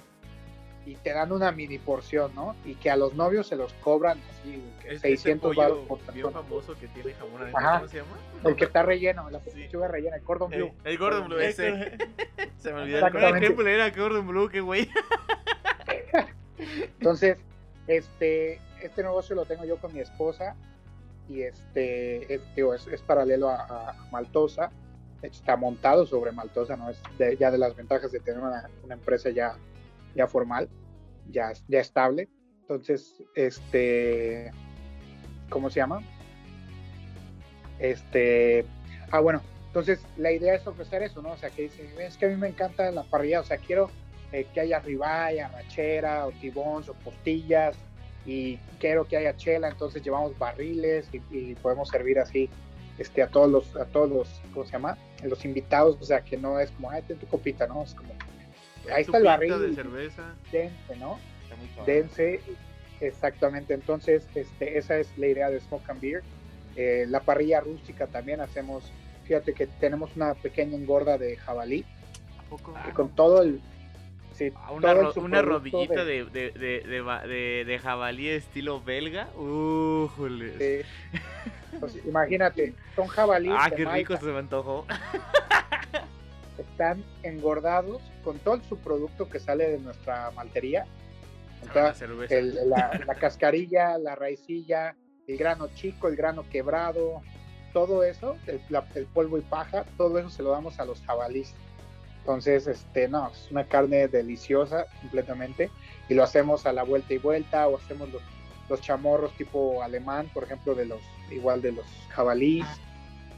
y 0.86 0.96
te 0.96 1.14
dan 1.14 1.32
una 1.32 1.52
mini 1.52 1.80
porción, 1.80 2.34
¿no? 2.36 2.56
Y 2.64 2.76
que 2.76 2.90
a 2.92 2.96
los 2.96 3.16
novios 3.16 3.48
se 3.48 3.56
los 3.56 3.74
cobran 3.74 4.20
así, 4.32 4.62
Es 4.84 5.02
600 5.02 5.52
ese 5.52 5.56
pollo 5.56 5.62
baros 5.62 5.88
por 5.88 5.98
bien 6.14 6.28
persona. 6.28 6.42
famoso 6.44 6.76
que 6.80 6.88
tiene 6.90 7.14
jamón 7.14 7.42
adentro, 7.42 7.60
Ajá. 7.60 7.78
¿cómo 7.80 7.88
se 7.90 7.98
llama? 7.98 8.18
El 8.44 8.56
que 8.56 8.66
está 8.66 8.84
relleno, 8.84 9.30
la 9.32 9.40
Sí. 9.42 9.68
rellena, 9.72 10.16
el 10.18 10.22
cordon 10.24 10.50
bleu. 10.52 10.68
Eh, 10.68 10.74
el 10.84 10.98
Gordon 11.00 11.28
Blue, 11.28 11.40
ese. 11.40 11.98
Se 12.60 12.72
me 12.72 12.82
olvidó 12.84 13.08
el. 13.08 13.40
¿Qué 13.40 13.50
bulera, 13.50 13.90
Gordon 13.90 14.28
Blue, 14.28 14.48
qué 14.50 14.62
güey? 14.62 14.88
Entonces, 16.58 17.38
este, 17.88 18.60
este 18.82 19.04
negocio 19.04 19.36
lo 19.36 19.46
tengo 19.46 19.66
yo 19.66 19.78
con 19.78 19.94
mi 19.94 20.00
esposa 20.00 20.56
y 21.28 21.42
este, 21.42 22.34
es, 22.36 22.42
digo, 22.56 22.74
es, 22.74 22.88
es 22.88 23.02
paralelo 23.02 23.50
a, 23.50 23.90
a 23.90 23.94
Maltosa. 24.12 24.72
De 25.22 25.28
hecho, 25.30 25.40
está 25.40 25.56
montado 25.58 26.06
sobre 26.06 26.32
Maltosa, 26.32 26.76
¿no? 26.78 26.90
Es 26.90 27.00
de- 27.18 27.36
ya 27.38 27.50
de 27.52 27.58
las 27.58 27.76
ventajas 27.76 28.12
de 28.12 28.20
tener 28.20 28.40
una, 28.42 28.70
una 28.84 28.94
empresa 28.94 29.30
ya, 29.32 29.56
ya 30.16 30.28
formal, 30.28 30.70
ya, 31.30 31.54
ya 31.68 31.80
estable. 31.80 32.30
Entonces, 32.62 33.22
este, 33.36 34.52
¿cómo 35.50 35.70
se 35.70 35.80
llama? 35.80 36.02
Este, 37.80 38.66
ah, 39.12 39.20
bueno, 39.20 39.42
entonces 39.68 40.00
la 40.18 40.32
idea 40.32 40.56
es 40.56 40.66
ofrecer 40.66 41.04
eso, 41.04 41.22
¿no? 41.22 41.32
O 41.32 41.38
sea, 41.38 41.50
que 41.50 41.64
dicen, 41.64 41.88
es 42.00 42.18
que 42.18 42.26
a 42.26 42.30
mí 42.30 42.36
me 42.38 42.48
encanta 42.48 42.90
la 42.92 43.04
parrilla, 43.04 43.42
o 43.42 43.44
sea, 43.44 43.58
quiero 43.58 43.90
eh, 44.32 44.48
que 44.54 44.62
haya 44.62 44.80
ribeye, 44.80 45.42
arrachera, 45.42 46.26
o 46.26 46.32
tibones, 46.32 46.90
o 46.90 46.94
postillas, 46.94 47.76
y 48.26 48.58
quiero 48.80 49.06
que 49.06 49.18
haya 49.18 49.36
chela, 49.38 49.70
entonces 49.70 50.02
llevamos 50.02 50.38
barriles 50.40 51.08
y, 51.14 51.22
y 51.30 51.56
podemos 51.56 51.90
servir 51.90 52.18
así 52.18 52.50
este, 52.98 53.22
a 53.22 53.28
todos 53.28 53.50
los, 53.50 53.76
a 53.76 53.86
todos 53.86 54.10
los, 54.10 54.42
¿cómo 54.54 54.66
se 54.66 54.72
llama? 54.72 54.98
Los 55.24 55.44
invitados, 55.46 55.98
o 56.02 56.06
sea, 56.06 56.22
que 56.22 56.38
no 56.38 56.60
es 56.60 56.72
como, 56.72 56.90
ay, 56.90 57.04
ten 57.04 57.18
tu 57.18 57.28
copita, 57.28 57.68
¿no? 57.68 57.84
Es 57.84 57.94
como, 57.94 58.14
ahí 58.94 59.02
está 59.02 59.18
el 59.18 59.24
barril, 59.24 59.60
de 59.60 59.74
cerveza. 59.74 60.36
dense, 60.52 60.96
¿no? 60.98 61.20
Está 61.44 61.56
muy 61.56 61.86
dense, 61.86 62.40
exactamente. 63.02 63.74
Entonces, 63.74 64.28
este, 64.36 64.78
esa 64.78 64.98
es 64.98 65.18
la 65.18 65.28
idea 65.28 65.50
de 65.50 65.60
Smoke 65.60 65.90
and 65.90 66.02
Beer. 66.02 66.24
Eh, 66.76 67.06
la 67.08 67.22
parrilla 67.22 67.62
rústica 67.62 68.08
también 68.08 68.42
hacemos, 68.42 68.92
fíjate 69.26 69.54
que 69.54 69.68
tenemos 69.68 70.16
una 70.16 70.34
pequeña 70.34 70.76
engorda 70.76 71.18
de 71.18 71.38
jabalí, 71.38 71.86
¿A 72.38 72.44
poco? 72.50 72.74
que 72.86 72.92
con 72.92 73.10
todo 73.16 73.42
el... 73.44 73.62
sí, 74.34 74.52
Ah, 74.56 74.72
Una, 74.72 74.92
todo 74.94 75.00
el 75.10 75.14
ro- 75.16 75.22
una 75.22 75.42
rodillita 75.42 76.04
de- 76.04 76.26
de, 76.26 76.52
de, 76.52 76.60
de, 76.60 76.80
de, 76.88 77.02
ba- 77.02 77.26
de- 77.26 77.64
de 77.66 77.80
jabalí 77.80 78.28
estilo 78.28 78.82
belga. 78.82 79.30
De- 80.58 80.86
pues, 81.80 81.98
imagínate, 82.06 82.74
son 82.96 83.08
jabalíes 83.08 83.56
ah, 83.58 83.70
qué 83.70 83.86
rico 83.86 84.18
se 84.18 84.26
me 84.26 84.40
antojó. 84.40 84.86
están 86.58 87.04
engordados 87.24 88.02
con 88.24 88.40
todo 88.40 88.56
el 88.56 88.64
subproducto 88.64 89.30
que 89.30 89.40
sale 89.40 89.70
de 89.70 89.80
nuestra 89.80 90.32
maltería. 90.32 90.86
Ah, 90.88 91.94
Entonces, 91.94 92.10
la 92.30 92.36
el- 92.38 92.70
la, 92.70 93.00
la 93.06 93.16
cascarilla, 93.16 93.98
la 93.98 94.16
raicilla, 94.16 94.96
el 95.28 95.38
grano 95.38 95.68
chico, 95.74 96.08
el 96.08 96.16
grano 96.16 96.44
quebrado, 96.50 97.22
todo 97.74 98.04
eso, 98.04 98.38
el, 98.48 98.62
la- 98.70 98.86
el 98.96 99.06
polvo 99.06 99.38
y 99.38 99.42
paja, 99.42 99.84
todo 99.98 100.18
eso 100.20 100.30
se 100.30 100.44
lo 100.44 100.52
damos 100.52 100.80
a 100.80 100.86
los 100.86 101.02
jabalíes. 101.02 101.54
Entonces, 102.20 102.66
este, 102.68 103.08
no, 103.08 103.30
es 103.30 103.52
una 103.52 103.66
carne 103.66 104.08
deliciosa 104.08 104.88
completamente 105.02 105.70
y 106.10 106.14
lo 106.16 106.24
hacemos 106.24 106.66
a 106.66 106.74
la 106.74 106.84
vuelta 106.84 107.14
y 107.14 107.18
vuelta 107.20 107.68
o 107.68 107.78
hacemos 107.78 108.10
los, 108.12 108.22
los 108.70 108.82
chamorros 108.82 109.32
tipo 109.34 109.84
alemán, 109.84 110.30
por 110.34 110.44
ejemplo, 110.44 110.74
de 110.74 110.86
los, 110.86 111.02
igual 111.32 111.62
de 111.62 111.74
los 111.74 111.86
jabalíes, 112.10 112.66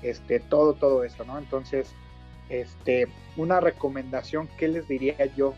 este, 0.02 0.40
todo, 0.40 0.74
todo 0.74 1.04
eso, 1.04 1.26
¿no? 1.26 1.38
Entonces, 1.38 1.94
este, 2.50 3.08
una 3.36 3.60
recomendación, 3.60 4.48
¿qué 4.58 4.68
les 4.68 4.88
diría 4.88 5.26
yo? 5.36 5.54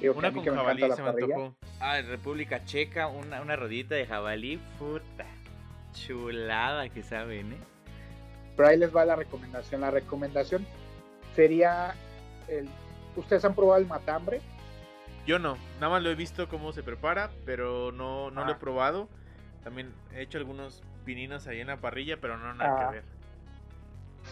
Digo, 0.00 0.14
que 0.14 0.18
Una 0.18 0.28
a 0.28 0.30
mí 0.30 0.34
con 0.36 0.44
que 0.44 0.50
me 0.50 0.56
jabalí 0.56 0.82
encanta 0.84 0.96
se 0.96 1.02
la 1.02 1.06
me 1.06 1.12
parrilla. 1.12 1.34
antojó. 1.36 1.56
Ah, 1.80 1.98
en 1.98 2.08
República 2.08 2.64
Checa, 2.64 3.06
una, 3.08 3.40
una 3.42 3.56
rodita 3.56 3.94
de 3.94 4.06
jabalí. 4.06 4.60
Puta. 4.78 5.26
Chulada 5.92 6.88
que 6.88 7.02
saben, 7.02 7.52
¿eh? 7.52 7.58
Pero 8.56 8.68
ahí 8.68 8.76
les 8.78 8.94
va 8.94 9.04
la 9.04 9.16
recomendación. 9.16 9.80
La 9.80 9.90
recomendación 9.90 10.66
sería, 11.36 11.94
el, 12.48 12.68
¿ustedes 13.16 13.44
han 13.44 13.54
probado 13.54 13.80
el 13.80 13.86
matambre? 13.86 14.40
Yo 15.26 15.38
no, 15.38 15.56
nada 15.80 15.90
más 15.90 16.02
lo 16.02 16.10
he 16.10 16.14
visto 16.14 16.48
cómo 16.48 16.72
se 16.72 16.82
prepara, 16.82 17.30
pero 17.46 17.92
no, 17.92 18.30
no 18.30 18.44
lo 18.44 18.50
he 18.50 18.54
Ah. 18.54 18.58
probado. 18.58 19.08
También 19.62 19.92
he 20.12 20.20
hecho 20.22 20.38
algunos 20.38 20.82
pininos 21.04 21.46
ahí 21.46 21.60
en 21.60 21.68
la 21.68 21.78
parrilla, 21.78 22.18
pero 22.20 22.36
no 22.36 22.52
nada 22.54 22.74
Ah. 22.74 22.88
que 22.90 22.94
ver. 22.96 23.04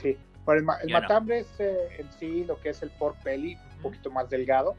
Sí. 0.02 0.18
Bueno, 0.44 0.59
el, 0.60 0.64
ma- 0.64 0.77
el 0.82 0.89
Yo 0.89 0.97
no. 0.97 1.02
matambre 1.02 1.39
es 1.40 1.60
eh, 1.60 1.77
en 1.98 2.10
sí 2.12 2.44
lo 2.44 2.59
que 2.60 2.70
es 2.70 2.82
el 2.82 2.90
pork 2.90 3.23
belly, 3.23 3.55
un 3.55 3.73
Ujú. 3.74 3.82
poquito 3.82 4.10
más 4.10 4.28
delgado. 4.31 4.74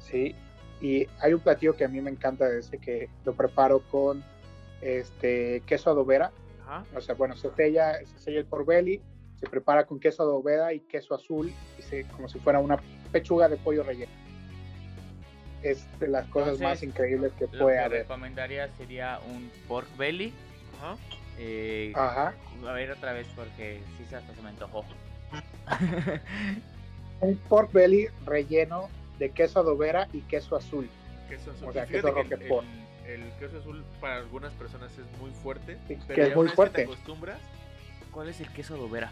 Sí. 0.00 0.34
Y 0.80 1.06
hay 1.20 1.32
un 1.32 1.40
platillo 1.40 1.76
que 1.76 1.84
a 1.84 1.88
mí 1.88 2.00
me 2.00 2.10
encanta 2.10 2.48
de 2.48 2.58
ese 2.60 2.78
que 2.78 3.08
lo 3.24 3.34
preparo 3.34 3.80
con 3.90 4.22
este 4.80 5.62
queso 5.66 5.90
adobera. 5.90 6.32
O 6.96 7.00
sea, 7.00 7.14
bueno, 7.14 7.36
se 7.36 7.50
sella, 7.50 7.98
se 8.04 8.18
sella 8.18 8.38
el 8.40 8.46
pork 8.46 8.66
belly, 8.66 9.00
se 9.38 9.46
prepara 9.46 9.84
con 9.84 10.00
queso 10.00 10.22
adobera 10.22 10.72
y 10.72 10.80
queso 10.80 11.14
azul, 11.14 11.52
y 11.78 11.82
se, 11.82 12.04
como 12.04 12.28
si 12.28 12.38
fuera 12.38 12.60
una 12.60 12.78
pechuga 13.12 13.48
de 13.48 13.56
pollo 13.58 13.82
relleno. 13.82 14.10
Es 15.62 15.86
de 16.00 16.08
las 16.08 16.26
cosas 16.28 16.54
Entonces, 16.54 16.66
más 16.68 16.82
increíbles 16.82 17.32
que 17.34 17.46
Lo 17.52 17.64
puede 17.64 17.76
que 17.76 17.82
haber. 17.84 18.02
recomendaría 18.02 18.68
sería 18.76 19.20
un 19.20 19.50
pork 19.68 19.86
belly. 19.98 20.32
Ajá. 20.78 20.96
Eh, 21.38 21.92
Ajá. 21.94 22.34
A 22.66 22.72
ver 22.72 22.90
otra 22.92 23.12
vez 23.12 23.26
porque 23.34 23.82
sí 23.98 24.04
se- 24.08 24.16
hasta 24.16 24.34
se 24.34 24.42
me 24.42 24.50
antojó. 24.50 24.84
Un 27.20 27.36
pork 27.48 27.72
belly 27.72 28.08
relleno 28.24 28.88
de 29.18 29.30
queso 29.30 29.60
adobera 29.60 30.08
y 30.12 30.20
queso 30.22 30.56
azul. 30.56 30.88
Queso 31.28 31.50
azul. 31.52 31.68
O 31.68 31.72
sea, 31.72 31.86
fíjate 31.86 32.02
queso 32.08 32.14
que 32.14 32.20
el- 32.20 32.30
Roquefort. 32.30 32.66
el, 33.06 33.22
el 33.22 33.32
queso 33.38 33.58
azul 33.58 33.84
para 34.00 34.16
algunas 34.16 34.52
personas 34.54 34.92
es 34.98 35.18
muy 35.20 35.30
fuerte. 35.30 35.78
Sí, 35.88 35.98
pero 36.06 36.14
que 36.14 36.28
es 36.30 36.36
muy 36.36 36.48
fuerte. 36.48 36.82
Que 36.82 36.86
te 36.86 36.92
acostumbras, 36.92 37.38
¿Cuál 38.12 38.28
es 38.28 38.40
el 38.40 38.48
queso 38.52 38.74
adobera? 38.74 39.10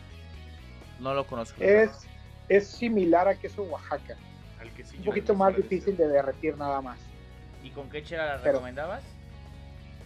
No 0.99 1.15
lo 1.15 1.27
conozco. 1.27 1.63
Es, 1.63 2.07
es 2.51 2.67
similar 2.69 3.27
a 3.29 3.35
queso 3.35 3.63
Oaxaca. 3.63 4.17
al 4.61 4.71
que 4.73 4.85
sí 4.85 4.99
Un 4.99 5.05
poquito 5.05 5.35
más 5.35 5.57
difícil 5.57 5.97
de 5.97 6.07
derretir 6.07 6.59
nada 6.59 6.83
más. 6.83 6.99
¿Y 7.65 7.71
con 7.71 7.89
qué 7.89 8.03
chela 8.03 8.27
la 8.27 8.37
Pero- 8.43 8.53
recomendabas? 8.55 9.03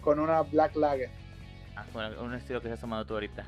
Con 0.01 0.19
una 0.19 0.41
black 0.43 0.75
lager. 0.77 1.09
Ah, 1.75 1.85
con 1.91 2.19
un 2.19 2.33
estilo 2.33 2.61
que 2.61 2.67
estás 2.67 2.79
tomando 2.81 3.05
tú 3.05 3.13
ahorita. 3.15 3.45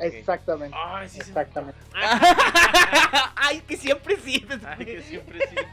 Exactamente. 0.00 0.76
Ay, 0.78 1.08
sí, 1.08 1.18
se 1.18 1.24
me 1.24 1.28
Exactamente. 1.30 1.78
Ay, 3.36 3.60
que 3.62 3.76
siempre 3.76 4.16
sí. 4.16 4.46
Ay, 4.66 4.84
que 4.84 5.02
siempre 5.02 5.38
sí. 5.48 5.56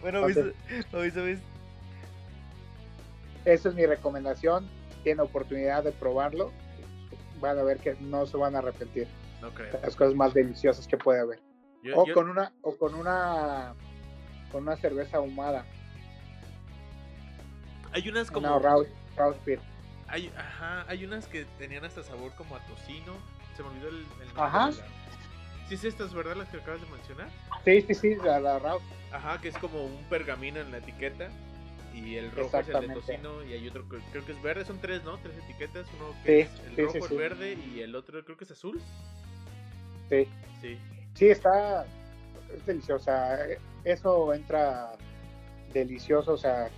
Bueno, 0.00 0.26
Entonces- 0.26 0.54
hoy, 0.92 1.10
¿sabes? 1.12 1.38
esa 3.44 3.68
es 3.68 3.74
mi 3.76 3.86
recomendación. 3.86 4.68
Tienen 5.04 5.20
oportunidad 5.20 5.84
de 5.84 5.92
probarlo. 5.92 6.50
Van 7.40 7.56
a 7.58 7.62
ver 7.62 7.78
que 7.78 7.94
no 8.00 8.26
se 8.26 8.36
van 8.36 8.56
a 8.56 8.58
arrepentir. 8.58 9.06
No 9.40 9.50
creo. 9.54 9.78
Las 9.80 9.94
cosas 9.94 10.14
más 10.14 10.34
deliciosas 10.34 10.86
que 10.88 10.96
puede 10.96 11.20
haber. 11.20 11.40
Yo- 11.84 11.96
o 12.00 12.06
yo- 12.06 12.14
con 12.14 12.28
una, 12.30 12.52
o 12.62 12.76
con 12.76 12.94
una, 12.94 13.74
con 14.50 14.62
una 14.64 14.76
cerveza 14.76 15.18
ahumada. 15.18 15.64
hay 17.92 18.08
unas 18.08 18.30
como. 18.30 18.46
Una 18.48 18.56
Hay, 20.08 20.32
ajá, 20.36 20.84
hay 20.88 21.04
unas 21.04 21.26
que 21.26 21.44
tenían 21.58 21.84
hasta 21.84 22.02
sabor 22.02 22.32
como 22.34 22.56
a 22.56 22.60
tocino. 22.66 23.14
Se 23.56 23.62
me 23.62 23.68
olvidó 23.70 23.88
el, 23.88 23.96
el 23.96 24.26
nombre. 24.28 24.42
Ajá. 24.42 24.66
la- 24.70 24.86
Sí, 25.68 25.74
es 25.76 25.84
estas, 25.84 26.12
¿verdad? 26.12 26.36
Las 26.36 26.48
que 26.48 26.58
acabas 26.58 26.80
de 26.82 26.86
mencionar. 26.88 27.28
Sí, 27.64 27.80
sí, 27.82 27.94
sí, 27.94 28.14
la, 28.16 28.40
la. 28.40 28.60
Ajá, 29.12 29.40
que 29.40 29.48
es 29.48 29.56
como 29.58 29.84
un 29.84 30.04
pergamino 30.10 30.60
en 30.60 30.70
la 30.70 30.78
etiqueta. 30.78 31.28
Y 31.94 32.16
el 32.16 32.30
rojo 32.32 32.58
es 32.58 32.68
el 32.68 32.80
de 32.88 32.94
tocino. 32.94 33.42
Y 33.44 33.52
hay 33.52 33.68
otro 33.68 33.88
que 33.88 33.98
creo 34.10 34.24
que 34.24 34.32
es 34.32 34.42
verde. 34.42 34.64
Son 34.64 34.78
tres, 34.80 35.04
¿no? 35.04 35.18
Tres 35.18 35.36
etiquetas. 35.44 35.86
Uno 35.98 36.14
que 36.24 36.44
Sí, 36.44 36.50
es 36.50 36.60
el 36.68 36.76
sí, 36.76 36.82
rojo, 36.82 37.08
sí, 37.08 37.14
el 37.14 37.18
verde. 37.20 37.52
Y 37.74 37.80
el 37.80 37.94
otro 37.94 38.24
creo 38.24 38.36
que 38.36 38.44
es 38.44 38.50
azul. 38.50 38.80
Sí. 40.10 40.26
Sí. 40.60 40.78
Sí, 41.14 41.28
está 41.28 41.86
es 42.54 42.66
deliciosa. 42.66 43.38
Eso 43.84 44.32
entra 44.34 44.92
delicioso. 45.72 46.32
O 46.32 46.38
sea, 46.38 46.70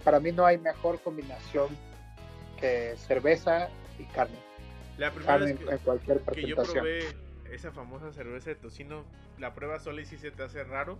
para 0.00 0.20
mí 0.20 0.32
no 0.32 0.44
hay 0.46 0.58
mejor 0.58 1.00
combinación 1.00 1.68
que 2.58 2.94
cerveza 2.96 3.68
y 3.98 4.04
carne. 4.04 4.36
La 4.98 5.10
primera 5.10 5.38
Carne 5.38 5.46
vez 5.52 5.60
en, 5.60 5.66
que, 5.66 5.72
en 5.72 5.78
cualquier 5.78 6.20
que 6.20 6.24
yo 6.46 6.56
presentación. 6.56 6.74
probé 6.74 7.54
esa 7.54 7.72
famosa 7.72 8.12
cerveza 8.12 8.50
de 8.50 8.56
tocino, 8.56 9.04
la 9.38 9.54
prueba 9.54 9.78
sola 9.78 10.02
y 10.02 10.04
sí 10.06 10.18
se 10.18 10.30
te 10.30 10.42
hace 10.42 10.62
raro. 10.64 10.98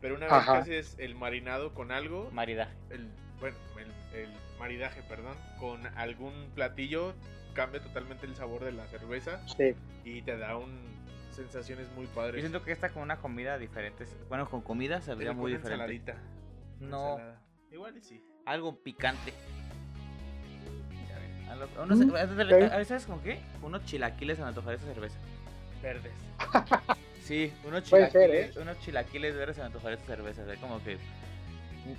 Pero 0.00 0.14
una 0.14 0.26
vez 0.26 0.34
Ajá. 0.34 0.52
que 0.52 0.58
haces 0.58 0.94
el 0.98 1.14
marinado 1.16 1.74
con 1.74 1.90
algo, 1.90 2.30
Maridaje. 2.32 2.72
el, 2.90 3.08
bueno, 3.40 3.56
el, 3.76 4.20
el 4.20 4.28
maridaje, 4.58 5.02
perdón, 5.08 5.36
con 5.58 5.84
algún 5.98 6.32
platillo, 6.54 7.14
cambia 7.54 7.82
totalmente 7.82 8.24
el 8.26 8.36
sabor 8.36 8.64
de 8.64 8.72
la 8.72 8.86
cerveza 8.86 9.40
Sí, 9.56 9.74
y 10.04 10.22
te 10.22 10.38
da 10.38 10.56
un 10.56 10.86
sensaciones 11.32 11.88
muy 11.96 12.06
Yo 12.06 12.12
padres. 12.14 12.40
siento 12.42 12.62
que 12.64 12.72
esta 12.72 12.90
con 12.90 13.02
una 13.02 13.18
comida 13.18 13.58
diferente. 13.58 14.04
Bueno, 14.28 14.48
con 14.48 14.60
comida 14.62 15.00
saldría 15.00 15.30
le 15.30 15.34
muy 15.36 15.52
diferente. 15.52 15.72
ensaladita, 15.74 16.16
una 16.80 16.88
No, 16.88 17.08
ensalada. 17.12 17.40
Igual 17.72 17.96
y 17.96 18.00
sí. 18.02 18.22
algo 18.46 18.74
picante. 18.76 19.32
A 21.50 21.54
lo- 21.56 21.66
Mm, 21.66 21.92
unos- 22.02 22.14
a- 22.14 22.76
a- 22.76 22.84
¿Sabes 22.84 23.06
con 23.06 23.20
qué? 23.20 23.40
Unos 23.62 23.84
chilaquiles 23.84 24.36
se 24.36 24.42
me 24.42 24.48
antojaría 24.48 24.76
esa 24.78 24.86
cerveza. 24.92 25.18
Verdes. 25.82 26.12
Sí, 27.22 27.52
unos 27.66 27.84
ser, 27.86 28.08
chilaquiles, 28.08 28.56
¿eh? 28.56 28.60
unos 28.62 28.78
chilaquiles 28.80 29.36
verdes 29.36 29.56
se 29.56 29.60
me 29.60 29.66
antojaría 29.66 29.98
esa 29.98 30.06
cerveza. 30.06 30.42
o 30.42 30.46
sea, 30.46 30.56
como 30.56 30.82
que 30.82 30.96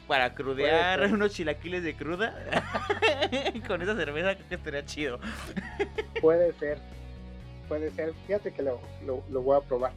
para 0.07 0.33
crudear 0.33 1.03
unos 1.13 1.33
chilaquiles 1.33 1.83
de 1.83 1.95
cruda 1.95 2.33
con 3.67 3.79
esa 3.83 3.95
cerveza 3.95 4.33
creo 4.33 4.47
que 4.49 4.55
estaría 4.55 4.85
chido. 4.85 5.19
puede 6.19 6.51
ser. 6.53 6.79
Puede 7.67 7.91
ser. 7.91 8.13
Fíjate 8.25 8.51
que 8.51 8.63
lo, 8.63 8.81
lo, 9.05 9.23
lo 9.29 9.41
voy 9.43 9.57
a 9.57 9.61
probar. 9.61 9.91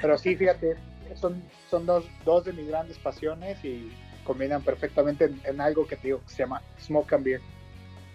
Pero 0.00 0.18
sí, 0.18 0.34
fíjate, 0.34 0.76
son, 1.14 1.40
son 1.70 1.86
dos, 1.86 2.04
dos 2.24 2.44
de 2.44 2.52
mis 2.52 2.66
grandes 2.66 2.98
pasiones 2.98 3.64
y 3.64 3.88
combinan 4.24 4.62
perfectamente 4.62 5.24
en, 5.26 5.40
en 5.44 5.60
algo 5.60 5.86
que 5.86 5.96
te 5.96 6.08
digo 6.08 6.20
que 6.24 6.30
se 6.30 6.38
llama 6.38 6.62
Smoke 6.80 7.12
and 7.14 7.24
Beer. 7.24 7.40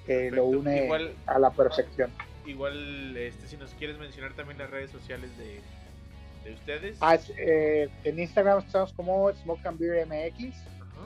Que 0.06 0.32
lo 0.32 0.46
une 0.46 0.86
Igual- 0.86 1.14
a 1.26 1.38
la 1.40 1.52
perfección. 1.52 2.12
Igual, 2.46 3.18
este, 3.18 3.46
si 3.48 3.58
nos 3.58 3.72
quieres 3.74 3.98
mencionar 3.98 4.34
también 4.34 4.58
las 4.58 4.70
redes 4.70 4.90
sociales 4.90 5.30
de, 5.38 5.60
de 6.46 6.54
ustedes. 6.54 6.98
Ah, 7.02 7.16
es, 7.16 7.30
eh, 7.38 7.90
en 8.06 8.20
Instagram 8.20 8.60
estamos 8.60 8.94
como 8.94 9.32
Smoke 9.34 9.66
and 9.66 9.78
Beer 9.80 10.08
MX, 10.08 10.56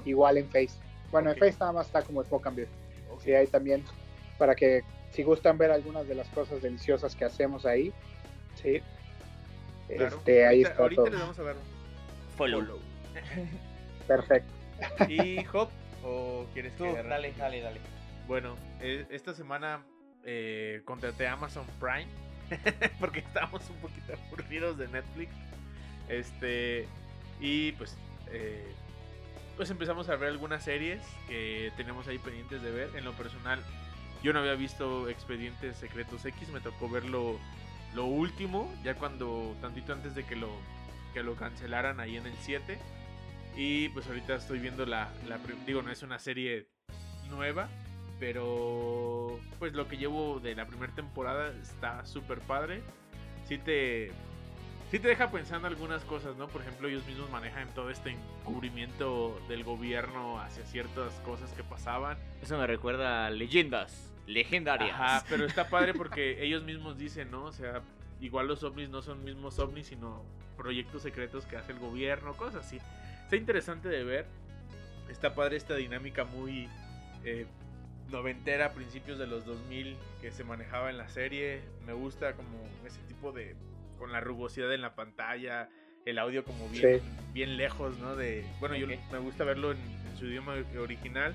igual 0.06 0.38
en 0.38 0.45
Face. 0.49 0.72
Bueno, 1.11 1.32
en 1.32 1.38
Face 1.38 1.57
nada 1.60 1.72
más 1.72 1.88
está 1.88 2.03
como 2.03 2.23
Smoke 2.23 2.45
and 2.48 2.57
Beer. 2.57 2.68
Ok. 3.11 3.22
Sí, 3.23 3.34
ahí 3.34 3.48
también, 3.48 3.84
para 4.38 4.53
que 4.53 4.84
si 5.11 5.23
gustan 5.23 5.57
ver 5.57 5.72
algunas 5.72 6.07
de 6.07 6.14
las 6.14 6.28
cosas 6.30 6.61
deliciosas 6.61 7.15
que 7.15 7.26
hacemos 7.26 7.65
ahí, 7.65 7.91
sí. 8.61 8.82
Claro. 9.88 10.15
Este, 10.18 10.45
ahí 10.45 10.64
ahorita, 10.64 10.69
está 10.69 10.84
ahorita 10.84 11.02
todo. 11.02 11.11
les 11.11 11.19
vamos 11.19 11.40
a 11.40 11.44
dar 11.44 11.56
Follow. 12.38 12.60
follow. 12.61 12.80
Perfecto. 14.07 14.52
¿Y 15.08 15.45
Hop? 15.53 15.70
¿O 16.03 16.45
quieres 16.53 16.76
Tú, 16.76 16.84
que 16.84 17.03
dale, 17.03 17.34
dale, 17.38 17.62
dale. 17.62 17.80
Bueno, 18.28 18.56
eh, 18.80 19.06
esta 19.10 19.34
semana 19.34 19.84
eh, 20.24 20.82
contraté 20.86 21.28
Amazon 21.28 21.66
Prime 21.80 22.08
porque 22.99 23.20
estábamos 23.20 23.70
un 23.70 23.78
poquito 23.78 24.14
aburridos 24.14 24.78
de 24.78 24.88
Netflix. 24.88 25.34
Este 26.08 26.88
y 27.40 27.72
pues 27.74 27.98
eh, 28.32 28.74
pues 29.56 29.70
empezamos 29.70 30.10
a 30.10 30.16
ver 30.16 30.30
algunas 30.30 30.64
series 30.64 31.02
que 31.28 31.72
tenemos 31.78 32.08
ahí 32.08 32.18
pendientes 32.18 32.62
de 32.62 32.72
ver. 32.72 32.90
En 32.95 33.06
lo 33.06 33.14
personal, 33.14 33.60
yo 34.24 34.34
no 34.34 34.40
había 34.40 34.56
visto 34.56 35.10
Expedientes 35.10 35.78
Secretos 35.78 36.26
X, 36.26 36.49
me 36.49 36.62
tocó 36.62 36.90
verlo 36.90 37.40
lo 37.94 38.06
último, 38.06 38.74
ya 38.84 38.95
cuando 38.95 39.56
tantito 39.62 39.94
antes 39.94 40.16
de 40.16 40.24
que 40.24 40.36
lo 40.36 40.49
que 41.14 41.24
lo 41.24 41.36
cancelaran 41.36 41.99
ahí 41.99 42.18
en 42.18 42.26
el 42.26 42.34
7. 42.41 42.80
Y 43.56 43.90
pues 43.90 44.07
ahorita 44.07 44.36
estoy 44.36 44.60
viendo 44.60 44.86
la, 44.86 45.10
la 45.28 45.40
digo, 45.65 45.82
no 45.82 45.91
es 45.91 46.03
una 46.03 46.19
serie 46.19 46.68
nueva, 47.30 47.68
pero 48.19 49.40
pues 49.60 49.73
lo 49.73 49.88
que 49.88 49.98
llevo 49.98 50.40
de 50.40 50.56
la 50.56 50.65
primera 50.65 50.94
temporada 50.94 51.53
está 51.61 52.06
súper 52.06 52.40
padre. 52.40 52.82
Sí 53.48 53.57
te, 53.57 54.11
sí 54.91 54.99
te 54.99 55.07
deja 55.07 55.32
pensando 55.32 55.68
algunas 55.68 56.03
cosas, 56.03 56.36
¿no? 56.38 56.48
Por 56.48 56.61
ejemplo, 56.61 56.88
ellos 56.88 57.06
mismos 57.07 57.30
manejan 57.30 57.73
todo 57.73 57.90
este 57.90 58.11
encubrimiento 58.11 59.41
del 59.49 59.64
gobierno 59.64 60.40
hacia 60.40 60.65
ciertas 60.65 61.14
cosas 61.26 61.52
que 61.53 61.64
pasaban. 61.64 62.18
Eso 62.41 62.57
me 62.57 62.68
recuerda 62.68 63.26
a 63.26 63.30
leyendas 63.30 64.14
legendarias. 64.28 64.94
Ajá, 64.94 65.26
pero 65.30 65.45
está 65.45 65.69
padre 65.69 65.94
porque 65.94 66.44
ellos 66.44 66.64
mismos 66.64 66.98
dicen, 66.98 67.32
¿no? 67.32 67.45
O 67.45 67.52
sea, 67.52 67.82
igual 68.19 68.48
los 68.48 68.64
ovnis 68.64 68.90
no 68.90 69.02
son 69.02 69.23
mismos 69.23 69.60
ovnis, 69.60 69.88
sino 69.88 70.23
proyectos 70.57 71.02
secretos 71.02 71.45
que 71.45 71.57
hace 71.57 71.72
el 71.72 71.80
gobierno, 71.80 72.34
cosas 72.34 72.65
así. 72.65 72.78
Está 73.32 73.40
interesante 73.40 73.88
de 73.88 74.03
ver. 74.03 74.26
Está 75.10 75.34
padre 75.34 75.56
esta 75.56 75.74
dinámica 75.78 76.26
muy 76.26 76.68
eh, 77.24 77.45
noventera, 78.10 78.66
a 78.66 78.72
principios 78.74 79.18
de 79.20 79.26
los 79.26 79.45
2000 79.45 79.95
que 80.20 80.32
se 80.34 80.44
manejaba 80.44 80.90
en 80.90 80.98
la 80.98 81.08
serie. 81.08 81.62
Me 81.86 81.94
gusta 81.94 82.34
como 82.34 82.62
ese 82.86 82.99
tipo 83.08 83.32
de... 83.32 83.56
con 83.98 84.12
la 84.12 84.20
rugosidad 84.20 84.74
en 84.74 84.82
la 84.82 84.95
pantalla, 84.95 85.70
el 86.06 86.20
audio 86.20 86.44
como 86.44 86.68
bien, 86.68 86.99
Sí. 86.99 87.06
bien 87.32 87.56
lejos, 87.56 87.98
¿no? 87.99 88.18
De, 88.18 88.44
bueno, 88.60 88.76
yo 88.76 88.86
me 88.86 89.20
gusta 89.20 89.45
verlo 89.45 89.72
en, 89.72 89.78
en 89.78 90.18
su 90.18 90.26
idioma 90.26 90.56
original 90.78 91.34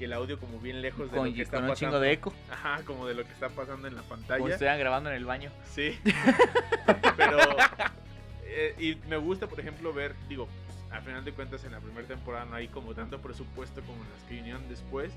y 0.00 0.04
el 0.04 0.14
audio 0.14 0.40
como 0.40 0.58
bien 0.58 0.82
lejos 0.82 1.08
de 1.12 1.16
con, 1.16 1.28
lo 1.28 1.32
que 1.36 1.42
está 1.42 1.58
con 1.58 1.64
un 1.66 1.70
pasando. 1.70 1.90
chingo 1.92 2.00
de 2.00 2.10
eco. 2.10 2.34
Ajá, 2.50 2.82
como 2.84 3.06
de 3.06 3.14
lo 3.14 3.22
que 3.24 3.30
está 3.30 3.50
pasando 3.50 3.86
en 3.86 3.94
la 3.94 4.02
Como 4.02 4.16
pantalla. 4.16 4.48
estuvieran 4.48 4.80
grabando 4.80 5.10
en 5.10 5.16
el 5.16 5.24
baño. 5.24 5.52
Sí. 5.72 5.96
Pero. 7.16 7.38
eh, 8.46 8.74
y 8.80 8.96
me 9.08 9.16
gusta, 9.16 9.46
por 9.46 9.60
ejemplo, 9.60 9.92
ver, 9.92 10.16
digo, 10.28 10.48
pues, 10.88 10.92
a 10.92 11.00
final 11.02 11.24
de 11.24 11.32
cuentas 11.32 11.64
en 11.64 11.72
la 11.72 11.80
primera 11.80 12.06
temporada 12.06 12.44
no 12.44 12.54
hay 12.56 12.68
como 12.68 12.94
tanto 12.94 13.20
presupuesto 13.20 13.80
como 13.82 14.02
en 14.04 14.10
las 14.12 14.22
que 14.22 14.34
vinieron 14.34 14.68
después. 14.68 15.12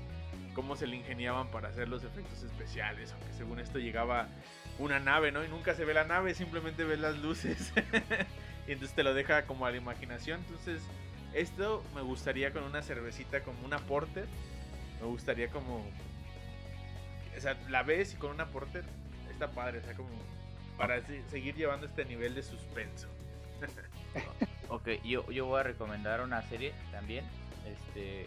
Cómo 0.54 0.76
se 0.76 0.86
le 0.86 0.96
ingeniaban 0.96 1.48
para 1.50 1.68
hacer 1.68 1.88
los 1.88 2.02
efectos 2.04 2.42
especiales. 2.42 3.12
Aunque 3.12 3.32
según 3.34 3.60
esto 3.60 3.78
llegaba 3.78 4.26
una 4.78 4.98
nave, 4.98 5.30
¿no? 5.32 5.44
Y 5.44 5.48
nunca 5.48 5.74
se 5.74 5.84
ve 5.84 5.94
la 5.94 6.04
nave, 6.04 6.34
simplemente 6.34 6.84
ves 6.84 6.98
las 6.98 7.16
luces. 7.18 7.72
y 8.66 8.72
entonces 8.72 8.94
te 8.96 9.02
lo 9.02 9.14
deja 9.14 9.46
como 9.46 9.66
a 9.66 9.70
la 9.70 9.76
imaginación. 9.76 10.40
Entonces, 10.40 10.82
esto 11.34 11.84
me 11.94 12.02
gustaría 12.02 12.52
con 12.52 12.64
una 12.64 12.82
cervecita 12.82 13.42
como 13.42 13.64
una 13.64 13.78
porter. 13.78 14.26
Me 15.00 15.06
gustaría 15.06 15.48
como 15.50 15.84
o 17.36 17.40
sea, 17.40 17.56
la 17.70 17.82
ves 17.82 18.12
y 18.12 18.16
con 18.16 18.32
una 18.32 18.46
porter 18.46 18.84
está 19.30 19.50
padre, 19.50 19.78
o 19.78 19.82
sea, 19.82 19.94
como 19.94 20.10
para 20.76 21.00
se- 21.06 21.22
seguir 21.30 21.54
llevando 21.54 21.86
este 21.86 22.04
nivel 22.04 22.34
de 22.34 22.42
suspenso. 22.42 23.08
Ok, 24.70 24.88
yo, 25.04 25.28
yo 25.30 25.46
voy 25.46 25.60
a 25.60 25.62
recomendar 25.64 26.20
una 26.22 26.42
serie 26.42 26.72
también. 26.92 27.24
Este. 27.66 28.26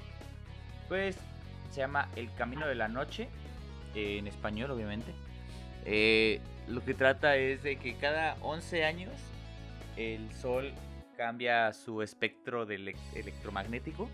Pues 0.88 1.18
se 1.72 1.78
llama 1.80 2.10
El 2.16 2.32
Camino 2.36 2.68
de 2.68 2.76
la 2.76 2.88
Noche. 2.88 3.30
eh, 3.96 4.18
en 4.18 4.28
español, 4.28 4.72
obviamente. 4.72 5.14
Eh, 5.86 6.42
lo 6.68 6.84
que 6.84 6.94
trata 6.96 7.36
es 7.36 7.62
de 7.64 7.76
que 7.78 7.96
cada 7.96 8.36
11 8.42 8.86
años 8.86 9.12
el 9.98 10.32
Sol 10.34 10.72
cambia 11.18 11.72
su 11.74 12.02
espectro 12.02 12.64
electromagnético. 12.64 14.10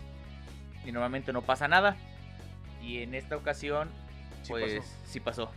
Y 0.84 0.92
normalmente 0.92 1.32
no 1.32 1.42
pasa 1.42 1.66
nada. 1.68 1.96
Y 2.82 3.02
en 3.02 3.14
esta 3.14 3.36
ocasión, 3.36 3.88
Sí 4.42 4.50
pues 4.50 4.74
pasó. 4.80 4.88
sí 5.06 5.20
pasó. 5.20 5.50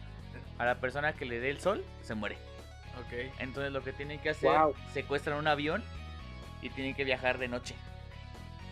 A 0.57 0.65
la 0.65 0.75
persona 0.75 1.13
que 1.13 1.25
le 1.25 1.39
dé 1.39 1.49
el 1.49 1.59
sol, 1.59 1.83
se 2.01 2.13
muere. 2.15 2.35
Ok. 2.99 3.31
Entonces 3.39 3.71
lo 3.73 3.83
que 3.83 3.91
tienen 3.93 4.19
que 4.19 4.29
hacer, 4.29 4.49
Wow. 4.51 4.73
secuestran 4.93 5.37
un 5.37 5.47
avión 5.47 5.83
y 6.63 6.69
tienen 6.69 6.95
que 6.95 7.03
viajar 7.03 7.37
de 7.37 7.47
noche. 7.47 7.75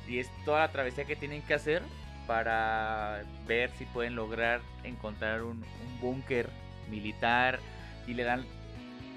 Y 0.07 0.19
es 0.19 0.29
toda 0.45 0.59
la 0.59 0.71
travesía 0.71 1.05
que 1.05 1.15
tienen 1.15 1.41
que 1.43 1.53
hacer 1.53 1.83
para 2.25 3.23
ver 3.47 3.69
si 3.77 3.85
pueden 3.85 4.15
lograr 4.15 4.61
encontrar 4.83 5.43
un, 5.43 5.57
un 5.57 5.99
búnker 5.99 6.49
militar 6.89 7.59
y 8.07 8.13
le 8.13 8.23
dan 8.23 8.45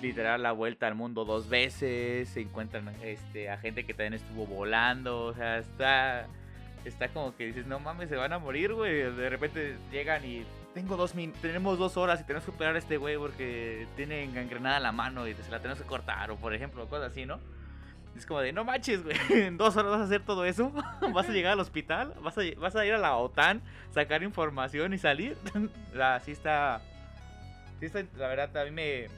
literal 0.02 0.42
la 0.42 0.52
vuelta 0.52 0.86
al 0.86 0.94
mundo 0.94 1.24
dos 1.24 1.48
veces, 1.48 2.28
se 2.28 2.40
encuentran 2.40 2.88
este, 3.02 3.50
a 3.50 3.56
gente 3.58 3.84
que 3.84 3.94
también 3.94 4.14
estuvo 4.14 4.46
volando, 4.46 5.26
o 5.26 5.34
sea, 5.34 5.58
está, 5.58 6.26
está 6.84 7.08
como 7.08 7.34
que 7.36 7.46
dices, 7.46 7.66
no 7.66 7.80
mames, 7.80 8.08
se 8.08 8.16
van 8.16 8.32
a 8.32 8.38
morir, 8.38 8.74
güey. 8.74 8.92
De 8.94 9.30
repente 9.30 9.76
llegan 9.90 10.24
y 10.24 10.44
tengo 10.74 10.96
dos 10.96 11.14
min 11.14 11.32
tenemos 11.40 11.78
dos 11.78 11.96
horas 11.96 12.20
y 12.20 12.24
tenemos 12.24 12.44
que 12.44 12.50
operar 12.50 12.74
a 12.74 12.78
este 12.78 12.96
güey 12.96 13.16
porque 13.16 13.86
tiene 13.96 14.26
gangrenada 14.32 14.80
la 14.80 14.92
mano 14.92 15.26
y 15.26 15.34
se 15.34 15.50
la 15.50 15.60
tenemos 15.60 15.80
que 15.80 15.86
cortar, 15.86 16.30
o 16.30 16.36
por 16.36 16.54
ejemplo, 16.54 16.86
cosas 16.88 17.12
así, 17.12 17.24
¿no? 17.24 17.40
Es 18.16 18.26
como 18.26 18.40
de, 18.40 18.52
no 18.52 18.64
manches, 18.64 19.02
güey, 19.02 19.16
en 19.30 19.56
dos 19.56 19.76
horas 19.76 19.92
vas 19.92 20.02
a 20.02 20.04
hacer 20.04 20.22
todo 20.24 20.44
eso, 20.44 20.70
vas 21.12 21.28
a 21.28 21.32
llegar 21.32 21.52
al 21.52 21.60
hospital, 21.60 22.14
vas 22.22 22.38
a, 22.38 22.42
vas 22.58 22.76
a 22.76 22.86
ir 22.86 22.94
a 22.94 22.98
la 22.98 23.16
OTAN, 23.16 23.60
sacar 23.90 24.22
información 24.22 24.94
y 24.94 24.98
salir. 24.98 25.36
la, 25.94 26.20
sí 26.20 26.30
está, 26.32 26.80
sí 27.80 27.86
está, 27.86 28.04
la 28.16 28.28
verdad, 28.28 28.56
a 28.56 28.64
mí 28.64 28.70
me, 28.70 29.08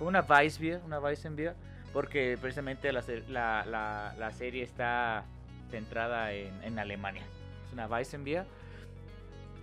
una 0.00 0.22
Vice 0.22 0.60
Beer, 0.60 0.80
una 0.84 0.98
Beer, 0.98 1.54
porque 1.92 2.36
precisamente 2.40 2.92
la, 2.92 3.02
la, 3.28 4.14
la, 4.18 4.32
serie 4.32 4.62
está 4.62 5.24
centrada 5.70 6.32
en, 6.32 6.62
en, 6.62 6.78
Alemania. 6.78 7.22
Es 7.66 7.72
una 7.72 7.86
Beer. 7.86 8.44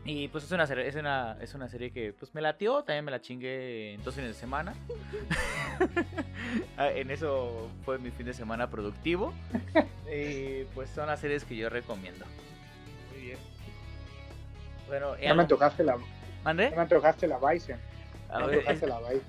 Y 0.08 0.28
pues 0.28 0.44
es 0.44 0.52
una, 0.52 0.66
es 0.66 0.96
una, 0.96 1.38
es 1.42 1.54
una 1.56 1.68
serie 1.68 1.92
que 1.92 2.14
pues 2.14 2.34
me 2.36 2.42
latió, 2.42 2.84
también 2.84 3.06
me 3.06 3.12
la 3.12 3.22
chingué 3.22 3.96
en 3.96 4.04
dos 4.04 4.14
fines 4.14 4.30
de 4.30 4.40
semana. 4.40 4.74
Ah, 6.78 6.90
en 6.90 7.12
eso 7.12 7.70
fue 7.84 7.98
mi 7.98 8.12
fin 8.12 8.26
de 8.26 8.34
semana 8.34 8.70
productivo. 8.70 9.34
y 10.14 10.64
pues 10.74 10.90
son 10.90 11.08
las 11.08 11.20
series 11.20 11.44
que 11.44 11.56
yo 11.56 11.70
recomiendo. 11.70 12.26
Bueno, 14.88 15.18
ya 15.18 15.34
me 15.34 15.44
antojaste 15.44 15.84
la. 15.84 15.98
¿Mandé? 16.44 16.70
me 16.72 16.82
antojaste 16.82 17.28
la 17.28 17.38
Bison 17.40 17.80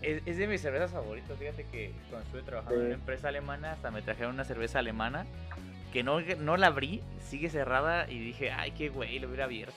es, 0.03 0.37
de 0.37 0.47
mis 0.47 0.61
cervezas 0.61 0.91
favoritas. 0.91 1.39
Fíjate 1.39 1.65
que 1.65 1.93
cuando 2.11 2.27
estuve 2.27 2.43
trabajando 2.43 2.81
en 2.81 2.87
una 2.87 2.95
empresa 2.95 3.29
alemana, 3.29 3.73
hasta 3.73 3.91
me 3.91 4.03
trajeron 4.03 4.35
una 4.35 4.45
cerveza 4.45 4.79
alemana 4.79 5.27
que 5.93 6.03
no, 6.03 6.21
no 6.21 6.57
la 6.57 6.69
abrí, 6.69 7.03
sigue 7.21 7.49
cerrada 7.49 8.11
y 8.11 8.19
dije, 8.19 8.51
ay, 8.51 8.73
qué 8.73 8.89
güey, 8.89 9.19
lo 9.19 9.29
hubiera 9.29 9.45
abierto. 9.45 9.75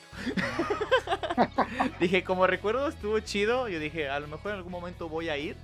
dije, 2.00 2.24
como 2.24 2.48
recuerdo 2.48 2.88
estuvo 2.88 3.20
chido, 3.20 3.70
yo 3.70 3.80
dije, 3.80 4.10
a 4.10 4.20
lo 4.20 4.28
mejor 4.28 4.52
en 4.52 4.58
algún 4.58 4.72
momento 4.72 5.08
voy 5.08 5.30
a 5.30 5.38
ir 5.38 5.56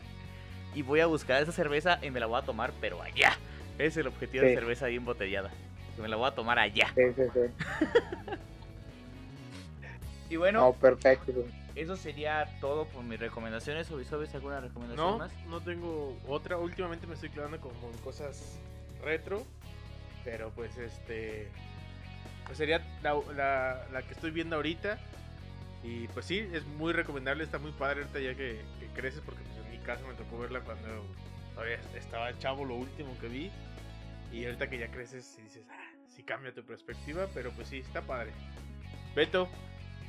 y 0.73 0.81
voy 0.81 0.99
a 0.99 1.07
buscar 1.07 1.41
esa 1.41 1.51
cerveza 1.51 1.99
y 2.01 2.11
me 2.11 2.19
la 2.19 2.27
voy 2.27 2.39
a 2.39 2.43
tomar, 2.43 2.71
pero 2.79 3.01
allá. 3.01 3.37
Ese 3.77 3.87
es 3.87 3.97
el 3.97 4.07
objetivo 4.07 4.45
de 4.45 4.53
cerveza 4.53 4.85
ahí 4.85 4.95
embotellada. 4.95 5.51
Que 5.95 6.01
me 6.01 6.07
la 6.07 6.15
voy 6.15 6.27
a 6.27 6.31
tomar 6.31 6.59
allá. 6.59 6.87
Sí, 6.95 7.03
sí, 7.15 7.23
sí. 7.33 7.39
y 10.29 10.35
bueno. 10.37 10.73
perfecto 10.73 11.45
eso 11.75 11.97
sería 11.97 12.47
todo 12.61 12.85
por 12.85 13.03
mis 13.03 13.19
recomendaciones. 13.19 13.91
¿O 13.91 14.03
sabes 14.03 14.33
alguna 14.33 14.61
recomendación 14.61 15.05
no, 15.05 15.17
más? 15.17 15.31
No 15.47 15.61
tengo 15.61 16.17
otra. 16.27 16.57
Últimamente 16.57 17.05
me 17.05 17.15
estoy 17.15 17.29
quedando 17.29 17.59
con, 17.59 17.71
cosas 18.03 18.57
retro. 19.03 19.45
Pero 20.23 20.51
pues 20.51 20.77
este. 20.77 21.49
Pues 22.45 22.57
sería 22.57 22.81
la, 23.03 23.85
la, 23.91 24.01
que 24.03 24.13
estoy 24.13 24.31
viendo 24.31 24.55
ahorita. 24.55 24.97
Y 25.83 26.07
pues 26.09 26.25
sí, 26.25 26.39
es 26.53 26.65
muy 26.65 26.93
recomendable. 26.93 27.43
Está 27.43 27.59
muy 27.59 27.71
padre 27.71 28.01
ahorita 28.01 28.19
ya 28.19 28.35
que, 28.35 28.61
creces. 28.93 29.21
Porque 29.25 29.41
pues, 29.43 29.65
en 29.65 29.71
mi 29.71 29.85
caso 29.85 30.07
me 30.07 30.13
tocó 30.13 30.39
verla 30.39 30.61
cuando 30.61 30.87
todavía 31.53 31.79
estaba 31.95 32.37
chavo 32.39 32.63
lo 32.63 32.75
último 32.75 33.17
que 33.19 33.27
vi. 33.27 33.51
Y 34.31 34.45
ahorita 34.45 34.69
que 34.69 34.79
ya 34.79 34.89
creces 34.89 35.37
y 35.39 35.43
dices, 35.43 35.67
ah, 35.69 35.91
sí 36.07 36.23
cambia 36.23 36.53
tu 36.53 36.63
perspectiva. 36.63 37.27
Pero 37.33 37.51
pues 37.51 37.67
sí, 37.67 37.79
está 37.79 38.01
padre. 38.01 38.31
Beto, 39.13 39.49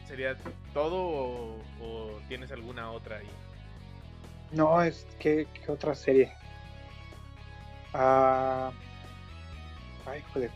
¿Sería 0.07 0.37
todo 0.73 1.61
o, 1.81 2.21
tienes 2.29 2.53
alguna 2.53 2.91
otra 2.91 3.19
ahí? 3.19 3.29
No, 4.53 4.83
es 4.83 5.07
que 5.19 5.47
otra 5.69 5.95
serie. 5.95 6.33
Ah, 7.99 8.71
ay, 10.05 10.23
joder. 10.33 10.51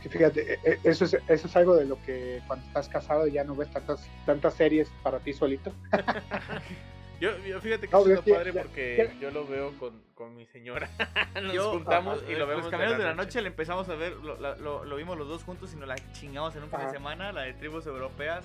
fíjate, 0.00 0.54
e, 0.54 0.58
e, 0.62 0.80
eso 0.84 1.04
es, 1.04 1.14
eso 1.26 1.48
es 1.48 1.56
algo 1.56 1.74
de 1.74 1.86
lo 1.86 2.00
que 2.02 2.40
cuando 2.46 2.64
estás 2.66 2.88
casado 2.88 3.26
ya 3.26 3.42
no 3.42 3.56
ves 3.56 3.68
tantas, 3.72 4.08
tantas 4.24 4.54
series 4.54 4.88
para 5.02 5.18
ti 5.18 5.32
solito. 5.32 5.72
Yo, 7.20 7.32
fíjate 7.60 7.88
que 7.88 7.96
es 7.96 8.06
es 8.06 8.20
padre 8.20 8.52
porque 8.52 9.10
yo 9.20 9.30
lo 9.32 9.46
veo 9.46 9.76
con, 9.78 10.02
con 10.14 10.36
mi 10.36 10.46
señora. 10.46 10.88
Nos 11.42 11.66
juntamos 11.66 12.22
y 12.28 12.34
lo 12.34 12.46
vemos. 12.46 12.64
Los 12.64 12.70
Caminos 12.70 12.96
de 12.96 13.04
la, 13.04 13.14
noche. 13.14 13.42
le 13.42 13.48
empezamos 13.48 13.88
a 13.88 13.96
ver, 13.96 14.12
lo, 14.12 14.36
lo, 14.36 14.84
lo, 14.84 14.96
vimos 14.96 15.18
los 15.18 15.26
dos 15.26 15.42
juntos 15.42 15.72
y 15.72 15.76
nos 15.76 15.88
la 15.88 15.96
chingamos 16.12 16.54
en 16.54 16.62
un 16.62 16.70
fin 16.70 16.80
de 16.80 16.90
semana. 16.90 17.32
La 17.32 17.42
de 17.42 17.54
tribus 17.54 17.86
europeas, 17.86 18.44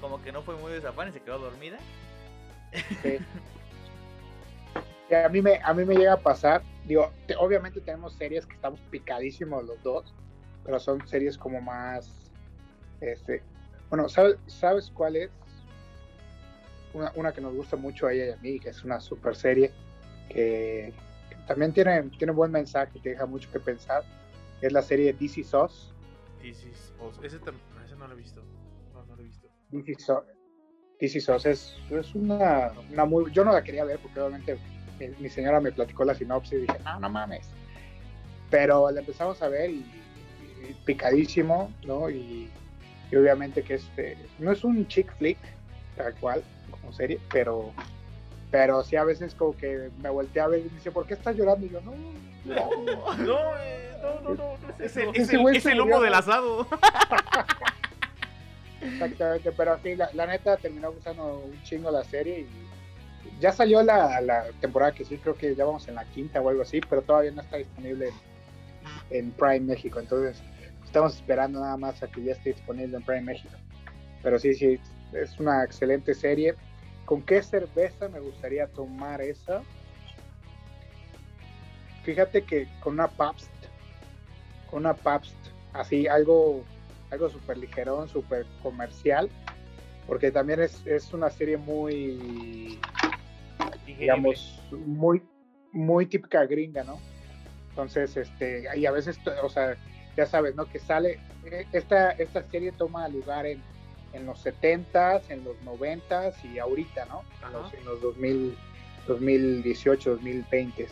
como 0.00 0.22
que 0.22 0.30
no 0.30 0.42
fue 0.42 0.54
muy 0.56 0.72
desafán 0.72 1.08
y 1.08 1.12
se 1.12 1.20
quedó 1.20 1.38
dormida. 1.38 1.78
Sí. 3.02 3.18
a, 5.14 5.28
mí 5.28 5.42
me, 5.42 5.60
a 5.62 5.74
mí 5.74 5.84
me 5.84 5.94
llega 5.94 6.14
a 6.14 6.20
pasar, 6.20 6.62
digo, 6.86 7.12
obviamente 7.38 7.80
tenemos 7.80 8.14
series 8.14 8.46
que 8.46 8.54
estamos 8.54 8.80
picadísimos 8.90 9.64
los 9.64 9.82
dos, 9.82 10.14
pero 10.64 10.78
son 10.78 11.06
series 11.06 11.36
como 11.36 11.60
más, 11.60 12.30
este, 13.00 13.42
bueno, 13.90 14.08
¿sabes, 14.08 14.36
¿sabes 14.46 14.90
cuál 14.94 15.16
es? 15.16 15.30
Una, 16.94 17.32
que 17.32 17.40
nos 17.40 17.54
gusta 17.54 17.76
mucho 17.76 18.06
a 18.06 18.12
ella 18.12 18.26
y 18.26 18.30
a 18.30 18.36
mí, 18.36 18.60
que 18.60 18.70
es 18.70 18.84
una 18.84 19.00
super 19.00 19.34
serie 19.34 19.72
que, 20.28 20.92
también 21.46 21.72
tiene, 21.72 22.02
tiene 22.18 22.32
buen 22.32 22.50
mensaje, 22.50 22.98
te 23.00 23.10
deja 23.10 23.26
mucho 23.26 23.50
que 23.50 23.60
pensar. 23.60 24.02
Es 24.62 24.72
la 24.72 24.82
serie 24.82 25.12
DC 25.12 25.44
SOS. 25.44 25.92
DC 26.42 26.74
SOS, 26.74 27.20
ese, 27.22 27.38
no 27.98 28.06
lo 28.06 28.14
he 28.14 28.16
visto. 28.16 28.42
No, 28.92 29.04
no 29.04 29.16
lo 29.16 29.22
he 29.22 29.24
visto. 29.24 29.48
DC 31.00 31.20
SOS, 31.20 31.46
es, 31.46 31.76
es 31.90 32.14
una, 32.14 32.72
una, 32.90 33.04
muy. 33.04 33.30
Yo 33.32 33.44
no 33.44 33.52
la 33.52 33.62
quería 33.62 33.84
ver 33.84 33.98
porque 33.98 34.20
obviamente 34.20 34.58
mi 35.18 35.28
señora 35.28 35.60
me 35.60 35.72
platicó 35.72 36.04
la 36.04 36.14
sinopsis 36.14 36.52
y 36.54 36.62
dije, 36.62 36.78
no, 36.84 37.00
no 37.00 37.10
mames. 37.10 37.50
Pero 38.50 38.90
la 38.90 39.00
empezamos 39.00 39.42
a 39.42 39.48
ver 39.48 39.70
y, 39.70 39.84
picadísimo, 40.86 41.70
¿no? 41.86 42.08
Y, 42.08 42.50
y, 43.10 43.16
obviamente 43.16 43.62
que 43.62 43.74
este 43.74 44.16
no 44.38 44.52
es 44.52 44.64
un 44.64 44.86
chick 44.88 45.14
flick 45.18 45.38
tal 45.96 46.14
cual, 46.16 46.42
como 46.70 46.92
serie, 46.92 47.18
pero, 47.32 47.72
Pero 48.50 48.82
sí, 48.84 48.94
a 48.96 49.04
veces 49.04 49.34
como 49.34 49.56
que 49.56 49.90
me 50.00 50.08
volteé 50.10 50.40
a 50.42 50.46
ver 50.48 50.60
y 50.60 50.64
me 50.64 50.70
dice, 50.76 50.90
¿por 50.92 51.06
qué 51.06 51.14
estás 51.14 51.34
llorando? 51.36 51.66
Y 51.66 51.70
yo, 51.70 51.80
no, 51.80 51.92
No, 52.44 52.70
no, 53.24 53.38
eh, 53.58 53.90
no, 54.02 54.20
no, 54.20 54.34
no, 54.34 54.34
no 54.34 54.74
es 54.78 54.96
el, 54.96 55.08
es 55.22 55.28
el- 55.30 55.40
el 55.72 56.00
del 56.00 56.14
asado. 56.14 56.66
Exactamente, 58.80 59.50
pero 59.52 59.78
sí, 59.82 59.96
la, 59.96 60.10
la 60.12 60.26
neta 60.26 60.56
terminó 60.58 60.92
gustando 60.92 61.38
un 61.38 61.62
chingo 61.62 61.90
la 61.90 62.04
serie 62.04 62.40
y 62.40 63.40
ya 63.40 63.50
salió 63.50 63.82
la, 63.82 64.20
la 64.20 64.44
temporada 64.60 64.92
que 64.92 65.04
sí, 65.04 65.16
creo 65.18 65.34
que 65.34 65.54
ya 65.54 65.64
vamos 65.64 65.88
en 65.88 65.94
la 65.94 66.04
quinta 66.04 66.40
o 66.40 66.48
algo 66.48 66.62
así, 66.62 66.80
pero 66.88 67.00
todavía 67.02 67.30
no 67.32 67.40
está 67.40 67.56
disponible 67.56 68.10
en, 69.10 69.16
en 69.18 69.30
Prime 69.32 69.60
México, 69.60 69.98
entonces 70.00 70.42
estamos 70.84 71.16
esperando 71.16 71.60
nada 71.60 71.76
más 71.78 72.02
a 72.02 72.08
que 72.08 72.22
ya 72.22 72.32
esté 72.32 72.50
disponible 72.52 72.96
en 72.96 73.02
Prime 73.02 73.22
México. 73.22 73.54
Pero 74.22 74.38
sí, 74.38 74.54
sí, 74.54 74.78
es 75.14 75.38
una 75.38 75.64
excelente 75.64 76.14
serie. 76.14 76.54
¿Con 77.04 77.22
qué 77.22 77.42
cerveza 77.42 78.08
me 78.08 78.20
gustaría 78.20 78.66
tomar 78.66 79.20
esa? 79.20 79.62
Fíjate 82.02 82.42
que 82.42 82.68
con 82.80 82.94
una 82.94 83.08
Pabst, 83.08 83.50
con 84.70 84.80
una 84.80 84.94
Pabst, 84.94 85.36
así 85.72 86.06
algo 86.06 86.64
algo 87.10 87.28
súper 87.30 87.58
ligerón, 87.58 88.08
súper 88.08 88.44
comercial, 88.62 89.30
porque 90.06 90.30
también 90.30 90.60
es, 90.60 90.84
es 90.86 91.12
una 91.12 91.30
serie 91.30 91.56
muy, 91.56 92.78
digamos, 93.86 94.60
muy, 94.72 95.22
muy 95.72 96.06
típica 96.06 96.44
gringa, 96.44 96.84
¿no? 96.84 96.98
Entonces, 97.70 98.16
este, 98.16 98.64
y 98.76 98.86
a 98.86 98.90
veces, 98.90 99.18
o 99.42 99.48
sea, 99.48 99.76
ya 100.16 100.26
sabes, 100.26 100.54
¿no? 100.54 100.66
Que 100.66 100.78
sale, 100.78 101.18
eh, 101.44 101.66
esta, 101.72 102.10
esta 102.12 102.42
serie 102.50 102.72
toma 102.72 103.08
lugar 103.08 103.46
en, 103.46 103.62
en 104.14 104.26
los 104.26 104.44
70s, 104.44 105.22
en 105.28 105.44
los 105.44 105.56
90s 105.62 106.34
y 106.44 106.58
ahorita, 106.58 107.04
¿no? 107.06 107.22
En 107.46 107.52
los, 107.52 107.74
en 107.74 107.84
los 107.84 108.00
2000, 108.00 108.56
2018, 109.06 110.10
2020. 110.10 110.88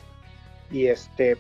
Y 0.71 0.87
este, 0.87 1.37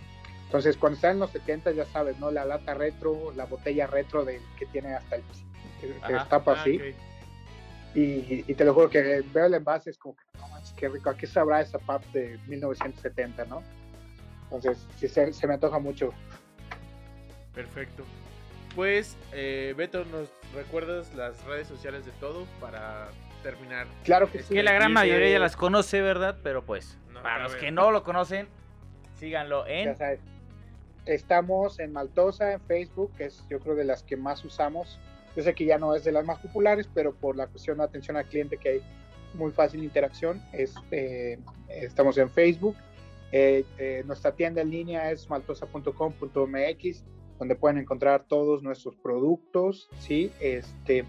entonces 0.46 0.76
cuando 0.76 0.96
está 0.96 1.10
en 1.10 1.18
los 1.18 1.30
70 1.30 1.72
ya 1.72 1.84
sabes, 1.86 2.18
¿no? 2.18 2.30
La 2.30 2.44
lata 2.44 2.74
retro, 2.74 3.32
la 3.36 3.46
botella 3.46 3.86
retro 3.86 4.24
de, 4.24 4.40
que 4.58 4.66
tiene 4.66 4.94
hasta 4.94 5.16
el 5.16 5.22
que, 5.80 5.94
Ah, 6.02 6.28
así. 6.46 6.76
ok. 6.76 6.82
Y, 7.94 8.44
y 8.50 8.54
te 8.54 8.64
lo 8.64 8.72
juro 8.72 8.88
que 8.88 9.22
veo 9.34 9.46
el 9.46 9.54
envase, 9.54 9.90
es 9.90 9.98
como 9.98 10.16
que, 10.16 10.22
no 10.38 10.48
manches, 10.48 10.72
qué 10.74 10.88
rico, 10.88 11.10
¿a 11.10 11.16
qué 11.16 11.26
sabrá 11.26 11.60
esa 11.60 11.78
pap 11.78 12.02
de 12.12 12.38
1970, 12.46 13.44
no? 13.46 13.62
Entonces, 14.44 14.86
sí, 14.98 15.08
se, 15.08 15.32
se 15.32 15.46
me 15.46 15.54
antoja 15.54 15.78
mucho. 15.78 16.12
Perfecto. 17.54 18.04
Pues, 18.74 19.16
eh, 19.32 19.74
Beto, 19.76 20.04
¿nos 20.06 20.28
recuerdas 20.54 21.12
las 21.14 21.42
redes 21.44 21.68
sociales 21.68 22.06
de 22.06 22.12
todo 22.12 22.46
para 22.60 23.08
terminar? 23.42 23.86
Claro 24.04 24.30
que 24.30 24.38
Es 24.38 24.46
sí. 24.46 24.54
Que 24.54 24.62
la 24.62 24.72
gran 24.72 24.92
mayoría 24.92 25.30
ya 25.30 25.38
las 25.38 25.56
conoce, 25.56 26.00
¿verdad? 26.00 26.38
Pero 26.42 26.62
pues, 26.64 26.98
No, 27.12 27.22
para 27.22 27.42
los 27.44 27.52
ver. 27.52 27.60
que 27.60 27.70
no 27.70 27.90
lo 27.90 28.02
conocen, 28.02 28.48
síganlo 29.18 29.66
Ya 29.66 29.72
en 29.72 29.96
sabes. 29.96 30.20
Estamos 31.04 31.80
en 31.80 31.92
Maltosa, 31.92 32.52
en 32.52 32.60
Facebook, 32.60 33.12
que 33.16 33.24
es 33.26 33.44
yo 33.50 33.58
creo 33.58 33.74
de 33.74 33.84
las 33.84 34.02
que 34.04 34.16
más 34.16 34.44
usamos. 34.44 34.98
Yo 35.36 35.42
sé 35.42 35.54
que 35.54 35.64
ya 35.64 35.76
no 35.78 35.94
es 35.94 36.04
de 36.04 36.12
las 36.12 36.24
más 36.24 36.38
populares, 36.38 36.88
pero 36.94 37.12
por 37.14 37.36
la 37.36 37.46
cuestión 37.48 37.78
de 37.78 37.84
atención 37.84 38.16
al 38.16 38.26
cliente 38.26 38.56
que 38.58 38.68
hay 38.68 38.82
muy 39.34 39.50
fácil 39.50 39.82
interacción, 39.82 40.40
este, 40.52 41.38
estamos 41.68 42.18
en 42.18 42.30
Facebook. 42.30 42.76
Eh, 43.32 43.64
eh, 43.78 44.02
nuestra 44.06 44.32
tienda 44.32 44.60
en 44.60 44.70
línea 44.70 45.10
es 45.10 45.28
maltosa.com.mx, 45.30 47.04
donde 47.42 47.56
pueden 47.56 47.78
encontrar 47.78 48.22
todos 48.28 48.62
nuestros 48.62 48.94
productos, 48.94 49.88
¿sí? 49.98 50.30
Este, 50.40 51.04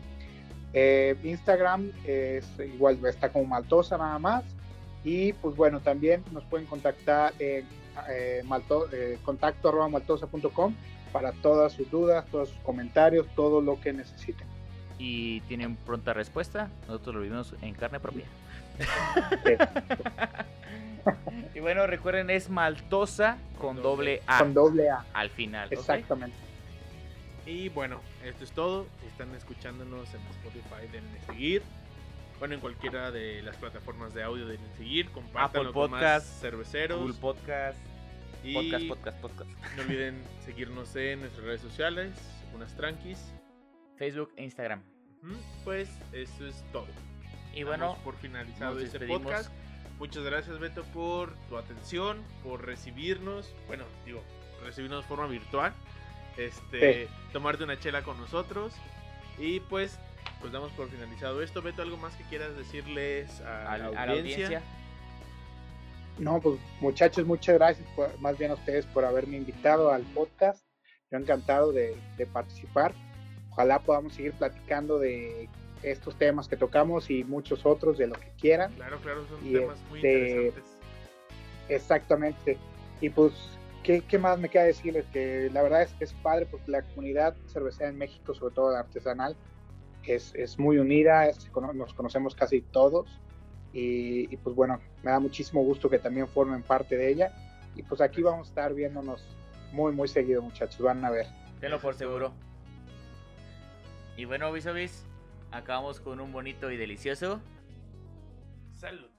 eh, 0.74 1.16
Instagram 1.24 1.92
es 2.08 2.44
igual, 2.60 2.98
está 3.06 3.30
como 3.32 3.46
Maltosa 3.46 4.00
nada 4.00 4.18
más. 4.18 4.44
Y 5.04 5.34
pues 5.34 5.56
bueno, 5.56 5.80
también 5.80 6.24
nos 6.32 6.44
pueden 6.46 6.66
contactar 6.66 7.34
en 7.38 7.66
eh, 8.10 8.42
malto- 8.46 8.88
eh, 8.92 9.20
contacto 9.24 9.70
arroba 9.70 9.90
maltosa.com 9.90 10.74
para 11.12 11.34
todas 11.34 11.74
sus 11.74 11.92
dudas, 11.92 12.26
todos 12.32 12.50
sus 12.50 12.58
comentarios, 12.64 13.28
todo 13.36 13.62
lo 13.62 13.80
que 13.80 13.94
necesiten. 13.94 14.48
y 14.98 15.42
tienen 15.42 15.76
pronta 15.76 16.14
respuesta. 16.14 16.70
Nosotros 16.88 17.16
lo 17.16 17.22
vivimos 17.22 17.54
en 17.62 17.74
carne 17.76 18.00
propia. 18.00 18.26
Y 21.54 21.60
bueno, 21.60 21.86
recuerden, 21.86 22.30
es 22.30 22.50
maltosa 22.50 23.38
con 23.60 23.82
doble 23.82 24.22
A 24.26 24.40
Con 24.40 24.54
doble 24.54 24.90
A, 24.90 25.06
al 25.14 25.30
final. 25.30 25.68
exactamente. 25.72 26.36
Y 27.46 27.70
bueno, 27.70 28.00
esto 28.24 28.44
es 28.44 28.52
todo. 28.52 28.88
Si 29.02 29.08
están 29.08 29.34
escuchándonos 29.36 30.14
en 30.14 30.22
Spotify, 30.22 30.88
denle 30.92 31.20
seguir. 31.28 31.62
Bueno, 32.40 32.56
en 32.56 32.62
cualquiera 32.62 33.12
de 33.12 33.42
las 33.44 33.58
plataformas 33.58 34.14
de 34.14 34.24
audio 34.24 34.48
denle 34.48 34.68
seguir. 34.78 35.10
Compártanlo 35.12 35.70
Apple 35.70 35.82
con 35.82 35.92
más 35.92 36.24
cerveceros. 36.42 37.00
Google 37.00 37.16
Podcast, 37.20 37.78
y 38.44 38.54
podcast, 38.54 38.88
podcast, 38.88 39.22
podcast. 39.22 39.52
no 39.76 39.84
olviden 39.84 40.22
seguirnos 40.44 40.96
en 40.96 41.20
nuestras 41.20 41.46
redes 41.46 41.62
sociales, 41.62 42.12
unas 42.56 42.76
tranquis. 42.76 43.34
Facebook 43.98 44.32
e 44.38 44.44
Instagram. 44.44 44.82
Pues 45.64 45.90
eso 46.14 46.48
es 46.48 46.64
todo. 46.72 46.88
Y 47.54 47.64
bueno, 47.64 47.98
por 48.04 48.16
finalizado 48.16 48.80
este 48.80 49.00
despedimos. 49.00 49.22
podcast. 49.24 49.52
Muchas 50.00 50.24
gracias 50.24 50.60
Beto 50.60 50.84
por 50.86 51.34
tu 51.50 51.58
atención, 51.58 52.22
por 52.44 52.66
recibirnos, 52.66 53.54
bueno, 53.68 53.84
digo, 54.06 54.24
recibirnos 54.64 55.04
de 55.04 55.08
forma 55.08 55.28
virtual, 55.28 55.72
este, 56.38 57.08
tomarte 57.32 57.64
una 57.64 57.80
chela 57.80 58.02
con 58.02 58.18
nosotros 58.20 58.74
y 59.38 59.60
pues, 59.62 60.00
pues 60.42 60.52
damos 60.52 60.72
por 60.72 60.90
finalizado 60.90 61.42
esto. 61.44 61.62
Beto, 61.62 61.84
algo 61.84 61.98
más 61.98 62.16
que 62.16 62.24
quieras 62.24 62.58
decirles 62.58 63.40
a, 63.42 63.72
a, 63.72 63.78
la, 63.78 63.86
a 63.88 64.06
la 64.08 64.12
audiencia. 64.14 64.62
No, 66.18 66.40
pues 66.42 66.60
muchachos, 66.82 67.26
muchas 67.26 67.56
gracias, 67.56 67.88
por- 67.96 68.20
más 68.20 68.38
bien 68.38 68.52
a 68.52 68.56
ustedes 68.56 68.86
por 68.88 69.06
haberme 69.06 69.38
invitado 69.38 69.92
al 69.92 70.02
podcast. 70.04 70.66
Yo 71.12 71.18
encantado 71.20 71.72
de, 71.72 71.96
de 72.18 72.26
participar. 72.26 72.94
Ojalá 73.52 73.80
podamos 73.80 74.14
seguir 74.14 74.34
platicando 74.34 74.98
de 74.98 75.48
estos 75.84 76.18
temas 76.18 76.48
que 76.48 76.58
tocamos 76.58 77.10
y 77.10 77.24
muchos 77.24 77.66
otros 77.66 77.98
de 77.98 78.08
lo 78.08 78.16
que 78.16 78.32
quieran. 78.40 78.74
Claro, 78.74 78.98
claro, 79.00 79.26
son 79.28 79.46
Y 79.48 79.54
temas 79.54 79.80
muy 79.90 80.00
este, 80.00 80.28
interesantes. 80.38 80.64
Exactamente. 81.70 82.58
Y 83.02 83.10
pues, 83.10 83.34
¿qué, 83.84 84.02
qué 84.02 84.18
más 84.18 84.40
me 84.40 84.50
queda 84.50 84.64
decirles? 84.64 85.06
Que 85.12 85.50
la 85.52 85.62
verdad 85.62 85.84
es 85.84 85.94
que 85.94 86.06
es 86.06 86.14
padre 86.14 86.46
porque 86.46 86.72
la 86.72 86.82
comunidad 86.84 87.36
cervecera 87.48 87.90
en 87.90 87.98
México, 87.98 88.34
sobre 88.34 88.54
todo 88.56 88.72
la 88.72 88.80
artesanal, 88.80 89.36
es, 90.04 90.34
es 90.36 90.60
muy 90.60 90.78
unida, 90.78 91.28
es- 91.28 91.50
nos 91.74 91.94
conocemos 91.94 92.36
casi 92.36 92.62
todos. 92.62 93.08
Y, 93.72 94.32
y, 94.32 94.38
pues 94.38 94.56
bueno, 94.56 94.80
me 95.02 95.10
da 95.12 95.20
muchísimo 95.20 95.64
gusto 95.64 95.90
que 95.90 95.98
también 96.00 96.28
formen 96.28 96.62
parte 96.62 96.96
de 96.96 97.10
ella. 97.10 97.32
Y 97.76 97.82
pues 97.84 98.02
aquí 98.02 98.22
vamos 98.22 98.48
a 98.48 98.50
estar 98.50 98.74
viéndonos 98.74 99.26
muy, 99.72 99.92
muy 99.94 100.08
seguido, 100.08 100.42
muchachos. 100.44 100.80
Van 100.80 101.04
a 101.04 101.10
ver. 101.10 101.26
Tenlo 101.60 101.80
por 101.80 101.96
seguro. 101.96 102.32
Y 104.16 104.26
bueno, 104.26 104.52
Visobis, 104.52 105.06
acabamos 105.54 106.00
con 106.00 106.20
un 106.20 106.32
bonito 106.32 106.72
y 106.72 106.78
delicioso. 106.78 107.40
Salud. 108.76 109.10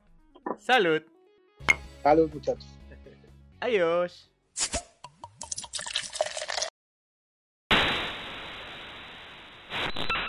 Salud. 0.59 1.03
Saludos, 2.03 2.35
muchachos. 2.35 2.69
Adiós. 3.61 4.34